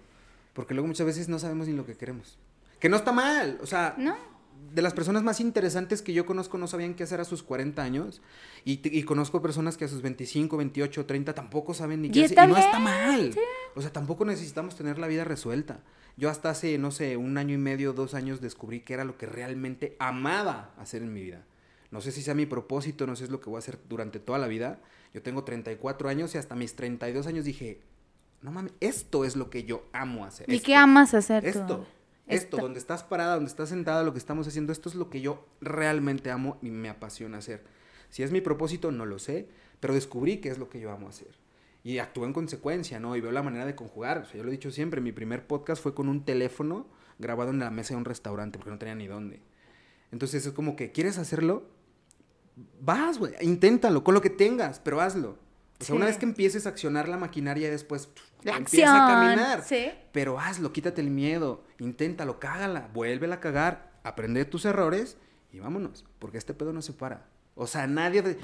Porque 0.53 0.73
luego 0.73 0.87
muchas 0.87 1.05
veces 1.05 1.29
no 1.29 1.39
sabemos 1.39 1.67
ni 1.67 1.73
lo 1.73 1.85
que 1.85 1.95
queremos. 1.95 2.37
Que 2.79 2.89
no 2.89 2.97
está 2.97 3.11
mal. 3.11 3.59
O 3.61 3.65
sea, 3.65 3.95
¿No? 3.97 4.15
de 4.73 4.81
las 4.81 4.93
personas 4.93 5.23
más 5.23 5.39
interesantes 5.39 6.01
que 6.01 6.13
yo 6.13 6.25
conozco 6.25 6.57
no 6.57 6.67
sabían 6.67 6.93
qué 6.93 7.03
hacer 7.03 7.19
a 7.19 7.25
sus 7.25 7.43
40 7.43 7.81
años. 7.81 8.21
Y, 8.63 8.79
y 8.97 9.03
conozco 9.03 9.41
personas 9.41 9.77
que 9.77 9.85
a 9.85 9.87
sus 9.87 10.01
25, 10.01 10.57
28, 10.57 11.05
30 11.05 11.33
tampoco 11.33 11.73
saben 11.73 12.01
ni 12.01 12.11
qué 12.11 12.25
hacer. 12.25 12.37
Y 12.37 12.47
no 12.47 12.57
está 12.57 12.79
mal. 12.79 13.35
O 13.75 13.81
sea, 13.81 13.91
tampoco 13.91 14.25
necesitamos 14.25 14.75
tener 14.75 14.99
la 14.99 15.07
vida 15.07 15.23
resuelta. 15.23 15.81
Yo 16.17 16.29
hasta 16.29 16.49
hace, 16.49 16.77
no 16.77 16.91
sé, 16.91 17.17
un 17.17 17.37
año 17.37 17.55
y 17.55 17.57
medio, 17.57 17.93
dos 17.93 18.13
años 18.13 18.41
descubrí 18.41 18.81
que 18.81 18.93
era 18.93 19.05
lo 19.05 19.17
que 19.17 19.25
realmente 19.25 19.95
amaba 19.99 20.73
hacer 20.77 21.01
en 21.01 21.13
mi 21.13 21.21
vida. 21.21 21.45
No 21.89 21.99
sé 21.99 22.11
si 22.11 22.21
sea 22.21 22.33
mi 22.33 22.45
propósito, 22.45 23.05
no 23.05 23.15
sé 23.15 23.19
si 23.19 23.23
es 23.25 23.29
lo 23.31 23.41
que 23.41 23.49
voy 23.49 23.57
a 23.57 23.59
hacer 23.59 23.79
durante 23.89 24.19
toda 24.19 24.39
la 24.39 24.47
vida. 24.47 24.79
Yo 25.13 25.21
tengo 25.21 25.43
34 25.43 26.07
años 26.07 26.33
y 26.35 26.37
hasta 26.37 26.55
mis 26.55 26.75
32 26.75 27.27
años 27.27 27.43
dije, 27.43 27.81
no 28.41 28.51
mames, 28.51 28.73
esto 28.79 29.25
es 29.25 29.35
lo 29.35 29.49
que 29.49 29.63
yo 29.63 29.85
amo 29.93 30.25
hacer. 30.25 30.49
¿Y 30.49 30.55
esto". 30.55 30.65
qué 30.65 30.75
amas 30.75 31.13
hacer 31.13 31.43
tú? 31.43 31.49
Esto, 31.49 31.87
esto, 32.27 32.57
donde 32.57 32.79
estás 32.79 33.03
parada, 33.03 33.35
donde 33.35 33.49
estás 33.49 33.69
sentada, 33.69 34.03
lo 34.03 34.13
que 34.13 34.19
estamos 34.19 34.47
haciendo, 34.47 34.71
esto 34.71 34.89
es 34.89 34.95
lo 34.95 35.09
que 35.09 35.21
yo 35.21 35.45
realmente 35.59 36.31
amo 36.31 36.57
y 36.61 36.71
me 36.71 36.89
apasiona 36.89 37.39
hacer. 37.39 37.63
Si 38.09 38.23
es 38.23 38.31
mi 38.31 38.41
propósito, 38.41 38.91
no 38.91 39.05
lo 39.05 39.19
sé, 39.19 39.47
pero 39.79 39.93
descubrí 39.93 40.37
que 40.37 40.49
es 40.49 40.57
lo 40.57 40.69
que 40.69 40.79
yo 40.79 40.91
amo 40.91 41.07
hacer. 41.07 41.39
Y 41.83 41.97
actúo 41.97 42.25
en 42.25 42.33
consecuencia, 42.33 42.99
¿no? 42.99 43.15
Y 43.15 43.21
veo 43.21 43.31
la 43.31 43.41
manera 43.41 43.65
de 43.65 43.75
conjugar. 43.75 44.19
O 44.19 44.25
sea, 44.25 44.37
yo 44.37 44.43
lo 44.43 44.49
he 44.49 44.51
dicho 44.51 44.69
siempre, 44.71 45.01
mi 45.01 45.11
primer 45.11 45.47
podcast 45.47 45.81
fue 45.81 45.95
con 45.95 46.09
un 46.09 46.23
teléfono 46.23 46.87
grabado 47.17 47.51
en 47.51 47.59
la 47.59 47.71
mesa 47.71 47.93
de 47.93 47.97
un 47.97 48.05
restaurante 48.05 48.57
porque 48.57 48.71
no 48.71 48.77
tenía 48.77 48.95
ni 48.95 49.07
dónde. 49.07 49.41
Entonces 50.11 50.45
es 50.45 50.53
como 50.53 50.75
que, 50.75 50.91
¿quieres 50.91 51.17
hacerlo? 51.17 51.63
Vas, 52.81 53.17
güey, 53.17 53.33
inténtalo, 53.41 54.03
con 54.03 54.13
lo 54.13 54.21
que 54.21 54.29
tengas, 54.29 54.79
pero 54.79 55.01
hazlo. 55.01 55.37
O 55.79 55.83
sea, 55.83 55.95
una 55.95 56.05
vez 56.05 56.17
que 56.17 56.25
empieces 56.25 56.67
a 56.67 56.69
accionar 56.69 57.09
la 57.09 57.17
maquinaria 57.17 57.71
después 57.71 58.07
pf, 58.07 58.30
La 58.43 58.57
empieza 58.57 59.05
a 59.05 59.09
caminar. 59.09 59.63
sí. 59.63 59.89
Pero 60.11 60.39
hazlo, 60.39 60.73
quítate 60.73 61.01
el 61.01 61.09
miedo, 61.09 61.63
inténtalo, 61.79 62.39
cágala, 62.39 62.89
vuélvela 62.93 63.35
a 63.35 63.39
cagar, 63.39 63.91
aprende 64.03 64.39
de 64.39 64.45
tus 64.45 64.65
errores 64.65 65.17
y 65.53 65.59
vámonos, 65.59 66.05
porque 66.19 66.37
este 66.37 66.53
pedo 66.53 66.73
no 66.73 66.81
se 66.81 66.93
para. 66.93 67.25
O 67.55 67.67
sea, 67.67 67.87
nadie... 67.87 68.21
De... 68.21 68.37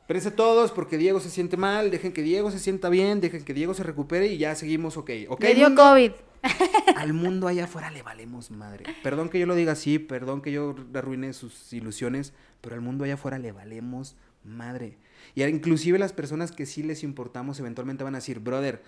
Espérense 0.00 0.32
todos 0.32 0.72
porque 0.72 0.98
Diego 0.98 1.20
se 1.20 1.30
siente 1.30 1.56
mal, 1.56 1.90
dejen 1.90 2.12
que 2.12 2.22
Diego 2.22 2.50
se 2.50 2.58
sienta 2.58 2.88
bien, 2.88 3.20
dejen 3.20 3.44
que 3.44 3.54
Diego 3.54 3.72
se 3.72 3.82
recupere 3.82 4.26
y 4.26 4.36
ya 4.36 4.54
seguimos, 4.54 4.96
ok. 4.96 5.10
Ok, 5.28 5.40
Le 5.42 5.54
dio 5.54 5.68
mundo? 5.68 5.82
COVID. 5.82 6.12
Al 6.96 7.12
mundo 7.12 7.46
allá 7.46 7.64
afuera 7.64 7.90
le 7.90 8.02
valemos 8.02 8.50
madre. 8.50 8.84
Perdón 9.02 9.28
que 9.28 9.38
yo 9.38 9.46
lo 9.46 9.54
diga 9.54 9.72
así, 9.72 9.98
perdón 10.00 10.42
que 10.42 10.50
yo 10.50 10.74
arruine 10.94 11.32
sus 11.32 11.72
ilusiones, 11.72 12.32
pero 12.60 12.74
al 12.74 12.80
mundo 12.80 13.04
allá 13.04 13.14
afuera 13.14 13.38
le 13.38 13.52
valemos 13.52 14.16
madre. 14.44 14.98
Y 15.36 15.44
inclusive 15.44 15.98
las 15.98 16.12
personas 16.12 16.50
que 16.50 16.66
sí 16.66 16.82
les 16.82 17.04
importamos 17.04 17.60
eventualmente 17.60 18.02
van 18.02 18.16
a 18.16 18.18
decir, 18.18 18.40
brother, 18.40 18.82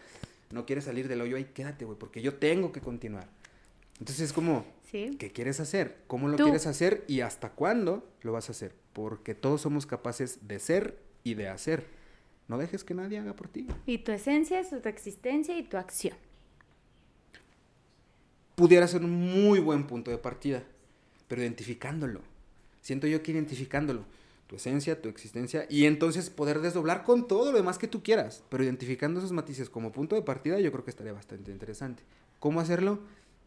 no 0.51 0.67
quieres 0.67 0.85
salir 0.85 1.09
del 1.09 1.21
hoyo 1.21 1.37
ahí, 1.37 1.45
quédate, 1.55 1.85
güey, 1.85 1.99
porque 1.99 2.23
yo 2.23 2.35
tengo 2.35 2.73
que 2.73 2.81
continuar. 2.81 3.29
Entonces 3.99 4.21
es 4.27 4.33
como, 4.33 4.65
Sí. 4.91 5.17
¿qué 5.19 5.31
quieres 5.33 5.61
hacer? 5.61 5.99
¿Cómo 6.07 6.29
lo 6.29 6.37
Tú. 6.37 6.45
quieres 6.45 6.67
hacer? 6.67 7.05
¿Y 7.09 7.21
hasta 7.21 7.51
cuándo 7.51 8.09
lo 8.23 8.33
vas 8.33 8.49
a 8.49 8.53
hacer? 8.53 8.75
Porque 8.93 9.35
todos 9.35 9.61
somos 9.63 9.87
capaces 9.87 10.47
de 10.47 10.59
ser 10.59 10.99
y 11.25 11.35
de 11.35 11.49
hacer. 11.49 11.87
No 12.49 12.59
dejes 12.59 12.85
que 12.85 12.95
nadie 12.95 13.19
haga 13.19 13.35
por 13.35 13.49
ti. 13.49 13.67
Y 13.87 13.99
tu 13.99 14.13
esencia 14.13 14.61
es 14.61 14.71
tu 14.71 14.89
existencia 14.89 15.57
y 15.59 15.63
tu 15.63 15.77
acción. 15.77 16.17
pudiera 18.55 18.87
ser 18.87 19.03
un 19.03 19.11
muy 19.11 19.59
buen 19.59 19.85
punto 19.87 20.13
de 20.13 20.19
partida, 20.19 20.63
pero 21.27 21.43
identificándolo. 21.43 22.21
Siento 22.83 23.07
yo 23.09 23.21
que 23.21 23.33
identificándolo, 23.33 24.05
tu 24.47 24.57
esencia, 24.57 25.01
tu 25.01 25.09
existencia, 25.09 25.67
y 25.71 25.87
entonces 25.87 26.31
poder 26.31 26.61
desdoblar 26.61 27.03
con 27.03 27.27
todo 27.27 27.51
lo 27.51 27.57
demás 27.57 27.79
que 27.79 27.89
tú 27.89 28.03
quieras, 28.03 28.43
pero 28.49 28.65
identificando 28.65 29.21
esos 29.21 29.33
matices 29.33 29.71
como 29.71 29.93
punto 29.93 30.15
de 30.17 30.23
partida, 30.23 30.61
yo 30.61 30.71
creo 30.71 30.85
que 30.85 30.91
estaría 30.91 31.13
bastante 31.13 31.51
interesante. 31.51 32.03
¿Cómo 32.41 32.61
hacerlo? 32.61 33.01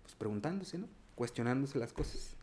Pues 0.03 0.15
preguntándose, 0.15 0.77
¿no? 0.77 0.87
Cuestionándose 1.15 1.77
las 1.77 1.93
cosas. 1.93 2.35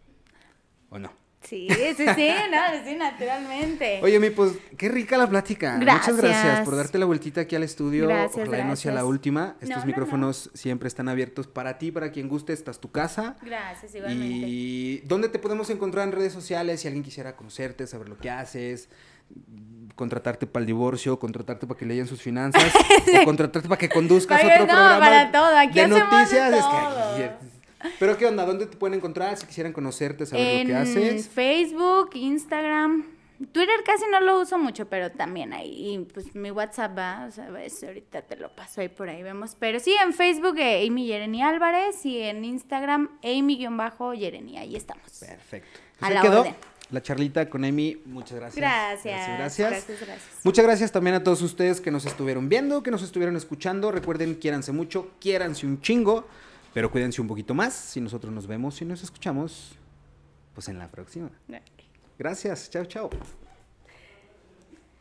¿O 0.90 0.98
no? 0.98 1.23
Sí, 1.44 1.68
sí, 1.70 2.04
sí, 2.16 2.30
no, 2.50 2.84
sí, 2.84 2.96
naturalmente. 2.96 4.00
Oye, 4.02 4.18
mi, 4.18 4.30
pues 4.30 4.52
qué 4.78 4.88
rica 4.88 5.18
la 5.18 5.28
plática. 5.28 5.76
Muchas 5.78 6.16
gracias 6.16 6.42
Gracias. 6.44 6.64
por 6.64 6.76
darte 6.76 6.98
la 6.98 7.04
vueltita 7.06 7.42
aquí 7.42 7.54
al 7.54 7.62
estudio. 7.62 8.06
Gracias, 8.08 8.48
Ojalá 8.48 8.64
y 8.64 8.68
no 8.68 8.76
sea 8.76 8.92
la 8.92 8.94
gracias. 9.00 9.10
última. 9.10 9.56
Estos 9.60 9.68
No, 9.68 9.76
no, 9.80 9.86
micrófonos 9.86 10.50
siempre 10.54 10.88
están 10.88 11.08
abiertos 11.08 11.46
para 11.46 11.76
ti, 11.78 11.92
para 11.92 12.10
quien 12.12 12.28
guste. 12.28 12.52
Esta 12.54 12.70
es 12.70 12.80
tu 12.80 12.90
casa. 12.90 13.36
Gracias, 13.42 13.94
igualmente. 13.94 14.46
¿Y 14.48 15.02
dónde 15.06 15.28
te 15.28 15.38
podemos 15.38 15.68
encontrar 15.70 16.06
en 16.08 16.12
redes 16.12 16.32
sociales? 16.32 16.80
Si 16.80 16.88
alguien 16.88 17.04
quisiera 17.04 17.36
conocerte, 17.36 17.86
saber 17.86 18.08
lo 18.08 18.16
que 18.16 18.30
haces, 18.30 18.88
contratarte 19.96 20.46
para 20.46 20.62
el 20.62 20.66
divorcio, 20.66 21.18
contratarte 21.18 21.66
para 21.66 21.78
que 21.78 21.86
leyan 21.86 22.06
sus 22.06 22.20
finanzas, 22.22 22.64
o 23.22 23.24
contratarte 23.24 23.68
para 23.68 23.78
que 23.78 23.88
conduzcas 23.88 24.40
otro 24.42 24.60
no, 24.60 24.66
programa 24.66 24.98
para 24.98 25.30
todo, 25.32 25.56
aquí 25.58 25.80
de 25.80 25.88
noticias. 25.88 26.52
Es 26.52 26.64
que 26.64 27.24
aquí- 27.24 27.46
Pero 27.98 28.16
¿qué 28.16 28.26
onda? 28.26 28.44
¿Dónde 28.46 28.66
te 28.66 28.76
pueden 28.76 28.94
encontrar 28.98 29.36
si 29.36 29.46
quisieran 29.46 29.72
conocerte, 29.72 30.26
saber 30.26 30.60
lo 30.60 30.66
que 30.66 30.70
en 30.72 30.76
haces? 30.76 31.28
Facebook, 31.28 32.10
Instagram, 32.14 33.04
Twitter 33.52 33.74
casi 33.84 34.04
no 34.10 34.20
lo 34.20 34.40
uso 34.40 34.58
mucho, 34.58 34.86
pero 34.88 35.10
también 35.10 35.52
ahí, 35.52 35.94
y, 35.94 35.98
pues 35.98 36.34
mi 36.34 36.50
WhatsApp 36.50 36.96
va, 36.96 37.26
o 37.28 37.30
sea, 37.32 37.50
ves, 37.50 37.82
ahorita 37.82 38.22
te 38.22 38.36
lo 38.36 38.48
paso 38.54 38.80
ahí 38.80 38.88
por 38.88 39.08
ahí, 39.08 39.22
vemos. 39.22 39.56
Pero 39.58 39.80
sí, 39.80 39.94
en 40.04 40.12
Facebook, 40.14 40.56
eh, 40.58 40.86
Amy 40.88 41.06
Yereni 41.06 41.42
Álvarez, 41.42 42.04
y 42.06 42.20
en 42.22 42.44
Instagram, 42.44 43.10
Amy-Yereni, 43.22 44.56
ahí 44.58 44.76
estamos. 44.76 45.04
Perfecto. 45.20 45.68
A 45.96 45.98
Pues 45.98 46.10
ahí 46.10 46.14
la 46.14 46.22
quedó 46.22 46.40
orden. 46.42 46.54
la 46.90 47.02
charlita 47.02 47.50
con 47.50 47.64
Amy. 47.64 48.00
Muchas 48.06 48.38
gracias. 48.38 48.56
Gracias, 48.56 49.28
Gracias. 49.38 49.70
gracias, 49.70 50.00
gracias. 50.00 50.28
Muchas 50.44 50.64
gracias 50.64 50.92
también 50.92 51.16
a 51.16 51.24
todos 51.24 51.42
ustedes 51.42 51.80
que 51.80 51.90
nos 51.90 52.06
estuvieron 52.06 52.48
viendo, 52.48 52.82
que 52.82 52.90
nos 52.92 53.02
estuvieron 53.02 53.36
escuchando. 53.36 53.90
Recuerden, 53.90 54.36
quiéranse 54.36 54.72
mucho, 54.72 55.10
quiéranse 55.20 55.66
un 55.66 55.80
chingo, 55.80 56.24
pero 56.74 56.90
cuídense 56.90 57.22
un 57.22 57.28
poquito 57.28 57.54
más. 57.54 57.72
Si 57.72 58.00
nosotros 58.00 58.32
nos 58.32 58.46
vemos 58.46 58.82
y 58.82 58.84
nos 58.84 59.02
escuchamos, 59.02 59.78
pues 60.52 60.68
en 60.68 60.78
la 60.78 60.90
próxima. 60.90 61.30
Gracias. 62.18 62.68
Chao, 62.68 62.84
chao. 62.84 63.10